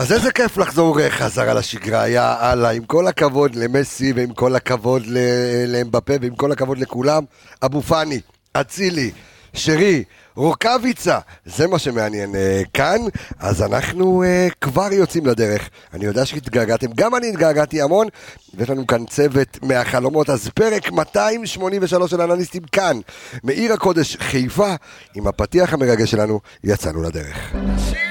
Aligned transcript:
אז 0.00 0.12
איזה 0.12 0.32
כיף 0.32 0.58
לחזור 0.58 1.00
אה, 1.00 1.10
חזרה 1.10 1.54
לשגרה, 1.54 2.08
יא 2.08 2.20
אללה, 2.20 2.70
עם 2.70 2.84
כל 2.84 3.06
הכבוד 3.06 3.54
למסי 3.54 4.12
ועם 4.12 4.32
כל 4.32 4.56
הכבוד 4.56 5.02
ל- 5.06 5.66
לאמבפה 5.66 6.12
ועם 6.20 6.34
כל 6.34 6.52
הכבוד 6.52 6.78
לכולם, 6.78 7.24
אבו 7.62 7.82
פאני, 7.82 8.20
אצילי, 8.52 9.10
שרי, 9.54 10.04
רוקאביצה, 10.36 11.18
זה 11.46 11.66
מה 11.66 11.78
שמעניין 11.78 12.34
אה, 12.34 12.62
כאן, 12.74 13.00
אז 13.38 13.62
אנחנו 13.62 14.22
אה, 14.22 14.48
כבר 14.60 14.92
יוצאים 14.92 15.26
לדרך. 15.26 15.70
אני 15.94 16.04
יודע 16.04 16.26
שהתגעגעתם, 16.26 16.92
גם 16.94 17.14
אני 17.14 17.28
התגעגעתי 17.28 17.82
המון, 17.82 18.06
ויש 18.54 18.70
לנו 18.70 18.86
כאן 18.86 19.06
צוות 19.06 19.58
מהחלומות, 19.62 20.30
אז 20.30 20.48
פרק 20.48 20.92
283 20.92 22.10
של 22.10 22.20
אנליסטים 22.20 22.62
כאן, 22.72 22.96
מעיר 23.44 23.72
הקודש 23.72 24.16
חיפה, 24.16 24.74
עם 25.14 25.26
הפתיח 25.26 25.72
המרגש 25.74 26.10
שלנו, 26.10 26.40
יצאנו 26.64 27.02
לדרך. 27.02 27.54
השיר 27.54 28.09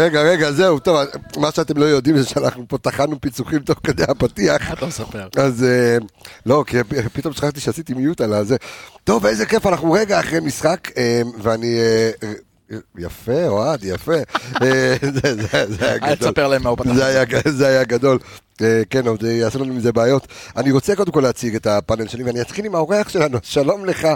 רגע, 0.00 0.22
רגע, 0.22 0.52
זהו, 0.52 0.78
טוב, 0.78 0.98
מה 1.36 1.50
שאתם 1.50 1.76
לא 1.76 1.84
יודעים 1.84 2.18
זה 2.18 2.28
שאנחנו 2.28 2.64
פה 2.68 2.78
טחנו 2.78 3.20
פיצוחים 3.20 3.58
תוך 3.58 3.78
כדי 3.84 4.02
הפתיח. 4.08 4.72
אתה 4.72 4.86
מספר. 4.86 5.28
אז 5.36 5.64
אה, 5.64 5.96
לא, 6.46 6.64
כי 6.66 6.76
פתאום 7.12 7.32
שכחתי 7.34 7.60
שעשיתי 7.60 7.94
מיוט 7.94 8.20
על 8.20 8.32
הזה. 8.32 8.56
טוב, 9.04 9.26
איזה 9.26 9.46
כיף, 9.46 9.66
אנחנו 9.66 9.92
רגע 9.92 10.20
אחרי 10.20 10.40
משחק, 10.40 10.90
אה, 10.96 11.22
ואני... 11.42 11.78
אה, 11.78 12.10
יפה, 12.98 13.46
אוהד, 13.48 13.84
יפה. 13.84 14.12
זה- 14.60 15.64
היה 15.80 15.94
אל 15.94 15.98
גדול. 15.98 16.14
תספר 16.30 16.48
להם 16.48 16.62
מה 16.62 16.70
הוא 16.70 16.78
פתח. 16.78 16.92
זה 17.50 17.66
היה, 17.66 17.84
גדול. 17.84 18.18
כן, 18.90 19.06
עוד 19.06 19.22
יעשו 19.22 19.58
לנו 19.64 19.74
מזה 19.74 19.92
בעיות. 19.92 20.26
אני 20.56 20.70
רוצה 20.72 20.96
קודם 20.96 21.12
כל 21.12 21.20
להציג 21.20 21.54
את 21.54 21.66
הפאנל 21.66 22.08
שלי, 22.08 22.24
ואני 22.24 22.40
אתחיל 22.40 22.64
עם 22.64 22.74
האורח 22.74 23.08
שלנו. 23.08 23.38
שלום 23.42 23.84
לך, 23.84 24.08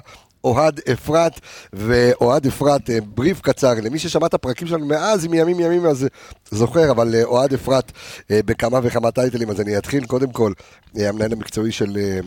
אוהד 0.44 0.81
אפרת, 0.92 1.41
ואוהד 1.72 2.47
אפרת, 2.47 2.91
אה, 2.91 2.98
בריף 3.00 3.41
קצר, 3.41 3.75
למי 3.83 3.98
ששמע 3.98 4.27
את 4.27 4.34
הפרקים 4.34 4.69
שלנו 4.69 4.86
מאז, 4.86 5.27
מימים 5.27 5.61
ימים, 5.61 5.86
אז 5.86 6.05
אה, 6.05 6.08
זוכר, 6.50 6.91
אבל 6.91 7.14
אה, 7.14 7.25
אוהד 7.25 7.55
אפרת 7.55 7.92
בכמה 8.31 8.78
וכמה 8.83 9.11
טייטלים, 9.11 9.50
אז 9.50 9.61
אני 9.61 9.78
אתחיל 9.78 10.06
קודם 10.06 10.33
כל, 10.33 10.53
המנהל 10.94 11.33
המקצועי 11.33 11.72
של 11.72 12.19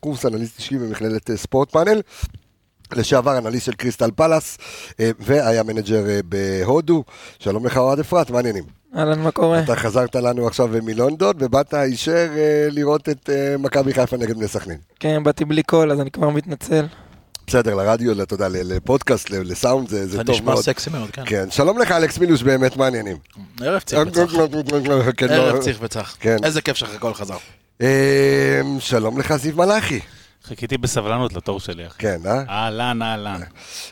קורס 0.00 0.26
אנליסט 0.26 0.58
אישי 0.58 0.78
במכללת 0.78 1.30
ספורט 1.34 1.70
פאנל. 1.72 2.00
לשעבר 2.96 3.38
אנליסט 3.38 3.66
של 3.66 3.72
קריסטל 3.72 4.10
פלאס, 4.10 4.58
והיה 4.98 5.62
מנג'ר 5.62 6.04
בהודו. 6.24 7.04
שלום 7.38 7.66
לך 7.66 7.76
אוהד 7.76 7.98
אפרת, 7.98 8.30
מה 8.30 8.36
העניינים? 8.36 8.64
אהלן, 8.96 9.18
מה 9.18 9.30
קורה? 9.30 9.60
אתה 9.60 9.76
חזרת 9.76 10.16
לנו 10.16 10.46
עכשיו 10.46 10.68
מלונדון, 10.82 11.34
ובאת 11.38 11.74
הישר 11.74 12.28
אה, 12.36 12.68
לראות 12.70 13.08
את 13.08 13.30
מכבי 13.58 13.94
חיפה 13.94 14.16
נגד 14.16 14.36
בני 14.36 14.48
סכנין. 14.48 14.78
כן, 15.00 15.22
באתי 15.22 15.44
בלי 15.44 15.62
קול, 15.62 15.92
אז 15.92 16.00
אני 16.00 16.10
כבר 16.10 16.28
מתנצל. 16.28 16.86
בסדר, 17.50 17.74
לרדיו, 17.74 18.22
אתה 18.22 18.34
יודע, 18.34 18.48
לפודקאסט, 18.50 19.30
לסאונד, 19.30 19.88
זה 19.88 20.06
זה 20.06 20.16
זה 20.16 20.24
טוב 20.24 20.34
נשמע 20.36 20.52
מאוד. 20.52 20.64
סקסי 20.64 20.90
מאוד, 20.90 21.10
כן. 21.10 21.22
כן, 21.26 21.50
שלום 21.50 21.78
לך 21.78 21.90
אלכס 21.92 22.18
מילוש, 22.18 22.42
באמת, 22.42 22.76
מה 22.76 22.84
העניינים? 22.84 23.16
ערב 23.60 23.82
צריך 23.82 24.08
וצח. 24.08 24.32
כן, 25.16 25.28
לא. 25.28 25.34
ערב 25.34 25.58
צריך 25.58 25.78
וצח. 25.80 26.16
כן. 26.20 26.36
איזה 26.44 26.62
כיף 26.62 26.76
שהכל 26.76 27.14
חזר. 27.14 27.36
אה, 27.80 28.60
שלום 28.78 29.18
לך 29.18 29.36
זיו 29.36 29.56
מלאכי. 29.56 30.00
חיכיתי 30.50 30.78
בסבלנות 30.78 31.32
לתור 31.32 31.60
שלי, 31.60 31.86
אחי. 31.86 31.98
כן, 31.98 32.18
אה? 32.26 32.42
אהלן, 32.48 33.02
אהלן. 33.02 33.40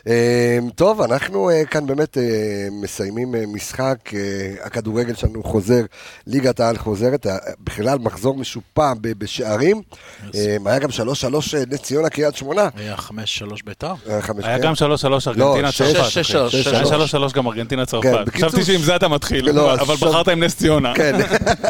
אה, 0.07 0.57
טוב, 0.75 1.01
אנחנו 1.01 1.49
אה, 1.49 1.65
כאן 1.65 1.85
באמת 1.87 2.17
אה, 2.17 2.23
מסיימים 2.71 3.35
אה, 3.35 3.43
משחק, 3.53 3.95
אה, 4.13 4.19
הכדורגל 4.63 5.15
שלנו 5.15 5.43
חוזר, 5.43 5.81
ליגת 6.27 6.59
העל 6.59 6.77
חוזרת, 6.77 7.27
אה, 7.27 7.37
בכלל 7.63 7.97
מחזור 7.99 8.35
משופע 8.37 8.93
ב- 9.01 9.11
בשערים, 9.17 9.81
אה, 10.35 10.57
היה 10.65 10.79
גם 10.79 10.89
3-3 10.89 10.93
אה, 11.57 11.63
נס 11.69 11.81
ציונה 11.81 12.09
קריית 12.09 12.35
שמונה. 12.35 12.69
היה 12.77 12.97
חמש 12.97 13.37
שלוש 13.37 13.61
ביתר. 13.61 13.93
היה 14.07 14.21
כן? 14.21 14.61
גם 14.61 14.73
3-3 14.73 14.77
ארגנטינה 15.27 15.71
שש, 15.71 15.81
צרפת. 15.81 16.15
היה 16.15 16.23
שלוש. 16.23 16.55
3-3 17.13 17.33
גם 17.33 17.47
ארגנטינה 17.47 17.85
כן, 17.85 17.91
צרפת. 17.91 18.27
בקיצור- 18.27 18.49
חשבתי 18.49 18.65
שעם 18.65 18.81
זה 18.81 18.95
אתה 18.95 19.07
מתחיל, 19.07 19.51
לא, 19.51 19.73
אבל 19.73 19.95
בחרת 19.95 20.27
עם 20.27 20.43
נס 20.43 20.55
ציונה. 20.57 20.93
כן, 20.95 21.15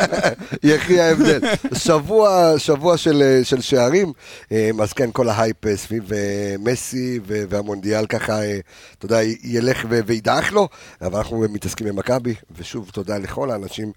יחי 0.63 0.99
ההבדל. 0.99 1.39
שבוע, 1.85 2.53
שבוע 2.57 2.97
של, 2.97 3.39
של 3.43 3.61
שערים, 3.61 4.13
אה, 4.51 4.69
אז 4.81 4.93
כן, 4.93 5.11
כל 5.11 5.29
ההייפ 5.29 5.65
אה, 5.65 5.77
סביב 5.77 6.13
אה, 6.13 6.55
מסי 6.59 7.19
והמונדיאל 7.23 8.05
ככה, 8.05 8.41
אה, 8.41 8.59
אתה 8.97 9.05
יודע, 9.05 9.19
ילך 9.43 9.85
וידעך 10.05 10.53
לו, 10.53 10.67
אבל 11.01 11.17
אנחנו 11.17 11.45
מתעסקים 11.49 11.87
במכבי, 11.87 12.35
ושוב, 12.57 12.89
תודה 12.93 13.17
לכל 13.17 13.51
האנשים 13.51 13.91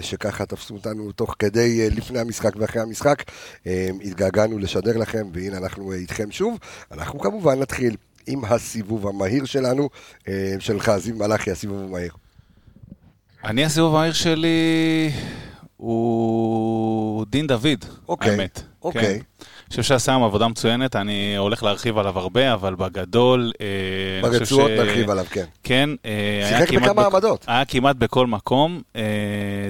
שככה 0.00 0.46
תפסו 0.46 0.74
אותנו 0.74 1.12
תוך 1.12 1.34
כדי, 1.38 1.90
לפני 1.90 2.18
המשחק 2.18 2.56
ואחרי 2.56 2.82
המשחק. 2.82 3.22
התגעגענו 4.04 4.58
לשדר 4.58 4.96
לכם, 4.96 5.28
והנה 5.32 5.56
אנחנו 5.56 5.92
איתכם 5.92 6.30
שוב. 6.30 6.58
אנחנו 6.92 7.18
כמובן 7.18 7.58
נתחיל 7.58 7.96
עם 8.26 8.44
הסיבוב 8.44 9.06
המהיר 9.06 9.44
שלנו, 9.44 9.88
שלך, 10.58 10.92
זיו 10.98 11.16
מלאכי, 11.16 11.50
הסיבוב 11.50 11.82
המהיר. 11.82 12.12
אני, 13.44 13.64
הסיבוב 13.64 13.94
המהיר 13.94 14.12
שלי 14.12 15.10
הוא 15.76 17.26
דין 17.26 17.46
דוד, 17.46 17.84
אוקיי, 18.08 18.30
האמת. 18.30 18.62
אוקיי. 18.82 19.18
כן. 19.18 19.31
אני 19.72 19.82
חושב 19.82 19.94
שעשה 19.94 20.12
היום 20.12 20.24
עבודה 20.24 20.48
מצוינת, 20.48 20.96
אני 20.96 21.36
הולך 21.36 21.62
להרחיב 21.62 21.98
עליו 21.98 22.18
הרבה, 22.18 22.52
אבל 22.54 22.74
בגדול... 22.74 23.52
אה, 23.60 24.30
ברצועות 24.30 24.70
ש- 24.76 24.80
נרחיב 24.80 25.10
עליו, 25.10 25.24
כן. 25.30 25.44
כן, 25.62 25.90
אה, 26.06 26.46
שיחק 26.48 26.72
בכמה 26.72 26.92
בכ- 27.08 27.14
עמדות. 27.14 27.44
היה 27.48 27.64
כמעט 27.64 27.96
בכל 27.96 28.26
מקום, 28.26 28.80
אה, 28.96 29.02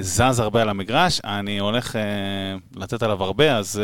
זז 0.00 0.38
הרבה 0.40 0.62
על 0.62 0.68
המגרש, 0.68 1.20
אני 1.24 1.58
הולך 1.58 1.96
לתת 2.76 3.02
עליו 3.02 3.22
הרבה, 3.24 3.56
אז 3.56 3.80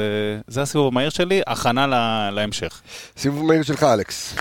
זה 0.48 0.62
הסיבוב 0.62 0.86
המהיר 0.88 1.10
שלי, 1.10 1.40
הכנה 1.46 1.86
ל- 1.86 2.30
להמשך. 2.34 2.80
סיבוב 3.16 3.44
מהיר 3.46 3.62
שלך, 3.62 3.82
אלכס. 3.82 4.34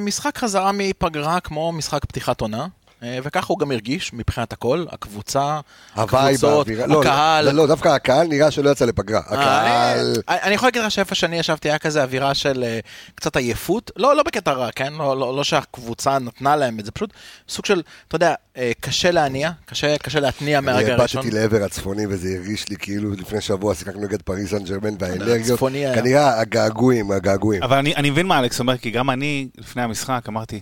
משחק 0.00 0.38
חזרה 0.38 0.70
מפגרה 0.74 1.40
כמו 1.40 1.72
משחק 1.72 2.04
פתיחת 2.04 2.40
עונה. 2.40 2.66
אה, 3.02 3.18
וככה 3.22 3.46
הוא 3.48 3.58
גם 3.58 3.72
הרגיש 3.72 4.12
מבחינת 4.12 4.52
הכל, 4.52 4.84
הקבוצה, 4.90 5.60
הקבוצות, 5.94 6.50
האווירה. 6.50 6.86
לא, 6.86 7.00
הקהל. 7.00 7.44
לא, 7.44 7.52
לא, 7.52 7.66
דווקא 7.66 7.88
הקהל 7.88 8.26
נראה 8.26 8.50
שלא 8.50 8.70
יצא 8.70 8.84
לפגרה. 8.84 9.20
הקהל... 9.26 10.16
אה, 10.28 10.42
אני 10.42 10.54
יכול 10.54 10.66
להגיד 10.66 10.82
לך 10.82 10.90
שאיפה 10.90 11.14
שאני 11.14 11.38
ישבתי 11.38 11.68
היה 11.68 11.78
כזה 11.78 12.02
אווירה 12.02 12.34
של 12.34 12.64
אה, 12.64 12.78
קצת 13.14 13.36
עייפות, 13.36 13.90
לא, 13.96 14.16
לא 14.16 14.22
בקטע 14.22 14.52
רע, 14.52 14.70
כן? 14.72 14.92
לא, 14.92 15.18
לא, 15.18 15.36
לא 15.36 15.44
שהקבוצה 15.44 16.18
נתנה 16.18 16.56
להם 16.56 16.80
את 16.80 16.84
זה, 16.84 16.90
פשוט 16.90 17.12
סוג 17.48 17.66
של, 17.66 17.82
אתה 18.08 18.16
יודע, 18.16 18.34
אה, 18.56 18.72
קשה 18.80 19.10
להניע, 19.10 19.50
קשה, 19.66 19.98
קשה 19.98 20.20
להתניע 20.20 20.60
מהרגע 20.60 20.86
אני 20.86 21.00
הראשון. 21.00 21.22
באתי 21.22 21.34
לעבר 21.34 21.64
הצפוני 21.64 22.06
וזה 22.06 22.28
הרגיש 22.36 22.68
לי 22.68 22.76
כאילו 22.76 23.12
לפני 23.12 23.40
שבוע 23.40 23.74
שיחקנו 23.74 24.02
נגד 24.02 24.22
פריס 24.22 24.50
סן 24.50 24.64
ג'רמן 24.64 24.94
והאנרגיות. 24.98 25.60
כנראה 25.94 26.40
הגעגועים, 26.40 27.10
הגעגועים. 27.10 27.62
אבל 27.62 27.76
אני, 27.76 27.94
אני 27.96 28.10
מבין 28.10 28.26
מה 28.26 28.38
אלכס 28.38 28.60
אומר, 28.60 28.76
כי 28.76 28.90
גם 28.90 29.10
אני, 29.10 29.48
לפני 29.58 29.82
המשחק, 29.82 30.24
אמרתי, 30.28 30.60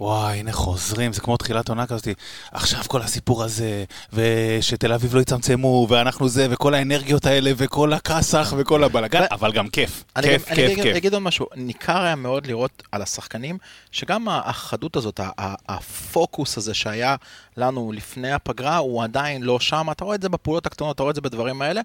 וואי, 0.00 0.38
הנה 0.38 0.52
חוזרים, 0.52 1.12
זה 1.12 1.20
כמו 1.20 1.36
תחילת 1.36 1.68
עונה 1.68 1.86
כזאת, 1.86 2.08
עכשיו 2.52 2.80
כל 2.88 3.02
הסיפור 3.02 3.44
הזה, 3.44 3.84
ושתל 4.12 4.92
אביב 4.92 5.14
לא 5.14 5.20
יצמצמו, 5.20 5.86
ואנחנו 5.90 6.28
זה, 6.28 6.46
וכל 6.50 6.74
האנרגיות 6.74 7.26
האלה, 7.26 7.50
וכל 7.56 7.92
הכסח, 7.92 8.54
וכל 8.56 8.84
הבלאגן, 8.84 9.22
אבל 9.30 9.52
גם 9.52 9.68
כיף, 9.68 10.04
אני, 10.16 10.28
כיף, 10.28 10.48
אני 10.48 10.56
כיף, 10.56 10.70
אגיד, 10.70 10.82
כיף. 10.82 10.96
אגיד 10.96 11.12
עוד 11.14 11.22
משהו, 11.22 11.46
ניכר 11.56 12.02
היה 12.02 12.16
מאוד 12.16 12.46
לראות 12.46 12.82
על 12.92 13.02
השחקנים, 13.02 13.58
שגם 13.92 14.28
החדות 14.28 14.96
הזאת, 14.96 15.20
הפוקוס 15.68 16.58
הזה 16.58 16.74
שהיה 16.74 17.16
לנו 17.56 17.92
לפני 17.92 18.32
הפגרה, 18.32 18.76
הוא 18.76 19.04
עדיין 19.04 19.42
לא 19.42 19.60
שם, 19.60 19.86
אתה 19.90 20.04
רואה 20.04 20.14
את 20.14 20.22
זה 20.22 20.28
בפעולות 20.28 20.66
הקטנות, 20.66 20.94
אתה 20.94 21.02
רואה 21.02 21.10
את 21.10 21.14
זה 21.14 21.20
בדברים 21.20 21.62
האלה, 21.62 21.80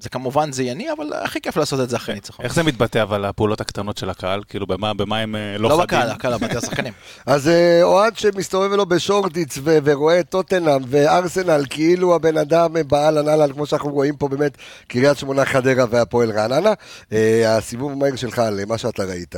זה 0.00 0.08
כמובן 0.08 0.52
זייני, 0.52 0.92
אבל 0.92 1.12
הכי 1.12 1.40
כיף 1.40 1.56
לעשות 1.56 1.80
את 1.80 1.88
זה 1.88 1.96
אחרי 1.96 2.14
ניצחון. 2.14 2.44
איך 2.44 2.54
זה 2.54 2.62
מתבטא 2.62 3.02
אבל, 3.02 3.24
הפעולות 3.24 3.60
הקטנות 3.60 3.98
של 3.98 4.10
הקהל? 4.10 4.42
כאילו, 4.48 4.66
במה 4.66 4.94
במה 4.94 5.18
הם 5.18 5.36
אה, 5.36 5.58
לא 5.58 5.68
לא 5.68 5.74
חדים? 5.74 5.84
בקהל, 5.84 6.10
הקהל, 6.10 6.36
בתי 6.36 6.56
השחקנים. 6.56 6.92
אז 7.26 7.48
אה, 7.48 7.82
אוהד 7.82 8.16
שמסתובב 8.16 8.72
לו 8.72 8.86
בשורטיץ 8.86 9.58
ו- 9.58 9.78
ורואה 9.84 10.20
את 10.20 10.28
טוטנאם 10.28 10.82
וארסנל 10.88 11.64
כאילו 11.70 12.14
הבן 12.14 12.36
אדם 12.36 12.76
אה, 12.76 12.82
באהלן 12.82 13.28
אהלן, 13.28 13.52
כמו 13.52 13.66
שאנחנו 13.66 13.90
רואים 13.90 14.16
פה 14.16 14.28
באמת, 14.28 14.58
קריית 14.88 15.18
שמונה 15.18 15.44
חדרה 15.44 15.84
והפועל 15.90 16.30
רעננה. 16.30 16.72
אה, 17.12 17.56
הסיבוב 17.56 17.92
המהיר 17.92 18.16
שלך 18.16 18.38
על 18.38 18.60
מה 18.68 18.78
שאתה 18.78 19.04
ראית 19.04 19.34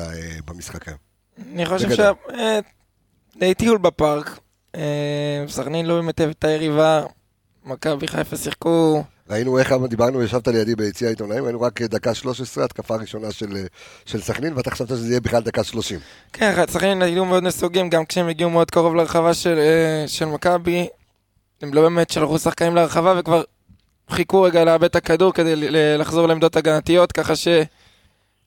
במשחק 0.47 0.88
היום. 0.88 0.99
אני 1.53 1.67
חושב. 1.67 1.94
ש... 1.94 2.00
די 3.38 3.55
טיול 3.55 3.79
בפארק. 3.79 4.38
סכנין 5.49 5.87
לא 5.87 5.94
באמת 5.94 6.20
את 6.20 6.44
היריבה. 6.44 7.03
מכבי 7.64 8.08
חיפה 8.08 8.37
שיחקו... 8.37 9.05
ראינו 9.31 9.58
איך 9.58 9.75
דיברנו, 9.88 10.23
ישבת 10.23 10.49
לידי 10.49 10.76
ביציע 10.76 11.08
העיתונאים, 11.08 11.44
ראינו 11.44 11.61
רק 11.61 11.82
דקה 11.82 12.14
13, 12.14 12.64
התקפה 12.64 12.96
ראשונה 12.96 13.32
של, 13.32 13.56
אה, 13.56 13.62
של 14.05 14.20
סכנין, 14.20 14.52
ואתה 14.56 14.70
חשבת 14.70 14.88
שזה 14.88 15.08
יהיה 15.08 15.20
בכלל 15.20 15.43
דקה 15.43 15.64
30. 15.64 16.00
כן, 16.32 16.64
סכנין 16.70 17.02
היו 17.02 17.25
מאוד 17.25 17.43
נסוגים, 17.43 17.90
גם 17.90 18.05
כשהם 18.05 18.28
הגיעו 18.28 18.50
מאוד 18.50 18.70
קרוב 18.70 18.94
לרחבה 18.94 19.34
של, 19.34 19.58
אה, 19.58 20.08
של 20.08 20.25
מכבי. 20.25 20.88
הם 21.62 21.75
לא 21.75 21.82
באמת 21.82 22.11
שלחו 22.11 22.38
שחקנים 22.38 22.76
לרחבה 22.76 23.14
וכבר 23.19 23.43
חיכו 24.11 24.43
רגע 24.43 24.64
לאבד 24.64 24.84
את 24.84 24.96
הכדור 24.96 25.32
כדי 25.32 25.55
לחזור 25.99 26.26
לעמדות 26.26 26.56
הגנתיות, 26.56 27.12
ככה 27.12 27.37
ש... 27.37 27.49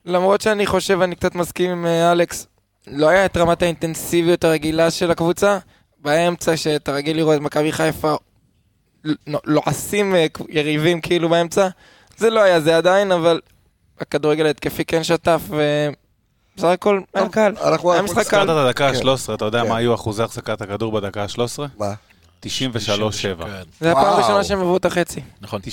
למרות 0.04 0.40
שאני 0.40 0.66
חושב, 0.66 1.00
אני 1.00 1.16
קצת 1.16 1.34
מסכים 1.34 1.70
עם 1.70 1.86
אה, 1.86 2.12
אלכס, 2.12 2.46
לא 2.86 3.08
היה 3.08 3.24
את 3.24 3.36
רמת 3.36 3.62
האינטנסיביות 3.62 4.44
הרגילה 4.44 4.90
של 4.90 5.10
הקבוצה. 5.10 5.58
באמצע, 6.02 6.56
שאתה 6.56 6.92
רגיל 6.92 7.16
לראות 7.16 7.36
את 7.36 7.40
מכבי 7.40 7.72
חיפה 7.72 8.14
לועסים 9.44 10.14
אה, 10.14 10.26
יריבים 10.48 11.00
כאילו 11.00 11.28
באמצע, 11.28 11.68
זה 12.16 12.30
לא 12.30 12.40
היה 12.42 12.60
זה 12.60 12.76
עדיין, 12.76 13.12
אבל 13.12 13.40
הכדורגל 14.00 14.46
ההתקפי 14.46 14.84
כן 14.84 15.04
שטף, 15.04 15.40
ובסך 15.48 16.64
הכל 16.68 17.00
היה 17.14 17.28
קל. 17.28 17.52
אנחנו- 17.64 17.92
היה 17.92 18.02
משחק 18.02 18.18
הזכרת 18.18 18.46
קל. 18.46 18.52
את 18.52 18.66
הדקה 18.66 18.90
כן. 18.92 19.08
ה-13, 19.08 19.34
אתה 19.34 19.44
יודע 19.44 19.62
כן. 19.62 19.68
מה 19.68 19.76
היו 19.76 19.94
אחוזי 19.94 20.22
החזקת 20.22 20.62
הכדור 20.62 20.92
בדקה 20.92 21.22
ה-13? 21.22 21.38
מה? 21.78 21.92
93-7. 22.46 22.46
כן, 23.44 23.62
זה 23.80 23.92
הפעם. 23.92 24.04
הראשונה 24.06 24.44
שהם 24.44 24.58
עברו 24.60 24.76
את 24.76 24.84
החצי. 24.84 25.20
נכון. 25.40 25.60
93-7. 25.60 25.66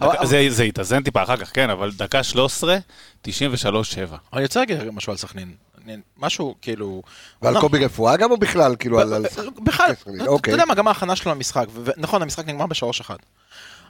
אבל- 0.00 0.12
דקה- 0.12 0.26
זה 0.26 0.46
זה 0.48 0.62
התאזן 0.62 1.02
טיפה 1.02 1.22
אחר 1.22 1.36
כך, 1.36 1.50
כן, 1.54 1.70
אבל 1.70 1.90
דקה 1.96 2.22
13, 2.22 2.76
93-7. 3.28 3.28
אני 4.32 4.42
רוצה 4.42 4.60
להגיד 4.60 4.78
משהו 4.92 5.10
על 5.10 5.16
סכנין. 5.16 5.52
משהו 6.18 6.54
כאילו... 6.62 7.02
ועל 7.42 7.54
לא, 7.54 7.60
קובי 7.60 7.84
רפואה 7.84 8.16
גם 8.16 8.30
או 8.30 8.36
בכלל? 8.36 8.76
כאילו 8.78 9.00
על... 9.00 9.14
על- 9.14 9.26
בכלל, 9.64 9.94
סכנין, 9.94 10.20
אתה 10.20 10.30
אוקיי. 10.30 10.52
יודע 10.52 10.64
מה, 10.64 10.74
גם 10.74 10.88
ההכנה 10.88 11.16
שלו 11.16 11.32
למשחק, 11.32 11.66
ונכון, 11.84 12.22
המשחק 12.22 12.46
נגמר 12.46 12.66
בשלוש 12.66 13.00
אחד. 13.00 13.16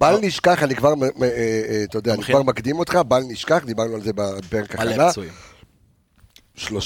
בל 0.00 0.16
נשכח, 0.22 0.62
אני 0.62 0.76
כבר, 0.76 0.92
אה, 1.22 1.28
אה, 1.28 1.84
אתה 1.84 1.98
יודע, 1.98 2.14
אני. 2.14 2.22
כבר 2.22 2.42
מקדים 2.42 2.78
אותך, 2.78 2.98
בל 3.08 3.22
נשכח, 3.28 3.62
דיברנו 3.64 3.94
על 3.94 4.02
זה 4.02 4.12
בפרק 4.14 4.74
הכנה. 4.74 5.10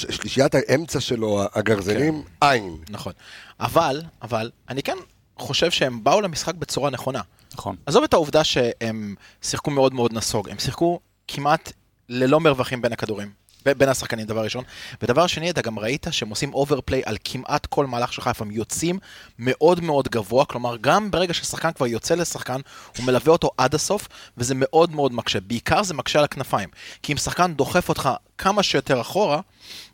שלישיית 0.09 0.55
האמצע 0.55 0.99
שלו, 0.99 1.43
הגרזנים, 1.53 2.23
אין. 2.41 2.77
נכון. 2.89 3.13
אבל, 3.59 4.01
אבל, 4.21 4.51
אני 4.69 4.83
כן 4.83 4.97
חושב 5.37 5.71
שהם 5.71 6.03
באו 6.03 6.21
למשחק 6.21 6.55
בצורה 6.55 6.89
נכונה. 6.89 7.21
נכון. 7.53 7.75
עזוב 7.85 8.03
את 8.03 8.13
העובדה 8.13 8.43
שהם 8.43 9.15
שיחקו 9.41 9.71
מאוד 9.71 9.93
מאוד 9.93 10.13
נסוג, 10.13 10.49
הם 10.49 10.59
שיחקו 10.59 10.99
כמעט 11.27 11.71
ללא 12.09 12.39
מרווחים 12.39 12.81
בין 12.81 12.93
הכדורים. 12.93 13.29
בין 13.73 13.89
השחקנים, 13.89 14.25
דבר 14.25 14.43
ראשון. 14.43 14.63
ודבר 15.01 15.27
שני, 15.27 15.49
אתה 15.49 15.61
גם 15.61 15.79
ראית 15.79 16.07
שהם 16.11 16.29
עושים 16.29 16.53
overplay 16.53 17.01
על 17.05 17.17
כמעט 17.23 17.65
כל 17.65 17.85
מהלך 17.85 18.13
של 18.13 18.21
חיפה, 18.21 18.45
הם 18.45 18.51
יוצאים 18.51 18.99
מאוד 19.39 19.81
מאוד 19.81 20.07
גבוה, 20.07 20.45
כלומר, 20.45 20.77
גם 20.81 21.11
ברגע 21.11 21.33
ששחקן 21.33 21.71
כבר 21.71 21.87
יוצא 21.87 22.15
לשחקן, 22.15 22.61
הוא 22.97 23.05
מלווה 23.05 23.31
אותו 23.31 23.49
עד 23.57 23.75
הסוף, 23.75 24.07
וזה 24.37 24.53
מאוד 24.57 24.91
מאוד 24.95 25.13
מקשה. 25.13 25.39
בעיקר 25.39 25.83
זה 25.83 25.93
מקשה 25.93 26.19
על 26.19 26.25
הכנפיים. 26.25 26.69
כי 27.03 27.13
אם 27.13 27.17
שחקן 27.17 27.53
דוחף 27.53 27.89
אותך 27.89 28.09
כמה 28.37 28.63
שיותר 28.63 29.01
אחורה, 29.01 29.41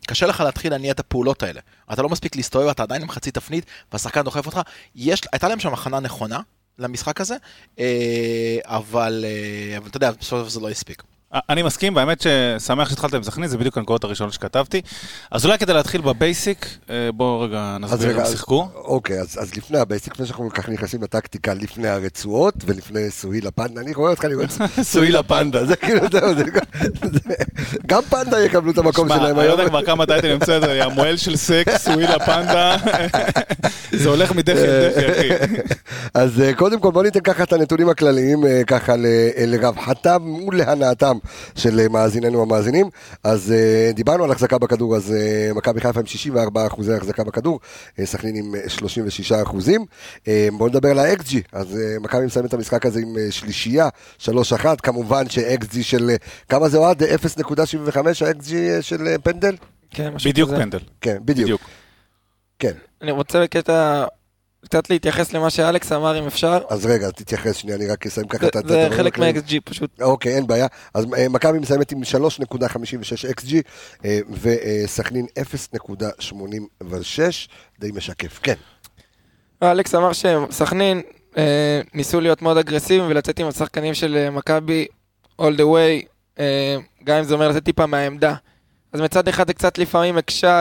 קשה 0.06 0.26
לך 0.26 0.40
להתחיל 0.40 0.72
להניע 0.72 0.92
את 0.92 1.00
הפעולות 1.00 1.42
האלה. 1.42 1.60
אתה 1.92 2.02
לא 2.02 2.08
מספיק 2.08 2.36
להסתובב, 2.36 2.68
אתה 2.68 2.82
עדיין 2.82 3.02
עם 3.02 3.10
חצי 3.10 3.30
תפנית, 3.30 3.64
והשחקן 3.92 4.22
דוחף 4.22 4.46
אותך. 4.46 4.60
יש, 4.94 5.20
הייתה 5.32 5.48
להם 5.48 5.60
שם 5.60 5.74
הכנה 5.74 6.00
נכונה 6.00 6.40
למשחק 6.78 7.20
הזה, 7.20 7.36
אה, 7.78 8.58
אבל, 8.64 9.24
אה, 9.28 9.78
אבל 9.78 9.88
אתה 9.88 9.96
יודע, 9.96 10.10
בסוף 10.20 10.48
זה 10.48 10.60
לא 10.60 10.70
הספיק. 10.70 11.02
אני 11.34 11.62
מסכים, 11.62 11.96
והאמת 11.96 12.20
ששמח 12.58 12.88
שהתחלת 12.90 13.14
עם 13.14 13.22
סכנין, 13.22 13.48
זה 13.48 13.58
בדיוק 13.58 13.78
הנקודות 13.78 14.04
הראשונות 14.04 14.32
שכתבתי. 14.32 14.80
אז 15.30 15.44
אולי 15.44 15.58
כדי 15.58 15.72
להתחיל 15.72 16.00
ב 16.00 16.09
basic, 16.09 16.66
אה, 16.90 16.94
בואו 17.14 17.40
רגע 17.40 17.76
נסביר 17.80 18.08
איך 18.10 18.18
אז- 18.18 18.30
שיחקו. 18.30 18.68
אוקיי, 18.74 19.20
אז 19.20 19.38
אז 19.40 19.54
לפני 19.56 19.78
ה 19.78 19.83
basic, 19.83 20.12
לפני 20.14 20.26
שאנחנו 20.26 20.50
ככה 20.50 20.72
נכנסים 20.72 21.02
לטקטיקה, 21.02 21.54
לפני 21.54 21.88
הרצועות 21.88 22.54
ולפני 22.66 23.10
סוהיל 23.10 23.46
הפנדה, 23.46 23.80
אני 23.80 23.92
רואה 23.92 24.10
אותך, 24.10 24.24
אני 24.24 24.34
רואה 24.34 24.46
את 24.46 24.52
סוהיל 24.82 25.16
הפנדה, 25.16 25.64
זה 25.66 25.76
כאילו, 25.76 26.00
זהו, 26.12 26.34
זה 26.34 26.44
זה- 27.02 27.20
גם 27.86 28.02
פנדה 28.02 28.44
יקבלו 28.44 28.70
את 28.70 28.78
המקום 28.78 29.08
שלהם 29.08 29.22
אני 29.24 29.36
לא 29.36 29.40
היום. 29.40 29.52
יודע 29.58 29.68
כבר 29.68 29.84
כמה 29.84 30.06
טייטלים 30.06 30.38
בסדר, 30.38 30.82
המועל 30.84 31.16
של 31.16 31.36
סקס, 31.36 31.82
סוויל 31.84 32.06
הפנדה, 32.10 32.76
זה 33.92 34.08
הולך 34.08 34.32
מדחי 34.32 34.54
לדחי, 34.66 35.12
אחי. 35.12 35.28
אז 36.14 36.40
אה, 36.40 36.54
קודם 36.54 36.80
כל 36.80 36.90
בוא 36.90 37.02
ניתן 37.02 37.20
ככה 37.20 37.42
את 37.42 37.52
הנתונים 37.52 37.88
הכלליים 37.88 38.46
אה, 38.46 38.62
ככה 38.66 38.94
לרווחתם 39.46 40.22
ולהנאתם 40.48 41.16
של 41.54 41.80
אה, 41.80 41.88
מאזיננו 41.88 42.42
המאזינים. 42.42 42.90
אז 43.24 43.52
אה, 43.52 43.90
דיברנו 43.94 44.24
על 44.24 44.30
החזקה 44.30 44.58
בכדור, 44.58 44.96
אז 44.96 45.12
אה, 45.12 45.50
מכבי 45.54 45.80
חיפה 45.80 46.00
עם 46.00 46.06
64 46.06 46.66
אחוזי 46.66 46.94
החזקה 46.94 47.24
בכדור, 47.24 47.60
סכנין 48.04 48.36
עם 48.36 48.54
אה, 48.54 48.68
36 48.68 49.32
אחוזים. 49.32 49.84
בואו 50.52 50.68
נדבר 50.68 50.88
על 50.90 50.98
ה-XG, 50.98 51.36
אז 51.52 51.78
מכבי 52.00 52.26
מסיים 52.26 52.46
את 52.46 52.54
המשחק 52.54 52.86
הזה 52.86 53.00
עם 53.00 53.16
שלישייה, 53.30 53.88
3-1, 54.18 54.28
כמובן 54.82 55.28
ש-XG 55.28 55.82
של, 55.82 56.10
כמה 56.48 56.68
זה 56.68 56.78
אוהד? 56.78 57.02
0.75 57.02 57.06
ה-XG 57.98 58.54
אה, 58.54 58.82
של 58.82 59.16
פנדל? 59.22 59.56
כן, 59.90 60.10
משהו 60.14 60.30
בדיוק 60.30 60.50
כזה. 60.50 60.58
פנדל. 60.62 60.78
כן, 61.00 61.16
בדיוק. 61.24 61.44
בדיוק. 61.44 61.60
כן, 62.58 62.72
אני 63.02 63.10
רוצה 63.10 63.42
בקטע, 63.42 64.04
קצת 64.64 64.90
להתייחס 64.90 65.32
למה 65.32 65.50
שאלכס 65.50 65.92
אמר, 65.92 66.18
אם 66.18 66.26
אפשר. 66.26 66.58
אז 66.68 66.86
רגע, 66.86 67.10
תתייחס 67.10 67.56
שנייה, 67.56 67.76
אני 67.76 67.86
רק 67.86 68.06
אסיים 68.06 68.28
ככה 68.28 68.46
את 68.46 68.56
את 68.56 68.68
זה 68.68 68.84
הדברים 68.84 68.92
חלק. 68.92 69.18
מה-XG 69.18 69.60
פשוט. 69.64 70.02
אוקיי, 70.02 70.34
אין 70.34 70.46
בעיה. 70.46 70.66
אז 70.94 71.06
אה, 71.16 71.28
מכבי 71.28 71.58
מסיימת 71.58 71.92
עם 71.92 72.02
3.56 72.02 72.06
XG, 73.40 73.54
אה, 74.04 74.18
וסכנין 74.30 75.26
0.86, 75.38 77.48
די 77.80 77.90
משקף. 77.94 78.40
כן. 78.42 78.54
אלכס 79.62 79.94
אמר 79.94 80.10
שסכנין 80.12 81.02
אה, 81.36 81.80
ניסו 81.94 82.20
להיות 82.20 82.42
מאוד 82.42 82.58
אגרסיביים 82.58 83.10
ולצאת 83.10 83.38
עם 83.38 83.46
השחקנים 83.46 83.94
של 83.94 84.30
מכבי 84.30 84.86
all 85.40 85.56
the 85.56 85.62
way, 85.62 86.06
גם 87.04 87.16
אם 87.16 87.24
זה 87.24 87.34
אומר 87.34 87.48
לצאת 87.48 87.64
טיפה 87.64 87.86
מהעמדה. 87.86 88.34
אז 88.92 89.00
מצד 89.00 89.28
אחד 89.28 89.46
זה 89.46 89.54
קצת 89.54 89.78
לפעמים 89.78 90.16
הקשה 90.16 90.60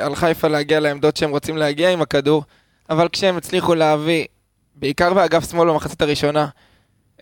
על 0.00 0.14
חיפה 0.14 0.48
להגיע 0.48 0.80
לעמדות 0.80 1.16
שהם 1.16 1.30
רוצים 1.30 1.56
להגיע 1.56 1.90
עם 1.90 2.02
הכדור, 2.02 2.42
אבל 2.90 3.08
כשהם 3.08 3.36
הצליחו 3.36 3.74
להביא, 3.74 4.26
בעיקר 4.74 5.14
באגף 5.14 5.50
שמאל 5.50 5.68
במחצית 5.68 6.02
הראשונה, 6.02 6.46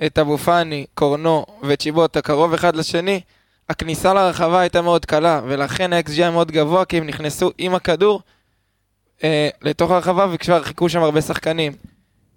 את 0.07 0.19
אבו 0.19 0.39
פאני, 0.39 0.87
קורנו 0.95 1.47
וצ'יבוטה 1.63 2.21
קרוב 2.21 2.53
אחד 2.53 2.77
לשני, 2.77 3.21
הכניסה 3.69 4.15
לרחבה 4.15 4.61
הייתה 4.61 4.83
מאוד 4.83 5.05
קלה, 5.05 5.41
ולכן 5.45 5.93
ה-XG 5.93 6.13
היה 6.13 6.31
מאוד 6.31 6.51
גבוה, 6.51 6.85
כי 6.85 6.99
הם 6.99 7.07
נכנסו 7.07 7.51
עם 7.59 7.75
הכדור 7.75 8.23
אה, 9.25 9.49
לתוך 9.63 9.91
הרחבה 9.91 10.27
וכבר 10.33 10.63
חיכו 10.63 10.89
שם 10.89 11.03
הרבה 11.03 11.21
שחקנים. 11.21 11.73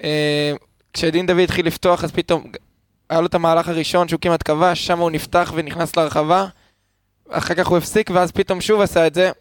אה, 0.04 0.54
כשדין 0.94 1.26
דוד 1.26 1.40
התחיל 1.40 1.68
לפתוח 1.68 2.04
אז 2.04 2.12
פתאום 2.12 2.52
היה 3.10 3.22
לו 3.22 3.28
את 3.28 3.36
המהלך 3.36 3.70
הראשון 3.70 4.08
שהוא 4.08 4.20
כמעט 4.22 4.44
כבש, 4.44 4.88
שם 4.88 5.00
הוא 5.00 5.12
נפתח 5.12 5.52
ונכנס 5.56 5.96
לרחבה, 5.96 6.46
אחר 7.30 7.54
כך 7.54 7.68
הוא 7.68 7.78
הפסיק 7.78 8.10
ואז 8.14 8.32
פתאום 8.32 8.62
שוב 8.62 8.82
עשה 8.82 9.08
את 9.08 9.14
זה. 9.14 9.32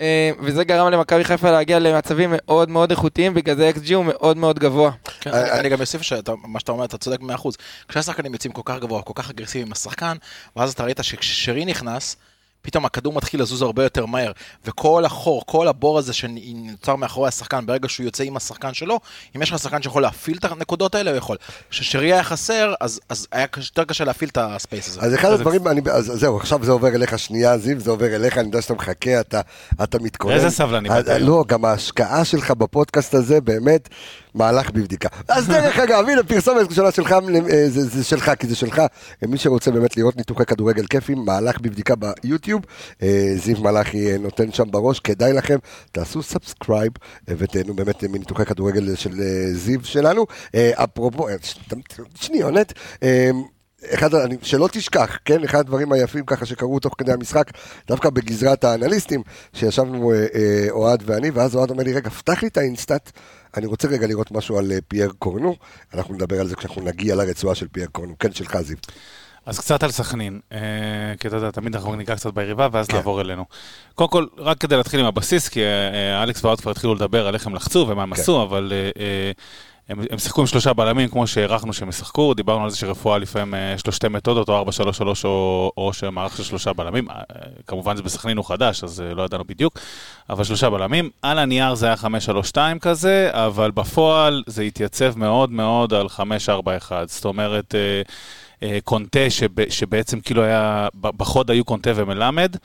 אה, 0.00 0.30
וזה 0.40 0.64
גרם 0.64 0.92
למכבי 0.92 1.24
חיפה 1.24 1.50
להגיע 1.50 1.78
למצבים 1.78 2.30
מאוד 2.32 2.70
מאוד 2.70 2.90
איכותיים, 2.90 3.34
בגלל 3.34 3.56
זה 3.56 3.70
XG 3.76 3.94
הוא 3.94 4.04
מאוד 4.04 4.36
מאוד 4.36 4.58
גבוה. 4.58 4.90
כן, 5.20 5.30
אה, 5.30 5.60
אני- 5.60 5.68
גם 5.68 5.80
אוסיף 5.80 6.02
שמה 6.02 6.18
שאתה 6.58 6.72
אומר, 6.72 6.84
אתה 6.84 6.98
צודק 6.98 7.20
מאה 7.20 7.34
אחוז. 7.34 7.56
כשהשחקנים 7.88 8.32
יוצאים 8.32 8.52
כל 8.52 8.62
כך 8.64 8.78
גבוה, 8.78 9.02
כל 9.02 9.12
כך 9.16 9.30
אגרסיביים 9.30 9.66
עם 9.66 9.72
השחקן, 9.72 10.16
ואז 10.56 10.72
אתה 10.72 10.84
ראית 10.84 10.98
שכששרי 11.02 11.64
נכנס, 11.64 12.16
פתאום 12.62 12.84
הכדור 12.84 13.12
מתחיל 13.12 13.42
לזוז 13.42 13.62
הרבה 13.62 13.82
יותר 13.82 14.06
מהר, 14.06 14.32
וכל 14.64 15.04
החור, 15.04 15.42
כל 15.46 15.68
הבור 15.68 15.98
הזה 15.98 16.12
שנוצר 16.12 16.96
מאחורי 16.96 17.28
השחקן, 17.28 17.66
ברגע 17.66 17.88
שהוא 17.88 18.04
יוצא 18.04 18.24
עם 18.24 18.36
השחקן 18.36 18.74
שלו, 18.74 19.00
אם 19.36 19.42
יש 19.42 19.52
לך 19.52 19.58
שחקן 19.58 19.82
שיכול 19.82 20.02
להפעיל 20.02 20.36
את 20.36 20.44
הנקודות 20.44 20.94
האלה, 20.94 21.10
הוא 21.10 21.18
יכול. 21.18 21.36
כששרי 21.70 22.12
היה 22.12 22.22
חסר, 22.22 22.74
אז, 22.80 23.00
אז 23.08 23.26
היה 23.32 23.46
יותר 23.56 23.84
קשה 23.84 24.04
להפעיל 24.04 24.30
את 24.30 24.38
הספייס 24.40 24.88
הזה. 24.88 25.00
אז 25.00 25.14
אחד 25.14 25.32
הדברים, 25.32 25.68
אני, 25.68 25.80
אז 25.92 26.12
זהו, 26.14 26.36
עכשיו 26.36 26.64
זה 26.64 26.72
עובר 26.72 26.88
אליך 26.88 27.18
שנייה, 27.18 27.58
זיו, 27.58 27.80
זה 27.80 27.90
עובר 27.90 28.14
אליך, 28.14 28.38
אני 28.38 28.46
יודע 28.46 28.62
שאתה 28.62 28.74
מחכה, 28.74 29.20
אתה, 29.20 29.40
אתה 29.82 29.98
מתכונן. 29.98 30.34
איזה 30.34 30.50
סבלני 30.50 30.90
אה. 30.90 31.18
לא, 31.18 31.44
גם 31.48 31.64
ההשקעה 31.64 32.24
שלך 32.24 32.50
בפודקאסט 32.50 33.14
הזה, 33.14 33.40
באמת, 33.40 33.88
מהלך 34.34 34.70
בבדיקה. 34.70 35.08
אז 35.28 35.48
דרך 35.48 35.78
אגב, 35.78 36.08
הנה 36.08 36.22
פרסומת 36.22 36.68
ראשונה 36.68 36.90
שלך, 36.90 37.12
אה, 37.12 37.68
זה, 37.68 37.84
זה 37.84 38.04
שלך, 38.04 38.30
כי 38.38 38.46
זה 38.46 38.56
שלך. 38.56 38.78
אה, 38.78 39.28
מי 39.28 39.38
שרוצה 39.38 39.70
באמת 39.70 39.96
לראות 39.96 40.16
ניתוחי 40.16 40.44
כדורגל 40.44 40.86
כיפים, 40.86 41.18
מהלך 41.18 41.60
בבדיקה 41.60 41.94
ביוטיוב, 41.96 42.62
אה, 43.02 43.32
זיו 43.36 43.60
מלאכי 43.60 44.18
נותן 44.18 44.52
שם 44.52 44.70
בראש, 44.70 45.00
כדאי 45.00 45.32
לכם, 45.32 45.56
תעשו 45.92 46.22
subscribe 46.22 46.92
ותהנו 47.28 47.74
באמת 47.74 48.02
מניתוחי 48.02 48.44
כדורגל 48.44 48.96
של 48.96 49.10
זיו 49.52 49.80
שלנו. 49.84 50.26
אפרופו, 50.74 51.26
שניונת. 52.14 52.72
אחד, 53.94 54.14
אני- 54.14 54.36
שלא 54.42 54.68
תשכח, 54.72 55.18
כן, 55.24 55.44
אחד 55.44 55.58
הדברים 55.58 55.92
היפים 55.92 56.24
ככה 56.26 56.46
שקרו 56.46 56.80
תוך 56.80 56.94
כדי 56.98 57.12
המשחק, 57.12 57.50
דווקא 57.88 58.10
בגזרת 58.10 58.64
האנליסטים, 58.64 59.22
שישבנו 59.52 60.12
אה, 60.12 60.26
אה, 60.34 60.66
אוהד 60.70 61.02
ואני, 61.06 61.30
ואז 61.30 61.56
אוהד 61.56 61.70
אומר 61.70 61.82
לי, 61.84 61.92
רגע, 61.92 62.10
פתח 62.10 62.42
לי 62.42 62.48
את 62.48 62.56
ה 62.56 62.63
InStat, 62.63 63.10
אני 63.56 63.66
רוצה 63.66 63.88
רגע 63.88 64.06
לראות 64.06 64.30
משהו 64.32 64.58
על 64.58 64.72
אה, 64.72 64.78
פייר 64.88 65.10
קורנו, 65.18 65.56
אנחנו 65.94 66.14
נדבר 66.14 66.40
על 66.40 66.46
זה 66.46 66.56
כשאנחנו 66.56 66.82
נגיע 66.82 67.14
לרצועה 67.14 67.54
של 67.54 67.68
פייר 67.68 67.86
קורנו, 67.92 68.14
כן, 68.18 68.32
שלך 68.32 68.60
זיו. 68.60 68.76
אז 69.46 69.58
קצת 69.58 69.82
על 69.82 69.90
סכנין, 69.90 70.40
אה, 70.52 70.58
כי 71.20 71.28
אתה 71.28 71.36
יודע, 71.36 71.50
תמיד 71.50 71.74
אנחנו 71.74 71.96
ניגע 71.96 72.16
קצת 72.16 72.34
ביריבה 72.34 72.68
ואז 72.72 72.86
כן. 72.86 72.96
נעבור 72.96 73.20
אלינו. 73.20 73.44
קודם 73.94 74.10
כל, 74.10 74.26
רק 74.38 74.58
כדי 74.58 74.76
להתחיל 74.76 75.00
עם 75.00 75.06
הבסיס, 75.06 75.48
כי 75.48 75.60
אה, 75.62 76.22
אלכס 76.22 76.44
ואוהד 76.44 76.60
כבר 76.60 76.70
התחילו 76.70 76.94
לדבר 76.94 77.26
על 77.26 77.34
איך 77.34 77.46
הם 77.46 77.54
לחצו 77.54 77.86
ומה 77.88 78.02
הם 78.02 78.14
כן. 78.14 78.20
עשו, 78.20 78.42
אבל 78.42 78.72
אה, 78.72 78.90
אה, 79.02 79.30
הם 79.90 80.00
הם 80.10 80.18
שיחקו 80.18 80.40
עם 80.40 80.46
שלושה 80.46 80.72
בלמים 80.72 81.08
כמו 81.08 81.26
שהערכנו 81.26 81.72
שהם 81.72 81.88
ישחקו, 81.88 82.34
דיברנו 82.34 82.64
על 82.64 82.70
זה 82.70 82.76
שרפואה 82.76 83.18
לפעמים 83.18 83.54
אה, 83.54 83.72
יש 83.74 83.86
לו 83.86 83.92
שתי 83.92 84.08
מתודות, 84.08 84.48
או 84.48 84.64
4-3-3 84.64 85.24
או 85.24 85.72
או 85.76 85.92
שמערך 85.92 86.36
של 86.36 86.42
שלושה 86.42 86.72
בלמים. 86.72 87.10
אה, 87.10 87.16
כמובן 87.66 87.96
זה 87.96 88.02
בסכנין 88.02 88.36
הוא 88.36 88.44
חדש, 88.44 88.84
אז 88.84 89.00
אה, 89.00 89.14
לא 89.14 89.22
ידענו 89.22 89.44
בדיוק, 89.44 89.78
אבל 90.30 90.44
שלושה 90.44 90.70
בלמים. 90.70 91.10
על 91.22 91.38
הנייר 91.38 91.74
זה 91.74 91.86
היה 91.86 91.94
5-3-2 92.74 92.78
כזה, 92.80 93.30
אבל 93.32 93.70
בפועל 93.70 94.42
זה 94.46 94.62
התייצב 94.62 95.18
מאוד 95.18 95.50
מאוד 95.50 95.94
על 95.94 96.06
5-4-1. 96.06 96.20
זאת 97.06 97.24
אומרת... 97.24 97.74
אה, 98.62 98.78
קונטה, 98.84 99.30
שב, 99.30 99.70
שבעצם 99.70 100.20
כאילו 100.20 100.42
היה, 100.42 100.88
בחוד 101.00 101.50
היו 101.50 101.64
קונטה 101.64 101.90
ומלמד, 101.94 102.56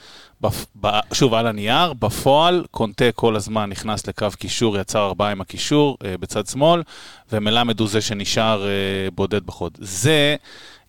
בפ, 0.42 0.66
ב, 0.82 0.88
שוב 1.14 1.34
על 1.34 1.48
הנייר, 1.48 1.94
בפועל 1.94 2.66
קונטה 2.72 3.12
כל 3.16 3.36
הזמן 3.36 3.70
נכנס 3.70 4.08
לקו 4.08 4.28
קישור, 4.40 4.78
יצר 4.78 5.06
ארבעה 5.06 5.32
עם 5.32 5.42
הקישור 5.42 5.98
אה, 6.06 6.18
בצד 6.18 6.48
שמאל, 6.48 6.84
ומלמד 7.32 7.80
הוא 7.80 7.88
זה 7.88 8.02
שנשאר 8.02 8.66
אה, 8.66 8.72
בודד 9.16 9.46
בחוד. 9.46 9.78
זה 9.82 10.36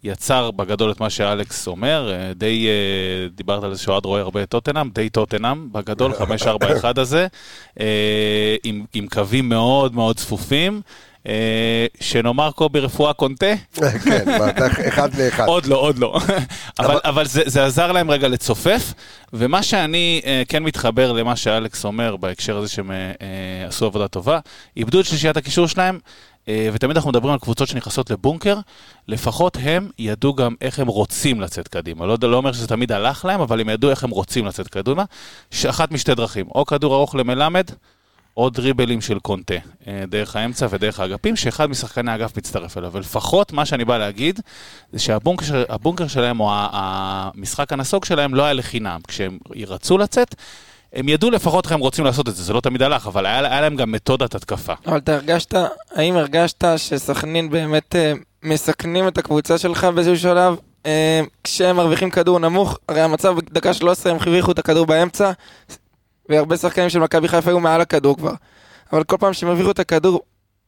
יצר 0.05 0.51
בגדול 0.51 0.91
את 0.91 1.01
מה 1.01 1.11
שאלכס 1.11 1.67
אומר, 1.67 2.13
די, 2.35 2.69
דיברת 3.35 3.65
על 3.65 3.75
זה 3.75 3.83
שאוהד 3.83 4.05
רואה 4.05 4.21
הרבה 4.21 4.43
את 4.43 4.49
טוטנאם, 4.49 4.91
די 4.91 5.09
טוטנאם 5.09 5.73
בגדול, 5.73 6.13
5-4-1 6.83 7.01
הזה, 7.01 7.27
עם, 8.65 8.85
עם 8.95 9.07
קווים 9.09 9.49
מאוד 9.49 9.95
מאוד 9.95 10.17
צפופים. 10.17 10.81
אה, 11.29 11.87
שנאמר 12.01 12.51
קובי 12.51 12.81
רפואה 12.81 13.13
קונטה, 13.13 13.47
כן, 14.05 14.25
אחד 14.89 15.15
לאחד. 15.15 15.47
עוד 15.47 15.67
לא, 15.67 15.77
עוד 15.77 15.99
לא. 15.99 16.19
אבל, 16.81 16.99
אבל 17.05 17.27
זה, 17.27 17.43
זה 17.47 17.65
עזר 17.65 17.93
להם 17.93 18.11
רגע 18.11 18.29
לצופף, 18.29 18.93
ומה 19.33 19.63
שאני 19.63 20.21
אה, 20.27 20.43
כן 20.49 20.63
מתחבר 20.63 21.13
למה 21.13 21.37
שאלכס 21.37 21.85
אומר 21.85 22.17
בהקשר 22.17 22.57
הזה 22.57 22.69
שהם 22.69 22.91
אה, 22.91 23.67
עשו 23.69 23.87
עבודה 23.87 24.09
טובה, 24.09 24.39
איבדו 24.77 25.01
את 25.01 25.05
שלישיית 25.05 25.37
הקישור 25.37 25.67
שלהם, 25.67 25.99
ותמיד 26.73 26.97
אנחנו 26.97 27.11
מדברים 27.11 27.33
על 27.33 27.39
קבוצות 27.39 27.69
שנכנסות 27.69 28.11
לבונקר, 28.11 28.59
לפחות 29.09 29.57
הם 29.61 29.89
ידעו 29.99 30.35
גם 30.35 30.55
איך 30.61 30.79
הם 30.79 30.87
רוצים 30.87 31.41
לצאת 31.41 31.69
קדימה. 31.69 32.07
לא, 32.07 32.17
לא 32.23 32.37
אומר 32.37 32.53
שזה 32.53 32.67
תמיד 32.67 32.93
הלך 32.93 33.25
להם, 33.25 33.41
אבל 33.41 33.61
הם 33.61 33.69
ידעו 33.69 33.91
איך 33.91 34.05
הם 34.05 34.11
רוצים 34.11 34.47
לצאת 34.47 34.69
קדימה. 34.69 35.05
אחת 35.69 35.93
משתי 35.93 36.15
דרכים, 36.15 36.47
או 36.55 36.67
כדור 36.67 36.95
ארוך 36.95 37.15
למלמד, 37.15 37.67
או 38.37 38.51
דריבלים 38.51 39.01
של 39.01 39.19
קונטה, 39.19 39.55
אה, 39.87 40.05
דרך 40.09 40.37
האמצע 40.37 40.67
ודרך 40.71 41.01
האגפים, 41.01 41.37
שאחד 41.37 41.71
משחקני 41.71 42.11
האגף 42.11 42.37
מצטרף 42.37 42.79
אליו. 42.79 42.91
ולפחות 42.93 43.53
מה 43.53 43.67
שאני 43.67 43.85
בא 43.85 43.99
להגיד, 43.99 44.41
זה 44.93 44.99
שהבונקר 44.99 45.45
של- 45.45 45.65
הבונקר 45.69 46.07
שלהם, 46.07 46.41
או 46.41 46.51
המשחק 46.53 47.73
הנסוג 47.73 48.05
שלהם, 48.05 48.35
לא 48.35 48.43
היה 48.43 48.53
לחינם. 48.53 49.01
כשהם 49.09 49.39
רצו 49.67 49.99
לצאת, 49.99 50.35
הם 50.93 51.09
ידעו 51.09 51.31
לפחות 51.31 51.65
איך 51.65 51.73
הם 51.73 51.81
רוצים 51.81 52.05
לעשות 52.05 52.29
את 52.29 52.37
זה, 52.37 52.43
זה 52.43 52.53
לא 52.53 52.61
תמיד 52.61 52.83
הלך, 52.83 53.07
אבל 53.07 53.27
היה, 53.27 53.39
היה 53.39 53.61
להם 53.61 53.77
גם 53.77 53.93
מתודת 53.93 54.35
התקפה. 54.35 54.73
אבל 54.87 54.99
אתה 54.99 55.15
הרגשת, 55.15 55.55
האם 55.95 56.17
הרגשת 56.17 56.65
שסכנין 56.77 57.51
באמת 57.51 57.97
אה, 57.97 58.13
מסכנים 58.43 59.09
את 59.09 59.19
הקבוצה 59.19 59.59
שלך 59.59 59.85
באיזשהו 59.85 60.17
שלב? 60.19 60.57
אה, 60.87 61.21
כשהם 61.45 61.77
מרוויחים 61.77 62.11
כדור 62.11 62.39
נמוך, 62.39 62.79
הרי 62.89 63.01
המצב 63.01 63.37
בדקה 63.37 63.75
13 63.75 64.13
הם 64.13 64.19
הרוויחו 64.21 64.53
את 64.53 64.59
הכדור 64.59 64.87
באמצע, 64.87 65.33
והרבה 66.29 66.57
שחקנים 66.57 66.89
של 66.89 66.99
מכבי 66.99 67.29
חיפה 67.29 67.51
היו 67.51 67.61
מעל 67.61 67.81
הכדור 67.81 68.17
כבר. 68.17 68.33
אבל 68.93 69.05
כל 69.05 69.17
פעם 69.17 69.33
שהם 69.33 69.49
הרוויחו 69.49 69.71
את 69.71 69.79
הכדור 69.79 70.21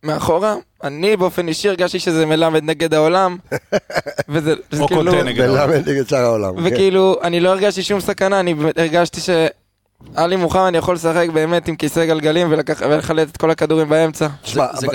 מאחורה, 0.03 0.55
אני 0.85 1.17
באופן 1.17 1.49
אישי 1.49 1.69
הרגשתי 1.69 1.99
שזה 1.99 2.27
מלמד 2.27 2.65
נגד 2.65 2.95
העולם, 2.95 3.37
וזה 4.29 4.55
זה 4.71 4.83
או 4.83 4.89
כאילו... 4.89 5.05
קונטה 5.05 5.23
נגד 5.23 5.45
העולם. 5.45 5.71
ולמד 5.71 5.89
נגד 5.89 6.09
שאר 6.09 6.19
העולם. 6.19 6.57
כן. 6.57 6.63
וכאילו, 6.65 7.17
אני 7.23 7.41
לא 7.41 7.49
הרגשתי 7.49 7.83
שום 7.83 8.01
סכנה, 8.01 8.41
אני 8.41 8.55
הרגשתי 8.77 9.21
שעלי 9.21 10.37
מוחמד 10.37 10.73
יכול 10.75 10.95
לשחק 10.95 11.29
באמת 11.33 11.69
עם 11.69 11.77
כיסא 11.77 12.07
גלגלים 12.07 12.53
ולחלט 12.81 13.29
את 13.29 13.37
כל 13.37 13.51
הכדורים 13.51 13.89
באמצע. 13.89 14.27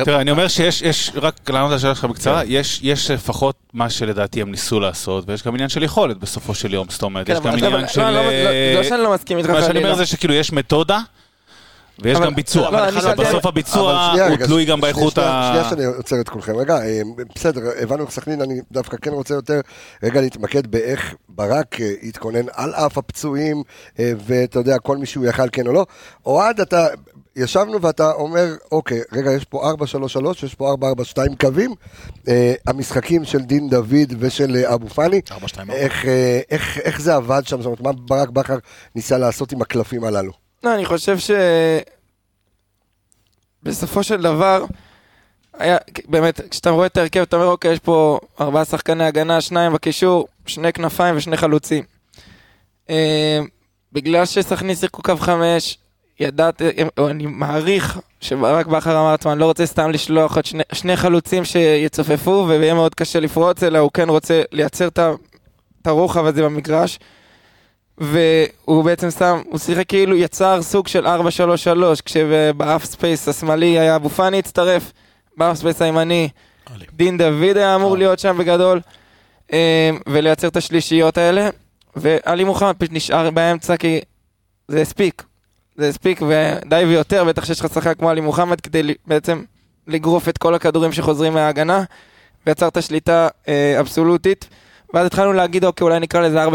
תראה, 0.05 0.21
אני 0.21 0.31
אומר 0.31 0.47
שיש, 0.47 0.81
יש, 0.81 1.11
רק 1.15 1.49
לענות 1.49 1.71
על 1.71 1.75
השאלה 1.77 1.95
שלך 1.95 2.05
בקצרה, 2.05 2.43
יש, 2.45 2.79
יש 2.83 3.11
לפחות 3.11 3.55
מה 3.73 3.89
שלדעתי 3.89 4.41
הם 4.41 4.51
ניסו 4.51 4.79
לעשות, 4.79 5.23
ויש 5.27 5.43
גם 5.43 5.53
עניין 5.53 5.69
של 5.69 5.83
יכולת 5.83 6.17
בסופו 6.17 6.55
של 6.55 6.73
יום, 6.73 6.87
זאת 6.89 7.03
אומרת, 7.03 7.29
יש 7.29 7.37
כן, 7.37 7.43
גם 7.43 7.49
אבל- 7.49 7.65
עניין 7.65 7.81
לא, 7.81 7.87
של... 7.87 8.01
לא, 8.01 8.11
לא, 8.11 8.19
אה, 8.19 8.73
לא 8.77 8.83
שאני 8.83 9.01
לא 9.01 9.13
מסכים 9.13 9.37
איתך 9.37 9.49
מה 9.49 9.61
שאני. 9.61 9.79
אומר 9.79 9.95
זה 9.95 10.05
שכאילו 10.05 10.33
יש 10.33 10.51
מתודה, 10.51 10.99
ויש 11.99 12.19
גם 12.19 12.35
ביצוע, 12.35 12.71
לא, 12.71 13.13
בסוף 13.15 13.45
הביצוע 13.45 14.13
הוא 14.29 14.35
תלוי 14.45 14.65
גם 14.65 14.81
באיכות 14.81 15.17
ה... 15.17 15.49
שנייה 15.51 15.69
שאני 15.69 15.85
עוצר 15.85 16.21
את 16.21 16.29
כולכם. 16.29 16.55
רגע, 16.55 16.77
אה, 16.77 17.01
בסדר, 17.35 17.61
הבנו 17.81 18.03
את 18.03 18.09
סכנין, 18.09 18.41
אני 18.41 18.59
דווקא 18.71 18.97
כן 19.01 19.11
רוצה 19.11 19.33
יותר 19.33 19.61
רגע 20.03 20.21
להתמקד 20.21 20.67
באיך 20.67 21.13
ברק 21.29 21.81
אה, 21.81 21.93
התכונן 22.03 22.45
על 22.53 22.73
אף 22.73 22.97
הפצועים, 22.97 23.63
ואתה 23.99 24.59
יודע, 24.59 24.79
כל 24.79 24.97
מי 24.97 25.05
שהוא 25.05 25.25
יכל 25.25 25.49
כן 25.51 25.67
או 25.67 25.73
לא. 25.73 25.85
אוהד, 26.25 26.61
אתה, 26.61 26.87
ישבנו 27.35 27.81
ואתה 27.81 28.11
אומר, 28.11 28.55
אוקיי, 28.71 29.01
רגע, 29.11 29.31
יש 29.31 29.45
פה 29.45 29.71
4-3-3, 30.21 30.45
יש 30.45 30.55
פה 30.55 30.75
4-4-2 31.15 31.17
קווים. 31.39 31.73
אה, 32.27 32.53
המשחקים 32.67 33.25
של 33.25 33.39
דין 33.39 33.69
דוד 33.69 34.13
ושל 34.19 34.55
אה, 34.55 34.73
אבו 34.73 34.89
פאני, 34.89 35.21
4-2-4. 35.29 35.33
איך, 35.71 36.05
אה, 36.05 36.41
איך, 36.49 36.77
איך 36.77 37.01
זה 37.01 37.15
עבד 37.15 37.41
שם? 37.45 37.61
זאת 37.61 37.65
אומרת, 37.65 37.81
מה 37.81 37.91
ברק 37.91 38.29
בכר 38.29 38.57
ניסה 38.95 39.17
לעשות 39.17 39.51
עם 39.51 39.61
הקלפים 39.61 40.03
הללו? 40.03 40.31
לא, 40.63 40.75
אני 40.75 40.85
חושב 40.85 41.19
ש... 41.19 41.31
בסופו 43.63 44.03
של 44.03 44.21
דבר, 44.21 44.65
היה, 45.53 45.77
באמת, 46.07 46.41
כשאתה 46.49 46.69
רואה 46.69 46.85
את 46.85 46.97
ההרכב, 46.97 47.21
אתה 47.21 47.35
אומר, 47.35 47.47
אוקיי, 47.47 47.71
יש 47.71 47.79
פה 47.79 48.19
ארבעה 48.41 48.65
שחקני 48.65 49.03
הגנה, 49.03 49.41
שניים 49.41 49.73
בקישור, 49.73 50.27
שני 50.45 50.73
כנפיים 50.73 51.17
ושני 51.17 51.37
חלוצים. 51.37 51.83
אה, 52.89 53.39
בגלל 53.91 54.25
שסכנין 54.25 54.75
שיחקו 54.75 55.01
קו 55.01 55.17
חמש, 55.17 55.77
ידעת, 56.19 56.61
אה, 56.61 56.69
או 56.97 57.09
אני 57.09 57.25
מעריך 57.25 57.99
שברק 58.21 58.65
בכר 58.65 58.99
אמר 58.99 59.11
לעצמו, 59.11 59.31
אני 59.31 59.39
לא 59.39 59.45
רוצה 59.45 59.65
סתם 59.65 59.91
לשלוח 59.91 60.35
עוד 60.35 60.45
שני, 60.45 60.63
שני 60.73 60.95
חלוצים 60.95 61.45
שיצופפו 61.45 62.45
ויהיה 62.47 62.73
מאוד 62.73 62.95
קשה 62.95 63.19
לפרוץ, 63.19 63.63
אלא 63.63 63.77
הוא 63.77 63.91
כן 63.93 64.09
רוצה 64.09 64.41
לייצר 64.51 64.87
את 64.87 65.87
הרוחב 65.87 66.25
הזה 66.25 66.43
במגרש. 66.43 66.99
והוא 67.97 68.83
בעצם 68.83 69.11
שם, 69.11 69.41
הוא 69.45 69.59
שיחק 69.59 69.87
כאילו 69.87 70.15
יצר 70.15 70.61
סוג 70.61 70.87
של 70.87 71.07
4-3-3, 71.07 71.09
כשב 72.05 72.85
half 72.85 73.04
space 73.04 73.27
השמאלי 73.27 73.79
היה 73.79 73.95
אבו 73.95 74.09
פאני 74.09 74.39
הצטרף, 74.39 74.91
ב 75.37 75.57
half 75.57 75.68
space 75.68 75.81
הימני 75.81 76.29
עלי. 76.65 76.85
דין 76.93 77.17
דוד 77.17 77.57
היה 77.57 77.75
אמור 77.75 77.93
אה. 77.93 77.97
להיות 77.97 78.19
שם 78.19 78.37
בגדול, 78.37 78.81
אה, 79.53 79.89
ולייצר 80.07 80.47
את 80.47 80.57
השלישיות 80.57 81.17
האלה, 81.17 81.49
ועלי 81.95 82.43
מוחמד 82.43 82.75
נשאר 82.91 83.29
באמצע 83.29 83.77
כי 83.77 83.99
זה 84.67 84.81
הספיק, 84.81 85.23
זה 85.77 85.89
הספיק 85.89 86.21
ודי 86.21 86.83
ויותר, 86.87 87.23
בטח 87.23 87.45
שיש 87.45 87.59
לך 87.59 87.73
שחקן 87.73 87.93
כמו 87.93 88.09
עלי 88.09 88.21
מוחמד 88.21 88.61
כדי 88.61 88.93
בעצם 89.07 89.43
לגרוף 89.87 90.29
את 90.29 90.37
כל 90.37 90.55
הכדורים 90.55 90.91
שחוזרים 90.91 91.33
מההגנה, 91.33 91.83
ויצרת 92.47 92.83
שליטה 92.83 93.27
אה, 93.47 93.79
אבסולוטית. 93.79 94.47
ואז 94.93 95.05
התחלנו 95.05 95.33
להגיד, 95.33 95.65
אוקיי, 95.65 95.85
אולי 95.85 95.99
נקרא 95.99 96.21
לזה 96.21 96.45
4-3-3 96.45 96.49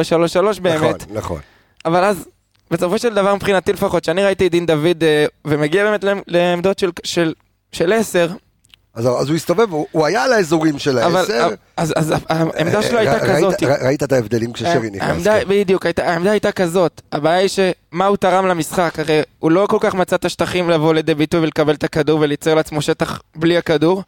באמת. 0.62 0.80
נכון, 0.80 1.16
נכון. 1.16 1.40
אבל 1.84 2.04
אז, 2.04 2.28
בסופו 2.70 2.98
של 2.98 3.14
דבר, 3.14 3.34
מבחינתי 3.34 3.72
לפחות, 3.72 4.04
שאני 4.04 4.24
ראיתי 4.24 4.46
את 4.46 4.50
דין 4.50 4.66
דוד 4.66 5.02
אה, 5.04 5.26
ומגיע 5.44 5.84
באמת 5.84 6.04
לעמ- 6.04 6.22
לעמדות 6.26 6.78
של, 6.78 6.90
של, 7.04 7.34
של 7.72 7.92
10, 7.92 8.28
אז, 8.94 9.06
אז 9.06 9.28
הוא 9.28 9.36
הסתובב, 9.36 9.72
הוא, 9.72 9.86
הוא 9.92 10.06
היה 10.06 10.24
על 10.24 10.32
האזורים 10.32 10.78
של 10.78 10.98
אבל 10.98 11.16
העשר. 11.16 11.48
אז, 11.76 11.94
אז 11.96 12.14
העמדה 12.28 12.82
שלו 12.82 12.98
הייתה 12.98 13.16
ר- 13.16 13.20
ראית- 13.30 13.36
כזאת. 13.36 13.62
ר- 13.62 13.84
ראית 13.86 14.02
את 14.02 14.12
ההבדלים 14.12 14.52
כששרי 14.52 14.90
נכנס. 14.90 15.02
העמדה, 15.08 15.40
כן. 15.40 15.48
בדיוק, 15.48 15.86
הייתה, 15.86 16.04
העמדה 16.10 16.30
הייתה 16.30 16.52
כזאת. 16.52 17.00
הבעיה 17.12 17.38
היא 17.38 17.48
שמה 17.48 18.06
הוא 18.06 18.16
תרם 18.16 18.46
למשחק, 18.46 18.98
הרי 18.98 19.20
הוא 19.38 19.50
לא 19.50 19.66
כל 19.70 19.76
כך 19.80 19.94
מצא 19.94 20.16
את 20.16 20.24
השטחים 20.24 20.70
לבוא 20.70 20.94
לידי 20.94 21.14
ביטוי 21.14 21.40
ולקבל 21.40 21.74
את 21.74 21.84
הכדור 21.84 22.20
וליצור 22.20 22.54
לעצמו 22.54 22.82
שטח 22.82 23.20
בלי 23.36 23.58
הכדור. 23.58 24.02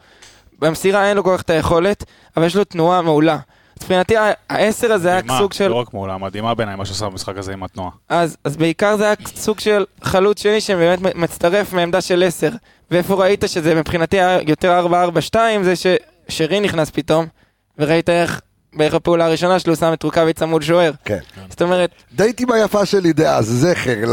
במסירה 0.58 1.08
אין 1.08 1.16
לו 1.16 1.24
כל 1.24 1.34
כך 1.36 1.42
את 1.42 1.50
היכולת, 1.50 2.04
אבל 2.36 2.46
יש 2.46 2.56
לו 2.56 2.64
תנועה 2.64 3.02
מעולה. 3.02 3.38
מבחינתי 3.76 4.14
העשר 4.50 4.92
הזה 4.92 5.08
היה 5.12 5.20
סוג 5.38 5.52
של... 5.52 5.68
לא 5.68 5.74
רק 5.74 5.94
מעולה, 5.94 6.18
מדהימה 6.18 6.54
בעיניי 6.54 6.76
מה 6.76 6.84
שעשה 6.84 7.06
במשחק 7.06 7.36
הזה 7.38 7.52
עם 7.52 7.62
התנועה. 7.62 7.90
אז, 8.08 8.36
אז 8.44 8.56
בעיקר 8.56 8.96
זה 8.96 9.04
היה 9.04 9.14
סוג 9.36 9.60
של 9.60 9.84
חלוץ 10.02 10.42
שני 10.42 10.60
שבאמת 10.60 11.14
מצטרף 11.14 11.72
מעמדה 11.72 12.00
של 12.00 12.22
10. 12.26 12.48
ואיפה 12.90 13.14
ראית 13.14 13.44
שזה 13.46 13.74
מבחינתי 13.74 14.16
יותר 14.46 14.86
4-4-2, 15.32 15.36
זה 15.62 15.72
ששרי 15.76 16.60
נכנס 16.60 16.90
פתאום, 16.90 17.26
וראית 17.78 18.08
איך, 18.10 18.40
בערך 18.74 18.94
הפעולה 18.94 19.26
הראשונה 19.26 19.58
שלו, 19.58 19.76
שם 19.76 19.92
את 19.92 20.02
רוקאביץ 20.02 20.38
צמוד 20.38 20.62
שוער. 20.62 20.92
כן. 21.04 21.18
זאת 21.50 21.62
אומרת, 21.62 21.90
דייטים 22.12 22.52
היפה 22.52 22.86
שלי 22.86 23.12
דאז, 23.12 23.46
זכר 23.46 24.04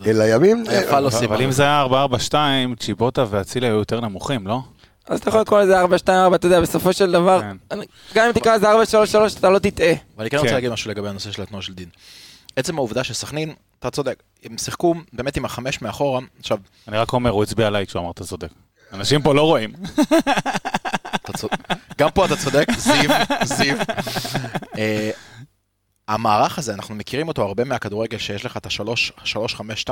לימים. 0.00 0.64
יפה 0.72 1.00
לא 1.00 1.10
סימן. 1.10 1.32
אבל 1.32 1.42
אם 1.42 1.50
זה 1.50 1.62
היה 1.62 1.86
4-4-2, 2.30 2.34
צ'יבוטה 2.80 3.24
ואצילי 3.30 3.66
היו 3.66 3.74
יותר 3.76 4.00
נמוכים, 4.00 4.46
לא? 4.46 4.60
אז 5.08 5.18
אתה 5.20 5.28
יכול 5.28 5.40
לקרוא 5.40 5.60
לזה 5.60 5.82
4-2-4, 5.82 5.86
אתה 6.34 6.46
יודע, 6.46 6.60
בסופו 6.60 6.92
של 6.92 7.12
דבר, 7.12 7.40
כן. 7.40 7.56
אני- 7.70 7.86
גם 8.14 8.26
אם 8.26 8.32
תקרא 8.32 8.56
לזה 8.56 8.66
4-3-3, 8.72 8.76
אתה 9.38 9.50
לא 9.50 9.58
תטעה. 9.58 9.92
ואני 10.18 10.30
כן 10.30 10.36
כן. 10.36 10.42
רוצה 10.42 10.54
להגיד 10.54 10.70
משהו 10.70 10.90
לגבי 10.90 11.08
הנושא 11.08 11.32
של 11.32 11.42
התנועה 11.42 11.62
של 11.62 11.74
דין. 11.74 11.88
עצם 12.56 12.78
העובדה 12.78 13.04
שסכנין, 13.04 13.54
אתה 13.78 13.90
צודק, 13.90 14.22
הם 14.44 14.58
שיחקו 14.58 14.94
באמת 15.12 15.36
עם 15.36 15.44
החמש 15.44 15.82
מאחורה, 15.82 16.20
עכשיו, 16.40 16.58
אני 16.88 16.98
רק 16.98 17.12
אומר, 17.12 17.30
הוא 17.30 17.42
הצביע 17.42 17.66
עליי 17.66 17.86
כשהוא 17.86 18.02
אמר 18.02 18.10
אתה 18.10 18.24
צודק. 18.24 18.48
אנשים 18.92 19.22
פה 19.22 19.34
לא 19.34 19.42
רואים. 19.42 19.72
גם 21.98 22.10
פה 22.10 22.24
אתה 22.24 22.36
צודק, 22.36 22.66
זיו, 22.78 23.10
זיו. 23.44 23.76
המערך 26.08 26.58
הזה, 26.58 26.74
אנחנו 26.74 26.94
מכירים 26.94 27.28
אותו 27.28 27.42
הרבה 27.42 27.64
מהכדורגל, 27.64 28.18
שיש 28.18 28.44
לך 28.44 28.56
את 28.56 28.66
ה-3-5-2, 28.66 29.90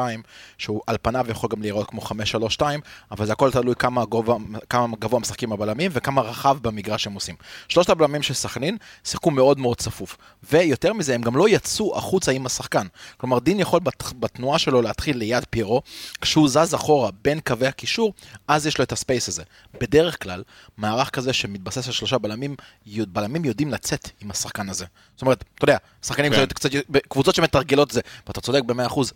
שהוא 0.59 0.83
על 0.87 0.97
פניו 1.03 1.27
יכול 1.29 1.51
גם 1.53 1.63
להיראות 1.63 1.91
כמו 1.91 2.01
5-3-2, 2.01 2.63
אבל 3.11 3.27
זה 3.27 3.33
הכל 3.33 3.51
תלוי 3.51 3.75
כמה 3.79 4.05
גובה, 4.05 4.37
כמה 4.69 4.97
גבוה 4.99 5.21
משחקים 5.21 5.53
הבלמים 5.53 5.91
וכמה 5.95 6.23
רחב 6.23 6.59
במגרש 6.63 7.07
הם 7.07 7.13
עושים. 7.13 7.35
שלושת 7.69 7.91
הבלמים 7.91 8.23
של 8.23 8.35
סכנין 8.35 8.77
שיחקו 9.05 9.31
מאוד 9.31 9.59
מאוד 9.59 9.77
צפוף, 9.77 10.17
ויותר 10.51 10.93
מזה, 10.93 11.15
הם 11.15 11.23
גם 11.23 11.37
לא 11.37 11.49
יצאו 11.49 11.99
החוצה 11.99 12.33
עם 12.33 12.47
השחקן. 12.47 12.87
כלומר, 13.17 13.39
דין 13.39 13.61
יכול 13.61 13.81
בת, 13.81 14.13
בתנועה 14.21 14.59
שלו 14.59 14.83
להתחיל 14.83 15.17
ליד 15.17 15.45
פיירו, 15.51 15.83
כשהוא 16.21 16.49
זז 16.49 16.75
אחורה 16.75 17.11
בין 17.23 17.41
קווי 17.41 17.67
הקישור, 17.67 18.15
אז 18.49 18.67
יש 18.67 18.79
לו 18.79 18.85
את 18.85 18.93
הספייס 18.93 19.29
הזה. 19.29 19.43
בדרך 19.81 20.23
כלל, 20.23 20.43
מערך 20.77 21.11
כזה 21.11 21.33
שמתבסס 21.33 21.87
על 21.87 21.93
שלושה 21.93 22.19
בלמים, 22.19 22.57
בלמים 22.87 23.45
יודעים 23.45 23.71
לצאת 23.71 24.11
עם 24.21 24.31
השחקן 24.31 24.69
הזה. 24.69 24.87
זאת 25.15 25.23
אומרת, 25.23 25.45
אתה 25.55 25.65
יודע, 25.65 25.77
שחקנים 26.07 26.33
כן. 26.33 26.47
קצת, 26.47 26.53
קצת, 26.53 26.71
קבוצות 27.09 27.35
שמתרגלות 27.35 27.89
את 27.89 27.95
זה, 27.95 28.01
ואתה 28.27 28.41
צודק 28.41 28.63
במאה 28.63 28.87
אחוז, 28.87 29.13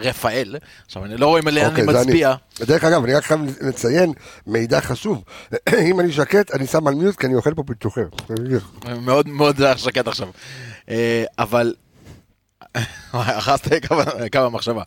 רפאל, 0.00 0.56
עכשיו 0.86 1.04
אני 1.04 1.16
לא 1.16 1.26
רואה 1.26 1.40
לאן 1.42 1.58
אני 1.58 1.66
אוקיי, 1.66 1.84
זה 1.84 2.00
מצביע, 2.00 2.34
דרך 2.60 2.84
אגב, 2.84 3.04
אני 3.04 3.14
רק 3.14 3.24
חייב 3.24 3.40
לציין 3.60 4.12
מידע 4.46 4.80
חשוב. 4.80 5.24
אם 5.90 6.00
אני 6.00 6.12
שקט, 6.12 6.54
אני 6.54 6.66
שם 6.66 6.86
על 6.86 6.94
מיוט 6.94 7.16
כי 7.16 7.26
אני 7.26 7.34
אוכל 7.34 7.54
פה 7.54 7.62
פיצוחים. 7.66 8.08
מאוד 9.00 9.28
מאוד 9.28 9.76
שקט 9.76 10.08
עכשיו. 10.08 10.28
אה, 10.88 11.24
אבל, 11.38 11.74
אחזת 13.12 13.68
כמה 14.32 14.48
מחשבה. 14.48 14.82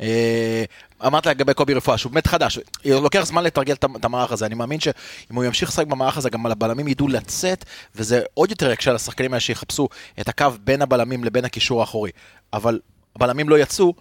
אה, 0.00 0.64
אמרת 1.06 1.26
לגבי 1.26 1.54
קובי 1.54 1.74
רפואה, 1.74 1.98
שהוא 1.98 2.12
באמת 2.12 2.26
חדש, 2.26 2.58
לוקח 2.84 3.22
זמן 3.24 3.44
לתרגל 3.44 3.74
את 3.74 3.84
את 3.96 4.04
המערך 4.04 4.32
הזה, 4.32 4.46
אני 4.46 4.54
מאמין 4.54 4.80
שאם 4.80 5.36
הוא 5.36 5.44
ימשיך 5.44 5.68
לשחק 5.68 5.86
במערך 5.86 6.16
הזה, 6.16 6.30
גם 6.30 6.46
הבלמים 6.46 6.88
ידעו 6.88 7.08
לצאת, 7.08 7.64
וזה 7.96 8.22
עוד 8.34 8.50
יותר 8.50 8.70
יקשה 8.70 8.90
על 8.90 8.96
השחקנים 8.96 9.32
האלה 9.32 9.40
שיחפשו 9.40 9.88
את 10.20 10.28
הקו 10.28 10.46
בין 10.64 10.82
הבלמים 10.82 11.24
לבין 11.24 11.44
הקישור 11.44 11.80
האחורי. 11.80 12.10
אבל 12.52 12.80
הבלמים 13.16 13.48
לא 13.48 13.58
יצאו, 13.58 13.94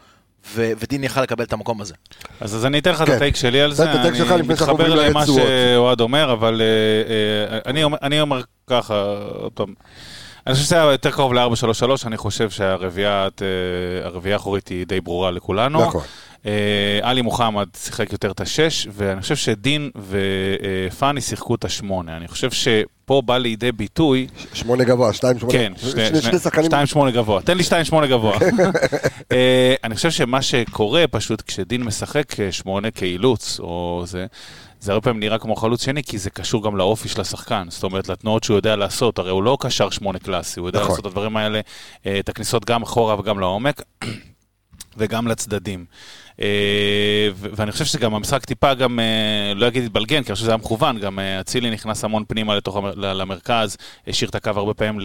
ו- 0.53 0.71
ודין 0.79 1.03
יכל 1.03 1.21
לקבל 1.21 1.43
את 1.43 1.53
המקום 1.53 1.81
הזה. 1.81 1.93
אז, 2.41 2.55
אז 2.55 2.65
אני 2.65 2.79
אתן 2.79 2.91
לך 2.91 3.01
את 3.01 3.07
כן. 3.07 3.13
הטייק 3.13 3.35
שלי 3.35 3.61
על 3.61 3.73
זה, 3.73 3.83
את 3.83 3.99
אני 4.31 4.41
מתחבר 4.41 4.71
עוברים 4.71 4.91
למה. 4.91 5.25
שאוהד 5.25 6.01
אומר, 6.01 6.33
אבל 6.33 6.61
אה, 6.61 7.55
אה, 7.55 7.59
אני, 7.65 7.83
אומר, 7.83 7.97
אני 8.01 8.21
אומר 8.21 8.41
ככה, 8.67 8.93
עוד 9.39 9.51
פעם, 9.51 9.73
אני 10.47 10.53
חושב 10.55 10.65
שזה 10.65 10.75
היה 10.81 10.91
יותר 10.91 11.11
קרוב 11.11 11.33
ל-4-3-3, 11.33 11.85
אני 12.05 12.17
חושב 12.17 12.49
שהרביעייה 12.49 13.27
אה, 14.27 14.33
האחורית 14.33 14.67
היא 14.67 14.85
די 14.87 15.01
ברורה 15.01 15.31
לכולנו. 15.31 15.81
נכון. 15.81 16.01
אה, 16.45 16.99
עלי 17.01 17.21
מוחמד 17.21 17.67
שיחק 17.77 18.11
יותר 18.11 18.31
את 18.31 18.41
השש, 18.41 18.87
ואני 18.91 19.21
חושב 19.21 19.35
שדין 19.35 19.89
ופאני 20.89 21.21
שיחקו 21.21 21.55
את 21.55 21.65
השמונה. 21.65 22.17
אני 22.17 22.27
חושב 22.27 22.51
שפה 22.51 23.21
בא 23.25 23.37
לידי 23.37 23.71
ביטוי 23.71 24.27
שמונה 24.53 24.83
גבוה, 24.83 25.13
שתיים 25.13 25.39
שמונה. 25.39 25.53
כן, 25.53 25.73
שני- 25.77 26.39
שחקנים. 26.39 26.71
2-8 26.71 27.11
גבוה. 27.13 27.41
תן 27.41 27.57
לי 27.57 27.63
2-8 27.63 28.05
גבוה. 28.09 28.37
אה, 29.31 29.75
אני 29.83 29.95
חושב 29.95 30.11
שמה 30.11 30.41
שקורה 30.41 31.05
פשוט 31.11 31.41
כשדין 31.41 31.83
משחק 31.83 32.39
אה, 32.39 32.51
שמונה 32.51 32.91
כאילוץ, 32.91 33.59
או 33.59 34.03
זה, 34.05 34.25
זה 34.86 34.92
הרבה 34.92 35.04
פעמים 35.04 35.20
נראה 35.20 35.38
כמו 35.38 35.56
חלוץ 35.56 35.86
שני, 35.86 36.04
כי 36.04 36.18
זה 36.18 36.30
קשור 36.30 36.63
גם 36.63 36.77
לאופי 36.77 37.10
של 37.10 37.22
השחקן. 37.22 37.68
זאת 37.70 37.84
אומרת, 37.84 38.10
לתנועות 38.10 38.44
שהוא 38.44 38.56
יודע 38.56 38.75
לעשות. 38.75 39.20
הרי 39.20 39.32
הוא 39.32 39.44
לא 39.44 39.58
קשר 39.62 39.89
שמונה 39.89 40.20
קלאסי, 40.20 40.60
הוא 40.60 40.70
יודע 40.70 40.80
נכון. 40.80 40.92
לעשות 40.92 41.06
את 41.06 41.12
הדברים 41.12 41.38
האלה, 41.38 41.60
אה, 42.06 42.20
את 42.20 42.30
הכניסות 42.30 42.65
גם 42.65 42.82
אחורה 42.82 43.20
וגם 43.20 43.39
לעומק. 43.39 43.82
וגם 44.98 45.27
לצדדים. 45.27 45.86
אה, 46.42 47.30
ואני 47.36 47.72
חושב 47.72 47.86
שגם 47.86 48.15
המשחק 48.15 48.46
טיפה 48.46 48.74
גם, 48.74 49.00
אה, 49.00 49.54
לא 49.56 49.68
אגיד 49.68 49.84
התבלגן, 49.84 50.24
כי 50.24 50.30
אני 50.30 50.34
חושב 50.34 50.44
שזה 50.44 50.51
היה 50.51 50.58
מכוון, 50.58 51.00
גם 51.00 51.20
אצילי 51.42 51.70
נכנס 51.70 52.04
המון 52.04 52.24
פנימה 52.27 52.56
לתוך, 52.56 52.77
למרכז, 52.96 53.77
השאיר 54.08 54.30
את 54.30 54.36
הקו 54.36 54.51
הרבה 54.56 54.74
פעמים 54.74 55.00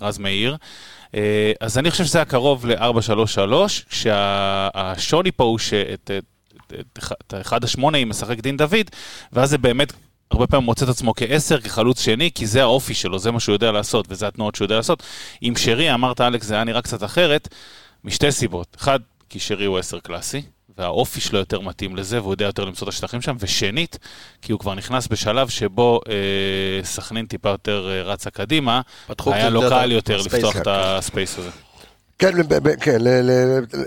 לרז 0.00 0.18
מאיר. 0.18 0.56
אז 1.60 1.78
אני 1.78 1.90
חושב 1.90 2.04
שזה 2.04 2.18
היה 2.18 2.24
קרוב 2.24 2.66
ל-4-3-3, 2.66 3.52
כשהשוני 3.90 5.32
פה 5.32 5.44
הוא 5.44 5.58
שאת 5.58 6.10
את, 6.68 6.74
את, 6.80 6.98
את, 6.98 7.12
את 7.26 7.34
אחד 7.40 7.64
השמונה 7.64 8.04
משחק 8.04 8.40
דין 8.40 8.56
דוד, 8.56 8.90
ואז 9.32 9.50
זה 9.50 9.58
באמת 9.58 9.92
הרבה 10.30 10.46
פעמים 10.46 10.66
מוצא 10.66 10.84
את 10.84 10.90
עצמו 10.90 11.14
כעשר, 11.16 11.60
כחלוץ 11.60 12.00
שני, 12.00 12.30
כי 12.34 12.46
זה 12.46 12.62
האופי 12.62 12.94
שלו, 12.94 13.18
זה 13.18 13.30
מה 13.30 13.40
שהוא 13.40 13.52
יודע 13.52 13.72
לעשות, 13.72 14.06
וזה 14.08 14.26
התנועות 14.26 14.54
שהוא 14.54 14.64
יודע 14.64 14.76
לעשות. 14.76 15.02
עם 15.40 15.56
שרי, 15.56 15.94
אמרת 15.94 16.20
אלכס, 16.20 16.46
זה 16.46 16.54
היה 16.54 16.64
נראה 16.64 16.82
קצת 16.82 17.04
אחרת, 17.04 17.48
משתי 18.04 18.32
סיבות. 18.32 18.76
אחד, 18.80 19.00
כי 19.28 19.40
שרי 19.40 19.64
הוא 19.64 19.78
עשר 19.78 19.98
קלאסי, 20.00 20.42
והאופי 20.78 21.20
שלו 21.20 21.38
יותר 21.38 21.60
מתאים 21.60 21.96
לזה, 21.96 22.20
והוא 22.20 22.32
יודע 22.32 22.44
יותר 22.44 22.64
למצוא 22.64 22.88
את 22.88 22.92
השטחים 22.92 23.22
שם, 23.22 23.36
ושנית, 23.40 23.98
כי 24.42 24.52
הוא 24.52 24.60
כבר 24.60 24.74
נכנס 24.74 25.08
בשלב 25.08 25.48
שבו 25.48 26.00
אה, 26.08 26.84
סכנין 26.84 27.26
טיפה 27.26 27.48
יותר 27.48 27.90
אה, 27.90 28.02
רצה 28.02 28.30
קדימה, 28.30 28.80
היה 29.26 29.50
לו 29.50 29.60
קל 29.60 29.92
יותר 29.92 30.16
לפתוח 30.16 30.52
כן. 30.52 30.60
את 30.62 30.66
הספייס 30.70 31.38
הזה. 31.38 31.50
כן, 32.18 32.32
כן, 32.80 32.98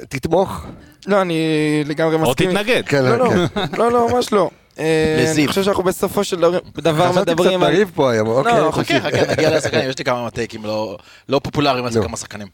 תתמוך. 0.10 0.66
לא, 1.08 1.22
אני 1.22 1.40
לגמרי 1.86 2.16
או 2.16 2.20
מסכים. 2.20 2.50
תתנגד. 2.52 2.84
כן, 2.86 3.04
לא, 3.04 3.18
לא, 3.18 3.30
כן. 3.30 3.62
לא, 3.78 3.92
לא, 3.92 4.08
ממש 4.10 4.34
לא. 4.34 4.50
אה. 4.80 5.34
אני 5.36 5.48
חושב 5.48 5.64
שאנחנו 5.64 5.84
בסופו 5.84 6.24
של 6.24 6.40
דבר- 6.40 6.60
דבר 6.78 7.10
חשבתי 7.12 7.22
קצת 7.22 7.30
מדברים 7.30 7.64
על... 7.64 7.72
לריב 7.74 7.92
פה 7.96 8.12
היום, 8.12 8.28
אוקיי. 8.28 8.62
לא, 8.62 8.72
חכה, 8.72 9.00
חכה, 9.00 9.32
נגיע 9.32 9.50
לשחקנים, 9.58 9.90
יש 9.90 9.98
לי 10.00 10.06
כמה 10.06 10.30
טייקים 10.30 10.66
לא 10.66 10.98
לא 11.30 11.40
פופולריים 11.44 11.86
על. 11.86 11.92
כמה 12.04 12.18
שחקנים. 12.18 12.48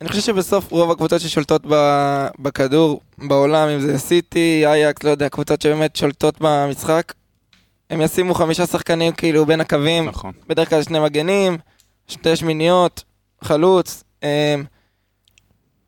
אני 0.00 0.08
חושב 0.08 0.20
שבסוף 0.22 0.70
רוב 0.70 0.90
הקבוצות 0.90 1.20
ששולטות 1.20 1.62
בכדור 2.38 3.00
בעולם, 3.18 3.68
אם 3.68 3.80
זה 3.80 3.98
סיטי, 3.98 4.62
אייקס, 4.66 5.02
לא 5.04 5.10
יודע, 5.10 5.28
קבוצות 5.28 5.62
שבאמת 5.62 5.96
שולטות 5.96 6.34
במשחק, 6.40 7.12
הם 7.90 8.00
ישימו 8.00 8.34
חמישה 8.34 8.66
שחקנים 8.66 9.12
כאילו 9.12 9.46
בין 9.46 9.60
הקווים, 9.60 10.04
נכון. 10.08 10.32
בדרך 10.48 10.68
כלל 10.70 10.82
שני 10.82 10.98
מגנים, 11.00 11.58
שתי 12.08 12.36
שמיניות, 12.36 13.04
חלוץ, 13.44 14.04
אמ, 14.22 14.28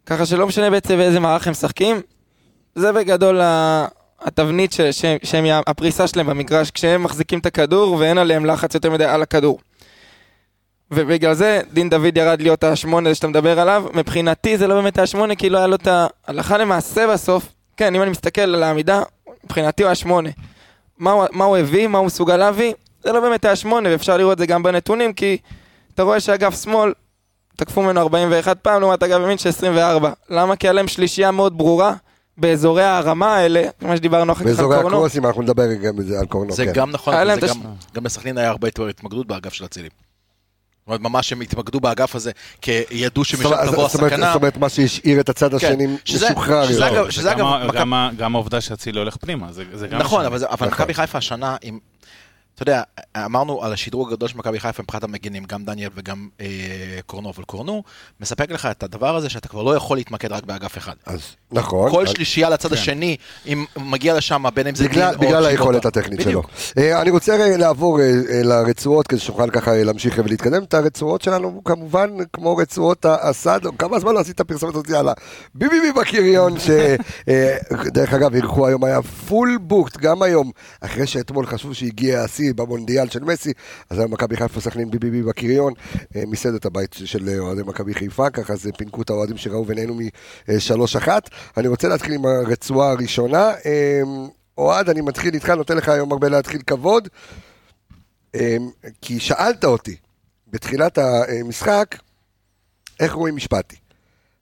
ככה 0.07 0.27
שלא 0.27 0.47
משנה 0.47 0.71
בעצם 0.71 0.97
באיזה 0.97 1.21
מערך 1.21 1.47
הם 1.47 1.51
משחקים, 1.51 2.01
זה 2.75 2.93
בגדול 2.93 3.41
ה- 3.41 3.87
התבנית 4.21 4.73
ש- 4.73 4.81
ש- 4.81 5.05
שהם, 5.23 5.45
הפריסה 5.67 6.07
שלהם 6.07 6.27
במגרש, 6.27 6.71
כשהם 6.71 7.03
מחזיקים 7.03 7.39
את 7.39 7.47
הכדור 7.47 7.93
ואין 7.93 8.19
עליהם 8.19 8.47
לחץ 8.47 8.75
יותר 8.75 8.91
מדי 8.91 9.05
על 9.05 9.23
הכדור. 9.23 9.59
ובגלל 10.91 11.35
זה 11.35 11.61
דין 11.73 11.89
דוד 11.91 12.17
ירד 12.17 12.43
להיות 12.43 12.65
השמונה 12.65 13.15
שאתה 13.15 13.29
מדבר 13.29 13.61
עליו, 13.61 13.85
מבחינתי 13.95 14.59
זה 14.59 14.67
לא 14.67 14.75
באמת 14.75 14.99
השמונה, 14.99 15.35
כי 15.35 15.51
לא 15.51 15.59
היה 15.59 15.67
לו 15.67 15.75
את 15.77 15.89
ההלכה 16.27 16.59
למעשה 16.59 17.07
בסוף, 17.07 17.49
כן, 17.77 17.95
אם 17.95 18.03
אני 18.03 18.11
מסתכל 18.11 18.41
על 18.41 18.63
העמידה, 18.63 19.03
מבחינתי 19.45 19.83
הוא 19.83 19.91
השמונה. 19.91 20.31
מה 20.99 21.11
הוא, 21.11 21.25
מה 21.33 21.45
הוא 21.45 21.57
הביא, 21.57 21.87
מה 21.87 21.99
הוא 21.99 22.07
מסוגל 22.07 22.37
להביא, 22.37 22.73
זה 23.05 23.13
לא 23.13 23.21
באמת 23.21 23.45
היה 23.45 23.57
שמונה, 23.57 23.89
ואפשר 23.89 24.17
לראות 24.17 24.33
את 24.33 24.39
זה 24.39 24.47
גם 24.47 24.63
בנתונים, 24.63 25.13
כי 25.13 25.37
אתה 25.95 26.03
רואה 26.03 26.21
שאגף 26.21 26.63
שמאל, 26.63 26.93
תקפו 27.57 27.83
ממנו 27.83 28.01
41 28.01 28.57
פעם, 28.63 28.81
לעומת 28.81 29.03
אגף 29.03 29.21
ימין 29.25 29.39
של 29.39 29.49
24. 29.49 30.11
למה? 30.31 30.57
כי 30.57 30.67
היה 30.67 30.73
להם 30.73 30.89
שלישייה 30.89 31.31
מאוד 31.31 31.59
ברורה 31.59 31.95
באזורי 32.39 32.83
הרמה 32.85 33.35
האלה, 33.37 33.63
מה 33.81 33.97
שדיברנו 33.97 34.33
אחר 34.33 34.41
כך 34.41 34.47
על 34.47 34.55
באזורי 34.57 34.77
קורנו. 34.77 34.97
הקרוסים, 34.97 35.27
אנחנו 35.27 35.43
נדבר 35.43 35.75
גם 35.75 35.97
בזה 35.97 36.19
על 36.21 36.27
קורנו. 36.27 36.53
זה 36.53 36.65
כן. 36.67 36.73
גם 36.73 36.91
נכון, 36.91 37.15
אבל 37.15 37.27
זה 37.41 37.47
את 37.47 37.51
גם- 37.51 37.61
גם 37.95 38.03
בסכנין 38.03 38.39
היה 38.39 38.49
הרבה 38.49 38.69
יותר 38.69 38.87
התמקדות 38.89 39.27
באגף 39.27 39.53
של 39.53 39.65
אצילי. 39.65 39.89
זאת 39.89 40.87
אומרת, 40.87 41.01
ממש 41.01 41.33
הם 41.33 41.41
התמקדו 41.41 41.81
באגף 41.81 42.15
הזה, 42.15 42.31
כי 42.61 42.83
ידעו 42.91 43.25
שמשם 43.25 43.51
תבוא 43.67 43.87
הסכנה. 43.87 44.27
זאת 44.27 44.35
אומרת, 44.37 44.57
מה 44.57 44.69
שהשאיר 44.69 45.21
את 45.21 45.29
הצד 45.29 45.51
כן, 45.51 45.57
השני 45.57 45.87
משוחרר. 46.05 46.67
שזה. 47.11 47.33
אגב- 47.33 47.45
אגב, 47.71 47.87
גם 48.17 48.35
העובדה 48.35 48.61
שאצילי 48.61 48.99
הולך 48.99 49.17
פנימה, 49.17 49.53
זה 49.53 49.65
זה 49.75 49.89
גם... 49.89 49.99
נכון. 49.99 50.25
אבל 50.25 50.39
אבל 50.51 50.67
מכבי 50.69 50.95
חיפה 50.95 51.19
השנה. 51.19 51.57
אתה 52.63 52.71
יודע, 52.71 52.83
אמרנו 53.17 53.65
על 53.65 53.73
השדרוג 53.73 54.13
הגדול 54.13 54.29
של 54.29 54.39
מכבי 54.39 54.61
חיפה 54.61 54.83
מבחינת 54.83 55.05
המגינים, 55.05 55.45
גם 55.45 55.65
דניאל 55.65 55.91
וגם 55.95 56.29
אה, 56.41 56.47
קורנו, 57.07 57.31
אבל 57.31 57.45
קורנו 57.45 57.83
מספק 58.21 58.51
לך 58.51 58.67
את 58.67 58.83
הדבר 58.83 59.17
הזה 59.17 59.29
שאתה 59.29 59.49
כבר 59.49 59.63
לא 59.63 59.77
יכול 59.77 59.97
להתמקד 59.97 60.33
רק 60.33 60.45
באגף 60.45 60.79
אחד. 60.79 60.93
אז 61.07 61.21
נכון. 61.53 61.91
כל 61.91 62.03
אז- 62.07 62.13
שלישייה 62.13 62.51
לצד 62.51 62.73
השני, 62.73 63.17
אם 63.47 63.65
מגיע 63.77 64.15
לשם, 64.15 64.45
בין 64.55 64.67
אם 64.67 64.75
זה 64.75 64.89
בגלל, 64.89 65.11
דין 65.11 65.25
או 65.25 65.29
בגלל. 65.29 65.47
היכולת 65.47 65.85
הטכנית 65.87 66.21
שלו. 66.21 66.43
אה, 66.79 67.03
אני 67.03 67.11
רוצה 67.11 67.57
לעבור 67.57 68.01
אה, 68.01 68.05
אה, 68.05 68.43
לרצועות 68.43 69.07
כדי 69.07 69.21
שנוכל 69.21 69.51
ככה 69.51 69.71
אה, 69.75 69.85
להמשיך 69.85 70.21
ולהתקדם. 70.25 70.63
את 70.63 70.75
הרצועות 70.75 71.23
שלנו 71.23 71.61
כמובן 71.65 72.11
כמו 72.33 72.57
רצועות 72.57 73.07
הסד, 73.09 73.61
כמה 73.79 74.01
זמן 74.01 74.15
לא 74.15 74.21
עשית 74.21 74.41
פרסומת 74.41 74.75
הזאת 74.75 74.89
יאללה. 74.91 75.13
ביבי 75.55 75.81
ביבי 75.81 76.01
בקריון, 76.01 76.55
שדרך 76.59 78.13
אגב 78.15 78.35
אירחו 78.35 78.67
היום 78.67 78.85
היה 78.85 79.03
פול 79.03 79.59
בוקט, 79.61 79.97
גם 79.97 80.23
היום, 80.23 80.51
אחרי 80.81 81.07
שאתמול 81.07 81.47
חשבו 81.47 81.75
שהגיע 81.75 82.21
השיא 82.21 82.52
במונדיאל 82.55 83.09
של 83.09 83.25
מסי, 83.25 83.53
אז 83.91 83.99
היום 83.99 84.13
מכבי 84.13 84.37
חיפה 84.37 84.61
סכנין 84.61 84.91
ביבי 84.91 85.11
ביבי 85.11 85.29
בקריון, 85.29 85.73
אה, 86.17 86.23
מסעדת 86.27 86.65
הבית 86.65 86.95
של 87.05 87.29
אה, 87.29 87.39
אוהדי 87.39 87.63
מכבי 87.63 87.95
חיפה, 87.95 88.31
ככה 88.31 88.57
זה 88.57 88.71
פינקו 88.73 89.03
את 89.03 89.11
האוהדים 89.11 89.37
שראו 89.37 89.67
ונהנו 89.67 89.99
משלוש 90.49 90.97
אחת. 90.97 91.31
אני 91.57 91.69
רוצה 91.69 91.89
להתחיל 91.89 92.15
עם 92.15 92.27
הרצועה 92.27 92.91
הראשונה. 92.91 93.53
אה, 93.67 94.03
אוהד, 94.59 94.89
אני 94.89 95.01
מתחיל 95.01 95.35
איתך, 95.35 95.49
נותן 95.51 95.77
לך 95.77 95.89
היום 95.89 96.13
הרבה 96.13 96.29
להתחיל 96.29 96.63
כבוד, 96.67 97.09
אמ, 98.35 98.71
כי 99.01 99.21
שאלת 99.21 99.65
אותי 99.65 99.97
בתחילת 100.49 100.99
המשחק, 100.99 101.97
איך 103.01 103.13
רואים 103.13 103.37
משפטי. 103.37 103.77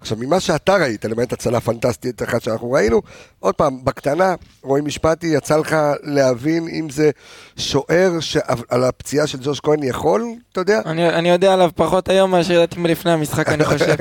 עכשיו, 0.01 0.19
ממה 0.21 0.41
שאתה 0.41 0.77
ראית, 0.77 1.05
למעט 1.05 1.33
הצלה 1.33 1.61
פנטסטית 1.61 2.23
אחת 2.23 2.43
שאנחנו 2.43 2.73
ראינו, 2.73 3.03
עוד 3.41 3.55
פעם, 3.55 3.85
בקטנה, 3.85 4.35
רואים 4.63 4.85
משפטי, 4.85 5.27
יצא 5.27 5.57
לך 5.57 5.77
להבין 6.03 6.69
אם 6.69 6.91
זה 6.91 7.11
שוער 7.57 8.21
שעל 8.21 8.85
הפציעה 8.85 9.27
של 9.27 9.39
ג'וש 9.43 9.61
כהן 9.61 9.83
יכול, 9.83 10.25
אתה 10.53 10.61
יודע? 10.61 10.81
אני, 10.87 11.09
אני 11.09 11.29
יודע 11.29 11.53
עליו 11.53 11.71
פחות 11.75 12.09
היום 12.09 12.31
מאשר 12.31 12.53
ידעתי 12.53 12.81
מלפני 12.81 13.13
המשחק, 13.13 13.49
אני 13.49 13.65
חושב. 13.65 13.95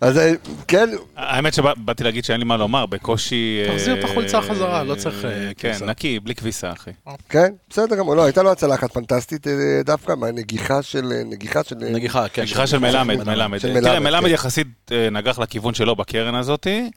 אז 0.00 0.18
אה, 0.18 0.32
כן, 0.68 0.90
האמת 1.16 1.54
שבאתי 1.54 2.04
להגיד 2.04 2.24
שאין 2.24 2.40
לי 2.40 2.44
מה 2.44 2.56
לומר, 2.56 2.86
בקושי... 2.86 3.62
תחזיר 3.72 3.98
את 3.98 4.04
אה, 4.04 4.10
החולצה 4.10 4.42
חזרה, 4.42 4.84
לא 4.84 4.94
צריך, 4.94 5.24
אה, 5.24 5.30
כן, 5.56 5.68
כביסה. 5.68 5.86
נקי, 5.86 6.20
בלי 6.20 6.34
כביסה, 6.34 6.72
אחי. 6.72 6.90
כן, 7.28 7.52
בסדר 7.70 7.96
גמור, 7.96 8.14
לא, 8.16 8.24
הייתה 8.24 8.42
לו 8.42 8.52
הצלה 8.52 8.74
אחת 8.74 8.92
פנטסטית 8.92 9.46
אה, 9.46 9.52
דווקא 9.84 10.12
מהנגיחה 10.12 10.82
של, 10.82 11.12
נגיחה 11.26 11.64
של... 11.64 11.74
נגיחה, 11.80 12.28
כן. 12.28 12.42
נגיחה 12.42 12.66
של 12.66 12.78
מלמד, 12.78 13.24
מלמד. 13.24 13.58
תראה, 13.58 13.74
מלמד, 13.74 13.98
מלמד 13.98 14.28
כן. 14.28 14.34
יחסית 14.54 14.92
אה, 14.92 15.10
נגח 15.10 15.38
לכיוון 15.38 15.74
שלו 15.74 15.96
בקרן 15.96 16.34
הזאתי. 16.34 16.90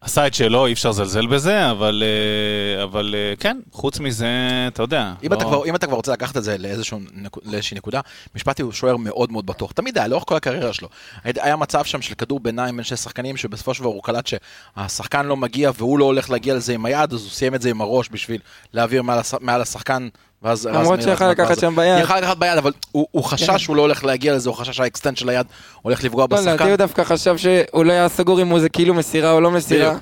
עשה 0.00 0.26
את 0.26 0.34
שלו, 0.34 0.66
אי 0.66 0.72
אפשר 0.72 0.90
לזלזל 0.90 1.26
בזה, 1.26 1.70
אבל 1.70 2.02
אה, 2.02 2.84
אבל, 2.84 3.14
אה, 3.18 3.36
כן, 3.36 3.60
חוץ 3.72 4.00
מזה, 4.00 4.26
אתה 4.68 4.82
יודע. 4.82 5.12
אם 5.26 5.32
לא- 5.32 5.36
אתה, 5.36 5.44
כבר, 5.44 5.64
אם 5.66 5.76
אתה 5.76 5.86
כבר 5.86 5.96
רוצה 5.96 6.12
לקחת 6.12 6.36
את 6.36 6.44
זה 6.44 6.58
לאיזשהו, 6.58 7.00
לאיזושהי 7.44 7.76
נקודה, 7.76 8.00
משפתי 8.34 8.62
הוא 8.62 8.72
שוער 8.72 8.96
מאוד 8.96 9.32
מאוד 9.32 9.46
בטוח. 9.46 9.72
תמיד 9.72 9.98
היה, 9.98 10.08
לאורך 10.08 10.24
כל 10.26 10.36
הקריירה 10.36 10.72
שלו. 10.72 10.88
היה 11.24 11.56
מצב 11.56 11.84
שם 11.84 12.02
של 12.02 12.14
כדור 12.14 12.40
ביניים 12.40 12.76
בין 12.76 12.84
שני 12.84 12.96
שחקנים, 12.96 13.36
שבסופו 13.36 13.74
של 13.74 13.80
דבר 13.80 13.90
הוא 13.90 14.02
קלט 14.02 14.26
שהשחקן 14.26 15.26
לא 15.26 15.36
מגיע 15.36 15.70
והוא 15.78 15.98
לא 15.98 16.04
הולך 16.04 16.30
להגיע 16.30 16.54
לזה 16.54 16.74
עם 16.74 16.84
היד, 16.84 17.12
אז 17.12 17.22
הוא 17.22 17.30
סיים 17.30 17.54
את 17.54 17.62
זה 17.62 17.70
עם 17.70 17.80
הראש 17.80 18.08
בשביל 18.12 18.40
להעביר 18.72 19.02
מעל, 19.02 19.18
הש... 19.18 19.34
מעל 19.40 19.62
השחקן. 19.62 20.08
ואז 20.44 20.66
למרות 20.66 20.98
נתן 20.98 21.30
לקחת. 21.30 21.58
שם 21.58 21.76
ביד. 21.76 22.02
יכל 22.02 22.18
לקחת 22.18 22.36
ביד, 22.36 22.58
אבל 22.58 22.72
הוא, 22.92 23.06
הוא 23.10 23.24
חשש 23.24 23.50
כן. 23.50 23.58
שהוא 23.58 23.76
לא 23.76 23.82
הולך 23.82 24.04
להגיע 24.04 24.34
לזה, 24.34 24.48
הוא 24.48 24.56
חשש 24.56 24.76
שה 24.76 24.89
extent 24.89 25.16
של 25.16 25.28
היד 25.28 25.46
הולך 25.82 26.04
לפגוע 26.04 26.26
לא, 26.30 26.36
לדעתי 26.36 26.50
בשחקן. 26.50 26.68
הוא 26.68 26.76
דווקא 26.76 27.04
חשב 27.04 27.36
שהוא 27.36 27.84
לא 27.84 27.92
היה 27.92 28.08
סגור 28.08 28.42
אם 28.42 28.48
הוא 28.48 28.60
זה 28.60 28.68
כאילו 28.68 28.94
מסירה 28.94 29.32
או 29.32 29.40
לא 29.40 29.50
מסירה. 29.50 29.96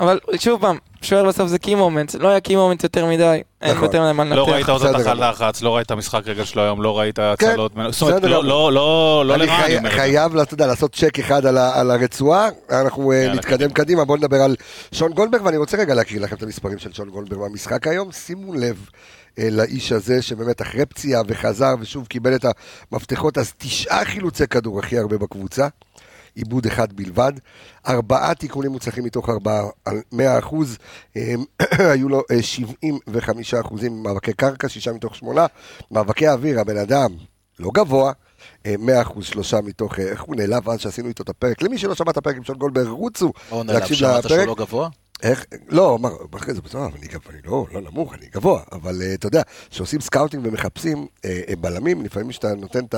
אבל 0.00 0.18
שוב 0.38 0.60
פעם, 0.60 0.78
שוער 1.02 1.24
בסוף 1.24 1.48
זה 1.48 1.58
key 1.58 1.74
moment, 1.74 2.14
לא 2.14 2.28
היה 2.28 2.40
key 2.40 2.56
moment 2.56 2.82
יותר 2.82 3.06
מדי, 3.06 3.42
אין 3.62 3.70
נכון. 3.72 3.84
יותר 3.84 4.02
מדי 4.02 4.12
מה 4.12 4.24
לא 4.24 4.44
ראית 4.48 4.56
לנתח. 4.56 4.68
אותו 4.68 4.84
בסדר 4.84 4.98
תחת 5.02 5.16
גמור. 5.16 5.24
לחץ, 5.30 5.62
לא 5.62 5.76
ראית 5.76 5.92
משחק 5.92 6.22
רגל 6.26 6.44
שלו 6.44 6.62
היום, 6.62 6.82
לא 6.82 6.98
ראית 6.98 7.16
כן, 7.16 7.22
הצלות. 7.22 7.72
זאת 7.90 8.02
אומרת, 8.02 8.22
לא-. 8.22 8.44
לא 8.44 8.72
לא- 8.72 9.24
לא 9.26 9.34
אני 9.34 9.46
חי- 9.46 9.64
אני 9.64 9.76
אומר 9.78 9.90
זה. 9.90 9.96
חייב, 9.96 10.36
אתה 10.38 10.54
יודע, 10.54 10.66
לעשות 10.66 10.94
צ'ק 10.94 11.18
אחד 11.18 11.46
על 11.46 11.90
הרצועה, 11.90 12.48
אנחנו 12.70 13.12
אה, 13.12 13.32
נתקדם 13.34 13.70
קדימה, 13.70 14.04
בואו 14.04 14.18
נדבר 14.18 14.42
על 14.42 14.56
שון 14.92 15.12
גולדברג, 15.12 15.44
ואני 15.44 15.56
רוצה 15.56 15.76
רגע 15.76 15.94
להקריא 15.94 16.20
לכם 16.20 16.36
את 16.36 16.42
המספרים 16.42 16.78
של 16.78 16.92
שון 16.92 17.10
גולדברג 17.10 17.40
במשחק 17.40 17.86
היום, 17.86 18.12
שימו 18.12 18.54
לב 18.54 18.76
אה, 19.38 19.48
לאיש 19.50 19.92
הזה, 19.92 20.22
שבאמת 20.22 20.62
אחרי 20.62 20.86
פציעה 20.86 21.22
וחזר 21.28 21.74
ושוב 21.80 22.06
קיבל 22.06 22.34
את 22.34 22.44
המפתחות, 22.92 23.38
אז 23.38 23.52
תשעה 23.58 24.04
חילוצי 24.04 24.46
כדור 24.46 24.78
הכי 24.78 24.98
הרבה 24.98 25.18
בקבוצה. 25.18 25.66
עיבוד 26.36 26.66
אחד 26.66 26.92
בלבד, 26.92 27.32
ארבעה 27.88 28.34
תיקונים 28.34 28.72
מוצלחים 28.72 29.04
מתוך 29.04 29.28
ארבעה, 29.28 29.62
על 29.84 30.00
100 30.12 30.38
אחוז, 30.38 30.78
היו 31.94 32.08
לו 32.08 32.22
אה, 32.30 32.42
75 32.42 33.54
אחוזים 33.54 34.02
מאבקי 34.02 34.32
קרקע, 34.32 34.68
שישה 34.68 34.92
מתוך 34.92 35.14
שמונה, 35.14 35.46
מאבקי 35.90 36.28
אוויר, 36.28 36.60
הבן 36.60 36.76
אדם 36.76 37.10
לא 37.58 37.70
גבוה, 37.74 38.12
אה, 38.66 38.74
100 38.78 39.02
אחוז, 39.02 39.24
שלושה 39.24 39.60
מתוך, 39.60 39.98
אה, 39.98 40.04
איך 40.04 40.22
הוא 40.22 40.36
נעלב 40.36 40.68
אז 40.68 40.80
שעשינו 40.80 41.08
איתו 41.08 41.22
את 41.22 41.28
הפרק, 41.28 41.62
למי 41.62 41.78
שלא 41.78 41.94
שמע 41.94 42.10
את 42.10 42.16
הפרק 42.16 42.36
עם 42.36 42.44
שון 42.44 42.56
גולדברג, 42.56 42.88
רוצו 42.88 43.32
או 43.50 43.62
נעלב 43.62 43.78
להקשיב 43.78 43.96
שמעת 43.96 44.22
שהוא 44.22 44.36
לפרק. 44.36 44.46
לא 44.46 44.54
גבוה? 44.54 44.88
איך, 45.22 45.44
לא, 45.68 45.94
אמר, 45.94 46.10
אחרי 46.36 46.54
זה, 46.54 46.60
בסדר, 46.62 46.86
אני, 46.98 47.06
גב- 47.06 47.20
אני 47.30 47.38
לא, 47.44 47.66
לא 47.72 47.80
נמוך, 47.80 48.14
אני 48.14 48.26
גבוה, 48.34 48.60
אבל 48.72 49.02
אה, 49.02 49.14
אתה 49.14 49.26
יודע, 49.26 49.42
כשעושים 49.70 50.00
scouting 50.00 50.46
ומחפשים 50.46 51.06
אה, 51.24 51.40
בלמים, 51.60 52.04
לפעמים 52.04 52.30
כשאתה 52.30 52.54
נותן 52.54 52.84
את 52.84 52.94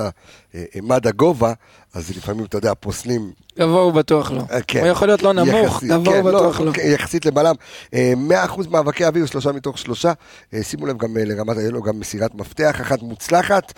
המד 0.75 1.07
הגובה, 1.07 1.53
אז 1.93 2.09
לפעמים, 2.17 2.45
אתה 2.45 2.57
יודע, 2.57 2.73
פוסלים 2.79 3.31
גבוה 3.59 3.81
הוא 3.81 3.93
בטוח 3.93 4.31
לא. 4.31 4.41
כן. 4.67 4.79
הוא 4.79 4.87
יכול 4.87 5.07
להיות 5.07 5.23
לא 5.23 5.33
נמוך, 5.33 5.65
יחסית, 5.65 5.89
גבוה 5.89 6.13
כן, 6.13 6.21
הוא 6.21 6.31
בטוח 6.31 6.59
לא. 6.61 6.71
כן, 6.71 6.81
יחסית 6.85 7.25
לבלם. 7.25 7.55
אה, 7.93 8.13
100% 8.47 8.69
מאבקי 8.69 9.05
אוויר, 9.05 9.25
שלושה 9.25 9.51
מתוך 9.51 9.77
שלושה. 9.77 10.13
שימו 10.61 10.85
לב 10.85 10.97
גם 10.97 11.17
לרמת, 11.17 11.57
היה 11.57 11.69
לו 11.69 11.81
גם 11.81 11.99
מסירת 11.99 12.35
מפתח 12.35 12.81
אחת 12.81 13.01
מוצלחת. 13.01 13.73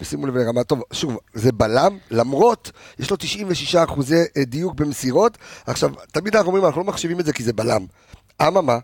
ושימו 0.00 0.26
לב 0.26 0.36
לרמה 0.36 0.64
טוב, 0.64 0.82
שוב, 0.92 1.18
זה 1.34 1.52
בלם, 1.52 1.98
למרות, 2.10 2.70
יש 2.98 3.10
לו 3.10 3.16
96 3.16 3.74
אחוזי 3.74 4.16
אה, 4.36 4.44
דיוק 4.44 4.74
במסירות. 4.74 5.38
עכשיו, 5.66 5.90
תמיד 6.12 6.36
אנחנו 6.36 6.48
אומרים, 6.48 6.64
אנחנו 6.64 6.80
לא 6.80 6.86
מחשיבים 6.86 7.20
את 7.20 7.26
זה 7.26 7.32
כי 7.32 7.42
זה 7.42 7.52
בלם. 7.52 7.86
אממה, 8.42 8.78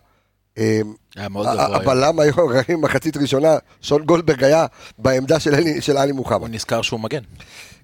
אה, 0.57 0.81
היה 1.15 1.29
מאוד 1.29 1.47
גבוה. 1.47 1.65
היום. 1.65 1.75
הבלם 1.75 2.19
היום, 2.19 2.49
ראינו 2.49 2.81
מחצית 2.81 3.17
ראשונה, 3.17 3.49
שון 3.81 4.03
גולדברג 4.05 4.43
היה 4.43 4.65
בעמדה 4.97 5.39
של 5.39 5.55
עלי- 5.55 5.81
של 5.81 5.97
עלי 5.97 6.11
הוא 6.11 6.17
מוחמד. 6.17 6.49
נזכר 6.49 6.81
שהוא 6.81 6.99
מגן. 6.99 7.21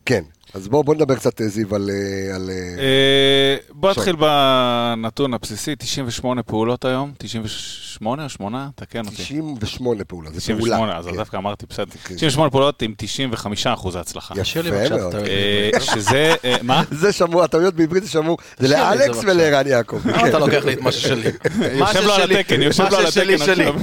כן, 0.06 0.24
אז 0.54 0.68
בואו 0.68 0.84
בוא 0.84 0.96
נדבר 0.96 1.16
קצת, 1.16 1.42
אה, 1.42 1.48
זיו, 1.48 1.76
על... 1.76 1.90
אה, 1.94 2.36
על 2.36 2.50
אה, 2.50 3.56
בוא. 3.70 3.92
נתחיל 3.92 4.16
בנתון 4.16 5.34
הבסיסי, 5.34 5.76
98 5.76 6.44
פעולות 6.44 6.86
היום, 6.86 7.12
98 7.18 8.24
או 8.24 8.30
8? 8.30 8.70
תקן 8.76 9.06
אותי. 9.06 9.16
98 9.16 10.04
פעולות, 10.04 10.34
זה 10.34 10.42
פעולה. 10.42 10.60
98, 10.62 10.98
אז 10.98 11.06
כן. 11.06 11.16
דווקא 11.16 11.38
אמרתי, 11.38 11.66
בסדר. 11.70 11.86
כן. 12.04 12.16
98 12.16 12.50
פעולות 12.52 12.82
עם 12.82 12.94
95 12.98 13.68
אחוז 13.68 13.96
הצלחה. 13.96 14.34
יפה 14.38 14.62
מאוד. 14.98 15.16
אה. 15.16 15.70
שזה, 15.96 16.36
אה, 16.46 16.56
מה? 16.64 16.84
זה 17.02 17.12
שמור, 17.12 17.44
הטעויות 17.44 17.74
בעברית 17.74 18.04
זה 18.04 18.10
שמור, 18.10 18.38
זה 18.60 18.68
לאלכס. 18.68 19.18
ולערן 19.24 19.68
יעקב. 19.68 20.08
למה 20.08 20.28
אתה 20.30 20.40
לוקח 20.40 20.66
לי 20.66 20.74
את 20.74 20.82
מה 20.82 20.92
ששלי? 20.92 21.32
מה 21.80 21.90
יושב 21.90 22.02
לו 22.04 22.14
על 22.14 22.32
התקן, 22.32 22.62
יושב 22.62 22.84
לו 22.92 22.98
על 22.98 23.06
התקן 23.22 23.46
שלי. 23.46 23.66
עכשיו. 23.66 23.76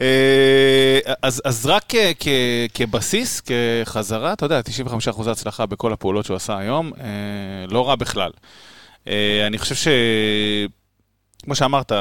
אה, 0.00 0.98
אז 1.44 1.66
רק 1.66 1.84
כ- 2.18 2.26
כבסיס, 2.74 3.42
כחזרה, 3.84 4.32
אתה 4.32 4.46
יודע, 4.46 4.62
95 4.62 5.08
אחוזי 5.08 5.30
הצלחה 5.30 5.66
בכל 5.66 5.92
הפעולות 5.92 6.24
שהוא 6.24 6.36
עשה 6.36 6.58
היום, 6.58 6.92
אה, 7.00 7.04
לא 7.70 7.88
רע 7.88 7.94
בכלל. 7.96 8.30
אה, 9.08 9.46
אני 9.46 9.58
חושב 9.58 9.74
ש... 9.74 9.88
כמו 11.44 11.54
שאמרת, 11.54 11.92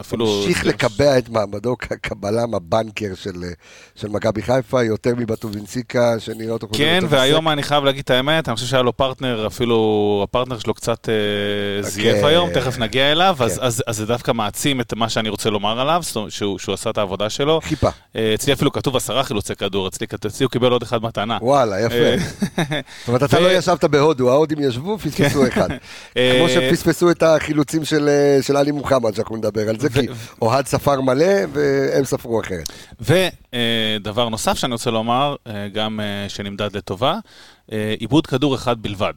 אפילו... 0.00 0.42
המשיך 0.42 0.66
לקבע 0.66 1.18
את 1.18 1.28
מעמדו 1.28 1.76
כבלם 2.02 2.54
הבנקר 2.54 3.14
של, 3.14 3.44
של 3.94 4.08
מכבי 4.08 4.42
חיפה, 4.42 4.82
יותר 4.82 5.14
מבטובינסיקה, 5.16 6.14
שנראה 6.18 6.52
אותו 6.52 6.66
חוזר 6.68 6.78
כן, 6.78 7.04
והיום 7.08 7.48
אני 7.48 7.62
חייב 7.62 7.84
להגיד 7.84 8.02
את 8.04 8.10
האמת, 8.10 8.48
אני 8.48 8.54
חושב 8.54 8.66
שהיה 8.66 8.82
לו 8.82 8.96
פרטנר, 8.96 9.46
אפילו 9.46 10.20
הפרטנר 10.28 10.58
שלו 10.58 10.74
קצת 10.74 11.08
אה, 11.08 11.82
זייף 11.82 12.20
כן. 12.20 12.26
היום, 12.26 12.50
תכף 12.50 12.78
נגיע 12.78 13.12
אליו, 13.12 13.36
אז- 13.40 13.58
כן. 13.58 13.64
אז 13.64 13.82
אז 13.86 13.96
זה 13.96 14.06
דווקא 14.06 14.32
מעצים 14.32 14.80
את 14.80 14.94
מה 14.94 15.08
שאני 15.08 15.28
רוצה 15.28 15.50
לומר 15.50 15.80
עליו, 15.80 16.02
שהוא 16.28 16.58
שהוא 16.58 16.72
עשה 16.74 16.90
את 16.90 16.98
העבודה 16.98 17.30
שלו. 17.30 17.60
חיפה. 17.62 17.88
אה, 18.16 18.34
אצלי 18.34 18.52
אפילו 18.52 18.72
כתוב 18.72 18.96
עשרה 18.96 19.24
חילוצי 19.24 19.56
כדור, 19.56 19.88
אצלי 19.88 20.06
הוא 20.40 20.50
קיבל 20.50 20.72
עוד 20.72 20.82
אחד 20.82 21.02
מתנה. 21.02 21.38
וואלה, 21.42 21.80
יפה. 21.80 21.94
אה, 21.94 22.16
זאת 23.00 23.08
אומרת, 23.08 23.22
אתה 23.22 23.40
לא 23.40 23.52
ישבת 23.52 23.84
בהודו, 23.84 24.30
ההודים 24.30 24.58
ישבו, 24.60 24.98
פספסו 24.98 25.48
אחד. 25.48 25.68
אה, 26.16 26.36
כמו 26.38 26.48
שפספסו 26.48 27.10
את 27.10 27.22
החילוצים 27.22 27.84
של 28.40 28.56
עלי 28.56 28.70
מוחמד, 28.70 28.89
שאנחנו 29.14 29.36
נדבר 29.36 29.68
על 29.68 29.80
זה, 29.80 29.88
ו- 29.90 30.00
כי 30.00 30.06
אוהד 30.42 30.66
ספר 30.66 31.00
מלא, 31.00 31.26
והם 31.52 32.04
ספרו 32.04 32.40
אחרת. 32.40 32.72
ודבר 33.00 34.28
נוסף 34.28 34.54
שאני 34.58 34.72
רוצה 34.72 34.90
לומר, 34.90 35.36
אה, 35.46 35.68
גם 35.68 36.00
אה, 36.00 36.28
שנמדד 36.28 36.76
לטובה, 36.76 37.18
אה, 37.72 37.94
עיבוד 37.98 38.26
כדור 38.26 38.54
אחד 38.54 38.82
בלבד. 38.82 39.14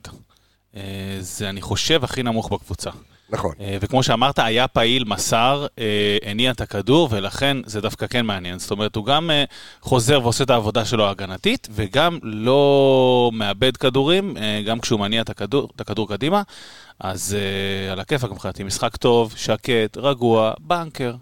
זה, 1.19 1.49
אני 1.49 1.61
חושב, 1.61 2.03
הכי 2.03 2.23
נמוך 2.23 2.53
בקבוצה. 2.53 2.89
נכון. 3.29 3.53
אה, 3.59 3.77
וכמו 3.81 4.03
שאמרת, 4.03 4.39
היה 4.39 4.67
פעיל, 4.67 5.03
מסר, 5.03 5.65
אה, 5.79 6.17
הניע 6.25 6.51
את 6.51 6.61
הכדור, 6.61 7.07
ולכן 7.11 7.57
זה 7.65 7.81
דווקא 7.81 8.07
כן 8.07 8.25
מעניין. 8.25 8.59
זאת 8.59 8.71
אומרת, 8.71 8.95
הוא 8.95 9.05
גם 9.05 9.31
אה, 9.31 9.43
חוזר 9.81 10.19
ועושה 10.23 10.43
את 10.43 10.49
העבודה 10.49 10.85
שלו 10.85 11.05
ההגנתית, 11.05 11.67
וגם 11.71 12.19
לא 12.23 13.31
מאבד 13.33 13.77
כדורים, 13.77 14.35
גם 14.65 14.79
כשהוא 14.79 14.99
מניע 14.99 15.21
את 15.21 15.29
הכדור, 15.29 15.69
את 15.75 15.81
הכדור 15.81 16.09
קדימה. 16.09 16.41
אז 16.99 17.37
על 17.91 17.99
הכיפאק 17.99 18.31
מבחינתי, 18.31 18.63
משחק 18.63 18.95
טוב, 18.95 19.33
שקט, 19.37 19.97
רגוע, 19.97 20.53
בנקר. 20.59 21.13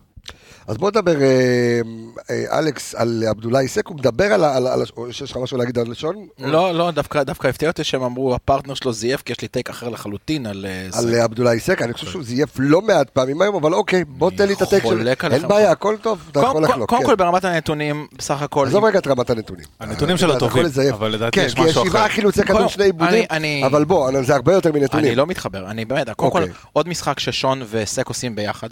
אז 0.68 0.78
בוא 0.78 0.90
נדבר, 0.90 1.22
אה, 1.22 1.82
אה, 2.30 2.60
אלכס, 2.60 2.96
על 2.96 3.24
עבדולאי 3.30 3.68
סק, 3.68 3.88
הוא 3.88 3.98
מדבר 3.98 4.34
על 4.34 4.44
ה... 4.44 4.56
על 4.58 4.68
על 4.68 4.84
שיש 5.12 5.32
לך 5.32 5.38
משהו 5.38 5.58
להגיד 5.58 5.80
על 5.80 5.92
לשון? 5.92 6.28
לא, 6.40 6.72
לא, 6.76 6.92
דווקא 6.92 7.24
דווקא 7.24 7.48
הפתיע 7.48 7.70
אותי 7.70 7.84
שהם 7.84 8.04
אמרו, 8.04 8.36
הפרטנר 8.36 8.74
שלו 8.74 8.94
זייף, 8.94 9.22
כי 9.22 9.32
יש 9.32 9.42
לי 9.42 9.48
טייק 9.48 9.70
אחר 9.70 9.90
לחלוטין 9.90 10.46
על... 10.46 10.66
אה, 10.70 11.00
על 11.00 11.16
עבדולאי 11.16 11.60
סק, 11.60 11.82
אני 11.82 11.94
חושב 11.94 12.08
שהוא 12.08 12.24
זייף 12.24 12.50
לא 12.60 12.82
מעט 12.82 13.10
פעמים 13.10 13.42
היום, 13.42 13.56
אבל 13.56 13.74
אוקיי, 13.74 14.06
בוא 14.06 14.32
תן 14.32 14.48
לי 14.48 14.54
את 14.54 14.62
הטייק 14.62 14.84
שלו. 14.84 15.08
אין. 15.32 15.48
בעיה, 15.48 15.72
הכל 15.72 15.96
טוב, 16.02 16.20
אתה 16.32 16.40
יכול 16.40 16.64
לחלוק. 16.64 16.90
קודם 16.90 17.02
כן. 17.02 17.08
כל 17.08 17.16
ברמת 17.16 17.46
הנתונים, 17.46 18.08
בסך 18.18 18.42
הכל... 18.42 18.68
עזוב 18.68 18.84
רגע 18.86 19.00
את 19.00 19.08
רמת 19.08 19.30
הנתונים. 19.30 19.66
הנתונים 19.80 20.18
שלו 20.18 20.40
טובים. 20.40 20.66
אבל 20.94 21.10
לדעתי 21.12 21.40
כן, 21.40 21.46
יש 21.46 21.54
כי 21.54 21.62
יש 21.62 21.68
משהו 21.70 21.86
שבעה 21.86 22.06
אחר. 22.06 22.14
חילוצי 22.14 22.44
כדור, 22.44 22.68
שני 22.68 22.84
עיבודים, 22.84 23.08
אני- 23.14 23.26
אני- 23.30 23.66
אבל 23.66 23.84
בוא, 23.86 24.22
זה 24.22 24.36
הרבה 24.36 24.54
יותר 24.54 24.72
מנתונים. 24.72 25.06
אני 25.06 25.16
לא 25.16 25.28
מתחבר, 25.28 25.72
אני 25.72 25.86
באמת, 25.86 26.10
קודם 26.10 26.32
כל 26.32 26.42
אוקיי. 26.42 26.54
עוד 26.74 26.88
משחק 26.90 27.20
ששון 27.20 27.62
וסק 27.70 28.08
עושים 28.08 28.36
ביחד, 28.36 28.70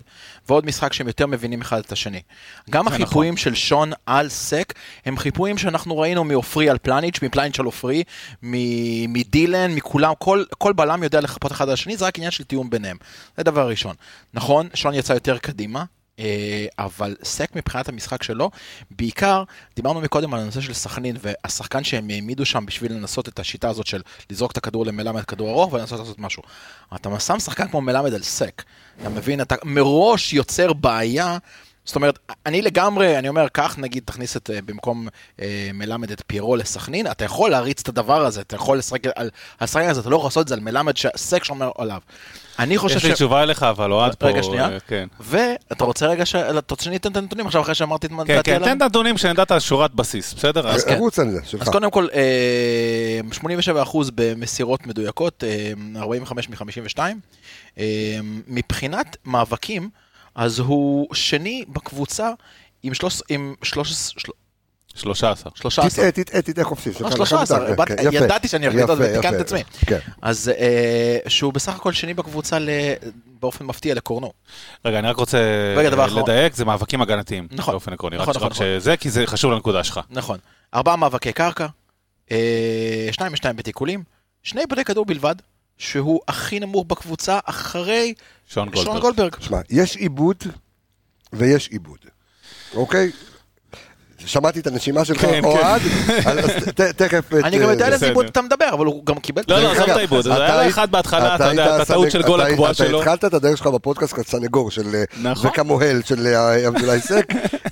ועוד 0.49 0.65
משחק 0.65 0.93
שהם 0.93 1.07
יותר 1.07 1.27
מבינים 1.27 1.61
אחד 1.61 1.78
את 1.85 1.91
השני. 1.91 2.21
גם 2.69 2.85
נכון. 2.85 3.01
החיפויים 3.01 3.37
של 3.37 3.55
שון 3.55 3.91
על 4.05 4.29
סק, 4.29 4.73
הם 5.05 5.17
חיפויים 5.17 5.57
שאנחנו 5.57 5.97
ראינו 5.99 6.23
מעופרי 6.23 6.69
על 6.69 6.77
פלניץ', 6.77 7.21
מפלניץ' 7.21 7.59
על 7.59 7.65
עופרי, 7.65 8.03
מדילן, 9.07 9.71
מכולם, 9.71 10.13
כל, 10.19 10.43
כל 10.57 10.73
בלם 10.73 11.03
יודע 11.03 11.21
לחפות 11.21 11.51
אחד 11.51 11.67
על 11.67 11.73
השני, 11.73 11.97
זה 11.97 12.05
רק 12.05 12.17
עניין 12.17 12.31
של 12.31 12.43
תיאום 12.43 12.69
ביניהם. 12.69 12.97
זה 13.37 13.43
דבר 13.43 13.69
ראשון. 13.69 13.95
נכון, 14.33 14.67
שון 14.73 14.93
יצא 14.93 15.13
יותר 15.13 15.37
קדימה. 15.37 15.83
אה, 16.19 16.65
אבל 16.79 17.15
סק 17.23 17.55
מבחינת 17.55 17.89
המשחק 17.89 18.23
שלו, 18.23 18.51
בעיקר, 18.91 19.43
דיברנו 19.75 20.01
מקודם 20.01 20.33
על 20.33 20.39
הנושא 20.39 20.61
של 20.61 20.73
סכנין, 20.73 21.17
והשחקן 21.21 21.83
שהם 21.83 22.09
העמידו 22.09 22.45
שם 22.45 22.65
בשביל 22.65 22.93
לנסות 22.93 23.27
את 23.27 23.39
השיטה 23.39 23.69
הזאת 23.69 23.87
של 23.87 24.01
לזרוק 24.29 24.51
את 24.51 24.57
הכדור 24.57 24.85
למלמד 24.85 25.23
כדור 25.23 25.49
ארוך 25.49 25.73
ולנסות 25.73 25.99
לעשות 25.99 26.19
משהו. 26.19 26.43
אתה 26.95 27.19
שם 27.19 27.39
שחקן 27.39 27.67
כמו 27.67 27.81
מלמד 27.81 28.13
על 28.13 28.23
סק, 28.23 28.63
אתה 29.01 29.09
מבין, 29.09 29.41
אתה 29.41 29.55
מראש 29.63 30.33
יוצר 30.33 30.73
בעיה. 30.73 31.37
זאת 31.89 31.95
אומרת, 31.95 32.19
אני 32.45 32.61
לגמרי, 32.61 33.17
אני 33.17 33.29
אומר, 33.29 33.47
קח 33.47 33.75
נגיד, 33.77 34.03
תכניס 34.05 34.37
את, 34.37 34.49
אה, 34.49 34.61
במקום 34.65 35.07
אה, 35.41 35.69
מלמד 35.73 36.11
את 36.11 36.21
פיירו 36.27 36.55
לסכנין, 36.55 37.07
אתה 37.07 37.25
יכול 37.25 37.51
להריץ 37.51 37.81
את 37.81 37.87
הדבר 37.87 38.25
הזה, 38.25 38.41
אתה 38.41 38.55
יכול 38.55 38.77
לשחק 38.77 39.05
על 39.05 39.11
על 39.15 39.29
השחקן 39.59 39.89
הזה, 39.89 40.01
אתה 40.01 40.09
לא 40.09 40.15
יכול 40.15 40.27
לעשות 40.27 40.43
את 40.43 40.47
זה 40.47 40.53
על 40.53 40.59
מלמד 40.59 40.97
שסק 40.97 41.43
שומר 41.43 41.71
עליו. 41.77 41.99
אני 42.59 42.77
חושב 42.77 42.97
יש 42.97 43.05
לי 43.05 43.13
תשובה 43.13 43.43
אליך, 43.43 43.63
אבל 43.63 43.91
אוהד 43.91 44.15
פה... 44.15 44.27
רגע, 44.27 44.43
שנייה. 44.43 44.69
אה, 44.69 44.79
כן. 44.87 45.07
ואתה 45.19 45.83
רוצה 45.83 46.07
רגע 46.07 46.25
ש... 46.25 46.35
אתה 46.35 46.73
רוצה 46.73 46.83
שאני 46.83 46.95
אתן 46.95 47.11
את 47.11 47.17
הנתונים 47.17 47.45
עכשיו 47.45 47.61
אחרי 47.61 47.75
שאמרתי 47.75 48.07
את 48.07 48.11
מה 48.11 48.25
כן, 48.25 48.35
דעתי 48.35 48.51
כן, 48.51 48.55
עליהם? 48.55 48.71
תן 48.71 48.77
את 48.77 48.81
הנתונים 48.81 49.17
שנדע 49.17 49.43
את 49.43 49.51
השורת 49.51 49.93
בסיס, 49.93 50.33
בסדר? 50.33 50.67
אז 50.67 50.83
כן. 50.83 50.97
רוץ 50.97 51.19
על 51.19 51.31
זה, 51.31 51.39
שלך. 51.45 51.61
אז 51.61 51.69
קודם 51.69 51.91
כל, 51.91 52.07
אה, 52.13 53.19
87% 53.31 54.11
במסירות 54.15 54.87
מדויקות, 54.87 55.43
אה, 55.43 56.01
45 56.01 56.49
מ-52. 56.49 56.99
אה, 57.77 57.85
מבחינת 58.47 59.17
מאבקים, 59.25 59.89
אז 60.39 60.59
הוא 60.59 61.15
שני 61.15 61.65
בקבוצה 61.69 62.29
עם 62.83 62.93
13... 62.93 63.25
עם 63.29 63.53
13... 63.63 64.19
13. 64.95 65.51
13. 65.55 66.11
תטעה, 66.11 66.23
תטעה, 66.23 66.41
תטעה 66.41 66.65
חופשי. 66.65 66.93
שלך, 66.93 67.01
לא, 67.01 67.07
לך 67.07 67.15
13, 67.15 67.59
מותר, 67.59 67.73
באת- 67.75 67.87
כן. 67.87 67.95
ידעתי 68.11 68.47
שאני 68.47 68.67
הולך 68.67 68.83
לטעות 68.83 68.99
יפה, 68.99 69.09
ותיקנתי 69.13 69.35
את. 69.35 69.41
עצמי. 69.41 69.63
כן. 69.85 69.99
אז 70.21 70.51
אה, 70.59 71.17
שהוא 71.27 71.53
בסך 71.53 71.75
הכל 71.75 71.93
שני 71.93 72.13
בקבוצה 72.13 72.59
ל- 72.59 72.69
באופן 73.39 73.65
מפתיע 73.65 73.95
לקורנו. 73.95 74.31
רגע, 74.85 74.99
אני 74.99 75.07
רק 75.07 75.15
רוצה 75.17 75.37
אה. 75.77 76.07
לדייק, 76.21 76.55
זה 76.55 76.65
מאבקים 76.65 77.01
הגנתיים. 77.01 77.47
נכון. 77.51 77.71
באופן 77.73 77.93
עקרוני. 77.93 78.17
נכון, 78.17 78.33
נכון, 78.35 78.47
רק 78.47 78.53
שזה, 78.53 78.97
כי 78.97 79.09
זה 79.09 79.27
חשוב 79.27 79.51
לנקודה 79.51 79.83
שלך. 79.83 79.99
נכון. 80.09 80.37
ארבעה 80.73 80.95
מאבקי 80.95 81.33
קרקע, 81.33 81.67
אה, 82.31 83.07
שניים 83.11 83.33
ושניים 83.33 83.55
בתיקולים, 83.55 84.03
שני 84.43 84.61
עיבודי 84.61 84.83
כדור 84.83 85.05
בלבד, 85.05 85.35
שהוא 85.79 86.19
הכי 86.27 86.59
נמוך 86.59 86.85
בקבוצה 86.87 87.39
אחרי 87.45 88.13
שון. 88.47 88.69
גולדברג. 88.99 89.35
שמע, 89.39 89.59
יש 89.69 89.95
עיבוד 89.95 90.43
ויש 91.33 91.67
עיבוד, 91.67 91.99
אוקיי? 92.73 93.11
שמעתי 94.25 94.59
את 94.59 94.67
הנשימה 94.67 95.05
שלך, 95.05 95.21
כן, 95.21 95.43
אוהד, 95.43 95.81
אז 96.25 96.35
ת- 96.75 96.81
תכף... 96.81 97.33
את, 97.33 97.43
אני 97.43 97.59
גם 97.59 97.69
יודע 97.69 97.85
על 97.85 97.91
אה, 97.91 97.95
איזה. 97.95 98.05
עיבוד 98.07 98.25
אתה 98.25 98.41
מדבר, 98.41 98.69
אבל 98.73 98.85
הוא 98.85 99.05
גם 99.05 99.19
קיבל... 99.19 99.41
לא, 99.47 99.59
לא, 99.59 99.71
עזוב 99.71 99.89
את 99.89 99.97
העיבוד, 99.97 100.23
זה 100.23 100.33
אתה 100.33 100.45
היה 100.45 100.59
היית- 100.59 100.73
אחד 100.73 100.91
בהתחלה, 100.91 101.35
אתה 101.35 101.45
יודע, 101.45 101.75
את 101.75 101.81
הטעות 101.81 102.11
של 102.11 102.21
גול 102.21 102.41
אתה- 102.41 102.49
הקבועה 102.49 102.73
שלו. 102.73 103.01
אתה 103.01 103.11
התחלת 103.13 103.25
את 103.25 103.33
הדרך 103.33 103.57
שלך 103.57 103.67
בפודקאסט 103.67 104.13
כסנגור 104.13 104.71
של 104.71 104.95
אה, 104.95 105.03
נכון. 105.21 105.49
וכמוהל 105.49 106.01
של 106.05 106.27
אה, 106.27 106.67
עבדולאי 106.67 107.01
סק, 107.01 107.25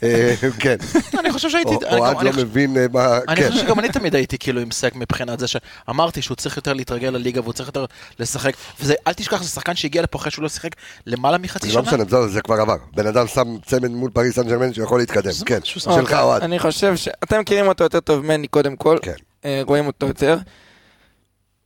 אה, 0.03 0.33
כן. 0.59 0.75
אני 1.19 1.31
חושב 1.31 1.49
שהייתי... 1.49 1.75
אוהד 1.91 2.15
אני 2.17 2.25
לא 2.25 2.31
מבין 2.37 2.77
אה, 2.77 2.85
מה... 2.93 3.19
אני 3.27 3.35
כן. 3.41 3.49
חושב 3.51 3.63
שגם 3.65 3.79
אני 3.79 3.89
תמיד 3.89 4.15
הייתי 4.15 4.37
כאילו 4.37 4.61
עם 4.61 4.71
סק 4.71 4.91
מבחינת 4.95 5.39
זה 5.39 5.45
שאמרתי 5.47 6.21
שהוא 6.21 6.35
צריך 6.35 6.57
יותר 6.57 6.73
להתרגל 6.73 7.09
לליגה 7.09 7.41
והוא 7.41 7.53
צריך 7.53 7.67
יותר 7.69 7.85
לשחק, 8.19 8.53
וזה, 8.81 8.93
אל 9.07 9.13
תשכח, 9.13 9.43
זה 9.43 9.49
שחקן 9.49 9.75
שהגיע 9.75 10.01
לפה 10.01 10.17
אחרי 10.17 10.31
שהוא 10.31 10.43
לא 10.43 10.49
שיחק 10.49 10.69
למעלה 11.07 11.37
מחצי 11.37 11.67
זה 11.69 11.77
לא 11.77 11.85
שנה. 11.85 12.03
משנה, 12.03 12.27
זה 12.27 12.41
כבר 12.41 12.55
עבר. 12.61 12.75
בן 12.95 13.07
אדם 13.07 13.27
שם 13.27 13.43
צמד 13.65 13.91
מול 13.91 14.09
פריס 14.11 14.35
סן 14.35 14.47
ג'רמן 14.49 14.73
שיכול 14.73 14.99
להתקדם, 14.99 15.31
כן. 15.45 15.59
שלך 15.63 15.87
אוקיי, 15.87 16.17
אוהד. 16.37 16.43
אני 16.43 16.59
חושב 16.59 16.95
ש... 16.95 17.07
אתם 17.23 17.39
מכירים 17.39 17.67
אותו 17.67 17.83
יותר 17.83 17.99
טוב 17.99 18.25
ממני 18.25 18.47
קודם 18.47 18.75
כל. 18.75 18.97
כן. 19.01 19.13
אה, 19.45 19.61
רואים 19.65 19.87
אותו 19.87 20.05
יותר. 20.05 20.37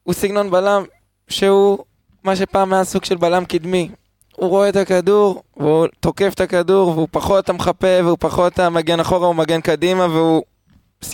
הוא 0.04 0.14
סגנון 0.14 0.52
בלם 0.52 0.84
שהוא 1.30 1.80
מה 2.24 2.36
שפעם 2.36 2.74
היה 2.74 2.84
סוג 2.84 3.06
של 3.06 3.16
בלם 3.16 3.46
קדמי. 3.46 3.90
הוא 4.36 4.50
רואה 4.50 4.70
את 4.70 4.76
הכדור, 4.76 5.44
והוא 5.58 5.88
תוקף 6.00 6.34
את 6.34 6.40
הכדור, 6.42 6.90
והוא 6.90 7.08
פחות 7.12 7.50
המחפה, 7.50 7.88
והוא 8.04 8.18
פחות 8.20 8.60
המגן 8.60 9.00
אחורה, 9.00 9.28
הוא 9.28 9.36
מגן 9.36 9.62
קדימה, 9.62 10.06
והוא 10.06 10.44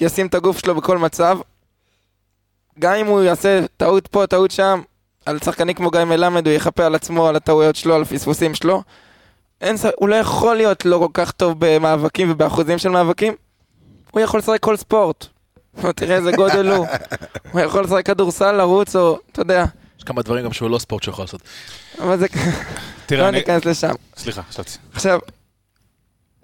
ישים 0.02 0.28
את 0.28 0.36
הגוף 0.36 0.60
שלו 0.60 0.76
בכל 0.76 0.98
מצב. 0.98 1.38
גם 2.80 2.94
אם 2.94 3.08
הוא 3.08 3.22
יעשה 3.22 3.66
טעות 3.78 4.08
פה, 4.08 4.28
טעות 4.28 4.52
שם, 4.52 4.82
על 5.26 5.40
שחקנים 5.44 5.76
כמו 5.76 5.92
גיא 5.92 6.04
מלמד, 6.04 6.48
הוא 6.48 6.56
יכפה 6.56 6.86
על 6.86 6.96
עצמו, 6.96 7.28
על 7.28 7.36
הטעויות 7.36 7.76
שלו, 7.76 7.96
על 7.96 8.02
הפספוסים 8.02 8.56
שלו. 8.56 8.84
אין, 9.62 9.76
הוא 9.96 10.10
לא 10.10 10.16
יכול 10.16 10.56
להיות 10.56 10.86
לא 10.86 10.98
כל 10.98 11.12
כך 11.14 11.32
טוב 11.32 11.56
במאבקים 11.60 12.32
ובאחוזים 12.32 12.78
של 12.78 12.90
מאבקים. 12.90 13.34
הוא 14.18 14.24
יכול 14.24 14.40
לשחק 14.40 14.60
כל 14.60 14.78
ספורט. 14.78 15.26
תראה 15.96 16.16
איזה 16.16 16.32
גודל 16.32 16.72
הוא. 16.72 16.88
הוא 17.52 17.62
יכול 17.62 17.84
לשחק 17.84 18.06
כדורסל, 18.06 18.52
לרוץ, 18.52 18.96
או, 18.96 19.20
אתה 19.32 19.42
יודע. 19.42 19.66
יש 19.98 20.04
כמה 20.04 20.22
דברים 20.22 20.46
גם 20.46 20.54
שהוא 20.54 20.70
לא 20.70 20.80
ספורט 20.80 21.04
שהוא 21.04 21.14
יכול 21.14 21.24
לעשות. 21.24 21.42
אבל 22.02 22.18
זה... 22.18 22.28
תראה, 23.06 23.22
לא 23.24 23.30
אני... 23.30 23.38
ניכנס 23.38 23.66
לשם. 23.66 23.94
סליחה, 24.18 24.42
חשבתי. 24.50 24.72
עכשיו, 24.94 25.20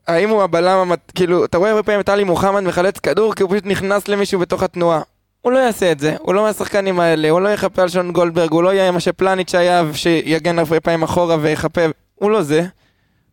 האם 0.08 0.30
הוא 0.30 0.44
הבלם, 0.44 0.78
המת- 0.78 1.12
כאילו, 1.16 1.46
אתה 1.46 1.58
רואה 1.58 1.70
הרבה 1.70 1.84
פעמים 1.84 2.00
את 2.02 2.10
עלי 2.10 2.24
מוחמד 2.24 2.60
מחלץ 2.62 3.00
כדור, 3.00 3.34
כי 3.36 3.44
הוא 3.44 3.52
פשוט 3.52 3.66
נכנס 3.66 4.08
למישהו 4.08 4.40
בתוך 4.40 4.64
התנועה. 4.64 5.02
הוא 5.42 5.52
לא 5.52 5.58
יעשה 5.60 5.92
את 5.92 6.00
זה, 6.00 6.16
הוא 6.20 6.34
לא 6.34 6.44
מהשחקנים 6.44 7.00
האלה, 7.00 7.30
הוא 7.30 7.42
לא 7.42 7.50
יכפה 7.50 7.82
על 7.82 7.90
שון 7.90 8.12
גולדברג, 8.12 8.52
הוא 8.52 8.64
לא 8.64 8.74
יהיה 8.74 8.92
מה 8.92 9.00
שפלניץ' 9.00 9.56
היה, 9.56 9.84
שיגן 9.94 10.60
הרבה 10.60 10.80
פעמים 10.80 11.04
אחורה 11.04 11.38
ויכפה, 11.42 11.82
הוא 12.16 12.32
לא 12.32 12.42
זה. 12.42 12.66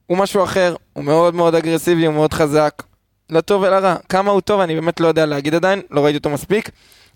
הוא 0.06 0.18
משהו 0.18 0.44
אחר, 0.44 0.74
הוא 0.92 1.04
מאוד 1.04 1.34
מאוד 1.34 1.54
אגרסיבי, 1.54 2.06
הוא 2.06 2.14
מאוד 2.14 2.34
חזק. 2.34 2.82
לטוב 3.30 3.62
ולרע. 3.62 3.96
כמה 4.08 4.30
הוא 4.30 4.40
טוב, 4.40 4.60
אני 4.60 4.74
באמת 4.74 5.00
לא 5.00 5.08
יודע 5.08 5.26
להגיד 5.26 5.54
עדיין, 5.54 5.82
לא 5.90 6.04
ראיתי 6.04 6.18
אותו 6.18 6.30
מספיק, 6.30 6.70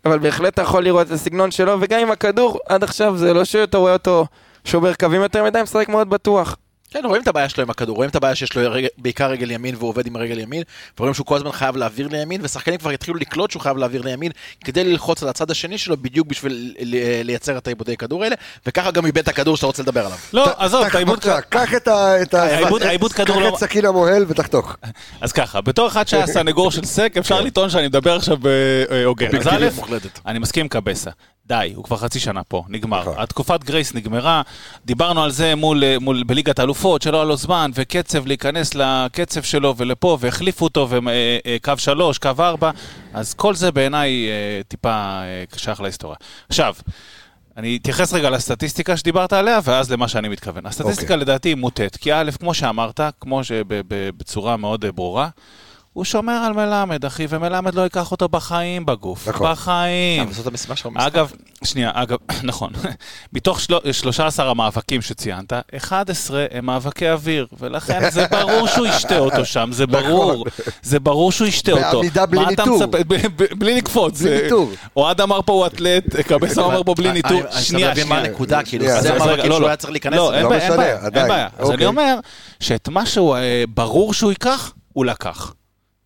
אבל 0.04 0.18
בהחלט 0.18 0.54
אתה 0.54 0.62
יכול 0.62 0.84
לראות 0.84 1.06
את 1.06 1.12
הסגנון 1.12 1.50
שלו, 1.50 1.76
וגם 1.80 2.00
עם 2.00 2.10
הכדור, 2.10 2.58
עד 2.68 2.84
עכשיו 2.84 3.16
זה 3.16 3.34
לא 3.34 3.44
שאתה 3.44 3.78
רואה 3.78 3.92
אותו 3.92 4.26
שובר 4.64 4.94
קווים 4.94 5.22
יותר 5.22 5.44
מדי, 5.44 5.62
משחק 5.62 5.88
מאוד 5.88 6.10
בטוח. 6.10 6.56
כן, 6.94 7.04
רואים 7.04 7.22
את 7.22 7.28
הבעיה 7.28 7.48
שלו 7.48 7.62
עם 7.62 7.70
הכדור, 7.70 7.96
רואים 7.96 8.10
את 8.10 8.16
הבעיה 8.16 8.34
שיש 8.34 8.56
לו 8.56 8.62
רגל, 8.72 8.88
בעיקר 8.98 9.30
רגל 9.30 9.50
ימין 9.50 9.74
והוא 9.78 9.88
עובד 9.88 10.06
עם 10.06 10.16
רגל 10.16 10.38
ימין, 10.38 10.62
ורואים 10.98 11.14
שהוא 11.14 11.26
כל 11.26 11.36
הזמן 11.36 11.52
חייב 11.52 11.76
להעביר 11.76 12.08
לימין, 12.08 12.40
ושחקנים 12.44 12.78
כבר 12.78 12.90
התחילו 12.90 13.16
לקלוט 13.18 13.50
שהוא 13.50 13.62
חייב 13.62 13.76
להעביר 13.76 14.02
לימין, 14.02 14.32
כדי 14.64 14.84
ללחוץ 14.84 15.22
על 15.22 15.28
הצד 15.28 15.50
השני 15.50 15.78
שלו 15.78 15.96
בדיוק 15.96 16.26
בשביל 16.28 16.74
לייצר 17.24 17.58
את 17.58 17.66
העיבודי 17.66 17.96
כדור 17.96 18.24
האלה, 18.24 18.34
וככה 18.66 18.90
גם 18.90 19.06
איבד 19.06 19.18
את 19.18 19.28
הכדור 19.28 19.56
שאתה 19.56 19.66
רוצה 19.66 19.82
לדבר 19.82 20.06
עליו. 20.06 20.18
לא, 20.32 20.46
עזוב, 20.56 20.84
את 20.84 20.94
העיבוד... 20.94 21.18
קח 21.48 21.74
את 21.74 21.88
ה... 21.88 22.22
את 22.22 22.34
ה- 22.34 22.42
העיבוד- 22.42 22.82
העיבוד 22.82 23.12
כדור 23.12 23.40
קח 23.42 23.48
את 23.48 23.58
סכין 23.58 23.84
המוהל 23.86 24.24
ותחתוך. 24.28 24.76
אז 25.20 25.32
ככה, 25.32 25.60
בתור 25.60 25.88
אחד 25.88 26.08
שהיה 26.08 26.26
סנגור 26.36 26.70
של 26.70 26.84
סק, 26.84 27.12
אפשר 27.18 27.40
לטעון 27.40 27.70
שאני 27.70 27.88
מדבר 27.88 28.16
עכשיו 28.16 28.36
בהוגן. 28.38 29.26
אז 29.26 29.32
א', 29.32 29.50
אובייקטיביות 29.50 29.74
מוחלטת. 29.74 30.18
אני 30.26 30.38
מסכים 30.38 30.60
עם 30.60 30.68
קבסה. 30.68 31.10
די, 31.46 31.72
הוא 31.74 31.84
כבר 31.84 31.96
חצי 31.96 32.20
שנה 32.20 32.44
פה, 32.44 32.64
נגמר. 32.68 33.00
נכון. 33.00 33.14
התקופת 33.18 33.64
גרייס 33.64 33.94
נגמרה, 33.94 34.42
דיברנו 34.84 35.22
על 35.22 35.30
זה 35.30 35.54
מול, 35.54 35.98
מול, 36.00 36.22
בליגת 36.22 36.58
האלופות, 36.58 37.02
שלא 37.02 37.16
היה 37.16 37.24
לו 37.24 37.36
זמן, 37.36 37.70
וקצב 37.74 38.26
להיכנס 38.26 38.74
לקצב 38.74 39.42
שלו 39.42 39.74
ולפה, 39.76 40.18
והחליפו 40.20 40.64
אותו, 40.64 40.88
וקו 40.90 41.72
שלוש, 41.76 42.18
קו 42.18 42.30
ארבע, 42.38 42.70
אז 43.12 43.34
כל 43.34 43.54
זה 43.54 43.72
בעיניי 43.72 44.28
אה, 44.28 44.60
טיפה 44.68 44.90
אה, 44.90 45.44
שייך 45.56 45.80
להיסטוריה. 45.80 46.16
עכשיו, 46.48 46.74
אני 47.56 47.76
אתייחס 47.76 48.12
רגע 48.12 48.30
לסטטיסטיקה 48.30 48.96
שדיברת 48.96 49.32
עליה, 49.32 49.60
ואז 49.64 49.92
למה 49.92 50.08
שאני 50.08 50.28
מתכוון. 50.28 50.66
הסטטיסטיקה 50.66 51.14
אוקיי. 51.14 51.16
לדעתי 51.16 51.48
היא 51.48 51.56
מוטית, 51.56 51.96
כי 51.96 52.12
א', 52.12 52.30
כמו 52.40 52.54
שאמרת, 52.54 53.00
כמו 53.20 53.44
שבצורה 53.44 54.56
מאוד 54.56 54.84
אה, 54.84 54.92
ברורה, 54.92 55.28
הוא 55.94 56.04
שומר 56.04 56.32
על 56.32 56.52
מלמד, 56.52 57.04
אחי, 57.04 57.26
ומלמד 57.28 57.74
לא 57.74 57.82
ייקח 57.82 58.10
אותו 58.10 58.28
בחיים 58.28 58.86
בגוף. 58.86 59.28
נכון. 59.28 59.52
בחיים. 59.52 60.22
אבל 60.22 60.32
זאת 60.32 60.46
המשימה 60.46 60.76
שלו 60.76 60.90
במשחק. 60.90 61.06
אגב, 61.06 61.32
שנייה, 61.64 61.90
אגב, 61.94 62.18
נכון, 62.42 62.72
מתוך 63.32 63.60
של... 63.60 63.74
13 63.92 64.50
המאבקים 64.50 65.02
שציינת, 65.02 65.52
11 65.76 66.46
הם 66.50 66.66
מאבקי 66.66 67.10
אוויר, 67.10 67.46
ולכן 67.58 68.10
זה 68.10 68.26
ברור 68.30 68.66
שהוא 68.66 68.86
ישתה 68.86 69.18
אותו 69.18 69.44
שם, 69.44 69.68
זה 69.72 69.86
ברור, 69.86 70.44
זה 70.82 71.00
ברור 71.00 71.32
שהוא 71.32 71.48
ישתה 71.48 71.72
אותו. 71.72 71.98
בעמידה 72.00 72.26
בלי 72.26 72.46
ניטור. 72.46 72.82
בלי 73.58 73.74
לקפוץ. 73.74 74.22
בלי 74.22 74.42
ניטור. 74.42 74.70
אוהד 74.96 75.20
אמר 75.20 75.42
פה 75.42 75.52
הוא 75.52 75.66
אתלט, 75.66 76.16
קבסה 76.16 76.60
אומר 76.60 76.82
פה 76.82 76.94
בלי 76.94 77.12
ניטור. 77.12 77.42
שנייה, 77.50 77.90
מבין 77.90 78.08
מה 78.08 78.14
שנייה. 78.14 78.30
הנקודה, 78.30 78.62
כאילו, 78.62 78.86
זה 78.86 78.98
אז 78.98 79.06
רגע, 79.06 79.14
המאבקים 79.14 79.50
לא, 79.50 79.54
שהוא 79.54 79.62
לא. 79.62 79.66
היה 79.66 79.76
צריך 79.76 79.92
להיכנס 79.92 80.16
לא. 80.16 80.34
אין 80.34 80.42
לא 80.42 80.48
בעיה, 80.48 80.98
אין 81.04 81.28
בעיה. 81.28 81.48
אז 81.58 81.60
אוקיי. 81.60 81.74
אני 81.76 81.86
אומר 81.86 82.18
שאת 82.60 82.88
מה 82.88 83.06
שהוא 83.06 83.36
אה, 83.36 83.64
ברור 83.68 84.14
שהוא 84.14 84.30
ייקח, 84.30 84.72
הוא 84.92 85.04
לקח. 85.04 85.54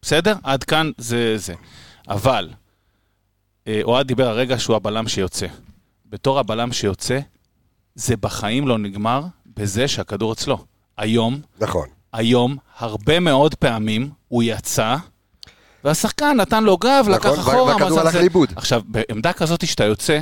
בסדר? 0.03 0.35
עד 0.43 0.65
כאן 0.65 0.91
זה 0.99 1.35
זה. 1.39 1.55
אבל, 2.09 2.49
אה, 3.69 3.81
אוהד 3.83 4.07
דיבר 4.07 4.29
הרגע 4.29 4.59
שהוא 4.59 4.77
הבלם 4.77 5.09
שיוצא. 5.09 5.47
בתור 6.07 6.39
הבלם 6.39 6.73
שיוצא, 6.73 7.19
זה 7.95 8.17
בחיים 8.17 8.69
לא 8.69 8.79
נגמר 8.79 9.23
בזה 9.57 9.89
שהכדור 9.89 10.33
אצלו. 10.33 10.65
היום, 10.99 11.41
נכון. 11.61 11.89
היום, 12.13 12.57
הרבה 12.79 13.21
מאוד 13.21 13.55
פעמים 13.55 14.11
הוא 14.29 14.43
יצא, 14.43 14.97
והשחקן 15.85 16.37
נתן 16.37 16.65
לו 16.65 16.77
גב, 16.77 17.07
לקח 17.11 17.27
נכון, 17.27 17.39
אחורה. 17.39 17.63
והכדור 17.75 18.01
הלך 18.01 18.13
זה- 18.13 18.19
לאיבוד. 18.21 18.53
עכשיו, 18.57 18.83
בעמדה 18.87 19.33
כזאת 19.33 19.67
שאתה 19.67 19.85
יוצא, 19.85 20.21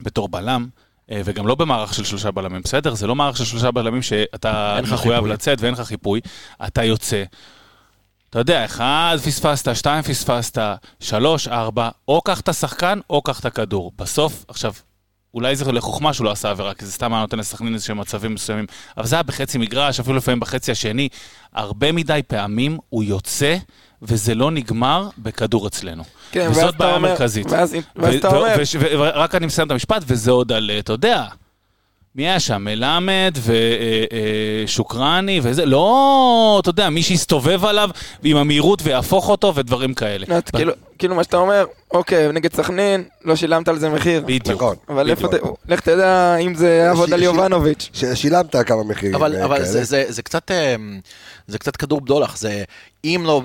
בתור 0.00 0.28
בלם, 0.28 0.66
אה, 1.10 1.20
וגם 1.24 1.46
לא 1.46 1.54
במערך 1.54 1.94
של 1.94 2.04
שלושה 2.04 2.30
בלמים, 2.30 2.62
בסדר? 2.62 2.94
זה 2.94 3.06
לא 3.06 3.14
מערך 3.14 3.36
של 3.36 3.44
שלושה 3.44 3.70
בלמים 3.70 4.02
שאתה 4.02 4.78
מחויב. 4.92 5.26
לצאת 5.26 5.60
ואין 5.60 5.74
לך 5.74 5.80
חיפוי, 5.80 6.20
אתה 6.66 6.84
יוצא. 6.84 7.24
אתה 8.30 8.38
יודע, 8.38 8.64
אחד 8.64 9.16
פספסת, 9.24 9.76
שתיים 9.76 10.02
פספסת, 10.02 10.58
שלוש, 11.00 11.48
ארבע, 11.48 11.88
או 12.08 12.20
קח 12.20 12.40
את 12.40 12.48
השחקן 12.48 12.98
או 13.10 13.22
קח 13.22 13.40
את 13.40 13.44
הכדור. 13.44 13.92
בסוף, 13.98 14.44
עכשיו, 14.48 14.72
אולי 15.34 15.56
זה 15.56 15.72
לחוכמה 15.72 16.12
שהוא 16.12 16.24
לא 16.24 16.30
עשה 16.30 16.50
עבירה, 16.50 16.74
כי 16.74 16.84
זה 16.84 16.92
סתם 16.92 17.12
היה 17.12 17.20
נותן 17.22 17.38
לסכנין 17.38 17.74
איזה 17.74 17.84
שהם 17.84 17.98
מצבים 18.00 18.34
מסוימים, 18.34 18.66
אבל 18.96 19.06
זה 19.06 19.16
היה 19.16 19.22
בחצי 19.22 19.58
מגרש, 19.58 20.00
אפילו 20.00 20.16
לפעמים 20.16 20.40
בחצי 20.40 20.72
השני. 20.72 21.08
הרבה 21.54 21.92
מדי 21.92 22.20
פעמים 22.26 22.78
הוא 22.88 23.04
יוצא, 23.04 23.56
וזה 24.02 24.34
לא 24.34 24.50
נגמר 24.50 25.08
בכדור 25.18 25.66
אצלנו. 25.66 26.04
כן, 26.30 26.48
וזאת 26.50 26.76
בעיה 26.76 26.94
אומר- 26.94 27.08
מרכזית. 27.08 27.46
ואז 27.50 27.76
ואז 27.96 28.14
ו- 28.14 28.18
אתה 28.18 28.28
ו- 28.28 28.36
אומר, 28.36 28.54
ורק 28.98 29.34
אני 29.34 29.46
מסיים 29.46 29.66
את 29.66 29.72
המשפט, 29.72 30.02
וזה 30.06 30.30
עוד 30.30 30.52
על, 30.52 30.70
אה, 30.70 30.78
אתה 30.78 30.92
יודע, 30.92 31.24
מי 32.16 32.28
היה 32.28 32.40
שם? 32.40 32.64
מלמד 32.64 33.38
ושוקרני 34.64 35.40
וזה, 35.42 35.66
לא, 35.66 36.58
אתה 36.62 36.70
יודע, 36.70 36.90
מי 36.90 37.02
שיסתובב 37.02 37.64
עליו 37.64 37.90
עם 38.24 38.36
המהירות 38.36 38.80
ויהפוך 38.84 39.28
אותו 39.28 39.54
ודברים 39.54 39.94
כאלה. 39.94 40.26
את 40.38 40.50
כאילו- 40.50 40.72
כאילו 40.98 41.14
מה 41.14 41.24
שאתה 41.24 41.36
אומר, 41.36 41.64
אוקיי, 41.90 42.32
נגד 42.32 42.52
סכנין, 42.54 43.04
לא 43.24 43.36
שילמת 43.36 43.68
על 43.68 43.78
זה 43.78 43.88
מחיר. 43.88 44.22
בדיוק. 44.26 44.56
נכון. 44.56 44.76
אבל 44.88 45.14
בדיוק. 45.14 45.58
לך 45.68 45.80
תדע 45.80 46.36
אם 46.36 46.54
זה 46.54 46.68
יעבוד 46.68 47.12
על 47.12 47.22
יובנוביץ'. 47.22 47.90
ששילמת 47.92 48.56
כמה 48.66 48.84
מחירים 48.84 49.14
אבל, 49.14 49.34
אה, 49.36 49.44
אבל. 49.44 49.64
זה, 49.64 49.84
זה, 49.84 50.04
זה 50.08 50.22
קצת 50.22 50.50
אמ, 50.50 51.00
זה 51.48 51.58
קצת 51.58 51.76
כדור 51.76 52.00
בדולח, 52.00 52.36
זה 52.36 52.64
אם 53.04 53.22
לא, 53.26 53.42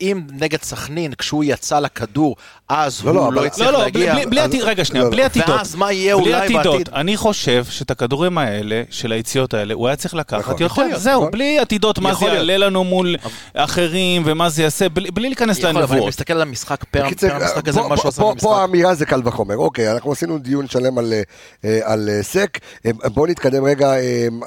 אם 0.00 0.20
נגד 0.40 0.62
סכנין 0.62 1.12
כשהוא 1.14 1.44
יצא 1.44 1.78
לכדור 1.78 2.36
אז 2.68 3.04
לא, 3.04 3.14
לא, 3.14 3.24
הוא 3.24 3.32
לא 3.32 3.44
הצליח 3.44 3.66
לא, 3.68 3.72
לא, 3.72 3.78
בלי, 3.78 4.06
להגיע, 4.06 4.14
בלי, 4.14 4.26
בלי 4.26 4.40
אז- 4.40 4.64
רגע 4.64 4.84
שנייה, 4.84 5.04
לא, 5.04 5.10
בלי. 5.10 5.24
עתידות. 5.24 5.48
ואז 5.48 5.74
מה 5.74 5.92
יהיה 5.92 6.16
בלי 6.16 6.24
אולי 6.24 6.34
עתידות. 6.44 6.64
בעתיד? 6.78 6.88
אני 6.94 7.16
חושב 7.16 7.64
שאת 7.70 7.90
הכדורים 7.90 8.38
האלה, 8.38 8.82
של 8.90 9.12
היציאות 9.12 9.54
האלה, 9.54 9.74
הוא 9.74 9.86
היה 9.86 9.96
צריך 9.96 10.14
לקחת 10.14 10.40
נכון. 10.40 10.52
יותר. 10.52 10.64
יכול 10.64 10.84
להיות, 10.84 11.00
זהו, 11.00 11.20
נכון. 11.20 11.30
בלי 11.32 11.58
עתידות, 11.58 11.98
מה 11.98 12.14
זה. 12.14 12.26
יעלה 12.26 12.56
לנו 12.56 12.84
מול 12.84 13.16
אחרים 13.54 14.22
ומה 14.26 14.48
זה 14.48 14.62
יעשה, 14.62 14.88
בלי 14.88 15.10
בלי 15.10 15.28
להיכנס 15.28 15.58
יכול, 15.58 15.70
אבל 15.70 15.78
אני 15.82 15.90
לנבואות. 15.90 16.08
מסתכל 16.08 16.32
על 16.32 16.42
המשחק 16.42 16.84
פר, 16.94 17.34
המשחק 17.34 17.68
הזה, 17.68 17.80
מה 17.80 17.96
שהוא 17.96 18.08
עשה 18.08 18.22
במשחק. 18.22 18.40
פה 18.42 18.60
האמירה 18.60 18.94
זה 18.94 19.06
קל 19.06 19.20
וחומר. 19.24 19.56
אוקיי, 19.56 19.92
אנחנו 19.92 20.12
עשינו 20.12 20.38
דיון 20.38 20.68
שלם 20.68 20.98
על, 20.98 21.12
אה, 21.64 21.80
אה, 21.86 22.22
סק. 22.22 22.58
אה, 22.86 22.90
בואו 23.08 23.26
נתקדם 23.26 23.64
רגע. 23.64 23.94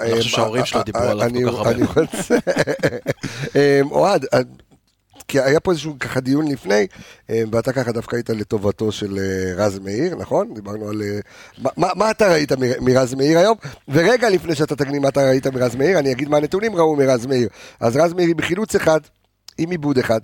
אני 0.02 0.12
חושב 0.18 0.30
שההורים 0.30 0.66
שלו 0.66 0.84
דיברו 0.84 1.04
עליו 1.04 1.30
כל 1.94 2.06
כך 2.06 2.32
הרבה. 2.32 2.38
אוהד, 3.92 4.26
כי 5.28 5.40
היה 5.40 5.60
פה 5.60 5.72
איזשהו 5.72 6.00
ככה 6.00 6.20
דיון 6.20 6.48
לפני, 6.48 6.88
ואתה 7.30 7.74
ככה 7.74 7.92
דווקא 7.92 8.16
היית 8.16 8.30
לטובתו 8.30 8.92
של 8.92 9.20
רז 9.56 9.80
מאיר, 9.80 10.16
נכון? 10.16 10.54
דיברנו 10.54 10.90
על... 10.90 11.02
מה- 11.58 11.70
מה 11.78 11.88
מה 11.96 12.12
אתה 12.12 12.28
ראית 12.28 12.52
מרז 12.82 13.14
מאיר 13.14 13.40
היום? 13.40 13.58
ורגע 13.90 14.30
לפני 14.30 14.56
שאתה 14.56 14.76
תגני 14.76 15.00
מה 15.00 15.10
אתה 15.10 15.30
ראית 15.30 15.48
מרז 15.48 15.76
מאיר, 15.76 16.00
אני 16.00 16.12
אגיד 16.12 16.30
מה 16.30 16.38
הנתונים 16.38 16.76
ראו 16.76 16.96
מרז 16.96 17.26
מאיר. 17.26 17.50
אז 17.80 17.96
רז 17.98 18.14
מאיר 18.14 18.34
בחילוץ 18.38 18.76
אחד, 18.76 19.00
עם 19.58 19.70
עיבוד 19.72 19.98
אחד, 19.98 20.20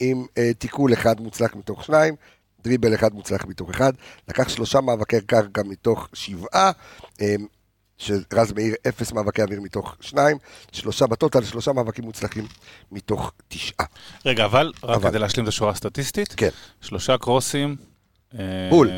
עם 0.00 0.26
אה, 0.38 0.50
תיקול 0.58 0.92
אחד 0.92 1.20
מוצלח 1.20 1.54
מתוך 1.54 1.84
שניים, 1.84 2.14
דריבל 2.62 2.94
אחד 2.94 3.14
מוצלח 3.14 3.44
מתוך 3.44 3.70
אחד, 3.70 3.92
לקח 4.28 4.48
שלושה 4.48 4.80
מאבקי 4.80 5.20
קרקע 5.20 5.62
מתוך 5.62 6.08
שבעה, 6.12 6.70
אה, 7.20 7.34
שרז 7.98 8.52
מאיר 8.52 8.74
אפס 8.88 9.12
מאבקי 9.12 9.42
אוויר 9.42 9.60
מתוך 9.60 9.96
שניים, 10.00 10.36
שלושה 10.72 11.06
בטוטל, 11.06 11.44
שלושה 11.44 11.72
מאבקים 11.72 12.04
מוצלחים 12.04 12.46
מתוך 12.92 13.32
תשעה. 13.48 13.86
רגע, 14.26 14.44
אבל, 14.44 14.72
רק 14.82 14.96
אבל. 14.96 15.10
כדי 15.10 15.18
להשלים 15.18 15.44
את 15.44 15.48
השורה 15.48 15.70
הסטטיסטית, 15.70 16.34
כן. 16.36 16.50
שלושה 16.80 17.18
קרוסים. 17.18 17.76
אה, 18.38 18.68
בול. 18.70 18.90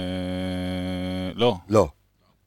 לא, 1.34 1.56
לא. 1.68 1.88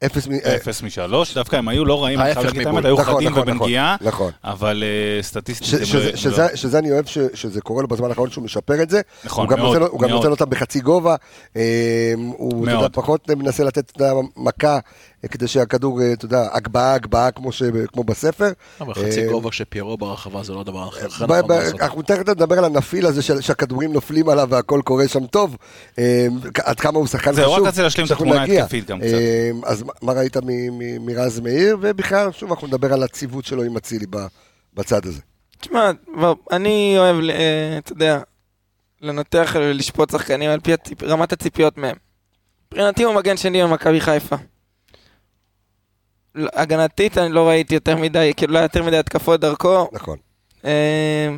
אפס 0.06 0.28
מ... 0.28 0.32
אה, 0.32 0.56
אפס 0.56 0.84
משלוש, 0.84 1.34
דווקא 1.34 1.56
הם 1.56 1.68
היו 1.68 1.86
לא 1.86 2.04
רעים, 2.04 2.20
אני 2.20 2.34
חייב 2.34 2.46
להגיד 2.46 2.62
את. 2.62 2.68
האמת, 2.68 2.86
היו 2.86 2.98
חדים 2.98 3.32
ובנגיעה. 3.36 3.96
אבל 4.44 4.84
סטטיסטית 5.22 5.68
שזה- 6.16 6.48
לא- 6.74 6.80
אני 6.80 6.92
אוהב 6.92 7.06
ש- 7.06 7.18
שזה 7.34 7.62
קורה 7.62 7.82
לו 7.82 7.88
בזמן 7.88 8.10
האחרון 8.10 8.30
שהוא 8.32 8.44
משפר 8.44 8.82
את 8.84 8.90
זה. 8.90 9.02
נכון, 9.26 9.46
הוא 9.46 9.52
גם 9.52 9.60
מאוד, 9.60 9.78
הוא 9.82 10.02
גם. 10.02 10.10
נותן 10.10 10.32
אותם 10.32 10.50
בחצי 10.50 10.80
גובה. 10.80 11.16
אה, 11.58 12.14
הוא. 12.38 12.68
פחות 12.94 13.30
מנסה 13.30 13.64
לתת 13.64 13.92
אתה 13.92 14.04
יודע, 14.04 14.14
מכה 14.38 14.74
אה, 14.74 14.80
כדי 15.32 15.48
שהכדור, 15.48 16.02
אה, 16.02 16.14
אתה 16.14 16.26
יודע, 16.26 16.48
הגבהה, 16.52 16.94
הגבהה 16.94 17.32
כמו 17.32 17.52
ש- 17.52 17.64
כמו 17.94 18.04
בספר. 18.04 18.52
אבל 18.82 18.94
חצי 18.94 19.24
אה, 19.26 19.30
גובה 19.32 19.50
כשפיירו 19.50 19.98
ברחבה 19.98 20.44
זה 20.44 20.54
לא 20.54 20.64
דבר 20.64 20.88
אחר 20.90 21.08
נכון. 21.08 21.30
אנחנו 21.82 22.02
תכף 22.02 22.30
נדבר 22.30 22.58
על 22.58 22.66
הנפיל 22.66 23.06
הזה 23.06 23.22
של- 23.22 23.42
שהכדורים 23.42 23.94
נופלים 23.94 24.30
עליו 24.30 24.48
והכל 24.50 24.82
קורה 24.86 25.08
שם 25.08 25.26
טוב. 25.28 25.58
אה, 26.00 26.28
עד 26.64 26.80
כמה 26.80 26.98
הוא 27.00 27.08
שחקן 27.08 27.34
זהו, 27.34 27.46
חשוב. 27.52 27.62
רק 27.64 27.68
רציתי 27.68 27.84
להשלים 27.84 28.06
את 28.06 28.12
התמונה 28.12 28.42
נגיע. 28.44 28.60
ההתקפית 28.62 28.86
גם 28.90 29.00
קצת. 29.00 29.08
אה, 29.14 29.52
אז 29.66 29.84
מה- 29.84 29.94
מה 30.02 30.14
ראית 30.14 30.38
מ- 30.38 30.44
מ- 30.80 31.06
מרז 31.06 31.40
מאיר? 31.40 31.78
ובכלל, 31.82 32.32
שוב, 32.32 32.52
אנחנו 32.52 32.68
נדבר 32.68 32.94
על 32.94 33.04
הציוות 33.04 33.46
שלו 33.46 33.64
עם 33.64 33.78
אצילי 33.78 34.06
ב- 34.10 34.26
בצד 34.74 35.06
הזה. 35.06 35.22
תשמע, 35.62 35.92
אני 36.52 36.96
אוהב, 36.98 37.16
אה, 37.30 37.78
אתה 37.78 37.92
יודע, 37.92 38.20
לנתח 39.02 39.56
ולשפוט 39.60 40.10
שחקנים 40.12 40.50
על 40.50 40.60
פי 40.60 40.74
הציפ- 40.74 41.04
רמת 41.04 41.34
הציפיות 41.34 41.78
מהם. 41.78 41.96
מבחינתי 42.68 43.04
הוא 43.04 43.16
מגן 43.16 43.38
שני 43.38 43.64
במכבי 43.64 44.02
חיפה. 44.02 44.36
הגנתית 46.36 47.18
אני 47.18 47.34
לא 47.34 47.48
ראיתי 47.50 47.74
יותר 47.74 47.98
מדי, 47.98 48.34
כאילו 48.38 48.54
לא 48.54 48.58
היה 48.58 48.66
יותר 48.66 48.84
מדי 48.84 48.98
התקפות 48.98 49.40
דרכו. 49.40 49.90
נכון. 49.92 50.18
אה, 50.66 51.30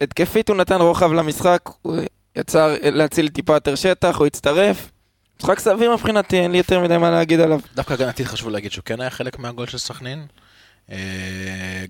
התקפית 0.00 0.48
הוא 0.48 0.56
נתן 0.56 0.80
רוחב 0.80 1.12
למשחק, 1.12 1.70
הוא 1.82 1.96
יצר 2.36 2.74
להציל 2.82 3.28
טיפה 3.28 3.54
יותר 3.54 3.74
שטח, 3.74 4.16
הוא 4.16 4.26
הצטרף. 4.26 4.90
משחק 5.40 5.58
סביר 5.58 5.94
מבחינתי, 5.94 6.40
אין 6.40 6.50
לי 6.50 6.58
יותר 6.58 6.80
מדי 6.80 6.98
מה 6.98 7.10
להגיד 7.10 7.40
עליו. 7.40 7.60
דווקא 7.74 7.92
הגנתית 7.92 8.26
חשוב 8.26 8.48
להגיד 8.48 8.72
שהוא 8.72 8.84
כן 8.84 9.00
היה 9.00 9.10
חלק 9.10 9.38
מהגול 9.38 9.66
של 9.66 9.78
סכנין. 9.78 10.26
אה, 10.90 10.96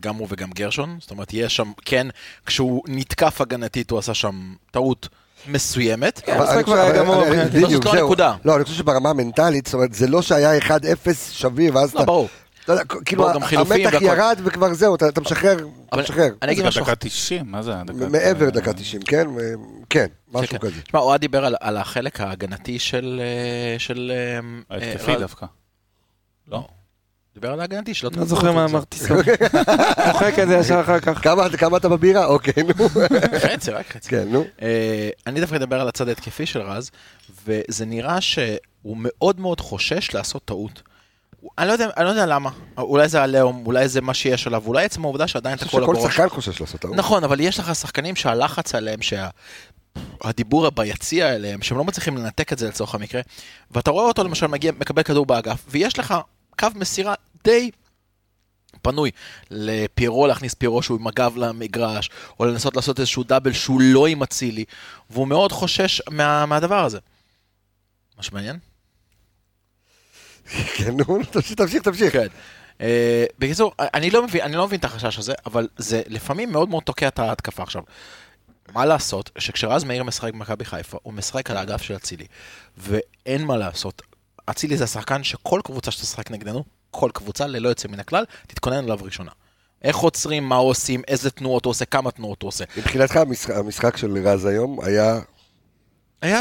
גם 0.01 0.17
הוא 0.17 0.27
וגם 0.31 0.51
גרשון, 0.51 0.97
זאת 1.01 1.11
אומרת 1.11 1.33
יש 1.33 1.57
שם, 1.57 1.73
כן, 1.85 2.07
כשהוא 2.47 2.83
נתקף 2.89 3.41
הגנתית 3.41 3.91
הוא 3.91 3.99
עשה 3.99 4.15
שם 4.15 4.55
טעות 4.71 5.09
מסוימת. 5.47 6.21
כן, 6.25 6.33
המשחק 6.33 6.65
כבר 6.65 6.75
היה 6.75 6.99
גמור. 6.99 7.25
לא, 7.61 7.69
זאת 7.69 7.85
לא. 7.85 7.93
הנקודה. 7.93 8.35
לא, 8.45 8.57
אני 8.57 8.65
חושב 8.65 8.77
שברמה 8.77 9.11
המנטלית, 9.11 9.67
זאת 9.67 9.75
אומרת, 9.75 9.95
זה 9.95 10.07
לא 10.07 10.23
שהיה 10.23 10.59
1-0 10.59 10.69
שביר, 11.31 11.77
ואז 11.77 11.95
לא, 11.95 12.01
אתה... 12.01 12.07
ברור. 12.07 12.29
אתה 12.65 12.73
יודע, 12.73 12.85
כאילו, 13.05 13.25
ברור, 13.29 13.47
חילופים 13.47 13.87
המתח. 13.87 14.03
ירד 14.03 14.39
וכבר 14.45 14.75
זהו, 14.75 14.95
אתה 14.95 15.21
משחרר, 15.21 15.57
אתה 15.89 15.97
משחרר. 15.97 16.31
אני 16.43 16.53
אגיד 16.53 16.63
זה 16.63 16.69
משהו 16.69 16.85
דקה 16.85 16.95
90, 16.95 17.47
מה 17.47 17.63
זה? 17.63 17.73
מעבר 18.11 18.51
דקה 18.51 18.73
90, 18.73 19.03
כן? 19.03 19.29
ו- 19.37 19.55
כן, 19.91 20.07
משהו. 20.33 20.59
כזה. 20.61 20.83
תשמע, 20.83 21.01
אוהד 21.01 21.21
דיבר 21.21 21.45
על, 21.45 21.57
על 21.61 21.77
החלק 21.77 22.21
ההגנתי 22.21 22.79
של... 22.79 23.21
אה, 23.23 23.79
של 23.79 24.13
אה, 24.15 24.77
ההתקפי 24.77 25.13
אה, 25.13 25.19
דווקא. 25.19 25.47
לא? 26.49 26.67
דיבר 27.35 27.53
על 27.53 27.61
ההגנתי 27.61 27.95
שלא 27.95 28.11
לא 28.17 28.25
זוכר 28.25 28.53
מה 28.53 28.65
אמרתי. 28.65 28.99
מוחק 30.07 30.39
את 30.43 30.49
זה 30.49 30.55
ישר 30.55 30.81
אחר 30.81 31.01
כך. 31.01 31.23
כמה 31.23 31.49
כמה 31.49 31.77
אתה 31.77 31.89
בבירה? 31.89 32.27
אוקיי, 32.27 32.63
נו. 32.63 32.89
חצי, 33.39 33.71
רק 33.71 33.93
חצי. 33.93 34.11
כן, 34.11 34.29
נו. 34.29 34.45
אה, 34.63 35.09
אני 35.27 35.41
דווקא 35.41 35.57
אדבר 35.57 35.81
על 35.81 35.89
הצד 35.89 36.09
ההתקפי 36.09 36.47
של 36.47 36.61
רז, 36.61 36.91
וזה 37.47 37.85
נראה 37.85 38.21
שהוא 38.21 38.97
מאוד 38.97 39.41
מאוד 39.41 39.61
חושש 39.61 40.15
לעשות 40.15 40.45
טעות. 40.45 40.83
אני 41.59 41.69
לא 41.69 41.73
יודע, 41.73 41.89
אני 41.97 42.05
לא 42.05 42.11
יודע 42.11 42.27
למה, 42.27 42.51
אולי 42.79 43.09
זה 43.09 43.23
עליהום, 43.23 43.63
אולי 43.67 43.89
זה 43.89 44.01
מה 44.01 44.15
שיש 44.15 44.47
עליו, 44.47 44.63
אולי 44.67 44.85
עצם 44.85 45.05
העובדה 45.05 45.29
שעדיין 45.29 45.59
אני 45.61 45.69
תקוע 45.69 45.81
חושב 45.81 45.93
לו 45.93 46.01
שכל. 46.01 46.11
שחקן 46.11 46.29
חושש 46.29 46.61
לעשות 46.61 46.81
טעות. 46.81 46.97
נכון, 46.97 47.25
אבל 47.25 47.41
יש 47.41 47.59
לך 47.59 47.75
שחקנים 47.75 48.17
שהלחץ 48.17 48.75
עליהם, 48.75 48.99
שהדיבור 49.03 50.71
ביציע 50.71 51.35
אליהם, 51.35 51.63
שהם 51.63 51.79
לא 51.79 51.85
מצליחים 51.85 52.17
לנתק 52.17 52.53
את 52.53 52.59
זה 52.59 52.69
לצורך 52.69 52.95
המקרה, 52.95 53.21
ואתה 53.71 53.91
רואה 53.91 54.05
אותו 54.05 54.25
למשל 54.25 54.47
מגיע, 54.47 54.73
מקבל 54.81 55.03
כדור 55.03 55.27
באגף, 55.27 55.65
ויש 55.69 55.99
לך 55.99 56.15
קו 56.63 56.69
מסירה 56.75 57.15
די 57.45 57.71
פנוי 58.83 59.11
לפירו, 59.51 60.27
להכניס 60.27 60.55
פירו 60.55 60.83
שהוא 60.83 60.99
עם 61.01 61.07
הגב 61.07 61.37
למגרש, 61.37 62.11
או 62.41 62.45
לנסות 62.45 62.77
לעשות 62.77 63.01
איזשהו 63.01 63.23
דאבל 63.25 63.53
שהוא 63.53 63.81
לא 63.81 64.07
עם 64.07 64.23
אצילי, 64.23 64.65
והוא 65.11 65.29
מאוד 65.29 65.53
חושש 65.53 66.03
מה, 66.11 66.47
מהדבר 66.47 66.85
הזה. 66.85 66.99
מה 68.17 68.23
שמעניין? 68.23 68.59
כן, 70.77 70.97
נו, 70.97 71.19
תמשיך, 71.31 71.57
תמשיך, 71.57 71.83
תמשיך. 71.83 72.13
כן. 72.13 72.27
Uh, 72.79 72.83
בקיצור, 73.39 73.73
אני 73.79 74.11
לא, 74.11 74.23
מבין, 74.23 74.43
אני 74.43 74.57
לא 74.57 74.67
מבין 74.67 74.79
את 74.79 74.85
החשש 74.85 75.19
הזה, 75.19 75.33
אבל 75.47 75.69
זה 75.77 76.03
לפעמים 76.07 76.53
מאוד 76.53 76.69
מאוד 76.69 76.83
תוקע 76.83 77.09
את 77.09 77.19
ההתקפה 77.19 77.63
עכשיו. 77.63 77.83
מה 78.73 78.85
לעשות, 78.85 79.31
שכשרז 79.39 79.85
מאיר 79.85 80.05
משחק 80.05 80.33
במכבי 80.33 80.65
חיפה, 80.65 80.99
הוא 81.03 81.13
משחק 81.13 81.51
על 81.51 81.57
האגף 81.57 81.83
של 81.83 81.97
אצילי, 81.97 82.27
ואין 82.79 83.45
מה 83.45 83.57
לעשות. 83.57 84.03
אצילי 84.53 84.77
זה 84.77 84.85
השחקן 84.85 85.25
שכל 85.25 85.61
קבוצה 85.65 85.91
שתשחק 85.91 86.31
נגדנו, 86.31 86.65
כל 86.91 87.11
קבוצה, 87.15 87.47
ללא 87.47 87.69
יוצא 87.69 87.89
מן 87.89 88.01
הכלל, 88.01 88.25
תתכונן 88.47 88.85
אליו 88.85 88.99
ראשונה. 89.03 89.31
איך 89.83 89.97
עוצרים, 89.97 90.45
מה 90.49 90.57
עושים, 90.57 91.03
איזה 91.09 91.31
תנועות 91.31 91.65
הוא 91.65 91.71
עושה, 91.71 91.85
כמה 91.85 92.11
תנועות 92.11 92.43
הוא 92.43 92.49
עושה. 92.49 92.65
מבחינתך 92.77 93.17
המשחק- 93.17 93.55
המשחק 93.57 93.97
של 93.97 94.19
רז 94.29 94.45
היום 94.45 94.79
היה... 94.85 95.21
היה 96.23 96.41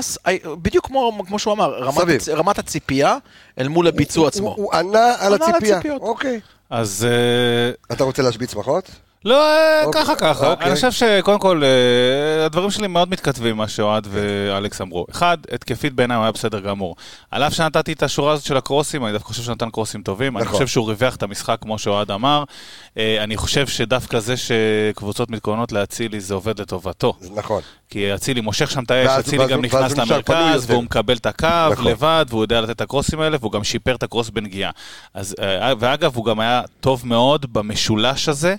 בדיוק 0.62 0.88
כמו, 0.88 1.24
כמו 1.28 1.40
שהוא 1.40 1.54
אמר, 1.54 1.84
רמת. 1.84 2.08
הצ, 2.16 2.30
רמת 2.30 2.60
הציפייה 2.60 3.18
אל 3.60 3.68
מול 3.68 3.88
הביצוע 3.88 4.22
הוא- 4.22 4.28
עצמו. 4.28 4.48
הוא 4.48 4.56
הוא 4.56 4.74
ענה 4.74 5.16
על 5.20 5.34
ענה 5.34 5.46
על 5.46 5.52
הציפייה. 5.52 5.78
הציפיות. 5.78 6.02
אוקיי. 6.02 6.40
אז 6.70 7.08
אה, 7.10 7.96
אתה 7.96 8.04
רוצה 8.04 8.22
להשביץ 8.22 8.52
שמחות? 8.52 8.92
לא, 9.26 9.46
אה, 9.46 9.84
אוקיי, 9.86 10.02
ככה 10.02 10.16
ככה. 10.16 10.52
אוקיי. 10.52 10.68
אני 10.68 10.76
חושב 10.76 10.92
שקודם 10.92 11.40
כל, 11.40 11.64
אה, 11.64 12.46
הדברים 12.46 12.72
שלי 12.72 12.88
מאוד 12.88 13.10
מתכתבים 13.10 13.58
מה 13.58 13.68
שאוהד 13.68 14.08
ואלכס 14.12 14.82
אמרו. 14.82 15.06
אחד, 15.12 15.38
התקפית 15.52 15.94
בעיניי 15.94 16.18
הוא 16.18 16.24
היה 16.24 16.32
בסדר 16.32 16.60
גמור. 16.60 16.96
על 17.32 17.44
אף 17.44 17.54
שנתתי 17.54 17.94
את 17.94 18.04
השורה 18.04 18.34
הזאת 18.34 18.46
של 18.46 18.58
הקרוסים, 18.58 19.06
אני 19.06 19.14
דווקא 19.14 19.28
חושב 19.28 19.44
שנתן 19.44 19.70
קרוסים 19.70 20.04
טובים. 20.04 20.38
אני 20.38 20.46
נכון. 20.46 20.54
חושב 20.54 20.68
שהוא 20.68 20.90
ריווח 20.90 21.16
את 21.16 21.24
המשחק 21.24 21.58
כמו 21.62 21.80
שאוהד 21.80 22.12
אמר. 22.12 22.44
אה, 22.98 23.24
אני 23.24 23.38
חושב 23.38 23.68
שדווקא 23.68 24.20
זה 24.20 24.36
שקבוצות 24.38 25.30
מתכוננות 25.30 25.72
להצילי 25.72 26.20
זה 26.20 26.34
עובד 26.34 26.62
לטובתו. 26.62 27.14
נכון. 27.36 27.62
כי 27.92 28.16
אצילי 28.16 28.42
מושך 28.42 28.72
שם 28.72 28.84
את 28.84 28.92
האש, 28.92 29.20
אצילי 29.20 29.48
גם 29.48 29.62
נכנס 29.62 29.98
למרכז. 29.98 30.70
והוא 30.70 30.84
מקבל 30.84 31.18
את 31.18 31.26
הקו 31.26 31.48
נכון. 31.72 31.88
לבד, 31.88 32.26
והוא 32.30 32.44
יודע 32.44 32.62
לתת 32.62 32.72
את 32.72 32.82
הקרוסים 32.82 33.20
האלה, 33.20 33.38
והוא 33.40 33.52
גם 33.52 33.64
שיפר 33.64 33.96
את 33.96 34.04
הקרוס 34.04 34.30
בנגיעה. 34.30 34.72
אז, 35.14 35.36
אה, 35.42 35.74
ואגב, 35.80 36.16
הוא 36.16 36.26
גם 36.26 36.40
היה 36.40 36.62
טוב 36.80 37.08
מאוד 37.08 37.54
במשולש 37.54 38.30
הזה. 38.30 38.56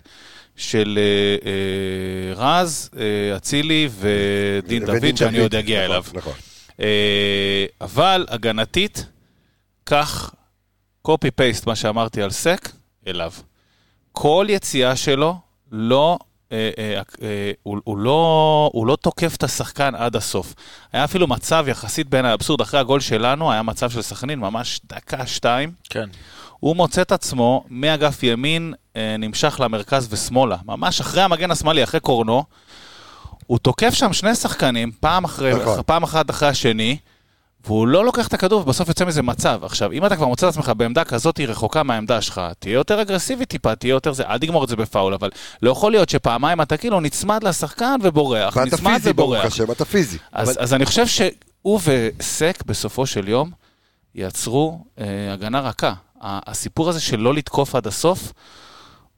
של 0.57 0.99
אה, 0.99 1.51
אה, 1.51 2.35
רז, 2.35 2.91
אה, 2.99 3.37
אצילי 3.37 3.89
ודין 3.99 4.83
ודין 4.83 5.01
דוד, 5.01 5.17
שאני 5.17 5.39
עוד 5.39 5.55
אגיע 5.55 5.79
נכון, 5.79 5.91
אליו. 5.91 6.05
נכון. 6.15 6.33
אה, 6.81 7.67
אבל 7.81 8.27
הגנתית, 8.29 9.07
קח 9.85 10.35
פייסט 11.37 11.67
מה 11.67 11.77
שאמרתי 11.77 12.23
על 12.23 12.31
סק, 12.31 12.69
אליו. 13.07 13.33
כל 14.13 14.47
יציאה 14.49 14.97
שלו 14.97 15.37
לא... 15.73 16.19
אה, 16.53 16.71
אה, 16.79 17.03
אה, 17.23 17.53
הוא, 17.63 17.79
הוא, 17.85 17.99
לא, 17.99 18.71
הוא 18.73 18.87
לא 18.87 18.97
תוקף 18.97 19.35
את 19.37 19.43
השחקן 19.43 19.95
עד 19.95 20.17
הסוף. 20.17 20.55
היה 20.93 21.05
אפילו 21.05 21.27
מצב 21.27 21.65
יחסית 21.69 22.09
בין 22.09 22.25
האבסורד, 22.25 22.61
אחרי 22.61 22.81
הגול 22.81 23.01
שלנו, 23.01 23.53
היה 23.53 23.63
מצב 23.63 23.91
של 23.91 24.03
סכנין, 24.03 24.39
ממש 24.39 24.81
דקה, 24.85 25.27
שתיים. 25.27 25.73
כן. 25.91 26.09
הוא 26.61 26.77
מוצא 26.77 27.03
את 27.03 27.13
עצמו 27.13 27.65
מאגף 27.69 28.23
ימין, 28.23 28.75
נמשך 29.19 29.61
למרכז 29.61 30.09
ושמאלה. 30.11 30.57
ממש 30.67 31.01
אחרי 31.01 31.23
המגן 31.23 31.51
השמאלי, 31.51 31.85
אחרי 31.85 32.01
קורנו, 32.01 32.45
הוא 33.47 33.59
תוקף 33.59 33.95
שם 33.95 34.13
שני 34.13 34.35
שחקנים, 34.35 34.91
פעם, 35.01 35.25
אחרי, 35.25 35.55
נכון. 35.55 35.81
פעם 35.87 36.03
אחת 36.03 36.31
אחרי 36.31 36.49
השני, 36.49 36.97
והוא 37.67 37.89
לא 37.89 38.05
לוקח 38.05 38.27
את 38.27 38.35
הכדור, 38.35 38.61
ובסוף 38.61 38.89
יוצא 38.89 39.05
מזה 39.05 39.23
מצב. 39.23 39.65
עכשיו, 39.65 39.93
אם 39.93 40.07
אתה 40.07 40.17
כבר 40.17 40.27
מוצא 40.27 40.49
את 40.49 40.53
עצמך 40.53 40.73
בעמדה 40.77 41.05
כזאת 41.05 41.41
רחוקה 41.41 41.83
מהעמדה 41.83 42.21
שלך, 42.21 42.41
תהיה 42.59 42.75
יותר 42.75 43.03
אגרסיבי 43.03 43.47
טיפה, 43.47 43.75
תהיה 43.75 43.91
יותר 43.91 44.13
זה, 44.13 44.23
אל 44.27 44.39
תגמור 44.39 44.65
את 44.65 44.69
זה 44.69 44.77
בפאול, 44.77 45.15
אבל 45.15 45.31
לא 45.63 45.71
יכול 45.71 45.93
להיות 45.93 46.09
שפעמיים 46.09 46.61
אתה 46.61 46.77
כאילו 46.77 47.01
נצמד 47.01 47.45
לשחקן 47.45 47.97
ובורח, 48.03 48.57
ואתה 48.57 48.77
נצמד 48.77 48.93
פיזי, 48.97 49.13
ברוך 49.13 49.31
ובורח. 49.31 49.45
השם, 49.45 49.71
אתה 49.71 49.85
פיזי. 49.85 50.19
אז, 50.33 50.59
אז 50.61 50.75
אני 50.75 50.87
חושב 50.87 51.07
שהוא 51.07 51.81
וסק 51.85 52.63
בסופו 52.67 53.07
של 53.07 53.29
יום 53.29 53.51
יצרו 54.15 54.85
אה, 54.99 55.33
הגנה 55.33 55.61
רכה. 55.61 55.93
הסיפור 56.23 56.89
הזה 56.89 57.01
של 57.01 57.21
לא 57.21 57.35
לתקוף 57.35 57.75
עד 57.75 57.87
הסוף, 57.87 58.33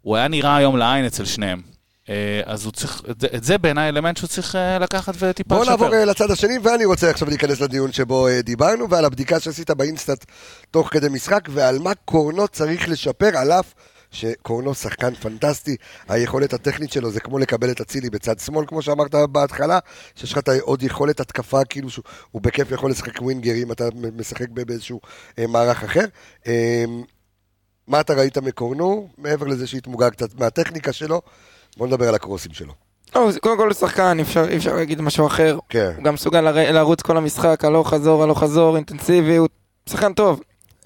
הוא 0.03 0.17
היה 0.17 0.29
נראה 0.29 0.57
היום 0.57 0.77
לעין 0.77 1.07
אצל 1.07 1.25
שניהם. 1.25 1.74
אה, 2.09 2.41
אז 2.45 2.65
הוא 2.65 2.73
צריך, 2.73 3.03
את 3.35 3.45
זה, 3.45 3.59
בעיניי 3.59 3.89
אלמנט 3.89 4.17
שהוא 4.17 4.29
צריך 4.29 4.57
אה, 4.57 4.79
לקחת 4.79 5.15
וטיפה 5.19 5.59
לשפר. 5.59 5.71
נעבור 5.71 5.95
אה, 5.95 6.05
לצד 6.05 6.31
השני, 6.31 6.59
ואני 6.63 6.85
רוצה 6.85 7.11
עכשיו 7.11 7.29
להיכנס 7.29 7.61
לדיון 7.61 7.93
שבו 7.93 8.29
דיברנו, 8.45 8.91
ועל 8.91 9.05
הבדיקה 9.05 9.41
שעשית 9.41 9.71
באינסטאט 9.71 10.25
תוך 10.71 10.89
כדי 10.89 11.09
משחק, 11.09 11.49
ועל 11.51 11.79
מה 11.79 11.95
קורנו 12.05 12.49
צריך 12.49 12.89
לשפר, 12.89 13.37
על 13.37 13.53
אף 13.53 13.75
שקורנו 14.11 14.75
שחקן 14.75 15.15
פנטסטי, 15.15 15.77
היכולת 16.09 16.53
הטכנית 16.53 16.93
שלו 16.93 17.11
זה 17.11 17.21
כמו 17.21 17.39
לקבל 17.39 17.71
את 17.71 17.81
אצילי 17.81 18.11
בצד 18.11 18.39
שמאל, 18.39 18.67
כמו 18.67 18.83
שאמרת 18.83 19.15
בהתחלה, 19.15 19.79
שיש 20.15 20.33
לך 20.33 20.41
עוד 20.61 20.83
יכולת 20.83 21.21
התקפה, 21.21 21.65
כאילו 21.65 21.91
שהוא 21.91 22.05
הוא 22.31 22.43
בכיף 22.43 22.71
יכול 22.71 22.91
לשחק 22.91 23.23
ווינגר 23.23 23.55
אם 23.63 23.73
אתה 23.73 23.85
משחק 24.17 24.49
באיזשהו 24.49 25.01
מערך 25.39 25.85
אחר. 25.85 26.05
מה 27.89 28.01
אתה 28.01 28.15
ראית 28.15 28.39
מקורנו, 28.39 29.09
מעבר 29.19 29.47
לזה 29.47 29.67
שהתמוגג 29.67 30.11
קצת 30.11 30.35
מהטכניקה 30.35 30.93
שלו? 30.93 31.23
בוא 31.77 31.87
נדבר 31.87 32.09
על 32.09 32.15
הקרוסים 32.15 32.53
שלו. 32.53 32.73
לא, 33.17 33.29
קודם 33.41 33.57
כל 33.57 33.65
הוא 33.67 33.73
שחקן, 33.75 34.17
אי 34.19 34.23
אפשר 34.23 34.57
אפשר 34.57 34.75
להגיד 34.75 35.01
משהו 35.01 35.27
אחר. 35.27 35.59
כן. 35.69 35.93
הוא 35.97 36.05
גם 36.05 36.15
מסוגל 36.15 36.41
לר- 36.41 36.73
לרוץ 36.73 37.03
כל 37.03 37.17
המשחק, 37.17 37.65
הלוך 37.65 37.91
חזור, 37.95 38.23
הלוך 38.23 38.39
חזור, 38.41 38.77
אינטנסיבי, 38.77 39.37
הוא 39.37 39.49
שחקן 39.89 40.13
טוב. 40.13 40.41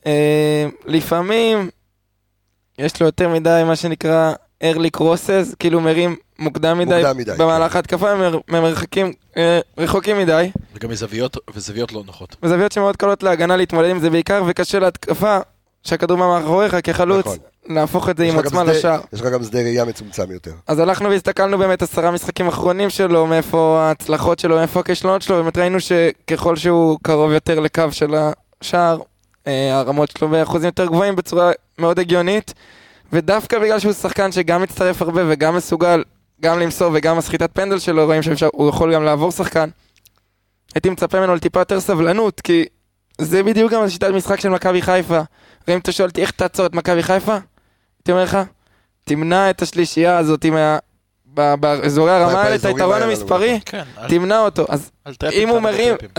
אה, 0.06 0.66
לפעמים 0.86 1.70
יש 2.78 3.00
לו 3.00 3.06
יותר 3.06 3.28
מדי 3.28 3.62
מה 3.66 3.76
שנקרא 3.76 4.32
early 4.64 4.98
crosses, 5.00 5.56
כאילו 5.58 5.80
מרים 5.80 6.16
מוקדם 6.38 6.78
מדי, 6.78 6.94
מוקדם 6.94 7.16
מדי, 7.16 7.32
במהלך 7.38 7.76
ההתקפה, 7.76 8.14
ממר- 8.14 8.38
ממרחקים 8.48 9.12
אה, 9.36 9.60
רחוקים 9.78 10.18
מדי, 10.18 10.50
וגם 10.74 10.90
מזוויות, 10.90 11.36
וזוויות 11.54 11.92
לא 11.92 12.02
נוחות. 12.06 12.36
וזוויות 12.42 12.72
שמאוד 12.72 12.96
קלות 12.96 13.22
להגנה 13.22 13.56
להתמודד 13.56 13.90
עם 13.90 13.98
זה 14.00 14.10
בעיקר, 14.10 14.42
וקשה 14.46 14.78
להתקפה, 14.78 15.38
שהכדור 15.82 16.16
מאחוריך 16.18 16.76
כחלוץ, 16.84 17.26
נכון. 17.26 17.38
להפוך 17.68 18.08
את 18.08 18.16
זה 18.16 18.24
עם 18.24 18.36
עוצמה 18.36 18.64
לשער. 18.64 19.00
יש 19.12 19.20
לך 19.20 19.26
גם 19.26 19.44
שדה 19.44 19.58
ראייה 19.58 19.84
מצומצם 19.84 20.30
יותר. 20.30 20.52
אז 20.66 20.78
הלכנו 20.78 21.10
והסתכלנו 21.10 21.58
באמת 21.58 21.82
עשרה 21.82 22.10
משחקים 22.10 22.48
אחרונים 22.48 22.90
שלו, 22.90 23.26
מאיפה 23.26 23.78
ההצלחות 23.80 24.38
שלו, 24.38 24.56
מאיפה 24.56 24.80
הכישלונות 24.80 25.22
שלו, 25.22 25.36
באמת 25.36 25.58
ראינו 25.58 25.78
שככל 25.80 26.56
שהוא 26.56 26.98
קרוב 27.02 27.32
יותר 27.32 27.60
לקו 27.60 27.82
של 27.90 28.14
השער, 28.62 29.00
אה, 29.46 29.78
הרמות 29.78 30.10
שלו 30.10 30.28
באחוזים 30.28 30.66
יותר 30.66 30.86
גבוהים 30.86 31.16
בצורה 31.16 31.52
מאוד 31.78 31.98
הגיונית, 31.98 32.54
ודווקא 33.12 33.58
בגלל 33.58 33.78
שהוא 33.78 33.92
שחקן 33.92 34.32
שגם 34.32 34.62
מצטרף 34.62 35.02
הרבה 35.02 35.22
וגם 35.28 35.56
מסוגל 35.56 36.02
גם 36.40 36.58
למסור 36.58 36.90
וגם 36.94 37.18
הסחיטת 37.18 37.50
פנדל 37.52 37.78
שלו, 37.78 38.04
רואים 38.04 38.22
שהוא 38.22 38.68
יכול 38.68 38.94
גם 38.94 39.04
לעבור 39.04 39.32
שחקן. 39.32 39.68
הייתי 40.74 40.90
מצפה 40.90 41.18
ממנו 41.18 41.34
לטיפה 41.34 41.60
יותר 41.60 41.80
סבלנות, 41.80 42.40
כי 42.40 42.64
זה 43.20 43.42
בדיוק 43.42 43.72
גם 43.72 43.82
השיטת 43.82 44.08
משחק 44.08 44.40
של 44.40 44.48
מכבי 44.48 44.82
חיפה. 44.82 45.20
ואם 45.68 45.78
אתה 45.78 45.92
שואל 45.92 46.08
אותי 46.08 46.20
איך 46.20 46.30
תעצור 46.30 46.66
את 46.66 46.74
מכבי 46.74 47.02
חיפה, 47.02 47.36
הייתי 47.98 48.12
אומר 48.12 48.22
לך, 48.24 48.38
תמנע 49.04 49.50
את 49.50 49.62
השלישייה 49.62 50.18
הזאת 50.18 50.46
מה... 50.46 50.78
ב- 51.34 51.54
באזורי 51.54 52.10
הרמה 52.10 52.42
האלה, 52.42 52.54
את 52.56 52.64
היתרון 52.64 53.02
המספרי, 53.02 53.60
כן, 53.64 53.82
תמנע 54.08 54.40
אותו. 54.40 54.66
אז 54.68 54.90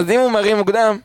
אם 0.10 0.20
הוא 0.20 0.32
מרים 0.32 0.58
מוקדם, 0.58 0.98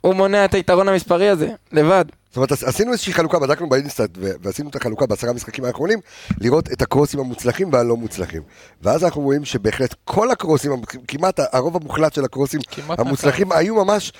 הוא 0.00 0.14
מונע 0.14 0.44
את 0.44 0.54
היתרון 0.54 0.88
המספרי 0.88 1.28
הזה, 1.28 1.48
לבד. 1.72 2.04
זאת 2.36 2.50
אומרת, 2.50 2.62
עשינו 2.62 2.92
איזושהי 2.92 3.12
חלוקה, 3.12 3.38
בדקנו 3.38 3.68
באינסטאט 3.68 4.10
ועשינו 4.16 4.70
את 4.70 4.76
החלוקה 4.76 5.06
בעשרה 5.06 5.30
המשחקים 5.30 5.64
האחרונים, 5.64 5.98
לראות 6.40 6.72
את 6.72 6.82
הקרוסים 6.82 7.20
המוצלחים 7.20 7.72
והלא 7.72 7.96
מוצלחים. 7.96 8.42
ואז 8.82 9.04
אנחנו 9.04 9.22
רואים 9.22 9.44
שבהחלט 9.44 9.94
כל 10.04 10.30
הקרוסים, 10.30 10.72
כמעט 11.08 11.40
הרוב 11.52 11.76
המוחלט 11.76 12.14
של 12.14 12.24
הקרוסים 12.24 12.60
המוצלחים 12.88 13.52
היו 13.52 13.74
ממש... 13.74 14.12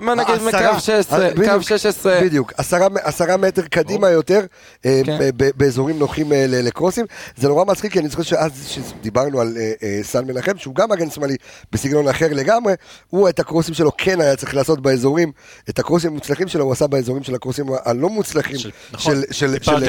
מה 0.00 0.14
נגיד 0.14 0.34
מקו 0.34 0.80
16, 0.80 1.24
אה, 1.24 1.30
בדיוק, 1.30 1.54
קו 1.54 1.62
16. 1.62 2.20
בדיוק, 2.22 2.52
עשרה, 3.02 3.36
מטר 3.36 3.62
קדימה 3.62 4.10
יותר, 4.10 4.40
אה, 4.86 5.00
כן. 5.06 5.18
באזורים 5.56 5.98
נוחים 5.98 6.32
אה, 6.32 6.44
לקרוסים. 6.48 7.06
זה 7.36 7.48
נורא 7.48 7.64
מצחיק, 7.64 7.92
כי 7.92 7.98
אני 7.98 8.08
זוכר 8.08 8.22
שאז 8.22 8.66
שדיברנו 8.66 9.40
על 9.40 9.56
סן 10.02 10.24
מנחם, 10.24 10.58
שהוא 10.58 10.74
גם 10.74 10.90
מגן 10.90 11.10
שמאלי 11.10 11.36
בסגנון 11.72 12.08
אחר 12.08 12.28
לגמרי, 12.30 12.74
הוא 13.10 13.28
את 13.28 13.40
הקרוסים 13.40 13.74
שלו 13.74 13.90
כן 13.98 14.20
היה 14.20 14.36
צריך 14.36 14.54
לעשות 14.54 14.82
באזורים, 14.82 15.32
את 15.68 15.78
הקרוסים 15.78 16.10
המוצלחים 16.10 16.48
שלו 16.48 16.64
הוא 16.64 16.72
עשה 16.72 16.86
באזורים 16.86 17.07
של 17.22 17.34
הקרוסים 17.34 17.66
הלא 17.84 18.08
מוצלחים 18.08 18.58
של- 18.58 18.70
נכון. 18.92 19.14
של- 19.14 19.22
של 19.32 19.56
של 19.62 19.80
זה 19.80 19.86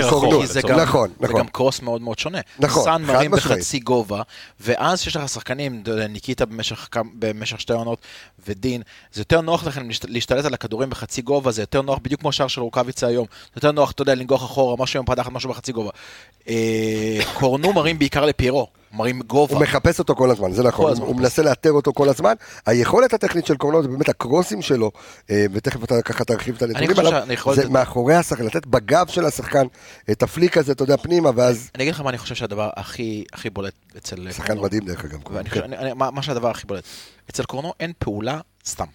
לצורך 0.60 0.64
גם, 0.66 0.80
נכון, 0.80 1.10
זה 1.20 1.26
נכון. 1.28 1.40
גם 1.40 1.48
קרוס 1.48 1.82
מאוד 1.82 2.02
מאוד 2.02 2.20
שונה. 2.20 2.40
נכון, 2.60 2.84
סאן 2.84 3.02
מרים. 3.02 3.32
בחצי 3.32 3.80
גובה, 3.80 4.22
ואז 4.60 5.02
שיש 5.02 5.16
לך 5.16 5.30
שחקנים, 5.30 5.84
ניקיטה 6.10 6.46
במשך, 6.46 6.88
במשך 7.20 7.60
שתי 7.62 7.74
עונות, 7.74 8.00
ודין, 8.48 8.82
זה 9.14 9.22
יותר 9.22 9.42
נוח 9.42 9.64
לכם 9.68 9.88
להשת- 9.90 10.06
להשתלט 10.10 10.46
על 10.46 10.54
הכדורים 10.54 10.90
בחצי 10.90 11.22
גובה, 11.22 11.52
זה 11.52 11.62
יותר 11.62 11.82
נוח, 11.82 12.00
בדיוק 12.02 12.22
כמו 12.22 12.32
שער 12.32 12.48
של 12.48 12.62
רוקאביצה 12.62 13.08
היום, 13.08 13.26
זה 13.32 13.58
יותר 13.58 13.72
נוח, 13.72 13.92
אתה 13.92 14.02
יודע, 14.02 14.16
לנגוח 14.16 14.44
אחורה, 14.44 14.76
משהו 14.80 15.00
עם 15.00 15.06
פדחת, 15.06 15.32
משהו 15.32 15.50
בחצי 15.50 15.72
גובה. 15.72 15.90
אה, 16.50 16.56
קורנו 17.34 17.74
מרים 17.74 18.00
בעיקר 18.00 18.26
לפיירו. 18.26 18.68
מראים 18.94 19.22
גובה. 19.22 19.54
הוא 19.56 19.62
מחפש 19.64 20.00
אותו 20.00 20.16
כל 20.16 20.32
הזמן, 20.32 20.52
זה 20.52 20.64
נכון, 20.64 20.92
הזמן 20.92 21.06
הוא. 21.06 21.16
מנסה 21.16 21.42
לאתר 21.44 21.72
אותו 21.72 21.94
כל 21.94 22.10
הזמן. 22.10 22.34
היכולת 22.66 23.14
הטכנית 23.14 23.46
של 23.46 23.58
קורנו 23.58 23.82
זה 23.82 23.88
באמת 23.88 24.10
הקרוסים 24.10 24.62
שלו, 24.62 24.92
אה, 25.30 25.46
ותכף 25.52 25.84
אתה 25.84 26.02
ככה 26.02 26.24
תרחיב 26.26 26.56
את 26.56 26.62
הנתונים 26.62 26.90
חושב 26.96 27.08
עליו, 27.08 27.56
זה 27.56 27.70
מאחורי 27.70 28.16
השחקן, 28.16 28.44
לתת 28.46 28.66
בגב 28.66 29.08
של 29.08 29.26
השחקן 29.26 29.66
את 30.12 30.24
הפליק 30.24 30.58
הזה, 30.58 30.72
אתה 30.72 30.84
יודע, 30.84 30.98
פנימה, 30.98 31.30
ואז 31.36 31.70
אני 31.76 31.84
אגיד 31.84 31.94
לך 31.94 32.02
מה 32.02 32.10
אני 32.10 32.18
חושב 32.18 32.36
שהדבר 32.36 32.70
הכי 32.76 33.24
הכי 33.34 33.50
בולט 33.50 33.74
אצל... 33.98 34.28
שחקן 34.32 34.48
קורנו. 34.48 34.62
מדהים 34.62 34.86
דרך 34.86 35.06
אגב. 35.06 35.20
כן. 35.50 35.72
מה, 35.96 36.12
מה 36.12 36.22
שהדבר 36.22 36.50
הכי 36.50 36.68
בולט, 36.68 36.84
אצל 37.30 37.44
קורנו 37.44 37.74
אין 37.80 37.92
פעולה 38.00 38.40
סתם. 38.68 38.86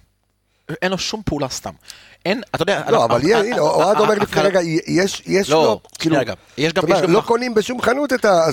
אין 0.82 0.90
לו 0.90 0.98
שום 0.98 1.22
פעולה 1.26 1.48
סתם. 1.48 1.70
אין, 2.26 2.42
אתה 2.54 2.62
יודע... 2.62 2.82
לא, 2.90 3.04
אבל 3.04 3.20
ה- 3.20 3.24
יהיה- 3.24 3.38
ה- 3.38 3.44
הנה, 3.44 3.56
ה- 3.56 3.60
אוהד 3.60 4.00
אומר 4.00 4.14
לפני 4.14 4.42
רגע, 4.42 4.60
יש 4.86 5.22
יש 5.26 5.50
לא, 5.50 5.64
לו, 5.64 5.80
כאילו, 5.98 6.16
שנייה, 6.16 6.20
רגע. 6.20 7.06
לא 7.06 7.20
קונים 7.20 7.54
בשום 7.54 7.82
חנות 7.82 8.12
את 8.12 8.24
ה... 8.24 8.46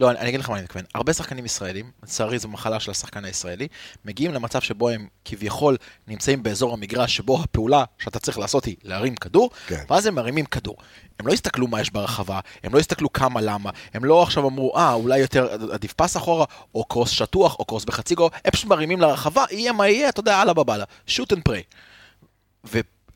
לא, 0.00 0.10
אני, 0.10 0.18
אני 0.18 0.28
אגיד 0.28 0.40
לך 0.40 0.50
מה 0.50 0.56
אני 0.56 0.62
מתכוון. 0.62 0.84
הרבה 0.94 1.12
שחקנים 1.12 1.44
ישראלים, 1.44 1.90
לצערי 2.02 2.38
זו 2.38 2.48
מחלה 2.48 2.80
של 2.80 2.90
השחקן 2.90 3.24
הישראלי, 3.24 3.68
מגיעים 4.04 4.34
למצב 4.34 4.60
שבו 4.60 4.88
הם 4.88 5.08
כביכול 5.24 5.76
נמצאים 6.08 6.42
באזור 6.42 6.72
המגרש, 6.72 7.16
שבו 7.16 7.42
הפעולה 7.42 7.84
שאתה 7.98 8.18
צריך 8.18 8.38
לעשות 8.38 8.64
היא 8.64 8.76
להרים 8.82 9.14
כדור, 9.16 9.50
כן. 9.66 9.84
ואז 9.90 10.06
הם 10.06 10.14
מרימים 10.14 10.44
כדור. 10.44 10.76
הם 11.20 11.26
לא 11.26 11.32
הסתכלו 11.32 11.66
מה 11.66 11.80
יש 11.80 11.90
ברחבה, 11.90 12.40
הם 12.64 12.74
לא 12.74 12.78
הסתכלו 12.78 13.12
כמה 13.12 13.40
למה, 13.40 13.70
הם 13.94 14.04
לא 14.04 14.22
עכשיו 14.22 14.48
אמרו, 14.48 14.76
אה, 14.76 14.92
אולי 14.92 15.18
יותר 15.18 15.52
עדיף 15.72 15.92
פס 15.92 16.16
אחורה, 16.16 16.44
או 16.74 16.84
קרוס 16.84 17.10
שטוח, 17.10 17.56
או 17.58 17.64
קרוס 17.64 17.84
בחצי 17.84 18.14
גו, 18.14 18.30
הם 18.44 18.50
פשוט 18.50 18.66
מרימים 18.66 19.00
לרחבה, 19.00 19.44
יהיה 19.50 19.72
מה 19.72 19.88
יהיה, 19.88 20.08
אתה 20.08 20.20
יודע, 20.20 20.42
אללה 20.42 20.52
בבאללה. 20.52 20.84
shoot 21.06 21.32
and 21.32 21.42
pray. 21.42 21.62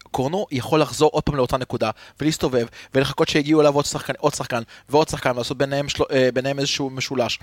וקורנו 0.08 0.46
יכול 0.50 0.80
לחזור 0.80 1.10
עוד 1.12 1.22
פעם 1.22 1.36
לאותה 1.36 1.56
נקודה, 1.56 1.90
ולהסתובב, 2.20 2.66
ולחכות 2.94 3.28
שיגיעו 3.28 3.60
אליו 3.60 3.74
עוד 3.74 3.84
שחקן, 3.84 4.12
עוד 4.18 4.34
שחקן, 4.34 4.62
ועוד 4.88 5.08
שחקן, 5.08 5.30
ולעשות 5.30 5.58
ביניהם, 5.58 5.88
של... 5.88 6.04
אה, 6.12 6.28
ביניהם 6.34 6.58
איזשהו 6.58 6.90
משולש. 6.90 7.38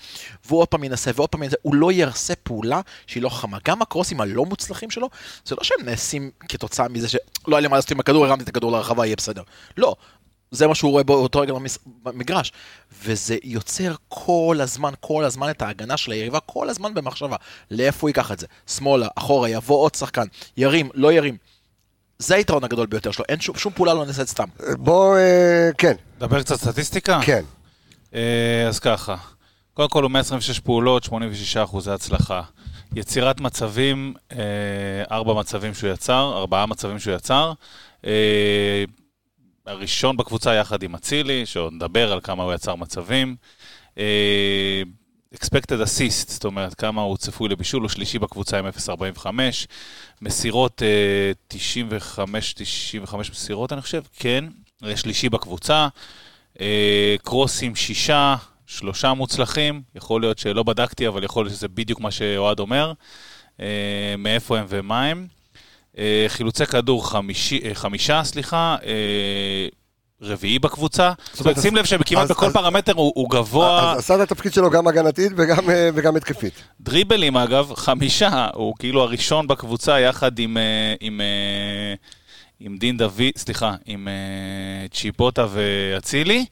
והוא 0.45 0.59
עוד 0.59 0.67
פעם 0.67 0.83
ינסה, 0.83 1.11
ועוד 1.15 1.29
פעם 1.29 1.43
ינסה, 1.43 1.55
הוא 1.61 1.75
לא 1.75 1.91
יעשה 1.91 2.35
פעולה 2.35 2.81
שהיא 3.07 3.23
לא 3.23 3.29
חכמה. 3.29 3.57
גם 3.65 3.81
הקרוסים 3.81 4.21
הלא 4.21 4.45
מוצלחים 4.45 4.91
שלו, 4.91 5.09
זה 5.45 5.55
לא 5.55 5.63
שהם 5.63 5.85
נעשים 5.85 6.31
כתוצאה 6.49 6.87
מזה 6.87 7.09
שלא 7.09 7.21
היה 7.47 7.59
לי 7.59 7.67
מה 7.67 7.75
לעשות 7.75 7.91
עם 7.91 7.99
הכדור, 7.99 8.25
הרמתי 8.25 8.43
את 8.43 8.49
הכדור 8.49 8.71
לרחבה, 8.71 9.05
יהיה 9.05 9.15
בסדר. 9.15 9.43
לא. 9.77 9.95
זה 10.51 10.67
מה 10.67 10.75
שהוא 10.75 10.91
רואה 10.91 11.03
באותו 11.03 11.39
רגע 11.39 11.53
במגרש. 12.03 12.51
וזה 13.03 13.37
יוצר 13.43 13.95
כל 14.07 14.57
הזמן, 14.61 14.93
כל 14.99 15.23
הזמן 15.23 15.49
את 15.49 15.61
ההגנה 15.61 15.97
של 15.97 16.11
היריבה, 16.11 16.39
כל 16.39 16.69
הזמן 16.69 16.93
במחשבה. 16.93 17.35
לאיפה 17.71 17.97
הוא 18.01 18.09
ייקח 18.09 18.31
את 18.31 18.39
זה? 18.39 18.47
שמאלה, 18.67 19.07
אחורה, 19.15 19.49
יבוא 19.49 19.77
עוד 19.81 19.95
שחקן, 19.95 20.25
ירים, 20.57 20.89
לא 20.93 21.13
ירים. 21.13 21.37
זה 22.19 22.35
היתרון 22.35 22.63
הגדול 22.63 22.85
ביותר 22.85 23.11
שלו, 23.11 23.25
אין 23.29 23.39
שום, 23.39 23.57
שום 23.57 23.73
פעולה 23.73 23.93
לא 23.93 24.05
נעשית 24.05 24.27
סתם. 24.27 24.47
בוא, 24.77 25.17
אה, 25.17 25.69
כן, 25.77 25.93
דבר 26.19 26.41
קצת 26.41 26.55
סטטיסטיקה? 26.55 27.19
כן. 27.23 27.43
אה, 28.15 28.67
אז 28.67 28.79
ככה, 28.79 29.15
קודם 29.73 29.89
כל 29.89 30.03
הוא 30.03 30.11
126 30.11 30.59
פעולות, 30.59 31.03
86 31.03 31.57
אחוזי 31.57 31.91
הצלחה. 31.91 32.41
יצירת 32.95 33.39
מצבים, 33.41 34.13
אה, 34.31 34.37
ארבע 35.11 35.33
מצבים 35.33 35.73
שהוא 35.73 35.89
יצר, 35.89 36.33
ארבעה 36.37 36.65
מצבים 36.65 36.99
שהוא 36.99 37.15
יצר. 37.15 37.53
אה, 38.05 38.83
הראשון 39.65 40.17
בקבוצה 40.17 40.53
יחד 40.53 40.83
עם 40.83 40.95
אצילי, 40.95 41.45
שעוד 41.45 41.73
נדבר 41.73 42.11
על 42.11 42.19
כמה 42.23 42.43
הוא 42.43 42.53
יצר 42.53 42.75
מצבים. 42.75 43.35
אה, 43.97 44.81
expected 45.35 45.81
assist, 45.83 46.31
זאת 46.31 46.45
אומרת 46.45 46.73
כמה 46.73 47.01
הוא 47.01 47.17
צפוי 47.17 47.49
לבישול, 47.49 47.81
הוא 47.81 47.89
שלישי 47.89 48.19
בקבוצה 48.19 48.59
עם 48.59 48.65
0.45. 48.67 49.27
מסירות, 50.21 50.81
אה, 50.83 51.31
95, 51.47 52.53
95 52.53 53.31
מסירות 53.31 53.73
אני 53.73 53.81
חושב, 53.81 54.01
כן, 54.19 54.45
אה, 54.85 54.97
שלישי 54.97 55.29
בקבוצה. 55.29 55.87
אה, 56.61 57.15
קרוסים 57.23 57.75
שישה, 57.75 58.35
שלושה 58.65 59.13
מוצלחים, 59.13 59.81
יכול 59.95 60.21
להיות 60.21 60.39
שלא 60.39 60.63
בדקתי, 60.63 61.07
אבל 61.07 61.23
יכול 61.23 61.45
להיות 61.45 61.55
שזה 61.55 61.67
בדיוק 61.67 61.99
מה 61.99 62.11
שאוהד 62.11 62.59
אומר, 62.59 62.93
אה, 63.59 64.15
מאיפה 64.17 64.59
הם 64.59 64.65
ומה 64.69 65.05
הם. 65.05 65.27
אה, 65.97 66.25
חילוצי 66.27 66.65
כדור 66.65 67.09
חמישי, 67.09 67.59
אה, 67.65 67.75
חמישה, 67.75 68.23
סליחה, 68.23 68.75
אה, 68.85 69.67
רביעי 70.21 70.59
בקבוצה. 70.59 71.11
זאת 71.33 71.45
אומרת, 71.45 71.61
שים 71.61 71.75
לב 71.75 71.85
שכמעט 71.85 72.29
בכל 72.29 72.51
פרמטר 72.51 72.93
הוא, 72.93 73.29
גבוה. 73.29 73.91
אז 73.91 73.99
עשה 73.99 74.15
את 74.15 74.19
התפקיד 74.19 74.53
שלו 74.53 74.69
גם 74.69 74.87
הגנתית 74.87 75.31
וגם, 75.37 75.69
אה, 75.69 75.89
וגם 75.93 76.15
התקפית. 76.15 76.53
דריבלים 76.81 77.37
אגב, 77.37 77.73
חמישה, 77.75 78.47
הוא 78.53 78.73
כאילו 78.79 79.01
הראשון 79.01 79.47
בקבוצה 79.47 79.99
יחד 79.99 80.39
עם, 80.39 80.57
אה, 80.57 80.95
אה, 82.61 82.67
דין 82.79 82.97
דוד, 82.97 83.21
סליחה, 83.37 83.75
עם 83.85 84.07
צ'יפוטה 84.91 85.47
ואצילי, 85.49 86.45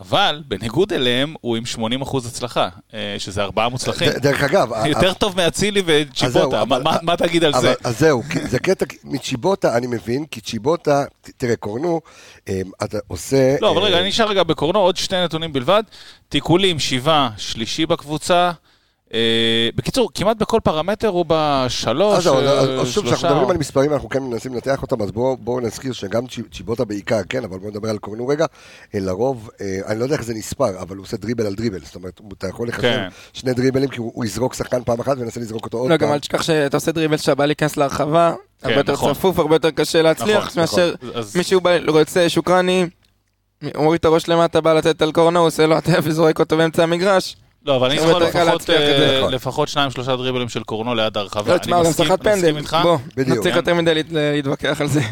אבל 0.00 0.42
בניגוד 0.48 0.92
אליהם 0.92 1.34
הוא 1.40 1.56
עם 1.56 1.62
80% 2.02 2.16
הצלחה, 2.26 2.68
אה, 2.94 3.16
שזה 3.18 3.42
ארבעה 3.42 3.68
מוצלחים. 3.68 4.08
דרך 4.10 4.42
אגב, 4.42 4.70
יותר 4.86 5.12
טוב 5.12 5.36
מאצילי 5.36 5.82
וצ'יפוטה, 5.86 6.64
מה- 7.02 7.16
תגיד 7.16 7.44
על 7.44 7.52
זה? 7.60 7.74
אז 7.84 7.98
זהו, 7.98 8.22
זה 8.48 8.58
קטע, 8.58 8.84
מצ'יבוטה 9.04 9.76
אני 9.76 9.86
מבין, 9.86 10.24
כי 10.30 10.40
צ'יבוטה, 10.40 11.04
תראה, 11.36 11.56
קורנו, 11.56 12.00
אה, 12.48 12.60
אתה 12.84 12.98
עושה... 13.08 13.56
לא, 13.60 13.70
אבל 13.70 13.78
אה, 13.78 13.84
רגע, 13.86 13.98
אני 14.00 14.08
נשאר 14.08 14.28
רגע 14.28 14.42
בקורנו, 14.42 14.78
עוד 14.78 14.96
שני 14.96 15.24
נתונים 15.24 15.52
בלבד. 15.52 15.82
תיקולים, 16.28 16.78
שבעה, 16.78 17.30
שלישי 17.36 17.86
בקבוצה. 17.86 18.50
אה, 19.14 19.18
בקיצור, 19.74 20.10
כמעט 20.14 20.36
בכל 20.36 20.60
פרמטר 20.64 21.08
הוא 21.08 21.24
בשלוש, 21.28 22.26
אז 22.26 22.26
אה, 22.26 22.86
שוב, 22.86 23.04
כשאנחנו 23.04 23.04
שלושה. 23.04 23.28
מדברים 23.30 23.50
על 23.50 23.56
מספרים, 23.56 23.92
אנחנו 23.92 24.08
כן 24.08 24.22
מנסים 24.22 24.54
לנתח 24.54 24.82
אותם, 24.82 25.02
אז 25.02 25.10
בואו 25.40 25.60
נזכיר 25.60 25.92
שגם 25.92 26.26
צ'י- 26.26 26.42
צ'יבוטה 26.52 26.84
בעיקר, 26.84 27.20
כן, 27.28 27.44
אבל 27.44 27.58
בואו 27.58 27.70
נדבר 27.70 27.88
על 27.90 27.98
קורנו 27.98 28.26
רגע, 28.28 28.46
אה, 28.94 29.00
לרוב, 29.00 29.50
אני 29.86 29.98
לא 29.98 30.04
יודע 30.04 30.14
איך 30.16 30.24
זה 30.24 30.34
נספר, 30.34 30.80
אבל 30.82 30.96
הוא 30.96 31.04
עושה 31.04 31.16
דריבל 31.16 31.46
על 31.46 31.54
דריבל, 31.54 31.78
זאת 31.84 31.94
אומרת, 31.94 32.20
אתה 32.38 32.48
יכול 32.48 32.68
לחשב 32.68 32.82
כן. 32.82 33.08
שני 33.32 33.52
דריבלים, 33.54 33.88
כי 33.88 34.00
הוא 34.00 34.24
יזרוק 34.24 34.54
שחקן 34.54 34.82
פעם 34.84 35.00
אחת 35.00 35.16
וינסה 35.18 35.40
לזרוק 35.40 35.64
אותו 35.64 35.78
עוד 35.78 35.90
לא, 35.90 35.96
גם 35.96 36.06
פעם. 36.06 36.14
אל 36.14 36.18
תשכח 36.18 36.42
שאתה 36.42 36.76
עושה 36.76 36.92
דריבל 36.92 37.16
שבא 37.16 37.46
להיכנס 37.46 37.76
להרחבה, 37.76 38.34
הרבה 38.62 38.76
יותר 38.76 38.92
נכון. 38.92 39.14
צפוף, 39.14 39.38
הרבה 39.38 39.54
יותר 39.54 39.70
קשה 39.70 40.02
להצליח, 40.02 40.46
נכון, 40.46 40.60
מאשר 40.62 40.94
אז- 41.14 41.36
מישהו 41.36 41.60
בא- 41.60 41.78
רוצה 41.88 42.28
שוקרני, 42.28 42.86
הוא 43.74 43.82
מוריד 43.84 43.98
את 43.98 44.04
הראש 44.04 44.28
למטה, 44.28 44.60
בא 44.60 44.72
לתת 44.72 45.02
על 45.02 45.12
קורנו, 45.12 45.38
הוא 45.38 45.46
עושה 45.46 45.66
לו 45.66 45.76
הטף 45.76 46.00
וזורק 46.02 46.38
אותו 46.38 46.56
באמצע 46.56 46.82
המגרש. 46.82 47.36
לא, 47.66 47.76
אבל 47.76 47.90
אני 47.90 48.00
זוכר 48.00 48.18
לפחות. 48.18 48.70
אה, 48.70 49.18
נכון. 49.20 49.32
לפחות 49.32 49.68
שניים 49.68 49.90
שלושה 49.90 50.16
דריבלים 50.16 50.48
של 50.48 50.62
קורנו 50.62 50.94
ליד 50.94 51.16
הרחבה. 51.16 51.48
לא, 51.48 51.52
אני 51.52 51.60
תשמע, 51.60 51.76
הוא 51.76 51.84
גם 51.84 51.92
שחט 51.92 52.22
פנדל. 52.22 52.60
בוא, 52.82 52.98
בדיוק. 53.16 53.36
לא 53.38 53.42
צריך 53.42 53.56
יותר 53.56 53.74
מדי 53.74 53.94
להת- 53.94 54.06
להתווכח 54.10 54.80
על 54.80 54.88
זה. 54.88 55.00
אה, 55.00 55.06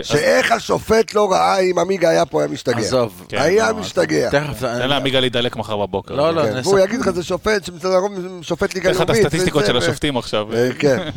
אז 0.00 0.06
שאיך 0.06 0.52
השופט 0.52 1.14
לא 1.14 1.32
ראה 1.32 1.58
אם 1.60 1.78
עמיגה 1.78 2.08
היה 2.08 2.26
פה, 2.26 2.40
היה 2.40 2.48
משתגע. 2.48 2.76
עזוב. 2.78 3.24
כן, 3.28 3.38
היה 3.38 3.72
לא, 3.72 3.76
משתגע. 3.78 4.30
תכף, 4.30 4.60
תן 4.60 4.88
לעמיגה 4.88 5.20
להידלק 5.20 5.56
מחר 5.56 5.76
בבוקר. 5.76 6.14
לא, 6.14 6.34
לא, 6.34 6.42
כן, 6.42 6.60
והוא 6.64 6.78
יגיד 6.78 7.00
לך, 7.00 7.10
זה 7.10 7.22
שופט, 7.24 7.64
שמצד 7.64 7.88
הרוב 7.90 8.12
שופט 8.42 8.74
ליגה 8.74 8.88
תן 8.88 8.94
לך 8.94 9.00
לאומית. 9.00 9.20
את 9.20 9.26
הסטטיסטיקות 9.26 9.66
של 9.66 9.76
השופטים 9.76 10.16
עכשיו. 10.16 10.54
אה, 10.54 10.68
כן, 10.78 10.98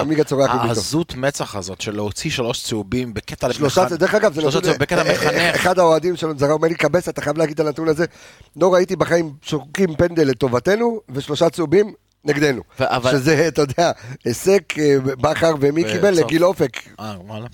עמיגה- 0.00 0.24
צורח 0.24 0.50
מביתו. 0.50 0.68
העזות 0.68 1.14
מצח 1.14 1.56
הזאת 1.56 1.80
של 1.80 1.96
להוציא 1.96 2.30
שלוש 2.30 2.62
צהובים 2.62 3.14
בקטע 3.14 3.52
שלושה, 3.52 3.80
למחנך. 3.82 3.98
דרך 4.00 4.14
אגב, 4.14 4.34
זה 4.34 4.40
אה, 4.70 4.74
מחנך. 4.80 5.26
אחד 5.54 5.78
האוהדים 5.78 6.16
שלנו 6.16 6.34
אומר 6.50 6.68
לי, 6.68 6.74
קבס, 6.74 7.08
אתה 7.08 7.20
חייב 7.22 7.38
להגיד 7.38 7.60
את 7.60 7.66
הנתון 7.66 7.88
הזה. 7.88 8.04
לא 8.56 8.74
ראיתי 8.74 8.96
בחיים 8.96 9.32
שורקים 9.62 9.94
פנדל 9.96 10.28
לטובתנו, 10.28 11.00
ושלושה 11.08 11.50
צהובים 11.50 11.92
נגדנו. 12.24 12.62
ו- 12.80 12.84
אבל- 12.96 13.10
שזה, 13.10 13.48
אתה 13.48 13.62
יודע, 13.62 13.90
היסק, 14.24 14.74
אה, 14.78 14.96
בכר 15.00 15.54
ומי 15.60 15.84
קיבל 15.84 16.12
בסוף. 16.12 16.24
לגיל 16.24 16.44
אופק. 16.44 16.76
אה, 17.00 17.14
וואלה. 17.26 17.46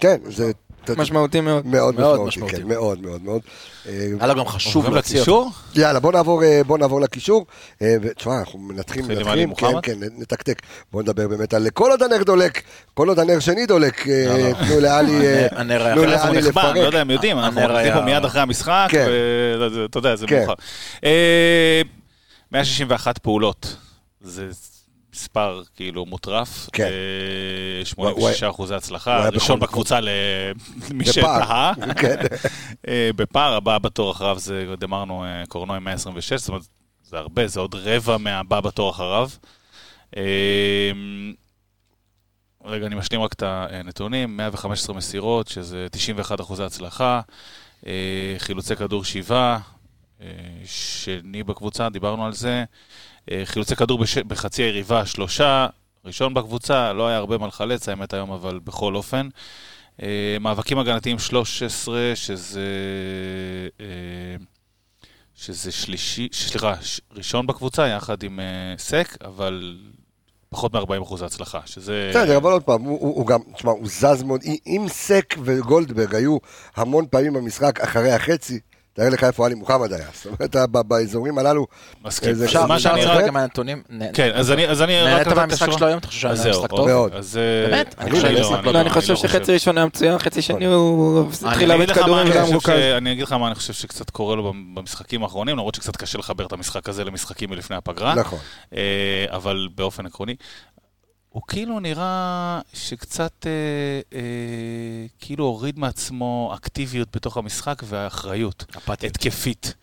כן, 0.00 0.16
זה 0.24 0.52
משמעותי 0.96 1.40
מאוד. 1.40 1.66
מאוד 1.66 1.94
מאוד 1.94 2.20
משמעותי. 2.20 2.56
כן, 2.56 2.68
מאוד 2.68 3.02
מאוד 3.02 3.22
מאוד. 3.24 3.40
אה, 3.88 4.06
היה 4.20 4.26
לו 4.26 4.34
גם 4.34 4.46
חשוב 4.46 4.88
להוציא 4.88 5.20
אותו. 5.20 5.50
יאללה, 5.74 6.00
בוא 6.00 6.12
נעבור, 6.12 6.42
אה, 6.44 7.00
לקישור. 7.02 7.46
אה, 7.82 7.96
ותשמע, 8.02 8.38
אנחנו 8.38 8.58
מנתחים, 8.58 9.08
מנתחים? 9.08 9.54
כן, 9.54 9.66
כן, 9.82 9.98
נתקתק. 10.18 10.62
בוא 10.92 11.02
נדבר 11.02 11.28
באמת 11.28 11.54
על 11.54 11.70
כל 11.70 11.90
עוד 11.90 12.02
הנר 12.02 12.22
דולק, 12.22 12.62
כל 12.94 13.08
עוד 13.08 13.18
הנר 13.18 13.38
שני 13.38 13.66
דולק, 13.66 14.08
אה, 14.08 14.50
תנו 14.66 14.80
לאלי 14.80 15.26
אה, 15.26 15.46
הנר 15.50 15.86
היה 15.86 15.94
חלק 15.94 16.08
נחבא, 16.08 16.28
אני 16.28 16.42
לא 16.42 16.48
לפרק. 16.48 16.76
יודע 16.76 17.02
אם 17.02 17.10
יודעים, 17.10 17.38
אנחנו 17.38 17.60
עובדים 17.60 17.92
פה 17.92 18.00
מיד 18.00 18.24
אחרי 18.24 18.40
המשחק, 18.40 18.86
כן. 18.90 19.06
ואתה 19.60 19.98
יודע, 19.98 20.16
זה 20.16 20.26
כן. 20.26 20.38
מאוחר. 20.38 20.54
אה, 21.04 21.82
161 22.52 23.18
פעולות, 23.18 23.76
זה 24.20 24.48
מספר 25.14 25.62
כאילו 25.76 26.06
מוטרף, 26.06 26.68
כן. 26.72 26.84
אה, 27.80 27.84
86 27.84 28.42
אחוזי 28.42 28.74
הוא 28.74 28.78
הצלחה, 28.78 29.28
ראשון 29.28 29.60
בקבוצה 29.60 30.00
למי. 30.00 31.04
שתהה. 31.12 31.72
כן. 32.00 32.16
אה, 32.88 33.10
בפער 33.16 33.54
הבא 33.54 33.78
בתור 33.78 34.12
אחריו 34.12 34.38
זה, 34.38 34.74
אמרנו, 34.84 35.24
אה, 35.24 35.42
קורנו 35.48 35.74
עם 35.74 35.84
126, 35.84 36.40
זאת 36.40 36.48
אומרת, 36.48 36.62
זה 37.02 37.18
הרבה, 37.18 37.46
זה 37.46 37.60
עוד 37.60 37.74
רבע 37.74 38.16
מהבא 38.16 38.60
בתור 38.60 38.90
אחריו. 38.90 39.28
אה, 40.16 40.92
רגע, 42.64 42.86
אני 42.86 42.94
משלים 42.94 43.22
רק 43.22 43.32
את 43.32 43.42
הנתונים, 43.42 44.36
115 44.36 44.96
מסירות, 44.96 45.48
שזה 45.48 45.86
91 45.90 46.40
אחוזי 46.40 46.62
הצלחה, 46.64 47.20
אה, 47.86 48.34
חילוצי 48.38 48.76
כדור 48.76 49.04
שבעה, 49.04 49.58
אה, 50.20 50.26
שני 50.64 51.42
בקבוצה, 51.42 51.88
דיברנו 51.88 52.26
על 52.26 52.32
זה, 52.32 52.48
אה, 52.58 52.64
חילוצי 53.44 53.76
כדור 53.76 53.98
בש... 53.98 54.18
בחצי 54.18 54.62
היריבה, 54.62 55.06
שלושה, 55.06 55.66
ראשון 56.04 56.34
בקבוצה, 56.34 56.92
לא 56.92 57.08
היה 57.08 57.16
הרבה 57.16 57.38
מה 57.38 57.46
לחלץ, 57.46 57.88
האמת 57.88 58.12
היום, 58.14 58.30
אבל 58.32 58.58
בכל 58.64 58.94
אופן. 58.94 59.28
אה, 60.02 60.36
מאבקים 60.40 60.78
הגנתיים 60.78 61.18
13, 61.18 62.12
שזה 62.14 62.60
אה, 63.80 63.86
שזה 65.34 65.72
שלישי, 65.72 66.28
סליחה, 66.32 66.74
ראשון 67.12 67.46
בקבוצה 67.46 67.86
יחד 67.88 68.22
עם 68.22 68.40
אה, 68.40 68.44
סק, 68.78 69.16
אבל 69.24 69.78
פחות 70.48 70.74
מ-40% 70.74 71.24
הצלחה, 71.24 71.60
שזה... 71.66 72.10
בסדר, 72.10 72.36
אבל 72.36 72.52
עוד 72.52 72.62
פעם, 72.62 72.82
הוא- 72.82 73.00
הוא 73.00 73.14
הוא 73.16 73.26
גם, 73.26 73.40
תשמע, 73.54 73.70
הוא 73.70 73.88
זז 73.88 74.22
מאוד, 74.22 74.40
אם 74.66 74.86
סק 74.88 75.34
וגולדברג 75.44 76.14
היו 76.14 76.36
המון 76.76 77.06
פעמים 77.10 77.32
במשחק 77.32 77.80
אחרי 77.80 78.12
החצי, 78.12 78.60
תאר 78.94 79.08
לך 79.08 79.24
איפה 79.24 79.46
עלי 79.46 79.54
מוחמד 79.54 79.92
היה. 79.92 80.04
זאת 80.14 80.26
אומרת, 80.26 80.56
ב- 80.72 80.80
באזורים 80.88 81.38
הללו, 81.38 81.66
מסכים. 82.04 82.34
מה 82.68 82.78
שאני 82.78 83.04
רק... 83.04 83.10
לדבר 83.16 83.26
גם 83.26 83.34
מהנתונים. 83.34 83.82
נ- 83.90 84.12
כן, 84.12 84.30
אז 84.34 84.50
אני, 84.52 84.68
אז 84.68 84.82
אני 84.82 85.04
נהנית 85.04 85.28
מהמשחק. 85.28 85.70
שלו 85.78 85.86
היום? 85.86 85.98
אתה 85.98 86.06
חושב 86.06 86.20
שהיה 86.20 86.32
משחק 86.34 86.54
אוקיי. 86.54 86.76
טוב? 86.76 86.88
מאוד. 86.88 87.12
אז... 87.14 87.36
אה, 87.36 87.70
באמת? 87.70 87.94
אני 87.98 88.10
חושב 88.10 88.22
לא- 88.24 88.30
שזה 88.30 88.40
משחק 88.40 88.54
אני 88.58 88.66
לא 88.66 88.72
לא, 88.72 88.78
טוב. 88.78 88.80
אני 88.80 88.90
חושב. 88.90 89.16
שחצי 89.16 89.52
ראשון 89.52 89.76
היה 89.78 89.86
מצוין, 89.86 90.18
חצי 90.18 90.42
שני 90.42 90.66
הוא 90.66 91.26
התחיל 91.46 91.72
אני 91.72 91.80
לאבד 91.80 91.92
כדורים 91.94 92.14
אני 92.18 92.30
והיה 92.30 92.40
חושב 92.42 92.52
מרוכז. 92.52 92.68
ש- 92.72 92.96
אני 92.96 93.12
אגיד 93.12 93.22
לך 93.24 93.32
מה 93.32 93.46
אני 93.46 93.54
חושב 93.54 93.72
שקצת 93.72 94.10
קורה 94.10 94.36
לו 94.36 94.52
במשחקים 94.74 95.22
האחרונים, 95.22 95.56
למרות 95.56 95.74
שקצת 95.74 95.96
קשה 95.96 96.18
לחבר 96.18 96.46
את 96.46 96.52
המשחק 96.52 96.88
הזה 96.88 97.04
למשחקים 97.04 97.50
מלפני 97.50 97.76
הפגרה. 97.76 98.14
נכון. 98.14 98.38
אה, 98.76 98.80
אבל 99.28 99.68
באופן 99.74 100.06
עקרוני. 100.06 100.34
הוא 101.34 101.42
כאילו 101.48 101.80
נראה 101.80 102.60
שקצת 102.74 103.46
אה, 103.46 103.50
אה, 104.18 104.20
כאילו 105.18 105.44
הוריד 105.44 105.78
מעצמו 105.78 106.52
אקטיביות 106.54 107.08
בתוך 107.16 107.36
המשחק 107.36 107.82
ואחריות. 107.88 108.64
אפתיות. 108.78 109.04
התקפית. 109.04 109.74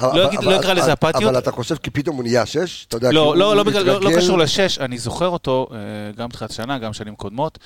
אבל- 0.00 0.26
אגיד- 0.26 0.38
אבל- 0.38 0.52
לא 0.52 0.60
אקרא 0.60 0.72
לזה 0.74 0.92
אפתיות. 0.92 1.22
אבל 1.22 1.38
אתה 1.38 1.50
חושב 1.50 1.76
כי 1.76 1.90
פתאום 1.90 2.16
הוא 2.16 2.22
נהיה 2.22 2.46
שש? 2.46 2.84
אתה 2.88 2.96
יודע, 2.96 3.12
לא, 3.12 3.20
הוא- 3.20 3.34
לא, 3.36 3.56
לא, 3.56 3.60
הוא 3.60 3.66
בגלל, 3.70 3.82
לא, 3.86 3.92
לא 3.92 4.00
מתרגל- 4.00 4.16
קשור 4.20 4.38
לשש, 4.38 4.78
אני 4.78 4.98
זוכר 4.98 5.28
אותו, 5.28 5.66
אה, 5.72 5.76
גם 6.16 6.28
בתחילת 6.28 6.50
שנה, 6.52 6.78
גם 6.78 6.92
שנים 6.92 7.16
קודמות, 7.16 7.58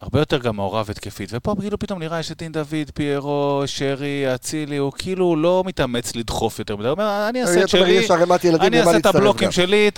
הרבה 0.00 0.18
יותר 0.18 0.38
גם 0.38 0.56
מעורב 0.56 0.90
התקפית. 0.90 1.30
ופה 1.32 1.54
כאילו 1.60 1.78
פתאום 1.78 1.98
נראה 1.98 2.20
יש 2.20 2.32
את 2.32 2.38
דין 2.38 2.52
דוד, 2.52 2.90
פיירו, 2.94 3.62
שרי, 3.66 4.34
אצילי, 4.34 4.76
הוא 4.76 4.92
כאילו 4.98 5.36
לא 5.36 5.62
מתאמץ 5.66 6.16
לדחוף 6.16 6.58
יותר 6.58 6.76
מדי, 6.76 6.88
הוא 6.88 6.92
אומר, 6.92 7.26
אני 7.28 7.42
אעשה 7.42 7.62
את 7.62 7.68
שלי, 7.68 8.06
אני 8.60 8.80
אעשה 8.80 8.96
את 8.96 9.06
הבלוקים. 9.06 9.52
שלי, 9.52 9.88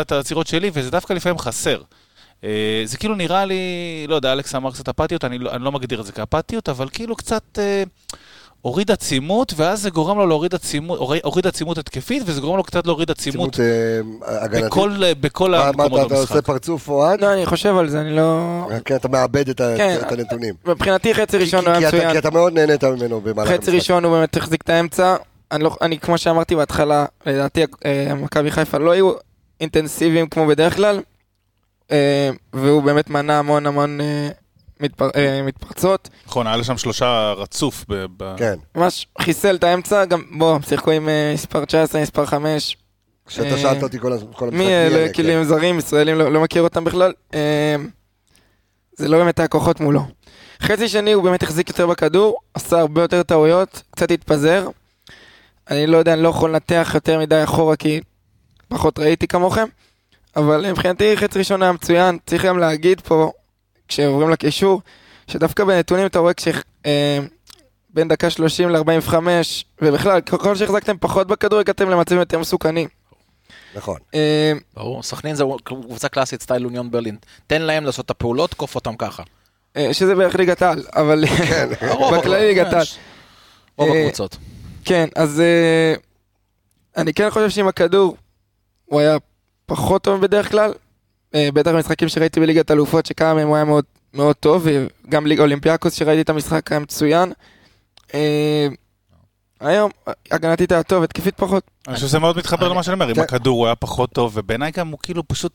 את 0.00 0.12
העצירות 0.12 0.46
שלי, 0.46 0.70
וזה 0.74 0.90
דווקא 0.90 1.12
לפעמים 1.12 1.38
חסר. 1.38 1.80
אה, 2.44 2.50
זה 2.84 2.96
כאילו 2.96 3.14
נראה 3.14 3.44
לי, 3.44 3.56
לא 4.08 4.14
יודע, 4.14 4.32
אלכס 4.32 4.54
אמר 4.54 4.70
קצת 4.72 4.88
אפתיות, 4.88 5.24
אני 5.24 5.38
לא, 5.38 5.50
אני 5.50 5.64
לא 5.64 5.72
מגדיר 5.72 6.00
את 6.00 6.06
זה 6.06 6.12
כאפתיות, 6.12 6.68
אבל 6.68 6.88
כאילו 6.92 7.16
קצת 7.16 7.42
אה, 7.58 7.82
הוריד 8.62 8.90
עצימות, 8.90 9.52
ואז 9.56 9.82
זה 9.82 9.90
גורם 9.90 10.18
לו 10.18 10.26
להוריד 10.26 10.54
עצימות, 10.54 10.98
הוריד- 11.22 11.46
עצימות 11.46 11.78
התקפית, 11.78 12.22
וזה 12.26 12.40
גורם 12.40 12.56
לו 12.56 12.62
קצת 12.62 12.86
להוריד 12.86 13.10
עצימות 13.10 13.54
צימות 13.54 13.60
אה, 14.28 14.44
הגנתית. 14.44 14.64
בכל, 14.66 14.90
בכל 15.20 15.50
מה- 15.50 15.58
מה 15.58 15.64
המקומות 15.68 15.98
אתה- 16.00 16.06
אתה 16.06 16.14
עושה 16.14 16.34
במשחק. 16.34 16.46
פרצוף 16.46 16.88
אוהד? 16.88 17.20
לא, 17.20 17.32
אני 17.32 17.46
חושב 17.46 17.76
על 17.76 17.88
זה, 17.88 18.00
אני 18.00 18.16
לא... 18.16 18.68
כן, 18.84 18.96
אתה 18.96 19.08
מאבד 19.08 19.48
את 19.48 19.60
כן. 19.76 19.98
את 20.06 20.12
הנתונים. 20.12 20.54
מבחינתי 20.66 21.14
חצי 21.14 21.38
ראשון 21.38 21.64
הוא 21.66 21.74
כי 21.74 21.78
היה 21.78 21.88
אתה- 21.88 21.96
מצוין. 21.96 22.12
כי 22.12 22.18
אתה 22.18 22.30
מאוד 22.30 22.52
נהנית 22.52 22.84
ממנו 22.84 23.20
במהלך 23.20 23.48
המשחק. 23.50 23.62
חצי 23.62 23.70
ראשון 23.70 24.04
הוא 24.04 24.12
באמת 24.12 24.36
החזיק 24.36 24.62
את 24.62 24.70
האמצע. 24.70 25.16
אני, 25.52 25.64
לא, 25.64 25.76
אני 25.82 25.98
כמו 25.98 26.18
שאמרתי 26.18 26.56
בהתחלה, 26.56 27.04
לדעתי 27.26 27.64
אה, 27.84 28.14
מכבי 28.14 28.50
חיפה 28.50 28.78
לא 28.78 28.90
היו 28.90 29.12
אינטנסיביים 29.60 30.26
כמו 30.28 30.46
בדרך 30.46 30.76
כלל, 30.76 30.96
אה, 30.96 31.00
והוא 32.52 32.82
באמת 32.82 33.10
מנע 33.10 33.38
המון 33.38 33.66
המון 33.66 34.00
אה, 34.00 34.28
מתפר, 34.80 35.10
אה, 35.16 35.42
מתפרצות. 35.42 36.08
נכון, 36.26 36.46
היה 36.46 36.56
לו 36.56 36.64
שם 36.64 36.76
שלושה 36.78 37.32
רצוף. 37.36 37.84
ב- 37.88 38.36
כן. 38.36 38.54
ממש 38.74 39.06
חיסל 39.20 39.54
את 39.56 39.64
האמצע, 39.64 40.04
גם 40.04 40.22
בוא, 40.38 40.54
הם 40.54 40.62
שיחקו 40.62 40.90
עם 40.90 41.08
אה, 41.08 41.30
מספר 41.34 41.64
19, 41.64 42.02
מספר 42.02 42.26
5. 42.26 42.76
כשאתה 43.26 43.48
אה, 43.54 43.58
שאלת 43.58 43.82
אותי 43.82 43.98
כל 43.98 44.12
הזמן, 44.12 44.30
כל 44.32 44.44
המשחק. 44.44 44.58
מי 44.58 44.66
אלה 44.66 44.96
אלה, 44.96 45.12
כלים 45.12 45.44
זרים, 45.44 45.78
ישראלים, 45.78 46.18
לא, 46.18 46.32
לא 46.32 46.40
מכיר 46.40 46.62
אותם 46.62 46.84
בכלל. 46.84 47.12
אה, 47.34 47.76
זה 48.96 49.08
לא 49.08 49.18
באמת 49.18 49.38
היה 49.38 49.48
כוחות 49.48 49.80
מולו. 49.80 50.00
חצי 50.62 50.88
שני 50.88 51.12
הוא 51.12 51.24
באמת 51.24 51.42
החזיק 51.42 51.68
יותר 51.68 51.86
בכדור, 51.86 52.36
עשה 52.54 52.80
הרבה 52.80 53.02
יותר 53.02 53.22
טעויות, 53.22 53.82
קצת 53.90 54.10
התפזר. 54.10 54.68
אני 55.70 55.86
לא 55.86 55.96
יודע, 55.96 56.12
אני 56.12 56.22
לא 56.22 56.28
יכול 56.28 56.50
לנתח 56.50 56.90
יותר 56.94 57.18
מדי 57.18 57.44
אחורה 57.44 57.76
כי 57.76 58.00
פחות 58.68 58.98
ראיתי 58.98 59.26
כמוכם. 59.26 59.64
אבל 60.36 60.70
מבחינתי 60.70 61.16
חצי 61.16 61.38
ראשון 61.38 61.62
היה 61.62 61.72
מצוין, 61.72 62.18
צריך 62.26 62.44
גם 62.44 62.58
להגיד 62.58 63.00
פה, 63.00 63.32
כשעוברים 63.88 64.30
לקישור, 64.30 64.80
שדווקא 65.26 65.64
בנתונים 65.64 66.06
אתה 66.06 66.18
רואה 66.18 66.34
כש... 66.34 66.48
אה, 66.86 67.18
בין 67.94 68.08
דקה 68.08 68.30
30 68.30 68.70
ל-45, 68.70 69.14
ובכלל, 69.82 70.20
ככל 70.20 70.56
שהחזקתם 70.56 70.96
פחות 71.00 71.26
בכדור, 71.26 71.58
הגעתם 71.58 71.90
למצבים 71.90 72.18
יותר 72.18 72.38
מסוכנים. 72.38 72.88
נכון. 73.74 73.96
אה, 74.14 74.52
ברור, 74.76 75.02
סכנין 75.02 75.34
זה 75.34 75.44
קבוצה 75.64 76.08
קלאסית 76.08 76.42
סטייל 76.42 76.64
אוניון 76.64 76.90
ברלין. 76.90 77.16
תן 77.46 77.62
להם 77.62 77.84
לעשות 77.84 78.04
את 78.04 78.10
הפעולות, 78.10 78.54
קוף 78.54 78.74
אותם 78.74 78.96
ככה. 78.96 79.22
אה, 79.76 79.94
שזה 79.94 80.14
בערך 80.14 80.34
ליגת 80.34 80.62
העל, 80.62 80.84
אבל 80.92 81.24
הרוב, 81.80 82.16
בכללי 82.16 82.46
ליגת 82.46 82.72
העל. 82.72 82.86
רוב 83.76 83.90
אה, 83.90 84.00
הקבוצות. 84.00 84.36
כן, 84.84 85.08
אז 85.16 85.40
אה, 85.40 85.94
אני 86.96 87.14
כן 87.14 87.30
חושב 87.30 87.50
שעם 87.50 87.68
הכדור 87.68 88.16
הוא 88.84 89.00
היה 89.00 89.16
פחות 89.70 90.02
טוב 90.02 90.20
בדרך 90.20 90.50
כלל. 90.50 90.72
אה, 91.34 91.48
בטח 91.54 91.70
במשחקים 91.70 92.08
שראיתי 92.08 92.40
בליגת 92.40 92.70
אלופות, 92.70 93.06
שכמה 93.06 93.34
מהם 93.34 93.48
הוא 93.48 93.56
היה 93.56 93.64
מאוד, 93.64 93.84
מאוד 94.14 94.36
טוב, 94.36 94.66
וגם 94.66 95.26
ליגה 95.26 95.42
אולימפיאקוס 95.42 95.94
שראיתי 95.94 96.20
את 96.20 96.30
המשחק 96.30 96.72
היה 96.72 96.80
מצוין. 96.80 97.32
היום, 99.60 99.90
הגנתית 100.30 100.72
היה 100.72 100.82
טוב, 100.82 101.02
התקפית 101.02 101.34
פחות. 101.36 101.62
אני 101.88 101.94
חושב 101.94 102.06
שזה 102.06 102.18
מאוד 102.18 102.36
מתחבר 102.38 102.68
למה 102.68 102.82
שאני 102.82 102.94
אומר, 102.94 103.08
עם 103.08 103.14
כן. 103.14 103.20
הכדור 103.20 103.58
הוא 103.58 103.66
היה 103.66 103.74
פחות 103.74 104.10
טוב, 104.12 104.32
ובעיניי 104.34 104.70
גם 104.70 104.88
הוא 104.88 104.98
כאילו 105.02 105.28
פשוט 105.28 105.52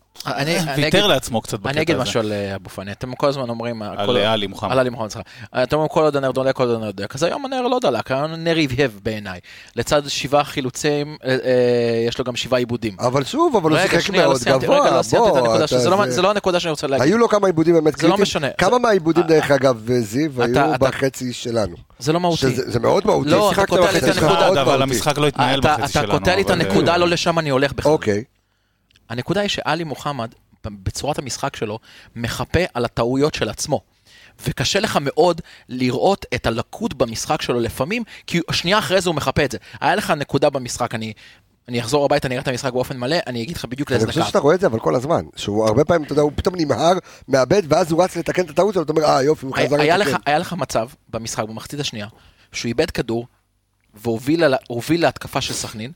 ויתר 0.77 1.07
לעצמו 1.07 1.41
קצת 1.41 1.53
בקטע 1.59 1.69
הזה. 1.69 1.77
אני 1.77 1.83
אגיד 1.83 1.97
משהו 1.97 2.19
על 2.19 2.31
אה, 2.31 2.55
אבו 2.55 2.69
פאני, 2.69 2.91
אתם 2.91 3.15
כל 3.15 3.27
הזמן 3.27 3.49
אומרים... 3.49 3.83
אה, 3.83 3.91
על 3.97 4.17
אה, 4.17 4.33
עלי 4.33 4.47
מוחמד. 4.47 4.71
על 4.71 4.79
עלי 4.79 4.89
מוחמד, 4.89 5.09
סליחה. 5.09 5.29
אתם 5.63 5.75
אומרים 5.75 5.89
כל 5.89 6.01
עוד 6.03 6.15
הנר 6.15 6.31
דולק, 6.31 6.55
כל 6.55 6.67
עוד 6.67 6.81
הנר 6.81 6.91
דולק. 6.91 7.15
אז 7.15 7.23
היום 7.23 7.45
הנר 7.45 7.61
לא 7.61 7.79
דלק, 7.81 8.11
היום 8.11 8.33
הנר 8.33 8.55
הבהב 8.63 8.91
בעיניי. 9.03 9.39
לצד 9.75 10.07
שבעה 10.07 10.43
חילוצים, 10.43 11.17
יש 12.07 12.17
לו 12.19 12.25
גם 12.25 12.35
שבעה 12.35 12.59
עיבודים. 12.59 12.95
אבל 12.99 13.23
שוב, 13.23 13.55
אבל 13.55 13.71
הוא 13.71 13.79
שיחק 13.79 14.09
לא 14.09 14.17
מאוד 14.17 14.37
גבוה. 14.45 14.77
לא 14.77 15.01
בוא, 15.19 15.65
זה 15.67 15.89
לא- 15.89 16.09
זה- 16.09 16.21
לא 16.21 16.29
הנקודה 16.31 16.59
שאני 16.59 16.71
רוצה 16.71 16.87
להגיד. 16.87 17.07
היו 17.07 17.17
לו 17.17 17.29
כמה 17.29 17.47
עיבודים 17.47 17.73
באמת 17.73 17.97
זה 17.97 18.03
לא 18.03 18.07
קריטיים. 18.07 18.21
משנה. 18.21 18.47
כמה 18.57 18.71
זה- 18.71 18.77
מהעיבודים, 18.79 19.23
דרך 19.23 19.51
אגב, 19.51 19.87
זיו, 19.99 20.31
אתה- 20.43 20.63
היו 20.65 20.75
אתה- 20.75 20.85
בחצי 20.85 21.33
שלנו. 21.33 21.75
זה 21.99 22.13
לא 22.13 22.19
מהותי. 22.19 22.55
זה 22.55 22.79
מאוד 22.79 23.07
מהותי. 23.07 23.29
שיחקת 23.49 23.69
לי 23.95 24.11
את 24.11 24.17
הנקודה. 24.17 24.61
אבל. 24.61 24.81
המשחק 24.81 25.17
לא 25.17 25.27
התנהל 25.27 25.59
בחצי 25.61 25.93
שלנו. 25.93 26.05
אתה 26.05 26.17
קוטע 26.19 26.35
לי 26.35 26.41
את 26.41 26.49
הנקודה, 26.49 26.97
לא 26.97 27.07
לשם 27.07 27.39
אני 27.39 27.49
הולך 27.49 27.73
בכלל. 27.73 27.91
אוקיי. 27.91 28.23
הנקודה 29.09 29.41
היא 29.41 29.49
שעלי 29.49 29.83
מוחמד, 29.83 30.29
בצורת 30.65 31.19
המשחק 31.19 31.55
שלו, 31.55 31.79
מחפה 32.15 32.59
על 32.73 32.85
הטעויות 32.85 33.33
של 33.33 33.49
עצמו. 33.49 33.81
וקשה 34.47 34.79
לך 34.79 34.99
מאוד 35.01 35.41
לראות 35.69 36.25
את 36.35 36.45
הלקות 36.45 36.93
במשחק 36.93 37.41
שלו 37.41 37.59
לפעמים, 37.59 38.03
כי 38.27 38.39
שנייה 38.51 38.79
אחרי 38.79 39.01
זה 39.01 39.09
הוא 39.09 39.15
מחפה 39.15 39.45
את 39.45 39.51
זה. 39.51 39.57
היה 39.81 39.95
לך 39.95 40.11
נקודה 40.11 40.49
במשחק, 40.49 40.95
אני, 40.95 41.13
אני 41.67 41.79
אחזור 41.79 42.05
הביתה, 42.05 42.27
אני 42.27 42.35
אראה 42.35 42.43
את 42.43 42.47
המשחק 42.47 42.73
באופן 42.73 42.97
מלא, 42.97 43.17
אני 43.27 43.43
אגיד 43.43 43.57
לך 43.57 43.65
בדיוק 43.65 43.91
אני 43.91 43.95
לאיזה 43.95 44.07
חושב 44.07 44.19
דקה. 44.19 44.27
שאתה 44.27 44.39
רואה 44.39 44.55
את 44.55 44.59
זה 44.59 44.67
אבל 44.67 44.79
כל 44.79 44.95
הזמן. 44.95 45.25
שהוא 45.35 45.67
הרבה 45.67 45.85
פעמים, 45.85 46.03
אתה 46.03 46.13
יודע, 46.13 46.21
הוא 46.21 46.31
פתאום 46.35 46.55
נמהר, 46.57 46.93
מאבד, 47.27 47.61
ואז 47.69 47.91
הוא 47.91 48.03
רץ 48.03 48.15
לתקן 48.15 48.45
את 48.45 48.49
הטעות 48.49 48.73
שלו, 48.73 48.83
אתה 48.83 48.91
אומר, 48.91 49.05
אה 49.05 49.23
יופי, 49.23 49.45
הוא 49.45 49.55
חזר 49.55 49.63
לתקן. 49.63 50.15
היה 50.25 50.39
לך 50.39 50.53
מצב 50.53 50.87
במשחק, 51.09 51.43
במחצית 51.43 51.79
השנייה, 51.79 52.07
שהוא 52.51 52.69
איבד 52.69 52.91
כדור, 52.91 53.27
והוביל 53.95 54.45
לה- 54.45 54.57
הוביל 54.67 55.01
להתקפה 55.01 55.41
של 55.41 55.53
סכנין. 55.53 55.91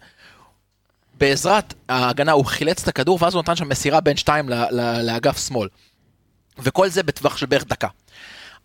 בעזרת 1.14 1.74
ההגנה 1.89 2.32
הוא 2.32 2.45
חילץ 2.45 2.82
את 2.82 2.88
הכדור, 2.88 3.18
ואז 3.22 3.34
הוא 3.34 3.41
נתן 3.41 3.56
שם 3.56 3.70
מסירה 3.70 4.02
בין 4.02 4.18
שתיים 4.18 4.50
לאגף 5.04 5.47
שמאל. 5.47 5.68
וכל 6.58 6.89
זה 6.89 7.04
בטווח 7.04 7.38
של 7.38 7.45
בערך 7.45 7.66
דקה. 7.66 7.88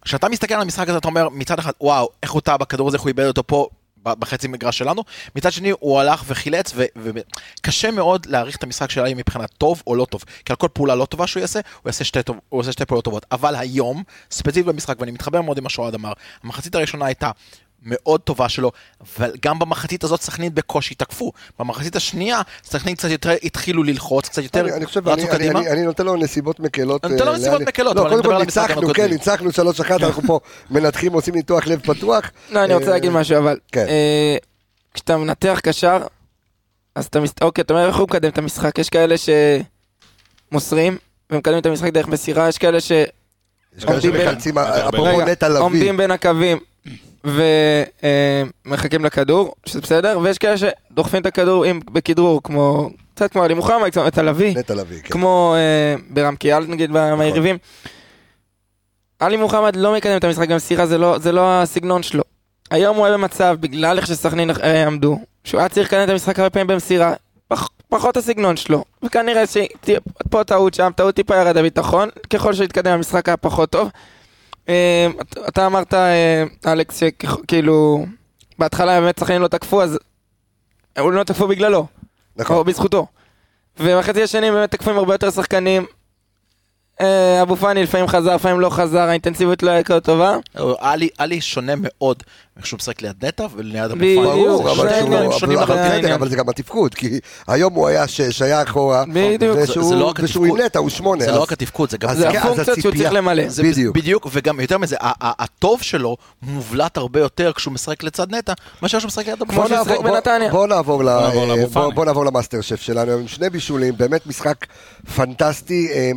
כשאתה 0.04 0.28
מסתכל 0.28 0.54
על 0.54 0.60
המשחק 0.60 0.88
הזה, 0.88 0.98
אתה 0.98 1.08
אומר, 1.08 1.28
מצד 1.28 1.58
אחד, 1.58 1.72
וואו, 1.80 2.08
איך 2.22 2.32
הוא 2.32 2.40
טעה 2.40 2.56
בכדור 2.56 2.88
הזה, 2.88 2.96
איך 2.96 3.02
הוא 3.02 3.08
איבד 3.08 3.26
אותו 3.26 3.46
פה 3.46 3.68
בחצי 4.02 4.48
מגרש 4.48 4.78
שלנו. 4.78 5.02
מצד 5.36 5.52
שני, 5.52 5.70
הוא 5.80 6.00
הלך 6.00 6.24
וחילץ, 6.26 6.72
וקשה 6.96 7.90
מאוד 7.90 8.26
להעריך 8.26 8.56
את 8.56 8.62
המשחק 8.62 8.90
של 8.90 9.00
עלי 9.00 9.14
מבחינת 9.14 9.50
טוב 9.58 9.82
או 9.86 9.94
לא 9.96 10.04
טוב. 10.10 10.24
כי 10.44 10.52
על 10.52 10.56
כל 10.56 10.68
פעולה 10.72 10.94
לא 10.94 11.04
טובה 11.04 11.26
שהוא 11.26 11.40
יעשה, 11.40 11.60
הוא 11.82 11.88
יעשה 11.88 12.04
שתי, 12.04 12.22
טוב, 12.22 12.36
הוא 12.48 12.60
יעשה 12.62 12.72
שתי 12.72 12.84
פעולות 12.84 13.04
טובות. 13.04 13.26
אבל 13.32 13.56
היום, 13.56 14.02
ספציפית 14.30 14.66
במשחק, 14.66 14.96
ואני 15.00 15.10
מתחבר 15.12 15.42
מאוד 15.42 15.58
עם 15.58 15.64
מה 15.64 15.70
שאוהד 15.70 15.94
אמר, 15.94 16.12
המחצית 16.42 16.74
הראשונה 16.74 17.06
הייתה 17.06 17.30
מאוד 17.84 18.20
טובה 18.20 18.48
שלו, 18.48 18.72
אבל 19.00 19.32
גם 19.42 19.58
במחצית 19.58 20.04
הזאת 20.04 20.20
סכנין 20.22 20.54
בקושי 20.54 20.94
תקפו. 20.94 21.32
במחצית 21.58 21.96
השנייה, 21.96 22.40
סכנין 22.64 22.94
קצת 22.94 23.10
יותר 23.10 23.30
התחילו 23.42 23.82
ללחוץ, 23.82 24.28
קצת 24.28 24.42
יותר 24.42 24.60
אני 24.60 24.72
אני 24.72 24.86
חושב, 24.86 25.08
רצו 25.08 25.20
אני- 25.20 25.30
קדימה. 25.30 25.60
אני- 25.60 25.70
אני 25.70 25.82
נותן 25.82 26.06
לו 26.06 26.16
נסיבות 26.16 26.60
מקלות. 26.60 27.04
אני 27.04 27.12
נותן 27.12 27.24
לו 27.26 27.32
אה, 27.32 27.36
נסיבות 27.36 27.58
לאן- 27.60 27.68
מקלות, 27.68 27.96
לא, 27.96 28.00
אבל 28.00 28.10
אני 28.10 28.18
מדבר 28.18 28.34
על 28.34 28.42
המשחקים 28.42 28.76
ניצחנו, 28.76 28.94
כן. 28.94 29.10
ניצחנו 29.10 29.50
3-1, 29.52 30.04
אנחנו 30.04 30.22
פה 30.26 30.40
מנתחים, 30.70 31.12
עושים 31.12 31.34
ניתוח 31.34 31.66
לב 31.66 31.80
פתוח. 31.80 32.30
לא, 32.50 32.64
אני 32.64 32.74
רוצה 32.74 32.86
אה, 32.86 32.90
להגיד 32.90 33.10
משהו, 33.10 33.38
אבל 33.38 33.58
כן. 33.72 33.86
אה, 33.88 34.36
כשאתה 34.94 35.16
מנתח 35.16 35.60
קשר, 35.62 35.98
אז 36.94 37.06
אתה 37.06 37.20
מסת... 37.20 37.42
אוקיי, 37.42 37.62
אתה 37.62 37.74
אומר 37.74 37.86
איך 37.86 37.96
הוא 37.96 38.04
מקדם 38.04 38.28
את 38.28 38.38
המשחק? 38.38 38.78
יש 38.78 38.88
כאלה 38.90 39.14
שמוסרים 40.50 40.96
ומקדמים 41.30 41.58
את 41.60 41.66
המשחק 41.66 41.92
דרך 41.92 42.08
מסירה, 42.08 42.48
יש 42.48 42.58
כאלה 42.58 42.80
ש... 42.80 42.92
יש 43.78 43.84
כאלה 43.84 44.00
שמחלצים, 44.00 44.58
אפרופו 44.58 45.20
נטע 45.20 45.48
לביא. 45.48 45.60
עומדים 45.60 45.96
בין 45.96 46.10
הקווים 46.10 46.58
ומחכים 47.24 49.04
לכדור, 49.04 49.54
שזה 49.66 49.80
בסדר, 49.80 50.18
ויש 50.22 50.38
כאלה 50.38 50.56
שדוחפים 50.56 51.20
את 51.20 51.26
הכדור 51.26 51.64
עם, 51.64 51.80
בכדרור, 51.92 52.42
כמו, 52.42 52.90
קצת 53.14 53.32
כמו 53.32 53.42
עלי 53.42 53.54
מוחמד, 53.54 53.88
קצת 53.88 54.06
את 54.06 54.18
הלוי, 54.18 54.54
כן. 55.02 55.08
כמו 55.10 55.54
אה, 55.56 55.94
ברם 56.10 56.36
קיאל 56.36 56.66
נגיד 56.66 56.90
מהיריבים. 56.90 57.58
עלי 59.18 59.36
מוחמד 59.36 59.76
לא 59.76 59.94
מקדם 59.94 60.16
את 60.16 60.24
המשחק 60.24 60.48
במסירה, 60.48 60.86
זה 60.86 60.98
לא, 60.98 61.18
זה 61.18 61.32
לא 61.32 61.62
הסגנון 61.62 62.02
שלו. 62.02 62.22
היום 62.70 62.96
הוא 62.96 63.06
היה 63.06 63.16
במצב, 63.16 63.56
בגלל 63.60 63.98
איך 63.98 64.06
שסכנין 64.06 64.50
אה, 64.50 64.86
עמדו, 64.86 65.18
שהוא 65.44 65.60
היה 65.60 65.68
צריך 65.68 65.88
לקדם 65.88 66.04
את 66.04 66.08
המשחק 66.08 66.38
הרבה 66.38 66.50
פעמים 66.50 66.66
במסירה, 66.66 67.14
פח, 67.48 67.68
פחות 67.88 68.16
הסגנון 68.16 68.56
שלו, 68.56 68.84
וכנראה 69.02 69.44
שפה 69.46 70.44
טעות, 70.44 70.74
שם 70.74 70.90
טעות, 70.96 71.14
טיפה 71.14 71.36
ירד 71.36 71.56
הביטחון, 71.56 72.08
ככל 72.30 72.54
שהתקדם 72.54 72.92
המשחק 72.92 73.28
היה 73.28 73.36
פחות 73.36 73.70
טוב. 73.70 73.88
אתה- 75.20 75.48
אתה 75.48 75.66
אמרת, 75.66 75.94
אה, 75.94 76.44
אלכס, 76.66 77.00
שכאילו, 77.00 78.06
בהתחלה 78.58 79.00
באמת 79.00 79.18
שחקנים 79.18 79.42
לא 79.42 79.48
תקפו, 79.48 79.82
אז 79.82 79.98
הם 80.96 81.12
לא 81.12 81.24
תקפו 81.24 81.48
בגללו, 81.48 81.86
נכון. 82.36 82.56
או 82.56 82.64
בזכותו. 82.64 83.06
ובחצי 83.80 84.22
השני 84.22 84.50
באמת 84.50 84.70
תקפו 84.70 84.90
עם 84.90 84.96
הרבה 84.98 85.14
יותר 85.14 85.30
שחקנים. 85.30 85.86
אה, 87.00 87.42
אבו 87.42 87.56
פאני 87.56 87.82
לפעמים 87.82 88.06
חזר, 88.06 88.34
לפעמים 88.34 88.60
לא 88.60 88.70
חזר, 88.70 88.98
האינטנסיביות 89.00 89.62
לא 89.62 89.70
הייתה 89.70 90.00
טובה. 90.00 90.36
עלי 91.18 91.40
שונה 91.40 91.72
מאוד 91.76 92.22
איך 92.56 92.66
שהוא 92.66 92.76
משחק 92.78 93.02
ליד 93.02 93.24
נטע 93.24 93.46
וליד 93.56 93.84
אבו 93.84 93.96
בדיוק, 93.96 94.24
פאני. 94.26 94.42
ברור, 94.42 94.74
זה 94.74 94.80
אבל 96.14 96.28
זה 96.28 96.36
גם 96.36 96.48
התפקוד, 96.48 96.94
כי 96.94 97.18
היום 97.48 97.74
הוא 97.74 97.88
היה 97.88 98.08
ש- 98.08 98.20
שהיה 98.20 98.62
אחורה, 98.62 99.04
בדיוק. 99.12 99.58
ושהוא- 99.62 99.82
זה- 99.84 99.88
זה 99.88 99.94
לא 99.94 100.04
רק 100.04 100.18
ושהוא 100.22 100.46
עם. 100.46 100.56
נטע, 100.60 100.78
הוא 100.78 100.90
שמונה. 100.90 101.24
זה 101.24 101.30
לא 101.32 101.42
רק 101.42 101.52
התפקוד, 101.52 101.90
זה 101.90 101.96
גם... 101.98 102.10
אז 102.10 102.18
זה 102.18 102.28
הפונקציות 102.28 102.80
שהוא 102.80 102.92
צריך 102.92 103.12
למלא. 103.12 103.42
בדיוק. 103.70 103.96
בדיוק, 103.96 104.26
וגם 104.32 104.60
יותר 104.60 104.78
מזה, 104.78 104.96
ה- 105.00 105.26
ה- 105.26 105.42
הטוב 105.44 105.82
שלו 105.82 106.16
מובלט 106.42 106.96
הרבה 106.96 107.20
יותר 107.20 107.52
כשהוא 107.52 107.74
משחק 107.74 108.02
לצד 108.02 108.34
נטע, 108.34 108.52
מאשר 108.82 108.98
שהוא 108.98 109.08
משחק 109.08 109.26
ליד 109.26 109.42
אבו 109.42 109.52
פאני. 109.52 110.48
בוא- 111.94 112.04
נעבור 112.04 112.24
למאסטר 112.26 112.60
שף 112.60 112.80
שלנו 112.80 113.12
עם 113.12 113.28
שני 113.28 113.50
בישולים, 113.50 113.94
באמת 113.96 114.26
משחק 114.26 114.56
פנטסטי. 115.16 115.88
אה, 115.92 116.10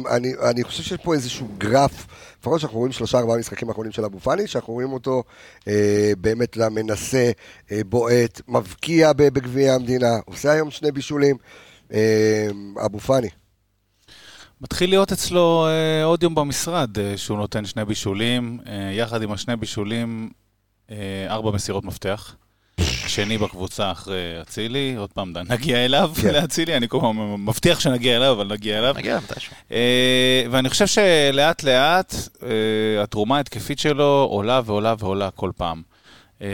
אני 0.49 0.63
חושב 0.67 0.83
שיש 0.83 0.97
פה 1.03 1.13
איזשהו 1.13 1.47
גרף, 1.57 2.07
לפחות 2.39 2.59
שאנחנו 2.59 2.77
רואים 2.77 2.91
שלושה 2.91 3.17
ארבעה 3.19 3.37
משחקים 3.37 3.69
האחרונים 3.69 3.91
של 3.91 4.05
אבו 4.05 4.19
פאני, 4.19 4.47
שאנחנו 4.47 4.73
רואים 4.73 4.93
אותו 4.93 5.23
אה, 5.67 6.11
באמת 6.17 6.57
מנסה, 6.57 7.31
אה, 7.71 7.81
בועט, 7.85 8.41
מבקיע 8.47 9.13
בגביע 9.13 9.73
המדינה, 9.73 10.19
עושה 10.25 10.51
היום 10.51 10.71
שני 10.71 10.91
בישולים. 10.91 11.37
אה, 11.93 12.47
אבו 12.85 12.99
פאני. 12.99 13.29
מתחיל 14.61 14.89
להיות 14.89 15.11
אצלו 15.11 15.67
אה, 15.67 16.03
עוד 16.03 16.23
יום 16.23 16.35
במשרד 16.35 16.99
אה, 16.99 17.17
שהוא 17.17 17.37
נותן 17.37 17.65
שני 17.65 17.85
בישולים, 17.85 18.59
אה, 18.67 18.91
יחד 18.93 19.21
עם 19.21 19.31
השני 19.31 19.55
בישולים, 19.55 20.29
אה, 20.91 21.25
ארבע 21.29 21.51
מסירות 21.51 21.83
מפתח. 21.83 22.35
שני 23.07 23.37
בקבוצה 23.37 23.91
אחרי 23.91 24.41
אצילי, 24.41 24.95
עוד 24.97 25.09
פעם, 25.13 25.33
נגיע 25.49 25.85
אליו, 25.85 26.11
כן. 26.21 26.33
לאצילי, 26.33 26.77
אני 26.77 26.87
כל 26.87 26.97
הזמן 26.97 27.35
מבטיח 27.37 27.79
שנגיע 27.79 28.17
אליו, 28.17 28.31
אבל 28.31 28.47
נגיע 28.47 28.79
אליו. 28.79 28.93
נגיע 28.97 29.19
מתישהו. 29.19 29.53
אה, 29.71 30.43
ואני 30.51 30.69
חושב 30.69 30.87
שלאט 30.87 31.63
לאט 31.63 32.15
אה, 32.43 33.03
התרומה 33.03 33.37
ההתקפית 33.37 33.79
שלו 33.79 34.27
עולה 34.29 34.61
ועולה 34.65 34.93
ועולה 34.99 35.31
כל 35.31 35.51
פעם. 35.57 35.81
אה, 36.41 36.47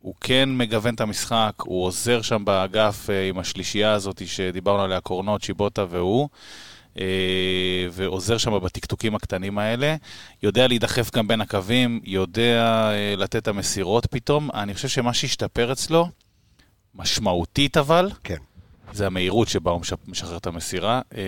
הוא 0.00 0.14
כן 0.20 0.48
מגוון 0.52 0.94
את 0.94 1.00
המשחק, 1.00 1.52
הוא 1.62 1.84
עוזר 1.84 2.22
שם 2.22 2.44
באגף 2.44 3.10
עם 3.28 3.38
השלישייה 3.38 3.92
הזאת 3.92 4.22
שדיברנו 4.26 4.82
עליה, 4.82 5.00
קורנות, 5.00 5.42
שיבוטה 5.42 5.84
והוא. 5.90 6.28
אה, 7.00 7.04
ועוזר 7.92 8.38
שם 8.38 8.58
בטקטוקים 8.58 9.14
הקטנים 9.14 9.58
האלה, 9.58 9.96
יודע 10.42 10.66
להידחף 10.66 11.10
גם 11.14 11.28
בין 11.28 11.40
הקווים, 11.40 12.00
יודע 12.04 12.62
אה, 12.92 13.14
לתת 13.16 13.36
את 13.36 13.48
המסירות 13.48 14.06
פתאום. 14.06 14.50
אני 14.54 14.74
חושב 14.74 14.88
שמה 14.88 15.14
שהשתפר 15.14 15.72
אצלו, 15.72 16.08
משמעותית 16.94 17.76
אבל, 17.76 18.10
כן. 18.24 18.36
זה 18.92 19.06
המהירות 19.06 19.48
שבה 19.48 19.70
הוא 19.70 19.80
משח- 19.80 19.96
משחרר 20.08 20.36
את 20.36 20.46
המסירה. 20.46 21.00
אה, 21.16 21.22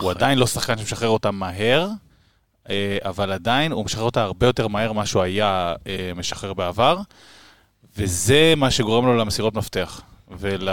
הוא 0.00 0.10
עדיין 0.10 0.38
לא 0.38 0.46
שחקן 0.46 0.78
שמשחרר 0.78 1.08
אותה 1.08 1.30
מהר, 1.30 1.88
אבל 3.04 3.32
עדיין 3.32 3.72
הוא 3.72 3.84
משחרר 3.84 4.04
אותה 4.04 4.22
הרבה 4.22 4.46
יותר 4.46 4.68
מהר 4.68 4.92
ממה 4.92 5.06
שהוא 5.06 5.22
היה 5.22 5.74
משחרר 6.16 6.54
בעבר, 6.54 6.98
וזה 7.96 8.54
מה 8.56 8.70
שגורם 8.70 9.06
לו 9.06 9.16
למסירות 9.16 9.54
מפתח 9.54 10.00
ול, 10.30 10.68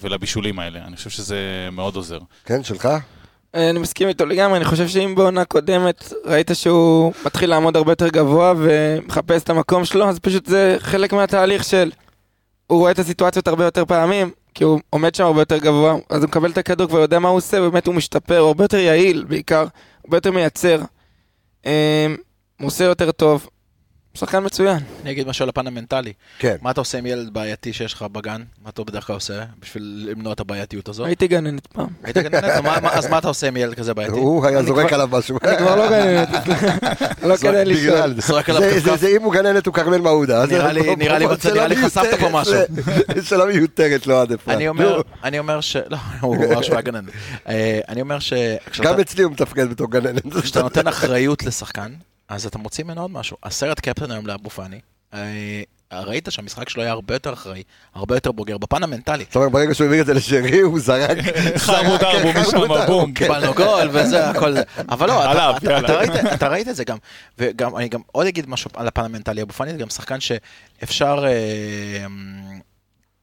ולבישולים 0.00 0.58
האלה. 0.58 0.84
אני 0.84 0.96
חושב 0.96 1.10
שזה 1.10 1.38
מאוד 1.72 1.96
עוזר. 1.96 2.18
כן, 2.44 2.64
שלך? 2.64 2.88
אני 3.54 3.78
מסכים 3.78 4.08
איתו 4.08 4.26
לגמרי, 4.26 4.56
אני 4.56 4.64
חושב 4.64 4.88
שאם 4.88 5.14
בעונה 5.14 5.44
קודמת 5.44 6.12
ראית 6.24 6.50
שהוא 6.54 7.12
מתחיל 7.26 7.50
לעמוד 7.50 7.76
הרבה 7.76 7.92
יותר 7.92 8.08
גבוה 8.08 8.54
ומחפש 8.58 9.42
את 9.42 9.50
המקום 9.50 9.84
שלו, 9.84 10.08
אז 10.08 10.18
פשוט 10.18 10.46
זה 10.46 10.76
חלק 10.78 11.12
מהתהליך 11.12 11.64
של... 11.64 11.90
הוא 12.66 12.78
רואה 12.78 12.90
את 12.90 12.98
הסיטואציות 12.98 13.48
הרבה 13.48 13.64
יותר 13.64 13.84
פעמים, 13.84 14.30
כי 14.54 14.64
הוא 14.64 14.80
עומד 14.90 15.14
שם 15.14 15.24
הרבה 15.24 15.40
יותר 15.40 15.58
גבוה, 15.58 15.94
אז 16.10 16.22
הוא 16.22 16.28
מקבל 16.28 16.50
את 16.50 16.58
הכדור 16.58 16.88
כבר 16.88 16.98
יודע 16.98 17.18
מה 17.18 17.28
הוא 17.28 17.36
עושה, 17.36 17.62
ובאמת 17.62 17.86
הוא 17.86 17.94
משתפר, 17.94 18.38
הוא 18.38 18.48
הרבה 18.48 18.64
יותר 18.64 18.76
יעיל 18.76 19.24
בעיקר, 19.28 19.66
הרבה 20.04 20.16
יותר 20.16 20.30
מייצר. 20.30 20.80
אה, 21.66 22.06
הוא 22.60 22.66
עושה 22.66 22.84
יותר 22.84 23.12
טוב. 23.12 23.48
שחקן 24.14 24.44
מצוין. 24.44 24.78
אני 25.02 25.10
אגיד 25.10 25.28
משהו 25.28 25.42
על 25.42 25.48
הפן 25.48 25.66
המנטלי. 25.66 26.12
כן. 26.38 26.56
מה 26.62 26.70
אתה 26.70 26.80
עושה 26.80 26.98
עם 26.98 27.06
ילד 27.06 27.32
בעייתי 27.34 27.72
שיש 27.72 27.92
לך 27.92 28.02
בגן? 28.02 28.42
מה 28.64 28.70
אתה 28.70 28.84
בדרך 28.84 29.06
כלל 29.06 29.14
עושה 29.14 29.42
בשביל 29.60 30.08
למנוע 30.10 30.32
את 30.32 30.40
הבעייתיות 30.40 30.88
הזאת? 30.88 31.06
הייתי 31.06 31.28
גננת 31.28 31.66
פעם. 31.66 31.86
היית 32.04 32.18
גננת? 32.18 32.44
אז 32.92 33.06
מה- 33.08 33.18
אתה 33.18 33.28
עושה 33.28 33.48
עם 33.48 33.56
ילד 33.56 33.74
כזה 33.74 33.94
בעייתי? 33.94 34.14
הוא 34.16 34.46
היה 34.46 34.62
זורק 34.62 34.92
עליו 34.92 35.08
משהו. 35.12 35.38
אני 35.44 35.56
כבר 35.58 35.76
לא 35.76 35.88
גננת, 35.90 36.28
לא 37.28 37.36
כדאי 37.36 37.64
לשאול. 37.64 38.20
זורק 38.20 38.50
עליו 38.50 38.62
זה- 38.62 38.80
כפכף. 38.80 39.00
זה- 39.00 39.08
אם 39.08 39.22
הוא 39.22 39.32
גננת 39.34 39.66
הוא 39.66 39.74
כרמל 39.74 39.98
מעודה. 39.98 40.44
נראה 40.46 40.72
לי- 41.18 41.28
לי 41.68 41.76
חשפת 41.76 42.20
פה 42.20 42.28
משהו. 42.32 42.54
שאלה 43.28 43.44
מיותרת, 43.44 44.06
לא 44.06 44.22
עד 44.22 44.32
אפרת. 44.32 44.56
אני 44.56 44.68
אומר, 44.68 44.96
נו, 44.96 45.02
אני 45.24 45.38
אומר 45.38 45.60
ש... 45.60 45.76
לא, 45.76 45.96
הוא 46.20 46.36
אמר 46.44 46.62
שהוא 46.62 46.74
היה 46.74 46.82
גנן. 46.82 47.04
אה, 47.48 47.80
אני 47.88 48.00
אומר 48.00 48.18
ש... 48.18 48.32
גם 48.80 49.00
אצלי 49.00 49.22
הוא 49.22 49.32
מתפקד 49.32 49.70
בתור 49.70 49.90
גננת. 49.90 50.22
כשאתה 50.42 50.62
נותן 50.62 50.88
אחריות 50.88 51.42
לשחקן, 51.42 51.92
אז 52.32 52.46
אתה 52.46 52.58
מוציא 52.58 52.84
ממנו 52.84 53.02
עוד 53.02 53.10
משהו. 53.10 53.36
הסרט 53.42 53.80
קפטן 53.80 54.10
היום 54.10 54.26
לאבו 54.26 54.50
פאני, 54.50 54.80
אה, 55.14 55.62
ראית 55.92 56.28
שהמשחק 56.30 56.68
שלו 56.68 56.82
היה 56.82 56.92
הרבה 56.92 57.14
יותר 57.14 57.32
אחראי, 57.32 57.62
הרבה 57.94 58.16
יותר 58.16 58.32
בוגר, 58.32 58.58
בפן 58.58 58.82
המנטלי. 58.82 59.24
זאת 59.28 59.36
אומרת, 59.36 59.52
ברגע 59.52 59.74
שהוא 59.74 59.84
העביר 59.84 60.00
את 60.00 60.06
זה 60.06 60.14
לשרי, 60.14 60.60
הוא 60.60 60.80
זרק... 60.80 61.18
חרבו 61.56 61.88
זרק- 61.90 62.00
דרבו 62.00 62.40
משם, 62.40 62.86
בום. 62.86 63.12
קיבלנו 63.14 63.54
גול 63.54 63.88
וזה, 63.92 64.30
הכל 64.30 64.52
זה. 64.52 64.62
אבל 64.88 65.08
לא, 65.08 65.32
אתה- 65.32 65.50
ראית- 66.48 66.68
את 66.68 66.76
זה 66.76 66.84
גם. 66.84 66.96
וגם, 67.38 67.76
אני 67.76 67.88
גם 67.88 68.00
עוד 68.12 68.26
אגיד 68.26 68.48
משהו 68.48 68.70
על 68.74 68.88
הפן 68.88 69.04
המנטלי. 69.04 69.42
אבו 69.42 69.52
פאני 69.52 69.72
זה 69.72 69.78
גם 69.78 69.88
שחקן 69.90 70.18
שאפשר... 70.20 71.24
אה, 71.26 72.06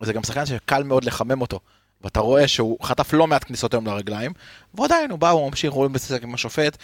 זה 0.01 0.13
גם 0.13 0.23
שחקן 0.23 0.45
שקל 0.45 0.83
מאוד 0.83 1.03
לחמם 1.03 1.41
אותו. 1.41 1.59
ואתה 2.01 2.19
רואה 2.19 2.47
שהוא 2.47 2.77
חטף 2.83 3.13
לא 3.13 3.27
מעט 3.27 3.43
כניסות 3.43 3.73
היום 3.73 3.85
לרגליים, 3.87 4.31
ועדיין 4.73 5.11
הוא 5.11 5.19
בא, 5.19 5.29
הוא 5.29 5.49
ממשיך, 5.49 5.71
רואים 5.71 5.93
בשיחק 5.93 6.23
עם 6.23 6.33
השופט. 6.33 6.77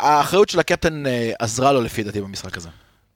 האחריות 0.00 0.48
של 0.48 0.60
הקפטן 0.60 1.06
אה, 1.06 1.32
עזרה 1.38 1.72
לו 1.72 1.82
לפי 1.82 2.02
דעתי 2.02 2.20
במשחק 2.20 2.56
הזה. 2.56 2.68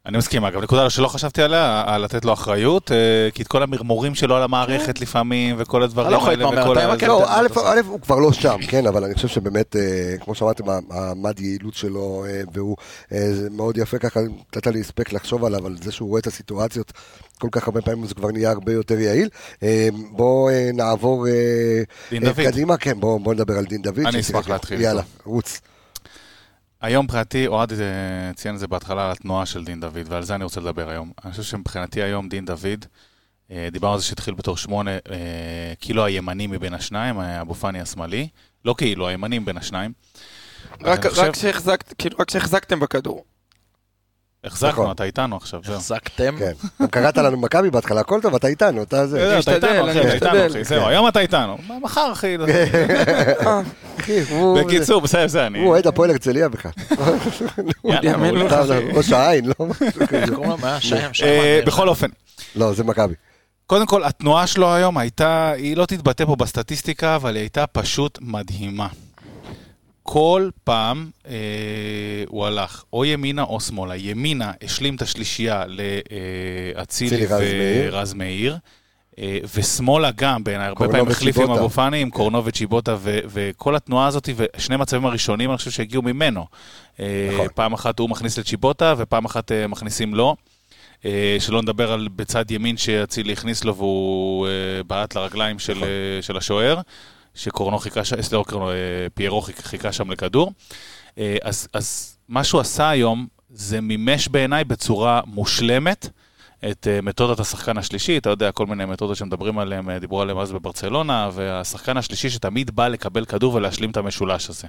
אני 0.07 0.19
מסכים, 0.19 0.45
אגב, 0.45 0.63
נקודה 0.63 0.91
שלא 0.91 1.09
חשבתי 1.09 1.43
עליה, 1.43 1.85
על 1.87 2.05
לתת 2.05 2.25
לו 2.25 2.33
אחריות, 2.33 2.93
אה, 2.93 2.97
כי 3.35 3.43
את 3.43 3.49
כל 3.49 3.63
המרמורים 3.63 4.15
שלו 4.15 4.37
על 4.37 4.43
המערכת 4.43 5.01
לפעמים, 5.01 5.57
וכל 5.59 5.83
הדברים 5.83 6.11
לא 6.11 6.17
יכול 6.17 6.29
האלה, 6.31 6.49
וכל 6.49 6.79
ה-. 6.79 7.07
לא, 7.07 7.25
א', 7.27 7.81
הוא 7.87 8.01
כבר 8.01 8.19
לא 8.19 8.33
שם, 8.33 8.57
כן, 8.69 8.87
אבל 8.87 9.05
אני 9.05 9.15
חושב 9.15 9.29
שבאמת, 9.29 9.77
אה, 9.77 10.15
כמו 10.25 10.35
שאמרתם, 10.35 10.65
המד 10.91 11.41
יעילות 11.41 11.75
שלו, 11.75 12.25
אה, 12.29 12.41
והוא, 12.53 12.77
אה, 13.13 13.31
מאוד 13.51 13.79
יפה 13.79 13.99
ככה, 13.99 14.21
נתת 14.57 14.67
לי 14.67 14.81
הספק 14.81 15.13
לחשוב 15.13 15.45
עליו, 15.45 15.67
על 15.67 15.77
זה 15.83 15.93
שהוא 15.93 16.09
רואה 16.09 16.21
את 16.21 16.27
הסיטואציות 16.27 16.93
כל 17.39 17.49
כך 17.53 17.69
הרבה 17.69 17.81
פעמים, 17.81 18.07
זה 18.07 18.15
כבר 18.15 18.31
נהיה 18.31 18.51
הרבה 18.51 18.73
יותר 18.73 18.99
יעיל. 18.99 19.29
אה, 19.63 19.89
בואו 20.11 20.51
אה, 20.51 20.71
נעבור 20.75 21.27
אה, 21.27 21.33
אה. 22.13 22.45
קדימה, 22.45 22.77
כן, 22.77 23.01
בואו 23.01 23.33
נדבר 23.33 23.59
על 23.59 23.65
דין 23.65 23.83
דוד. 23.83 23.99
אני. 23.99 24.21
אשמח 24.21 24.49
להתחיל 24.49 24.81
יאללה. 24.81 25.03
רוץ. 25.25 25.61
היום 26.81 27.05
מבחינתי, 27.05 27.47
אוהד 27.47 27.73
אה, 27.73 27.79
ציין 28.35 28.55
את 28.55 28.61
זה 28.61 28.67
בהתחלה 28.69 29.05
על 29.07 29.13
התנועה 29.13 29.47
של 29.47 29.65
דין 29.65 29.81
דוד, 29.81 29.99
ועל 30.07 30.23
זה 30.23 30.35
אני 30.35 30.45
רוצה 30.45 30.61
לדבר 30.61 30.89
היום. 30.91 31.13
אני 31.25 31.31
חושב 31.31 31.43
שמבחינתי 31.43 32.03
היום 32.03 32.29
דין 32.29 32.45
דוד, 32.45 32.85
אה, 33.51 33.69
דיברנו 33.73 33.95
על 33.95 34.01
זה 34.01 34.05
שהתחיל 34.07 34.35
בתור 34.35 34.57
שמונה, 34.57 34.91
כאילו 35.81 36.05
הימני 36.05 36.47
מבין 36.47 36.75
השניים, 36.75 37.21
אבו 37.21 37.55
פאני 37.55 37.81
השמאלי, 37.81 38.29
לא 38.65 38.75
כאילו, 38.79 39.09
הימני 39.09 39.39
מבין 39.39 39.57
השניים. 39.57 39.93
רק 40.83 40.99
אני 41.07 41.11
חושב- 41.11 41.23
רק 41.23 41.37
שהחזקת- 41.37 41.95
כאילו, 41.99 42.17
רק 42.21 42.31
שהחזקתם 42.31 42.81
בכדור. 42.81 43.25
נכון. 44.45 44.69
החזקנו, 44.69 44.93
אתה 44.93 45.05
איתנו 45.05 45.37
עכשיו, 45.37 45.61
זהו. 45.65 45.75
החזקתם. 45.75 46.37
כן. 46.39 46.53
גם 46.83 46.89
קראת 46.89 47.19
לנו 47.19 47.37
מכבי 47.37 47.71
בהתחלה, 47.71 48.01
הכל 48.01 48.21
טוב, 48.23 48.35
אתה 48.35 48.47
איתנו, 48.47 48.83
אתה 48.83 49.07
זה. 49.07 49.39
אתה 49.41 49.55
איתנו, 49.55 49.91
אחי, 49.91 50.01
אתה 50.01 50.13
איתנו. 50.15 50.47
אחי, 50.47 50.65
זהו, 50.65 50.83
כן. 50.83 50.89
היום 50.89 51.09
אתה 51.09 51.21
איתנו. 51.21 51.59
מחר, 51.83 52.13
אחי. 52.13 52.37
אה, 52.49 53.61
אחי, 54.01 54.21
הוא- 54.31 54.61
בקיצור, 54.63 55.01
בסדר, 55.01 55.25
בסדר, 55.25 55.47
אני... 55.47 55.59
הוא 55.59 55.69
אוהד 55.69 55.87
הפועל 55.87 56.11
הרצליה 56.11 56.49
בכלל. 56.49 56.73
יודע, 57.85 58.17
ראש 58.95 59.13
העין, 59.13 59.45
לא 59.47 59.67
שם. 60.81 61.25
אה, 61.25 61.61
בכל 61.67 61.89
אופן, 61.89 62.09
לא, 62.57 62.73
זה 62.73 62.85
מכבי. 62.85 63.15
קודם 63.67 63.87
כל, 63.87 64.05
התנועה 64.05 64.47
שלו 64.47 64.75
היום 64.75 64.99
הייתה, 64.99 65.53
היא 65.57 65.77
לא 65.77 65.87
תתבטא 65.87 66.25
פה 66.25 66.37
בסטטיסטיקה, 66.37 67.17
אבל 67.17 67.35
היא 67.35 67.41
הייתה 67.43 67.67
פשוט 67.67 68.19
מדהימה. 68.23 68.87
כל 70.11 70.51
פעם 70.65 71.11
אה, 71.29 71.35
הוא 72.29 72.47
הלך 72.47 72.85
או 72.93 73.05
ימינה 73.05 73.43
או 73.43 73.61
שמאלה. 73.61 73.97
ימינה 73.97 74.53
השלים 74.63 74.95
את 74.95 75.03
השלישייה 75.03 75.65
לאצילי 76.75 77.27
מאיר. 77.27 77.95
ורז 77.95 78.15
מאיר. 78.15 78.57
אה, 79.19 79.39
ושמאלה 79.55 80.11
גם, 80.11 80.45
בעיניי, 80.45 80.67
הרבה 80.67 80.89
פעמים 80.89 81.09
החליף 81.09 81.39
עם. 81.39 81.51
אבו 81.51 81.69
פאני, 81.69 82.01
עם 82.03 82.11
קורנו 82.11 82.45
וצ'יבוטה, 82.45 82.97
ו- 82.99 83.19
וכל 83.29 83.77
התנועה 83.77 84.07
הזאת, 84.07 84.29
ושני 84.37 84.77
מצבים 84.77 85.07
הראשונים, 85.07 85.51
אני 85.51 85.57
חושב 85.57 85.71
שהגיעו 85.71 86.03
ממנו. 86.03 86.47
אה, 87.01 87.31
נכון. 87.33 87.47
פעם 87.55 87.73
אחת 87.73 87.99
הוא 87.99 88.11
מכניס 88.11 88.39
לצ'יבוטה, 88.39 88.95
ופעם 88.99 89.25
אחת 89.25 89.53
אה, 89.53 89.67
מכניסים 89.67 90.15
לו. 90.15 90.37
אה, 91.05 91.37
שלא 91.41 91.63
נדבר 91.63 91.93
על 91.93 92.09
בצד 92.17 92.51
ימין 92.51 92.77
שאצילי 92.77 93.33
הכניס 93.33 93.65
לו 93.65 93.77
והוא 93.77 94.47
אה, 94.47 94.83
בעט 94.87 95.17
לרגליים 95.17 95.59
של, 95.59 95.73
נכון. 95.73 95.89
אה, 95.89 96.23
של 96.23 96.37
השוער, 96.37 96.81
שקורנו 97.39 97.79
חיכה 97.79 98.05
שם, 98.05 98.23
סליחה, 98.23 98.45
קורנו, 98.45 98.71
אה, 98.71 98.75
פיירו 99.15 99.41
חיכה, 99.41 99.93
שם 99.93 100.11
לכדור. 100.11 100.53
אה, 101.19 101.37
אז, 101.43 101.69
אז 101.73 102.19
מה 102.29 102.45
שהוא 102.45 102.61
עשה 102.61 102.89
היום, 102.89 103.27
זה 103.51 103.81
מימש 103.81 104.29
בעיניי 104.29 104.65
בצורה 104.65 105.21
מושלמת 105.27 106.09
את 106.71 106.87
אה, 106.91 107.01
מתודת 107.01 107.41
השחקן 107.41 107.79
השלישי, 107.79 108.19
אתה 108.19 108.31
יודע, 108.31 108.53
כל 108.53 108.67
מיני 108.67 108.85
מתודות 108.85 109.17
שמדברים 109.17 109.59
עליהם, 109.59 109.91
אה, 109.91 109.99
דיברו 109.99 110.23
עליהם 110.23 110.39
אז 110.39 110.53
בברצלונה, 110.53 111.31
והשחקן 111.33 111.97
השלישי 111.97 112.31
שתמיד 112.31 112.71
בא 112.71 112.89
לקבל 112.89 113.25
כדור 113.25 113.55
ולהשלים 113.55 113.91
את 113.91 113.97
המשולש 113.97 114.51
הזה. 114.51 114.69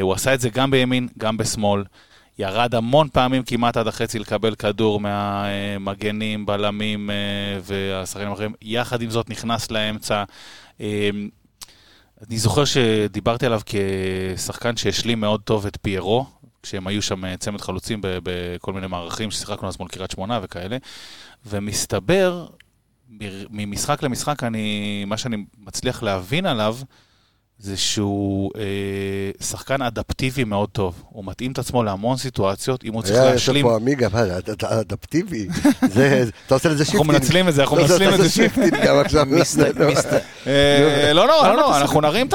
הוא 0.00 0.12
עשה 0.12 0.34
את 0.34 0.40
זה 0.40 0.50
גם 0.50 0.70
בימין, 0.70 1.08
גם 1.18 1.36
בשמאל. 1.36 1.84
ירד 2.38 2.74
המון 2.74 3.08
פעמים 3.12 3.42
כמעט 3.42 3.76
עד 3.76 3.86
החצי 3.86 4.18
לקבל 4.18 4.54
כדור 4.54 5.00
מהמגנים, 5.00 6.46
בלמים 6.46 7.10
והשחקנים 7.62 8.30
האחרים. 8.30 8.52
יחד 8.62 9.02
עם 9.02 9.10
זאת 9.10 9.30
נכנס 9.30 9.70
לאמצע. 9.70 10.24
אני 12.28 12.38
זוכר 12.38 12.64
שדיברתי 12.64 13.46
עליו 13.46 13.60
כשחקן 13.66 14.76
שהשלים 14.76 15.20
מאוד 15.20 15.40
טוב 15.40 15.66
את 15.66 15.78
פיירו, 15.82 16.26
כשהם 16.62 16.86
היו 16.86 17.02
שם 17.02 17.24
אה, 17.24 17.36
צמד 17.36 17.60
חלוצים 17.60 18.00
בכל 18.02 18.72
מיני 18.72 18.86
מערכים 18.86 19.30
ששיחקנו 19.30 19.68
אז 19.68 19.76
מול 19.78 19.88
קריית 19.88 20.10
שמונה 20.10 20.40
וכאלה, 20.42 20.76
ומסתבר, 21.46 22.46
ממשחק 23.50 24.02
למשחק, 24.02 24.42
אני, 24.42 25.04
מה 25.06 25.16
שאני 25.16 25.44
מצליח 25.58 26.02
להבין 26.02 26.46
עליו, 26.46 26.76
זה 27.62 27.76
שהוא 27.76 28.50
אה, 28.58 28.62
שחקן 29.46 29.82
אדפטיבי 29.82 30.44
מאוד 30.44 30.68
טוב. 30.68 31.02
הוא 31.08 31.24
מתאים 31.26 31.52
את 31.52 31.58
עצמו 31.58 31.82
להמון 31.82 32.16
סיטואציות, 32.16 32.84
אם 32.84 32.92
הוא 32.92 33.02
צריך 33.02 33.18
היה 33.20 33.30
להשלים... 33.32 33.66
פה 33.66 33.76
עמיגה, 33.76 34.08
מה, 34.12 34.38
אתה- 34.38 34.52
אתה 34.52 34.80
אדפטיבי. 34.80 35.48
זה- 35.88 36.24
אתה 36.46 36.54
עושה 36.54 36.68
לזה 36.68 36.84
shifting. 36.84 37.00
אנחנו 37.10 37.12
מנצלים 37.12 37.48
את 37.48 37.54
זה, 37.54 37.62
אנחנו 37.62 37.76
לא, 37.76 37.84
אתה 37.84 37.92
מנצלים 37.92 38.14
את 38.14 38.20
זה. 38.20 38.28
shifting 38.28 38.84
גם 38.84 38.96
עכשיו. 38.98 39.26
לא, 41.14 41.26
לא, 41.28 41.42
לא, 41.42 41.56
לא, 41.56 41.76
אנחנו 41.78 42.00
נרים 42.00 42.26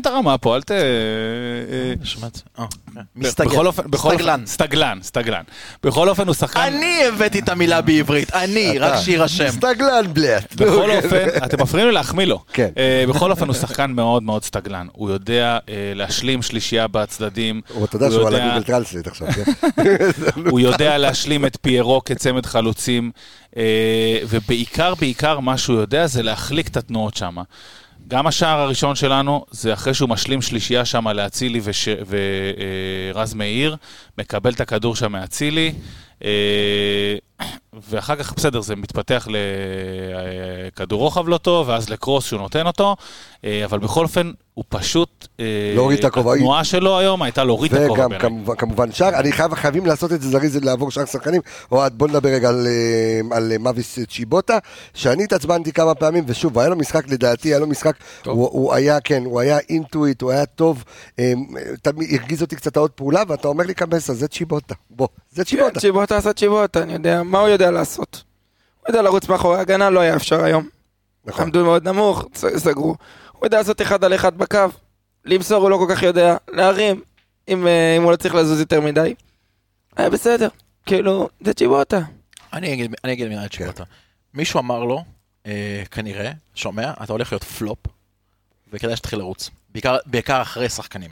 את 0.00 0.06
הרמה 0.06 0.38
פה, 0.38 0.56
אל 0.56 0.62
ת... 0.62 0.70
שמעת? 2.04 2.42
אה, 2.58 2.64
כן. 2.94 3.00
מסתגל. 3.16 3.50
סטגלן, 4.46 4.98
סטגלן. 5.02 5.42
בכל 5.82 6.08
אופן 6.08 6.26
הוא 6.26 6.34
שחקן... 6.34 6.60
אני 6.60 7.04
הבאתי 7.08 7.38
את 7.38 7.48
המילה 7.48 7.80
בעברית, 7.80 8.34
אני, 8.34 8.78
רק 8.78 9.00
שיירשם. 9.00 9.48
סטגלן 9.50 10.04
בלט. 10.12 10.54
בכל 10.54 10.90
אופן, 10.90 11.26
אתם 11.44 11.62
מפריעים 11.62 11.88
לי 11.88 11.94
להחמיא 11.94 12.24
לו. 12.26 12.40
כן. 12.52 12.68
אה, 12.78 13.04
בכל 13.08 13.30
אופן, 13.30 13.46
הוא 13.46 13.54
שחקן 13.54 13.90
מאוד 13.90 14.22
מאוד 14.22 14.44
סטגלן. 14.44 14.73
הוא 14.92 15.10
יודע 15.10 15.58
אה, 15.68 15.92
להשלים 15.94 16.42
שלישייה 16.42 16.86
בצדדים. 16.88 17.60
הוא, 17.68 17.84
אתה 17.84 17.96
יודע 17.96 18.10
שהוא 18.10 18.28
על 18.28 18.34
ה 18.34 18.38
Google 18.38 18.62
Translate 18.62 19.06
עכשיו, 19.06 19.28
כן? 19.32 19.52
הוא 20.50 20.60
יודע 20.60 20.98
להשלים 20.98 21.46
את 21.46 21.56
פיירו 21.62 22.04
כצמד 22.04 22.46
חלוצים, 22.46 23.10
אה, 23.56 24.18
ובעיקר, 24.28 24.94
בעיקר, 24.94 25.40
מה 25.40 25.58
שהוא 25.58 25.76
יודע 25.76 26.06
זה 26.06 26.22
להחליק 26.22 26.68
את 26.68 26.76
התנועות 26.76 27.16
שם. 27.16 27.36
גם 28.08 28.26
השער 28.26 28.58
הראשון 28.60 28.96
שלנו, 28.96 29.44
זה 29.50 29.72
אחרי 29.72 29.94
שהוא 29.94 30.08
משלים 30.08 30.42
שלישייה 30.42 30.84
שם 30.84 31.08
לאצילי 31.08 31.60
וש- 31.64 31.88
ורז 33.14 33.34
מאיר, 33.34 33.76
מקבל 34.18 34.52
את 34.52 34.60
הכדור 34.60 34.96
שם 34.96 35.12
מאצילי, 35.12 35.72
אה, 36.24 36.30
ואחר 37.90 38.16
כך, 38.16 38.32
בסדר, 38.32 38.60
זה 38.60 38.76
מתפתח 38.76 39.28
לכדור 40.72 41.00
רוחב 41.00 41.28
לא 41.28 41.38
טוב, 41.38 41.68
ואז 41.68 41.88
לקרוס 41.90 42.24
שהוא 42.26 42.40
נותן 42.40 42.66
אותו, 42.66 42.96
אה, 43.44 43.64
אבל 43.64 43.78
בכל 43.78 44.02
אופן, 44.04 44.30
הוא 44.54 44.64
פשוט... 44.68 45.26
אה, 45.40 45.44
להוריד 45.74 45.98
את 45.98 46.04
הכובעית. 46.04 46.40
התנועה 46.40 46.64
שלו 46.64 46.98
היום 46.98 47.22
הייתה 47.22 47.44
להוריד 47.44 47.74
את 47.74 47.80
הכובע 47.84 48.06
וגם. 48.06 48.18
כמובן- 48.20 48.56
כמובן 48.56 48.92
שאר, 48.92 49.08
אני 49.08 49.32
חייב, 49.32 49.54
חייבים 49.54 49.86
לעשות 49.86 50.12
את 50.12 50.22
זה 50.22 50.28
זריז 50.28 50.56
לעבור 50.64 50.90
שאר 50.90 51.04
שחקנים. 51.04 51.40
אוהד, 51.72 51.92
בוא 51.98 52.08
נדבר 52.08 52.28
רגע 52.28 52.48
על, 52.48 52.66
אה, 52.66 53.36
על 53.36 53.52
מאביס 53.60 53.98
צ'יבוטה, 54.10 54.58
שאני 54.94 55.24
התעצבנתי 55.24 55.72
כמה 55.72 55.94
פעמים, 55.94 56.24
ושוב, 56.26 56.58
היה 56.58 56.68
לו 56.68 56.76
משחק, 56.76 57.08
לדעתי, 57.08 57.48
היה 57.48 57.58
לו 57.58 57.66
משחק, 57.66 57.94
הוא, 58.26 58.48
הוא 58.52 58.74
היה, 58.74 59.00
כן, 59.00 59.22
הוא 59.24 59.40
היה 59.40 59.58
אינטואיט, 59.68 60.22
הוא 60.22 60.30
היה 60.30 60.46
טוב, 60.46 60.84
תמיד 61.82 62.08
הרגיז 62.20 62.42
אותי 62.42 62.56
קצת 62.56 62.76
העוד 62.76 62.90
פעולה, 62.90 63.22
ואתה 63.28 63.48
אומר 63.48 63.64
לי 63.64 63.74
קבסה, 63.74 64.14
זה 64.14 64.28
צ'יבוטה, 64.28 64.74
בוא, 64.90 65.08
זה 65.32 65.44
צ'יבוטה. 65.44 65.80
צ'יבוטה 65.80 66.16
עשה 66.16 66.32
צ'יבוטה, 66.32 66.82
אני 66.82 66.92
יודע, 66.92 67.22
מה 67.22 67.33
הוא 67.40 67.48
יודע 67.48 67.70
לעשות? 67.70 68.22
הוא 68.80 68.88
יודע 68.88 69.02
לרוץ 69.02 69.28
מאחורי 69.28 69.56
ההגנה, 69.58 69.90
לא 69.90 70.00
היה 70.00 70.16
אפשר 70.16 70.44
היום. 70.44 70.68
נכון. 71.24 71.44
עמדו 71.44 71.64
מאוד 71.64 71.88
נמוך, 71.88 72.24
סגרו. 72.34 72.96
הוא 73.32 73.46
יודע 73.46 73.58
לעשות 73.58 73.82
אחד 73.82 74.04
על 74.04 74.14
אחד 74.14 74.38
בקו, 74.38 74.58
למסור 75.24 75.62
הוא 75.62 75.70
לא 75.70 75.76
כל 75.76 75.94
כך 75.94 76.02
יודע, 76.02 76.36
להרים, 76.52 77.02
אם, 77.48 77.66
אה, 77.66 77.96
אם 77.96 78.02
הוא 78.02 78.12
לא 78.12 78.16
צריך 78.16 78.34
לזוז 78.34 78.60
יותר 78.60 78.80
מדי. 78.80 79.14
היה 79.96 80.10
בסדר, 80.10 80.48
כאילו, 80.86 81.28
זה 81.40 81.54
צ'יבוטה. 81.54 82.00
אני 82.52 82.72
אגיד, 82.72 82.94
אני 83.04 83.12
אגיד 83.12 83.28
מילה 83.28 83.44
את 83.44 83.52
שיבוטה. 83.52 83.84
מישהו 84.34 84.60
אמר 84.60 84.84
לו, 84.84 85.04
אה, 85.46 85.82
כנראה, 85.90 86.32
שומע, 86.54 86.92
אתה 87.02 87.12
הולך 87.12 87.32
להיות 87.32 87.44
פלופ, 87.44 87.78
וכדאי 88.72 88.96
שתתחיל 88.96 89.18
לרוץ. 89.18 89.50
בעיקר, 89.68 89.96
בעיקר 90.06 90.42
אחרי 90.42 90.68
שחקנים. 90.68 91.10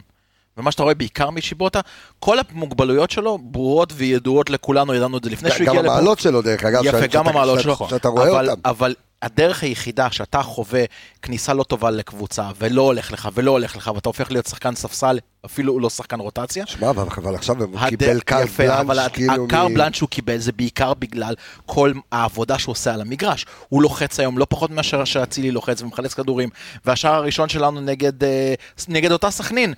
ומה 0.57 0.73
שאתה 0.73 0.83
רואה 0.83 0.95
בעיקר 0.95 1.31
משיבוטה, 1.31 1.81
כל 2.19 2.37
המוגבלויות 2.51 3.11
שלו 3.11 3.39
ברורות 3.43 3.93
וידועות 3.97 4.51
לכולנו, 4.51 4.95
ידענו 4.95 5.19
את 5.19 5.25
זה 5.25 5.31
לפני 5.31 5.51
שהוא 5.51 5.67
גם 5.67 5.73
הגיע 5.73 5.83
לפה. 5.83 5.93
המעלות 5.93 6.19
שלו, 6.19 6.43
דרך 6.43 6.65
אגב, 6.65 6.85
יפה, 6.85 7.07
גם 7.07 7.29
המעלות 7.29 7.61
שלו. 7.61 7.77
שאתה 7.91 8.09
רואה 8.09 8.41
אותם. 8.51 8.61
אבל 8.65 8.95
הדרך 9.23 9.63
היחידה 9.63 10.11
שאתה 10.11 10.43
חווה 10.43 10.85
כניסה 11.23 11.55
לא 11.55 11.63
טובה 11.63 11.91
לקבוצה, 11.91 12.49
ולא 12.59 12.83
הולך 12.83 13.13
לך, 13.13 13.29
ולא 13.35 13.51
הולך 13.51 13.77
לך, 13.77 13.91
ואתה 13.95 14.09
הופך 14.09 14.31
להיות 14.33 14.47
שחקן 14.47 14.75
ספסל, 14.75 15.19
אפילו 15.47 15.79
לא 15.81 15.91
שחקן 15.91 16.21
רוטציה, 16.21 16.67
שמע, 16.67 16.91
אבל 16.91 17.03
אבל 17.17 17.35
עכשיו 17.35 17.63
הוא 17.63 17.79
הד- 17.81 17.89
קיבל 17.89 18.21
קאר 18.21 18.43
יפה, 18.43 18.81
אבל 18.81 18.95
בלאנש, 18.95 19.13
כאילו... 19.13 19.45
הקאר 19.47 19.69
מ- 19.69 19.75
בלאנש 19.75 19.97
שהוא 19.97 20.09
קיבל 20.09 20.39
זה 20.39 20.53
בעיקר 20.53 20.95
בגלל 20.95 21.35
כל 21.67 21.93
העבודה 22.13 22.59
שהוא 22.59 22.73
עושה 22.73 22.95
על 22.95 23.01
המגרש. 23.01 23.47
הוא 23.69 23.83
לוחץ 23.83 24.21
היום 24.21 24.39
לא 24.39 24.47
פחות 24.49 24.71
מאשר 24.71 25.05
שאצילי 25.05 25.51
לוחץ 25.51 25.83
ומחלץ 25.83 26.15
כדורים. 26.15 26.49
והשער 26.85 27.15
הראשון 27.15 27.49
שלנו 27.49 27.81
נגד, 27.81 28.25
אה, 28.25 28.55
נגד 28.89 29.13
אותה 29.13 29.31
סכנין 29.31 29.75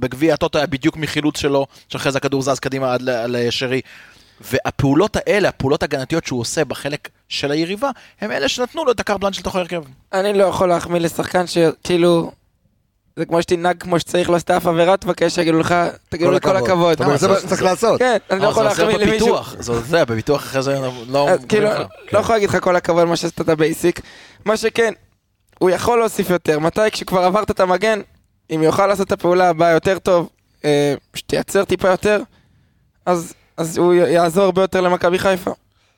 בגביע 0.00 0.34
הטוטו 0.34 0.58
היה 0.58 0.66
בדיוק 0.66 0.96
מחילוץ 0.96 1.38
שלו, 1.38 1.66
שאחרי 1.88 2.12
זה 2.12 2.18
הכדור 2.18 2.42
זז 2.42 2.58
קדימה 2.58 2.94
עד 2.94 3.02
ל- 3.02 3.26
לשרי. 3.28 3.80
והפעולות 4.40 5.16
האלה, 5.16 5.48
הפעולות 5.48 5.82
ההגנתיות 5.82 6.26
שהוא 6.26 6.40
עושה 6.40 6.64
בחלק 6.64 7.08
של 7.28 7.50
היריבה, 7.50 7.90
הם 8.20 8.30
אלה 8.30 8.48
שנתנו 8.48 8.84
לו 8.84 8.92
את 8.92 9.00
ה 9.00 9.03
carte 9.03 9.16
blanche 9.16 9.38
לתוך 9.38 9.56
ההרכב. 9.56 9.82
אני 10.12 10.32
לא 10.32 10.44
יכול 10.44 10.68
להחמיא 10.68 11.00
לשחקן 11.00 11.46
שכאילו... 11.46 12.30
זה 13.16 13.26
כמו 13.26 13.42
שתנהג 13.42 13.80
כמו 13.80 14.00
שצריך, 14.00 14.30
לא 14.30 14.36
עשתה 14.36 14.56
אף 14.56 14.66
עבירה, 14.66 14.96
תבקש 14.96 15.34
שיגידו 15.34 15.58
לך, 15.58 15.74
תגידו 16.08 16.30
לי 16.30 16.40
כל 16.40 16.56
הכבוד. 16.56 16.98
זה 16.98 17.28
מה 17.28 17.40
שצריך 17.40 17.62
לעשות. 17.62 17.98
כן, 17.98 18.16
אני 18.30 18.40
לא 18.40 18.44
אבל 18.44 18.52
יכול 18.52 18.64
להחמיא 18.64 18.96
למישהו. 18.96 19.38
זה 19.58 19.72
עוזר, 19.72 20.04
בביטוח 20.04 20.40
אחרי 20.42 20.62
זה 20.62 20.78
לא... 21.08 21.28
אז 21.28 21.44
כאילו, 21.48 21.66
אומרים 21.68 21.82
לך. 21.82 22.12
לא 22.12 22.18
יכול 22.18 22.34
להגיד 22.34 22.48
לך 22.48 22.58
כל 22.60 22.76
הכבוד 22.76 23.04
מה 23.04 23.16
שעשית 23.16 23.40
את 23.40 23.48
ה 23.48 23.55
basic. 23.55 24.00
מה 24.44 24.56
שכן, 24.56 24.92
הוא 25.58 25.70
יכול 25.70 25.98
להוסיף 25.98 26.30
יותר. 26.30 26.58
מתי? 26.58 26.80
כשכבר 26.92 27.24
עברת 27.24 27.50
את 27.50 27.60
המגן, 27.60 28.00
אם 28.54 28.62
יוכל 28.62 28.86
לעשות 28.86 29.06
את 29.06 29.12
הפעולה 29.12 29.48
הבאה 29.48 29.70
יותר 29.70 29.98
טוב, 29.98 30.28
אה, 30.64 30.94
שתייצר 31.14 31.64
טיפה 31.64 31.88
יותר, 31.88 32.22
אז, 33.06 33.34
אז 33.56 33.78
הוא 33.78 33.94
יעזור 33.94 34.44
הרבה 34.44 34.62
יותר 34.62 34.80
למכבי 34.80 35.18
חיפה. 35.18 35.50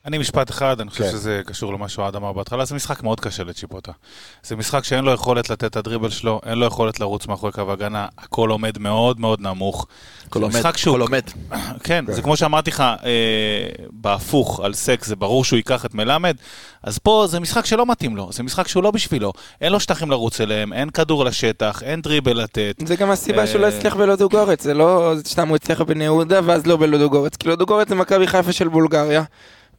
אני 0.07 0.19
משפט 0.19 0.51
אחד, 0.51 0.81
אני 0.81 0.91
חושב 0.91 1.05
כן. 1.05 1.11
שזה 1.11 1.43
קשור 1.47 1.73
למה 1.73 1.89
שאוהד 1.89 2.17
אמר 2.17 2.33
בהתחלה, 2.33 2.65
זה 2.65 2.75
משחק 2.75 3.03
מאוד 3.03 3.21
קשה 3.21 3.45
לצ'יפוטה. 3.45 3.93
זה 4.43 4.57
משחק 4.57 4.85
שאין 4.85 5.05
לו 5.05 5.13
יכולת 5.13 5.51
לתת 5.51 5.65
את 5.65 5.77
הדריבל 5.77 6.11
שלו, 6.11 6.41
אין 6.47 6.59
לו 6.59 6.67
יכולת 6.67 7.01
לרוץ 7.01 7.27
מאחורי 7.27 7.53
קו 7.53 7.73
הגנה, 7.73 8.07
הכל 8.19 8.51
עומד 8.51 8.79
מאוד 8.79 9.21
מאוד 9.21 9.41
נמוך. 9.41 9.87
הכל 10.27 10.43
עומד, 10.43 10.57
הכל 10.57 11.01
עומד. 11.01 11.23
כן, 11.85 12.05
זה 12.09 12.23
כמו 12.23 12.37
שאמרתי 12.37 12.71
לך, 12.71 12.81
אה, 12.81 12.97
בהפוך 13.91 14.61
על 14.61 14.75
סק, 14.75 15.05
זה 15.05 15.17
ברור 15.17 15.45
שהוא 15.45 15.57
ייקח 15.57 15.87
את 15.87 15.95
מלמד, 15.95 16.37
אז 16.83 16.99
פה 16.99 17.27
זה 17.29 17.41
משחק 17.41 17.67
שלא 17.67 17.87
מתאים 17.87 18.17
לו, 18.17 18.33
זה 18.33 18.43
משחק 18.43 18.69
שהוא 18.69 18.83
לא 18.83 18.91
בשבילו. 18.91 19.33
אין 19.61 19.73
לו 19.73 19.81
שטחים 19.81 20.11
לרוץ 20.11 20.41
אליהם, 20.41 20.73
אין 20.73 20.91
כדור 20.91 21.25
לשטח, 21.25 21.83
אין 21.83 22.01
דריבל 22.01 22.43
לתת. 22.43 22.83
זה 22.87 22.97
גם 22.97 23.11
הסיבה 23.11 23.47
שהוא 23.47 23.61
לא 23.61 23.67
אה, 23.67 23.77
הצליח 23.77 23.97
בלודוגורץ, 23.97 24.63
זה 24.63 24.75
לא 24.75 25.15
סתם 25.27 25.49
הוא 25.49 25.57
הצליח 25.57 25.81
בבני 25.81 26.05
יהודה 26.05 26.41
ואז 26.45 26.67
לא 26.67 26.77
בלודוגורץ, 26.77 27.37
כי 27.37 27.49
לודוגורץ 27.49 27.89
זה 27.89 27.95
מכבי 27.95 28.27
חיפה 28.27 28.53
של 28.53 28.69
בולגריה. 28.69 29.23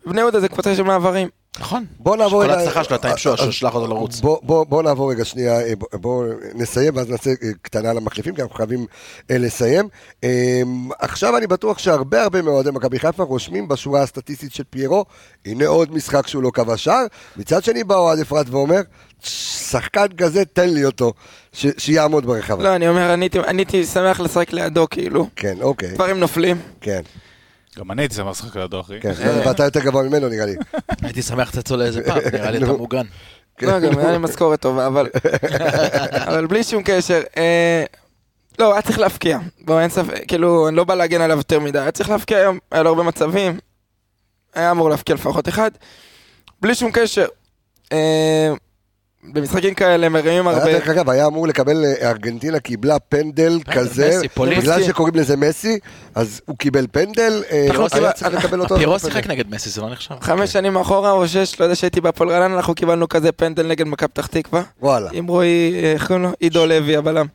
בני 0.07 0.21
יהודה 0.21 0.39
זה 0.39 0.47
קבוצה 0.49 0.75
של 0.75 0.83
מעברים. 0.83 1.27
נכון. 1.59 1.85
בוא 1.99 2.15
נעבור 2.17 2.43
כל 2.43 2.49
ההצלחה 2.49 2.83
שלו 2.83 2.95
הייתה 2.95 3.07
עם 3.07 3.13
אז- 3.13 3.19
ששלח 3.53 3.75
אותו 3.75 3.87
לרוץ. 3.87 4.19
בוא, 4.21 4.83
נעבור 4.83 5.11
רגע 5.11 5.25
שנייה, 5.25 5.61
אה, 5.61 5.73
בוא- 5.93 6.25
נסיים 6.55 6.95
ואז 6.95 7.09
נעשה 7.09 7.29
אה, 7.29 7.35
קטנה 7.61 7.89
על 7.89 7.97
המחליפים, 7.97 8.35
כי 8.35 8.41
אנחנו 8.41 8.55
חייבים 8.55 8.85
אה, 9.31 9.37
לסיים. 9.37 9.87
אה, 10.23 10.61
עכשיו 10.99 11.37
אני 11.37 11.47
בטוח 11.47 11.77
שהרבה 11.77 12.23
הרבה 12.23 12.41
מאוהדי 12.41 12.71
מכבי 12.71 12.99
חיפה 12.99 13.23
רושמים 13.23 13.67
בשורה 13.67 14.01
הסטטיסטית 14.01 14.53
של 14.53 14.63
פיירו, 14.69 15.05
הנה 15.45 15.67
עוד 15.67 15.93
משחק 15.93 16.27
שהוא 16.27 16.43
לא 16.43 16.49
קבע 16.53 16.77
שער. 16.77 17.05
מצד 17.37 17.63
שני 17.63 17.83
בא 17.83 17.95
אוהד 17.95 18.19
אפרת 18.19 18.49
ואומר, 18.49 18.81
שחקן 19.23 20.05
כזה 20.17 20.45
תן 20.45 20.69
לי 20.69 20.85
אותו, 20.85 21.13
שיעמוד 21.77 22.25
ברחבה. 22.25 22.63
לא, 22.63 22.75
אני 22.75 22.87
אומר, 22.89 23.13
אני 23.13 23.29
הייתי 23.57 23.85
שמח 23.85 24.19
לשחק 24.19 24.53
לידו, 24.53 24.87
כאילו. 24.89 25.27
כן, 25.35 25.57
אוקיי, 25.61 25.89
דברים 25.91 26.19
נופלים. 26.19 26.57
כן, 26.81 27.01
גם 27.77 27.91
אני 27.91 28.01
הייתי 28.01 28.15
שמח 28.15 28.29
לשחק 28.29 28.55
לידו, 28.55 28.81
אחי. 28.81 28.99
כן, 29.01 29.11
ואתה 29.45 29.63
יותר 29.63 29.79
גבוה 29.79 30.03
ממנו 30.03 30.29
נראה 30.29 30.45
לי. 30.45 30.55
הייתי 31.01 31.21
שמח 31.21 31.49
לצאת 31.49 31.71
לו 31.71 31.77
לאיזה 31.77 32.03
פעם, 32.05 32.17
נראה 32.33 32.51
לי 32.51 32.57
אתה. 32.57 32.65
מוגן. 32.65 33.05
לא, 33.61 33.79
גם 33.79 33.99
היה 33.99 34.11
לי 34.11 34.17
משכורת 34.17 34.61
טובה, 34.61 34.87
אבל... 34.87 35.09
אבל 36.27 36.47
בלי 36.47 36.63
שום 36.63 36.81
קשר. 36.85 37.21
אה, 37.37 37.83
לא, 38.59 38.73
היה 38.73 38.81
צריך 38.81 38.99
להפקיע. 38.99 39.39
בוא, 39.61 39.81
אין 39.81 39.89
ספק, 39.89 40.23
כאילו, 40.27 40.67
אני 40.67 40.75
לא 40.75 40.83
בא 40.83 40.95
להגן 40.95 41.21
עליו 41.21 41.37
יותר 41.37 41.59
מדי. 41.59 41.79
היה 41.79 41.91
צריך 41.91 42.09
להפקיע 42.09 42.37
היום, 42.37 42.59
היה 42.71 42.83
לו 42.83 42.89
הרבה 42.89 43.03
מצבים. 43.03 43.59
היה 44.53 44.71
אמור 44.71 44.89
להפקיע 44.89 45.15
לפחות 45.15 45.47
אחד. 45.47 45.71
בלי 46.61 46.75
שום 46.75 46.91
קשר. 46.93 47.25
אה, 49.25 49.29
במשחקים 49.33 49.73
כאלה 49.73 50.09
מרימים 50.09 50.47
הרבה. 50.47 50.65
דרך 50.65 50.89
אגב, 50.89 51.09
היה 51.09 51.27
אמור 51.27 51.47
לקבל, 51.47 51.85
אה, 51.85 52.09
ארגנטינה 52.09 52.59
קיבלה 52.59 52.99
פנדל 52.99 53.59
כזה, 53.71 54.09
מסי, 54.17 54.29
פוליטי. 54.29 54.61
בגלל 54.61 54.83
שקוראים 54.83 55.15
לזה 55.15 55.37
מסי, 55.37 55.79
אז 56.15 56.41
הוא 56.45 56.57
קיבל 56.57 56.85
פנדל, 56.91 57.43
אה, 57.51 57.67
היה 57.91 58.11
צריך 58.11 58.33
לקבל 58.33 58.61
אותו. 58.61 58.77
פירו. 58.77 58.99
שיחק 58.99 59.27
נגד 59.27 59.49
מסי, 59.49 59.69
זה 59.69 59.81
לא 59.81 59.89
נחשב. 59.89 60.15
חמש 60.21 60.53
שנים 60.53 60.77
אחורה 60.77 61.11
או 61.11 61.27
שש, 61.27 61.59
לא 61.59 61.65
יודע 61.65 61.75
שהייתי 61.75 62.01
בהפועל 62.01 62.29
רעננה, 62.29 62.55
אנחנו 62.55 62.75
קיבלנו 62.75 63.09
כזה 63.09 63.31
פנדל 63.31 63.67
נגד 63.67 63.87
מכבי 63.87 64.07
פתח 64.07 64.27
תקווה. 64.27 64.61
וואלה. 64.81 65.09
עם 65.13 65.27
רועי, 65.27 65.73
אה, 65.83 65.91
איך 65.91 66.07
קוראים 66.07 66.23
לו? 66.23 66.31
עידו 66.39 66.65
לוי 66.65 66.95
הבלם. 66.95 67.25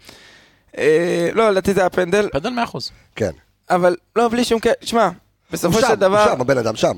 אה, 0.78 1.28
לא, 1.35 1.51
לדעתי 1.51 1.74
זה 1.74 1.80
היה 1.80 1.91
פנדל, 1.91 2.28
פנדל 2.33 2.51
100%. 2.51 2.91
כן. 3.16 3.30
אבל 3.70 3.97
לא, 4.16 4.28
בלי 4.28 4.45
שום 4.45 4.61
קשר. 4.61 4.72
שמע, 4.83 5.09
בסופו 5.53 5.74
הוא 5.74 5.80
של 5.80 5.87
שם, 5.87 5.95
דבר, 5.95 6.24
הוא 6.24 6.35
שם, 6.35 6.41
הבן 6.41 6.59
אדם 6.59 6.76
שם. 6.76 6.97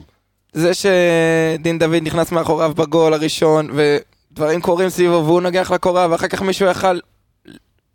זה 0.52 0.72
שדין 0.74 1.78
דוד 1.78 2.02
נכנס 2.02 2.32
מאחוריו 2.32 2.72
בגול 2.74 3.14
הראשון, 3.14 3.68
ודברים 4.34 4.60
קורים 4.60 4.88
סביבו, 4.88 5.22
והוא 5.26 5.40
נגח 5.40 5.70
לקורה, 5.70 6.06
ואחר 6.10 6.28
כך 6.28 6.42
מישהו 6.42 6.66
יכל... 6.66 6.98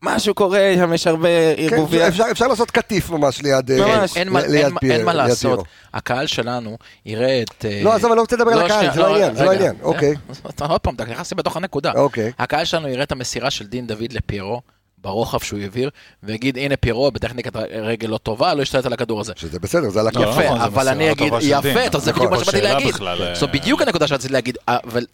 משהו 0.04 0.34
קורה, 0.34 0.74
שם 0.76 0.94
יש 0.94 1.08
הרבה 1.08 1.28
כן, 1.56 1.76
ערבוביה. 1.76 2.08
אפשר- 2.08 2.24
אפשר 2.32 2.48
לעשות 2.48 2.72
קטיף 2.72 3.10
ממש 3.10 3.42
ליד 3.42 3.72
אה, 3.72 3.78
ממש. 4.00 4.18
אין 4.18 4.30
ליד 4.34 4.54
אין 4.66 4.74
מה- 4.74 4.80
פיר- 4.80 4.92
אין 4.92 5.06
מה 5.06 5.14
ליד 5.14 5.28
לעשות. 5.30 5.52
פירו. 5.52 5.64
הקהל 5.94 6.28
שלנו 6.28 6.78
יראה 7.06 7.42
את... 7.42 7.66
אה, 7.66 7.82
לא, 7.84 7.94
עזוב, 7.94 8.12
אני 8.12 8.16
לא 8.18 8.22
רוצה 8.22 8.36
לדבר 8.36 8.52
על 8.52 8.60
הקהל, 8.66 8.78
שנייה, 8.80 8.94
זה 8.94 9.00
לא 9.02 9.08
העניין, 9.14 9.36
זה 9.36 9.44
לא. 9.46 9.52
העניין, 9.52 9.76
אוקיי. 9.82 10.10
אה, 10.10 10.50
אתה 10.50 10.66
עוד 10.66 10.82
פעם, 10.82 10.96
אתה 10.96 11.06
נכנס 11.06 11.32
לי 11.32 11.36
בתוך 11.36 11.58
הנקודה. 11.58 11.92
אוקיי. 11.96 12.32
הקהל 12.40 12.66
שלנו 12.66 12.88
יראה 12.88 13.04
את 13.04 13.12
המסירה 13.12 13.50
של 13.52 13.66
דין 13.68 13.88
דוד 13.88 14.12
לפיירו, 14.14 14.62
ברוחב 14.98 15.40
שהוא 15.40 15.60
העביר, 15.60 15.90
ויגיד, 16.24 16.58
הנה 16.58 16.76
פיירו 16.78 17.12
בטכניקת 17.12 17.56
רגל 17.82 18.08
לא 18.08 18.18
טובה, 18.18 18.54
לא 18.54 18.62
השתלט 18.62 18.86
על 18.86 18.94
הכדור 18.94 19.22
הזה. 19.22 19.34
שזה 19.36 19.60
בסדר, 19.60 19.90
זה 19.90 20.00
על 20.00 20.06
לא. 20.06 20.12
נכון, 20.12 20.44
יפה, 20.46 20.58
זה 20.58 20.64
אבל 20.66 20.88
אני 20.88 21.12
אגיד, 21.12 21.34
של 21.42 21.60
דין. 21.62 21.78
יפה, 21.88 22.00
זה 22.00 22.12
נכון, 22.12 22.28
בדיוק 22.28 22.32
מה 22.32 22.38
לא 22.38 22.44
שבאתי 22.44 22.62
להגיד. 22.62 22.96
זו 23.36 23.48
בדיוק 23.48 23.82
הנקודה 23.82 24.08
שרציתי 24.08 24.34
להגיד, 24.34 24.58
אבל 24.68 25.06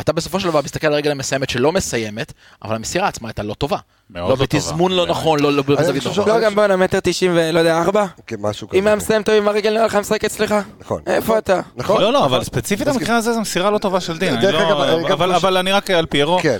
אתה 0.00 0.12
בסופו 0.12 0.40
של 0.40 0.48
דבר 0.48 0.60
מסתכל 0.64 0.86
על 0.86 0.92
הרגל 0.92 1.10
המסיימת 1.10 1.50
שלא 1.50 1.72
מסיימת, 1.72 2.32
אבל 2.64 2.74
המסירה 2.74 3.08
עצמה 3.08 3.28
הייתה 3.28 3.42
לא 3.42 3.54
טובה. 3.54 3.78
לא 4.14 4.28
לא. 4.28 4.34
בתזמון 4.34 4.92
לא 4.92 5.06
נכון, 5.06 5.40
לא 5.40 5.52
לא 5.52 5.62
בזווית 5.62 6.02
חושב 6.06 6.20
נכונה. 6.20 6.38
לא, 6.38 6.44
גם 6.44 6.54
בואנה, 6.54 6.76
מטר 6.76 6.98
תשעים 7.02 7.32
ולא 7.34 7.58
יודע, 7.58 7.78
ארבע? 7.82 8.06
כן, 8.26 8.36
משהו 8.38 8.68
כזה. 8.68 8.78
אם 8.78 8.86
היה 8.86 8.96
מסיים 8.96 9.22
טוב 9.22 9.34
עם 9.34 9.48
הרגל, 9.48 9.70
נראה 9.74 9.86
לך 9.86 9.94
משחק 9.96 10.24
אצלך? 10.24 10.54
נכון. 10.80 11.02
איפה 11.06 11.38
אתה? 11.38 11.60
נכון. 11.76 12.00
לא, 12.02 12.12
לא, 12.12 12.24
אבל 12.24 12.44
ספציפית 12.44 12.88
המקרה 12.88 13.16
הזה 13.16 13.32
זו 13.32 13.40
מסירה 13.40 13.70
לא 13.70 13.78
טובה 13.78 14.00
של 14.00 14.18
דין. 14.18 14.34
לא- 14.52 15.14
אבל- 15.36 15.56
אני 15.56 15.72
רק 15.72 15.90
על 15.90 16.06
פיירו. 16.06 16.38
כן. 16.42 16.58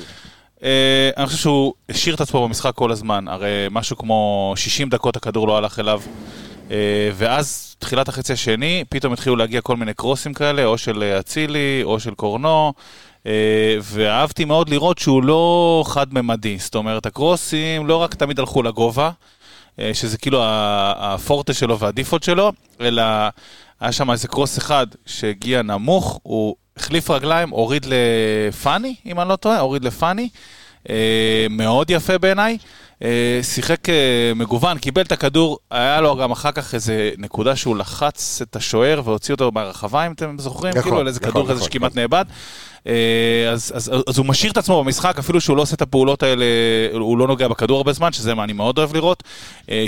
אה, 0.63 1.11
אני 1.17 1.27
חושב 1.27 1.39
שהוא 1.39 1.75
השאיר 1.89 2.15
את 2.15 2.21
עצמו 2.21 2.49
במשחק 2.49 2.73
כל 2.75 2.93
הזמן, 2.93 3.29
הרי 3.29 3.67
משהו 3.71 3.97
כמו 3.97 4.53
60 4.57 4.89
דקות 4.89 5.17
הכדור 5.17 5.49
לא 5.49 5.57
הלך 5.59 5.79
אליו, 5.79 6.01
אה, 6.71 6.77
ואז 7.15 7.77
תחילת 7.79 8.09
החצי 8.09 8.33
השני, 8.33 8.85
פתאום 8.89 9.13
התחילו 9.13 9.37
להגיע 9.37 9.61
כל 9.61 9.77
מיני 9.77 9.95
קרוסים 9.95 10.35
כאלה, 10.35 10.65
או 10.65 10.79
של 10.79 11.03
אה, 11.03 11.19
אצילי, 11.19 11.81
או 11.85 12.01
של 12.01 12.15
קורנו, 12.15 12.73
אה, 12.77 12.83
ואהבתי 13.83 14.45
מאוד 14.45 14.69
לראות 14.69 14.99
שהוא 14.99 15.23
לא 15.23 15.85
חד-ממדי, 15.87 16.59
זאת 16.59 16.75
אומרת, 16.75 17.07
הקרוסים 17.07 17.87
לא 17.87 17.97
רק 17.97 18.15
תמיד 18.15 18.39
הלכו 18.39 18.63
לגובה, 18.63 19.11
אה, 19.79 19.91
שזה 19.95 20.19
כאילו 20.19 20.41
הפורטה 20.45 21.55
שלו 21.55 21.79
והדיפולט 21.79 22.23
שלו, 22.23 22.53
אלא 22.81 23.03
היה 23.81 23.93
שם 23.93 24.11
איזה 24.11 24.29
קרוס 24.29 24.59
אחד 24.59 24.87
שהגיע 25.07 25.63
נמוך, 25.63 26.21
הוא 26.23 26.57
החליף 26.77 27.11
רגליים, 27.11 27.51
הוריד 27.51 27.87
לפאני, 27.89 28.95
אם 29.07 29.21
אני 29.21 29.29
לא 29.29 29.37
טועה, 29.37 29.61
הוריד 29.61 29.85
לפאני. 29.85 30.29
אה, 30.91 31.47
מאוד 31.51 31.91
יפה 31.91 32.19
בעיניי. 32.19 32.59
אה, 33.05 33.41
שיחק 33.43 33.89
אה, 33.89 34.33
מגוון, 34.37 34.79
קיבל 34.79 35.03
את 35.03 35.13
הכדור, 35.13 35.59
היה 35.71 36.01
לו 36.01 36.17
גם 36.17 36.31
אחר 36.31 36.53
כך 36.53 36.75
איזה 36.75 37.11
נקודה 37.19 37.57
שהוא 37.57 37.77
לחץ 37.77 38.43
את 38.43 38.57
השוער 38.57 39.03
והוציא 39.05 39.35
אותו 39.35 39.51
מהרחבה, 39.55 40.07
אם 40.07 40.13
אתם 40.13 40.37
זוכרים, 40.39 40.71
נכון, 40.71 40.83
כאילו 40.83 40.99
על 40.99 41.09
איזה 41.09 41.21
נכון, 41.21 41.31
כדור 41.31 41.45
כזה 41.45 41.55
נכון, 41.55 41.71
שכמעט 41.71 41.97
נאבד. 41.97 42.25
אה, 42.87 43.51
אז, 43.53 43.73
אז, 43.75 43.93
אז 44.09 44.19
הוא 44.19 44.27
משאיר 44.27 44.53
את 44.53 44.57
עצמו 44.57 44.85
במשחק, 44.85 45.19
אפילו 45.19 45.41
שהוא 45.41 45.57
לא 45.57 45.63
עושה 45.63 45.75
את 45.75 45.83
הפעולות 45.83 46.23
האלה, 46.23 46.45
הוא 46.93 47.19
לא 47.19 47.27
נוגע 47.27 47.49
בכדור 47.49 47.77
הרבה 47.77 47.93
זמן, 47.93 48.13
שזה 48.13 48.35
מה 48.35 48.45
אני 48.45 48.53
מאוד 48.53 48.79
אוהב 48.79 48.95
לראות. 48.95 49.23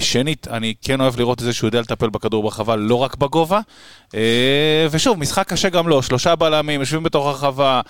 שנית, 0.01 0.49
אני 0.51 0.75
כן 0.83 1.01
אוהב 1.01 1.19
לראות 1.19 1.39
את 1.39 1.45
זה 1.45 1.53
שהוא 1.53 1.69
יודע 1.69 1.81
לטפל 1.81 2.09
בכדור 2.11 2.43
ברחבה, 2.43 2.77
לא 2.77 2.95
רק 2.95 3.17
בגובה. 3.17 3.61
ושוב, 4.91 5.19
משחק 5.19 5.49
קשה 5.49 5.69
גם 5.69 5.89
לו, 5.89 6.03
שלושה 6.03 6.37
בלמים, 6.37 6.81
יושבים 6.81 7.03
בתוך 7.03 7.27
הרחבה. 7.27 7.81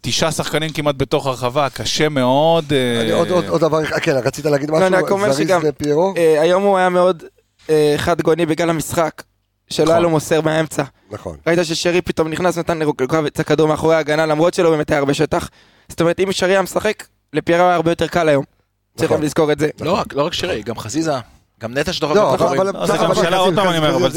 תשעה 0.00 0.32
שחקנים 0.32 0.70
כמעט 0.72 0.94
בתוך 0.98 1.26
הרחבה, 1.26 1.68
קשה 1.70 2.08
מאוד. 2.08 2.72
אה, 2.72 3.14
עוד- 3.14 3.30
עוד 3.30 3.48
עוד 3.48 3.60
דבר, 3.60 3.82
אחד, 3.82 3.98
כן, 3.98 4.12
רצית 4.24 4.44
להגיד 4.44 4.70
לא, 4.70 4.86
אני 4.86 4.96
רק 4.96 5.02
משהו? 5.04 5.16
אומר 5.16 5.32
זריז 5.32 5.48
שגם- 5.48 5.62
לפיירו? 5.66 6.14
אה, 6.16 6.40
היום 6.40 6.62
הוא 6.62 6.78
היה 6.78 6.88
מאוד 6.88 7.22
אה, 7.70 7.94
חד 7.96 8.20
גוני 8.22 8.46
בגלל 8.46 8.70
המשחק, 8.70 9.22
שלא 9.70 9.84
היה 9.84 9.92
נכון. 9.92 10.02
לו 10.02 10.10
מוסר 10.10 10.40
באמצע. 10.40 10.82
נכון. 11.10 11.36
ראית 11.46 11.58
ששרי 11.62 12.02
פתאום 12.02 12.28
נכנס, 12.28 12.58
נתן 12.58 12.78
לרוקאביץ 12.78 13.40
הכדור 13.40 13.68
מאחורי 13.68 13.94
ההגנה, 13.96 14.26
למרות 14.26 14.54
שלא 14.54 14.70
באמת 14.70 14.90
היה 14.90 14.98
הרבה 14.98 15.14
שטח. 15.14 15.48
זאת 15.88 16.00
אומרת, 16.00 16.20
אם 16.20 16.32
שרי 16.32 16.50
היה 16.52 16.62
משחק, 16.62 17.04
לפיירו 17.32 17.62
היה 17.66 17.74
הרבה 17.74 17.90
יותר 17.90 18.06
קל 18.06 18.28
היום. 18.28 18.44
צריך 18.96 19.10
נכון. 19.10 19.16
גם 19.16 19.24
לזכור 19.26 19.52
את 19.52 19.58
זה. 19.58 19.68
לא 19.80 19.92
רק, 19.92 20.14
לא 20.14 20.22
רק 20.22 20.32
שירי, 20.32 20.62
גם 20.62 20.78
חזיזה, 20.78 21.12
גם 21.60 21.78
נטע 21.78 21.92
שדוחף 21.92 22.14
לא, 22.14 22.36
לא, 22.64 22.86
זה 22.86 22.92
גם 23.02 23.14
שאלה, 23.14 23.36
עוד 23.36 23.54
פעם 23.54 23.68
אני 23.68 23.78
אומר, 23.78 23.96
אבל. 23.96 24.10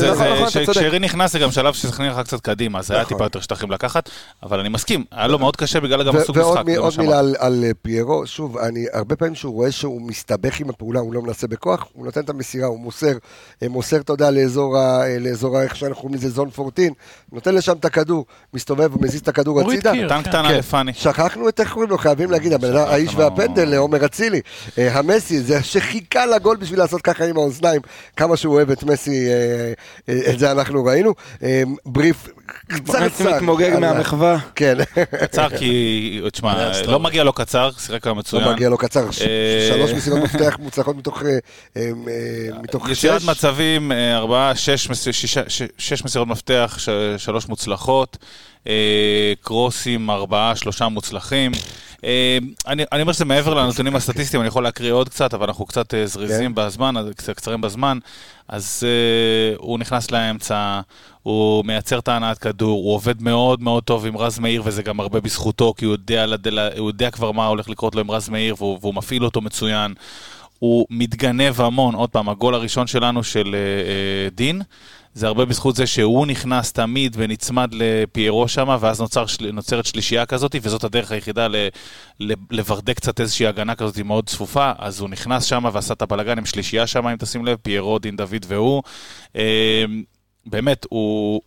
כשרי 0.72 1.00
נכנס 1.00 1.32
זה 1.32 1.40
גם 1.40 1.52
שלב 1.52 1.74
שסכנין 1.74 2.10
הלכה 2.10 2.24
קצת 2.24 2.40
קדימה, 2.42 2.80
אז 2.80 2.92
היה 2.92 3.02
נכון. 3.02 3.14
טיפה 3.14 3.26
יותר 3.26 3.40
שטחים 3.40 3.72
לקחת, 3.72 4.10
אבל 4.44 4.60
אני 4.60 4.70
מסכים, 4.70 5.04
היה 5.12 5.28
לו 5.28 5.40
מאוד 5.40 5.56
קשה 5.56 5.80
בגלל 5.80 6.04
גם 6.08 6.16
הסוג 6.16 6.38
ועוד 6.38 6.54
משחק. 6.54 6.66
מי- 6.66 6.74
זה 6.74 6.80
מה 6.80 6.86
עוד 6.86 6.94
מילה. 7.00 7.20
על, 7.40 7.64
אה, 7.64 7.72
פיירו, 7.82 8.28
שוב, 8.28 8.58
אני, 8.58 8.86
הרבה 8.94 9.16
פעמים 9.16 9.36
שהוא 9.36 9.54
רואה 9.54 9.72
שהוא 9.72 10.02
מסתבך 10.02 10.60
עם 10.60 10.70
הפעולה, 10.70 11.00
הוא 11.00 11.14
לא 11.14 11.22
מנסה 11.22 11.48
בכוח, 11.48 11.86
הוא 11.94 12.06
נותן 12.06 12.22
את 12.22 12.30
המסירה, 12.30 12.68
הוא 12.68 12.80
מוסר, 12.80 13.12
אה, 13.64 13.68
מוסר, 13.70 13.98
אתה 13.98 14.14
יודע, 14.14 14.32
לאזור, 14.32 14.78
ה, 14.78 15.02
אה, 15.08 15.18
לאזור, 15.20 15.58
ה- 15.58 15.64
איך 15.64 15.76
שאנחנו 15.76 16.02
קוראים 16.02 16.18
לזה, 16.18 16.30
זון 16.30 16.50
14, 16.60 16.86
נותן 17.32 17.56
לשם 17.56 17.74
את 17.80 17.86
הכדור, 17.86 18.26
מסתובב 18.54 18.96
ומזיז 18.96 19.22
את 19.22 19.28
הכדור 19.28 19.62
הצידה. 19.62 19.92
נתן 19.94 20.22
קטנה 20.24 20.50
כן. 20.50 20.58
לפאני. 20.58 20.94
שכחנו 20.94 21.50
את 21.50 21.60
איך 21.60 21.72
קוראים 21.74 21.90
לו, 21.90 21.98
חייבים 21.98 22.32
להגיד, 22.32 22.54
האיש. 22.76 23.16
והפנדל, 23.16 23.76
עומר 23.76 24.06
אצילי, 24.06 24.42
המסי, 24.78 25.42
זה 25.42 25.64
שחיכה 25.64 26.26
לגול 26.26 26.58
בשביל 26.58 26.80
לעשות 26.80 27.02
ככה 27.02 27.31
עם 27.32 27.38
האוזניים, 27.38 27.82
כמה 28.16 28.38
שהוא 28.38 28.56
אוהב 28.56 28.72
את 28.72 28.84
מסי, 28.84 29.28
אה, 29.30 29.74
אה, 30.10 30.34
את 30.34 30.40
זה 30.40 30.52
אנחנו 30.52 30.86
ראינו. 30.86 31.14
אה, 31.44 31.64
בריף 31.86 32.28
קצרצר. 32.68 33.06
מסי 33.06 33.24
מתמוגג 33.24 33.78
מהמחווה. 33.80 34.38
כן, 34.56 34.78
קצר 35.22 35.50
כי, 35.58 36.22
תשמע, 36.34 36.72
לא. 36.88 37.00
מגיע 37.00 37.24
לו 37.24 37.34
קצר, 37.34 37.72
שיחק 37.72 38.08
לו 38.08 38.16
מצוין. 38.16 38.44
לא 38.44 38.54
מגיע 38.54 38.70
לו 38.70 38.78
קצר, 38.78 39.06
אה, 39.06 39.70
שלוש 39.70 39.92
מסירות 39.92 40.20
מפתח 40.26 40.58
מוצלחות 40.60 40.96
מתוך, 40.98 41.24
אה, 41.24 41.30
אה, 41.78 41.82
אה, 42.08 42.62
מתוך 42.62 42.90
יצירת 42.90 43.22
שש. 43.22 43.28
מצבים, 43.28 43.92
אה, 43.92 44.18
ארבעה, 44.18 44.56
שש, 44.56 44.88
שש 45.78 46.04
מסירות 46.04 46.28
מפתח, 46.28 46.78
שלוש 47.18 47.48
מוצלחות, 47.48 48.18
אה, 48.22 48.28
קרוסים, 49.42 50.10
ארבעה, 50.10 50.56
שלושה 50.56 50.88
מוצלחים. 50.88 51.52
אה, 52.04 52.38
אני, 52.68 52.84
אני 52.92 53.02
אומר 53.02 53.14
שזה 53.14 53.26
מעבר 53.26 53.54
לנתונים 53.54 53.96
הסטטיסטיים, 53.96 54.42
אני 54.42 54.48
יכול 54.48 54.64
להקריא 54.64 54.92
עוד 54.92 55.10
קצת, 55.10 55.34
אבל 55.34 55.48
אנחנו 55.48 55.66
קצת 55.66 55.94
אה, 55.94 56.06
זריזים 56.06 56.54
כן. 56.54 56.66
בזמן, 56.66 56.96
קצת 57.16 57.36
קצרים 57.36 57.62
בזמן. 57.62 57.98
אז 58.48 58.84
אה, 58.86 59.56
הוא 59.58 59.80
נכנס 59.80 60.12
לאמצע, 60.12 60.82
הוא 61.24 61.66
מייצר 61.66 62.00
את 62.00 62.08
ההנעת 62.08 62.38
כדור, 62.38 62.84
הוא 62.84 62.96
עובד 62.96 63.22
מאוד 63.22 63.62
מאוד 63.62 63.84
טוב 63.84 64.06
עם 64.06 64.18
רז 64.18 64.40
מאיר, 64.40 64.62
וזה 64.66 64.84
גם 64.84 65.00
הרבה 65.00 65.20
בזכותו, 65.20 65.74
כי 65.78 65.86
הוא 65.86 65.92
יודע, 65.92 66.26
הוא 66.78 66.90
יודע 66.90 67.12
כבר 67.12 67.32
מה 67.32 67.48
הולך 67.48 67.70
לקרות 67.70 67.96
לו 67.96 68.02
עם 68.02 68.12
רז 68.12 68.30
מאיר, 68.30 68.56
והוא, 68.58 68.78
והוא 68.82 68.96
מפעיל 68.96 69.26
אותו 69.26 69.42
מצוין. 69.42 69.94
הוא 70.60 70.86
מתגנב 70.90 71.62
המון, 71.62 71.96
עוד 71.96 72.10
פעם, 72.10 72.30
הגול 72.30 72.56
הראשון 72.56 72.88
שלנו 72.88 73.24
של 73.24 73.56
אה, 73.56 73.60
אה, 73.60 74.30
דין, 74.30 74.62
זה 75.14 75.28
הרבה 75.28 75.46
בזכות 75.46 75.76
זה 75.76 75.88
שהוא 75.88 76.28
נכנס 76.28 76.72
תמיד 76.74 77.16
ונצמד 77.20 77.70
לפיירו 77.74 78.48
שם, 78.48 78.78
ואז 78.80 79.02
נוצר, 79.02 79.26
נוצרת 79.54 79.86
שלישייה 79.86 80.26
כזאת, 80.26 80.56
וזאת 80.62 80.84
הדרך 80.84 81.12
היחידה 81.12 81.48
ל, 81.48 81.56
ל, 82.20 82.34
לוורדק 82.52 82.96
קצת 82.96 83.20
איזושהי 83.20 83.48
הגנה 83.48 83.76
כזאת 83.76 83.98
מאוד 84.00 84.28
צפופה, 84.30 84.72
אז 84.78 85.00
הוא 85.00 85.10
נכנס 85.10 85.44
שם 85.44 85.66
ועשה 85.74 85.94
את 85.94 86.02
הבלגן 86.02 86.38
עם 86.38 86.46
שלישייה 86.46 86.88
שם, 86.88 87.08
אם 87.08 87.16
תשים 87.16 87.46
לב, 87.46 87.58
פיירו, 87.62 88.00
דין 88.00 88.16
דוד 88.16 88.46
והוא. 88.48 88.84
אה, 89.36 89.86
באמת, 90.46 90.86
הוא... 90.90 91.42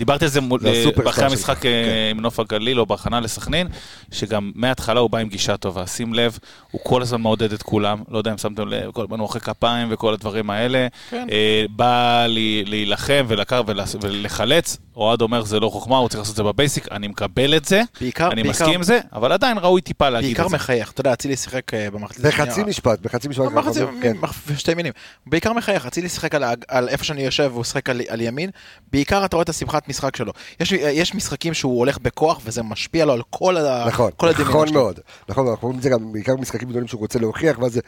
דיברתי 0.00 0.24
על 0.24 0.30
זה 0.30 0.40
מול, 0.40 0.60
הסופרסטאר 0.60 1.10
אחרי 1.10 1.24
המשחק 1.24 1.58
כן. 1.58 1.68
אה, 1.68 2.10
עם 2.10 2.20
נוף 2.20 2.40
הגליל 2.40 2.80
או 2.80 2.86
בהכנה 2.86 3.20
לסכנין, 3.20 3.68
שגם 4.12 4.52
מההתחלה 4.54 5.00
הוא 5.00 5.10
בא 5.10 5.18
עם 5.18 5.28
גישה 5.28 5.56
טובה. 5.56 5.86
שים 5.86 6.14
לב, 6.14 6.38
הוא 6.70 6.80
כל 6.84 7.02
הזמן 7.02 7.20
מעודד 7.20 7.52
את 7.52 7.62
כולם, 7.62 8.02
לא 8.08 8.18
יודע 8.18 8.32
אם 8.32 8.38
שמתם 8.38 8.68
לב, 8.68 8.90
כל 8.90 9.02
הזמן 9.02 9.18
הוא 9.18 9.24
מוחא 9.24 9.38
כפיים 9.38 9.88
וכל 9.90 10.14
הדברים 10.14 10.50
האלה. 10.50 10.86
כן. 11.10 11.26
אה, 11.30 11.64
בא 11.70 12.26
להילחם 12.66 13.24
ולקר 13.28 13.62
ולחלץ, 14.00 14.76
אוהד 14.96 15.20
אומר 15.20 15.44
זה 15.44 15.60
לא 15.60 15.68
חוכמה, 15.68 15.96
הוא 15.96 16.08
צריך 16.08 16.20
לעשות 16.20 16.32
את 16.32 16.36
זה 16.36 16.42
בבייסיק, 16.42 16.92
אני 16.92 17.08
מקבל 17.08 17.56
את 17.56 17.64
זה, 17.64 17.82
בעיקר, 18.00 18.32
אני 18.32 18.42
בעיקר, 18.42 18.50
מסכים 18.50 18.74
עם 18.74 18.82
זה, 18.82 19.00
אבל 19.12 19.32
עדיין 19.32 19.58
ראוי 19.58 19.80
טיפה 19.80 20.08
להגיד 20.08 20.28
בעיקר 20.28 20.44
את 20.44 20.50
זה. 20.50 20.56
מחייך. 20.56 20.90
אתה 20.90 21.00
יודע, 21.00 21.12
אצילי 21.12 21.36
שיחק 21.36 21.74
אה, 21.74 21.90
במחצית 21.90 22.24
בחצי 22.24 22.62
משפט, 22.62 23.00
בחצי 23.00 23.28
משפט. 23.28 23.44
במחצית, 23.44 23.82
כן. 24.02 24.16
בשתי 24.50 24.74
מינים. 24.74 24.92
בעיקר 25.26 25.52
מחייך, 25.52 25.86
אצילי 25.86 26.08
שיחק 26.08 26.34
על, 26.68 26.88
איפה 26.88 27.04
שאני 27.04 27.22
יושב 27.22 27.50
והוא 27.52 27.64
שיחק 27.64 27.90
על, 27.90 28.00
על 28.08 28.20
ימין. 28.20 28.50
בעיקר 28.92 29.24
אתה 29.24 29.36
רואה 29.36 29.42
את 29.42 29.50
מבחינת 29.62 29.88
משחק 29.90 30.16
שלו. 30.16 30.32
יש, 30.60 30.72
יש 30.72 31.14
משחקים 31.14 31.54
שהוא 31.54 31.78
הולך 31.78 31.98
בכוח 31.98 32.40
וזה 32.44 32.62
משפיע 32.62 33.04
לו 33.04 33.12
על 33.12 33.22
כל, 33.30 33.56
ה, 33.56 33.84
נכון, 33.88 34.10
כל 34.16 34.30
נכון 34.40 34.68
שלו. 34.68 34.80
מאוד. 34.80 35.00
נכון, 35.28 35.46
אנחנו 35.48 35.66
רואים 35.68 35.78
את 35.78 35.82
זה 35.82 35.88
גם 35.90 36.12
בעיקר 36.12 36.36
במשחקים 36.36 36.68
גדולים 36.68 36.88
שהוא 36.88 37.00
רוצה 37.00 37.18
להוכיח, 37.18 37.58
ואז 37.58 37.72
זה- 37.72 37.80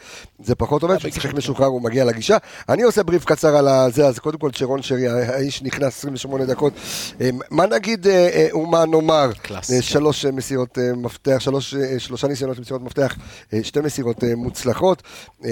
זה 0.43 0.55
פחות 0.55 0.83
עובד, 0.83 0.97
כשהוא 0.97 1.09
משחק 1.11 1.33
משוחרר 1.33 1.65
הוא 1.67 1.81
מגיע 1.81 2.05
לגישה. 2.05 2.37
אני 2.69 2.81
עושה 2.83 3.03
בריף 3.03 3.25
קצר 3.25 3.55
על 3.55 3.67
הזה, 3.67 4.07
אז 4.07 4.19
קודם 4.19 4.37
כל 4.37 4.49
שרון 4.53 4.81
שרי, 4.81 5.07
האיש 5.07 5.61
נכנס 5.61 5.97
28 5.99 6.45
דקות. 6.45 6.73
אה, 7.21 7.29
מה 7.51 7.65
נגיד 7.65 8.07
אה, 8.07 8.29
אה, 8.33 8.57
ומה 8.57 8.85
נאמר? 8.85 9.29
קלאס. 9.41 9.71
אה, 9.71 9.81
שלוש 9.81 10.25
אה, 10.25 10.31
מסירות 10.31 10.77
אה, 10.77 10.93
מפתח, 10.95 11.35
שלוש, 11.39 11.73
אה, 11.75 11.99
שלושה 11.99 12.27
ניסיונות 12.27 12.57
למסירות 12.57 12.81
מפתח, 12.81 13.15
אה, 13.53 13.59
שתי 13.63 13.79
מסירות 13.79 14.23
אה, 14.23 14.35
מוצלחות. 14.35 15.03
אה, 15.45 15.51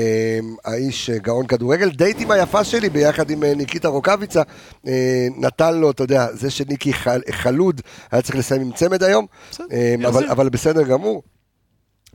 האיש 0.66 1.10
אה, 1.10 1.18
גאון 1.18 1.48
כדורגל, 1.48 1.90
דייט 1.90 2.18
עם 2.22 2.32
היפה 2.32 2.64
שלי 2.64 2.90
ביחד 2.90 3.30
עם 3.30 3.44
אה, 3.44 3.54
ניקיטה 3.56 3.88
רוקאביצה, 3.88 4.42
אה, 4.88 4.92
נתן 5.38 5.76
לו, 5.78 5.92
אתה 5.92 6.04
יודע, 6.04 6.28
זה 6.42 6.50
שניקי 6.50 6.94
חל- 6.94 7.22
חלוד, 7.32 7.82
היה 8.12 8.22
צריך 8.22 8.36
לסיים 8.36 8.62
עם 8.62 8.72
צמד 8.72 9.04
היום, 9.04 9.26
אה, 9.72 9.96
אבל. 10.08 10.30
אבל 10.30 10.50
בסדר 10.50 10.84
גמור. 10.84 11.24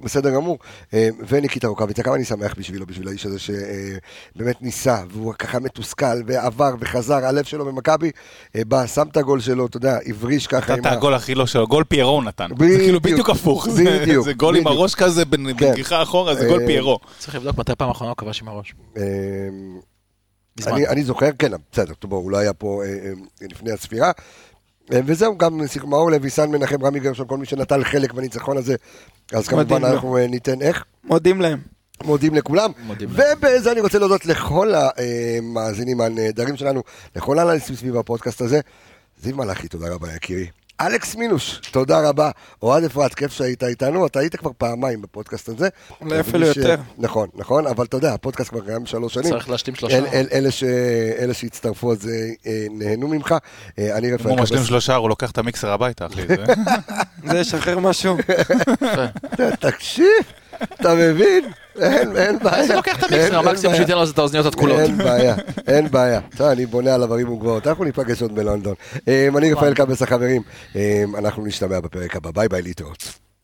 בסדר 0.05 0.31
גמור, 0.31 0.59
אה, 0.95 1.09
וניקיטה 1.29 1.69
רוקאביצה, 1.69 2.03
כמה 2.03 2.15
אני 2.15 2.25
שמח 2.25 2.55
בשבילו, 2.59 2.87
בשביל 2.87 3.09
האיש 3.09 3.27
הזה 3.27 3.39
שבאמת 3.39 4.63
ניסה, 4.63 5.03
והוא 5.11 5.35
ככה 5.35 5.59
מתוסכל, 5.59 6.23
ועבר 6.27 6.75
וחזר, 6.81 7.25
הלב 7.25 7.45
שלו 7.45 7.65
במכבי, 7.65 8.11
אה, 8.57 8.63
בא, 8.65 8.87
שם 8.87 9.07
את 9.13 9.17
הגול 9.17 9.41
שלו, 9.41 9.67
אתה 9.67 9.77
יודע, 9.77 9.99
הבריש 10.07 10.47
ככה 10.47 10.73
נתן 10.77 10.89
את 10.89 10.97
הגול 10.97 11.15
הכי 11.15 11.35
לא 11.35 11.47
שלו, 11.47 11.67
גול 11.67 11.85
פיירו 11.85 12.11
הוא 12.11 12.23
נתן. 12.25 12.49
זה. 12.59 12.79
כאילו 12.79 13.01
בדיוק 13.01 13.31
הפוך. 13.31 13.69
זה- 13.69 13.99
בדיוק, 14.03 14.25
זה 14.25 14.33
גול 14.33 14.57
עם. 14.57 14.67
הראש 14.67 14.95
כזה, 14.95 15.25
בנגיחה 15.25 16.03
אחורה, 16.03 16.35
זה 16.35 16.49
גול 16.49 16.67
פיירו. 16.67 16.99
צריך 17.19 17.35
לבדוק 17.35 17.59
מתי 17.59 17.73
פעם 17.79 17.91
אחרונה 17.91 18.11
הוא 18.11 18.17
כבש 18.17 18.43
עם 18.43 18.49
הראש. 18.49 18.75
אה. 20.67 20.73
אני, 20.73 20.89
אני 20.89 21.05
זוכר, 21.05 21.31
כן, 21.39 21.53
בסדר, 21.73 21.95
טוב, 21.95 22.11
בוא, 22.11 22.19
הוא 22.19 22.31
לא 22.31 22.37
היה 22.37 22.53
פה 22.53 22.83
אה, 22.85 22.89
אה, 22.89 23.13
לפני 23.51 23.71
הספירה. 23.73 24.13
אה, 24.93 25.01
וזהו, 25.07 25.39
גם 25.39 25.61
מאור 25.85 26.11
לוי, 26.11 26.31
סן 26.31 26.51
מנחם, 26.51 26.85
רמי 26.85 27.01
גרשון, 27.01 27.27
כל 27.27 27.39
מי 27.39 27.47
שנטל 27.47 27.85
חלק 27.85 28.13
בניצחון 28.13 28.57
הזה, 28.57 28.75
אז 29.33 29.49
כמובן 29.49 29.83
לו. 29.83 29.89
אנחנו 29.89 30.17
אה, 30.17 30.27
ניתן 30.27 30.63
איך. 30.63 30.85
מודים 31.05 31.41
להם. 31.41 31.59
מודים 32.05 32.35
לכולם, 32.35 32.71
מודים 32.87 33.09
ובזה 33.13 33.73
אני 33.73 33.81
רוצה 33.81 33.99
להודות 33.99 34.27
לכל 34.27 34.73
המאזינים 34.75 36.01
הנהדרים 36.01 36.57
שלנו, 36.57 36.83
לכל 37.17 37.39
האנליסטים 37.39 37.77
סביב 37.77 37.97
הפודקאסט 37.97 38.41
הזה. 38.41 38.61
זיו 39.23 39.37
מלאכי, 39.37 39.69
תודה 39.69 39.95
רבה 39.95 40.15
יקירי. 40.15 40.47
אלכס 40.81 41.15
מינוש, 41.17 41.61
תודה 41.71 42.09
רבה. 42.09 42.31
אוהד 42.63 42.85
אפרת, 42.85 43.15
כיף 43.15 43.33
שהיית 43.33 43.65
איתנו, 43.65 44.07
אתה 44.07 44.19
היית 44.21 44.37
כבר 44.37 44.51
פעמיים 44.59 45.03
בפודקאסט 45.03 45.49
הזה. 45.49 45.69
אולי 46.01 46.21
אפילו 46.21 46.47
יותר. 46.47 46.77
נכון, 46.99 47.29
נכון, 47.35 47.67
אבל 47.67 47.85
אתה 47.85 47.97
יודע, 47.97 48.15
הפודקאסט 48.15 48.51
כבר 48.51 48.61
קיים 48.61 48.87
שלוש 48.87 49.15
שנים. 49.15 49.31
צריך 49.31 49.51
להשלים 49.51 49.77
שלושה. 49.77 49.99
אל, 49.99 50.07
אל, 50.07 50.27
אלה, 50.33 50.51
ש, 50.51 50.65
אלה 51.19 51.35
שהצטרפו 51.35 51.93
אז 51.93 52.09
אה, 52.09 52.13
אה, 52.47 52.67
נהנו 52.71 53.09
ממך. 53.09 53.35
אה, 53.79 53.97
אני 53.97 54.09
אם 54.11 54.15
רפאל 54.15 54.31
הוא 54.31 54.41
משלים. 54.41 54.65
שלושה, 54.65 54.95
הוא 54.95 55.09
לוקח 55.09 55.31
את 55.31 55.39
המיקסר 55.39 55.71
הביתה, 55.71 56.07
אחי. 56.07 56.27
זה- 56.27 56.45
זה 57.31 57.39
ישחרר 57.39 57.79
משהו. 57.79 58.17
תקשיב, 59.61 60.07
אתה 60.63 60.95
מבין? 60.95 61.45
אין, 61.79 62.17
אין 62.17 62.39
בעיה. 62.39 62.57
אז 62.57 62.71
לוקח 62.71 62.99
את 62.99 63.13
המיקסר, 63.13 63.39
המקסימום. 63.39 63.77
שייתן 63.77 63.95
לו 63.95 64.05
את 64.11 64.19
האוזניות 64.19 64.47
התקולות. 64.47 64.81
אין 64.81 64.99
בעיה, 64.99 65.35
אין 65.67 65.91
בעיה. 65.91 66.21
טוב, 66.37 66.47
אני 66.47 66.67
בונה 66.67 66.95
על 66.95 67.03
עברים 67.03 67.33
וגבוהות, 67.33 67.67
אנחנו 67.67 67.85
ניפגש 67.85 68.23
עוד 68.23 68.35
בלונדון. 68.35 68.75
אה, 69.09 69.29
אני 69.37 69.53
רפאל 69.53 69.75
קבס 69.75 70.03
החברים, 70.03 70.43
אה, 70.77 71.05
אנחנו 71.19 71.47
נשתמע 71.47 71.81
בפרק 71.81 72.17
הבא, 72.17 72.31
ביי 72.31 72.49
ביי 72.49 72.63
להתראות. 72.63 73.26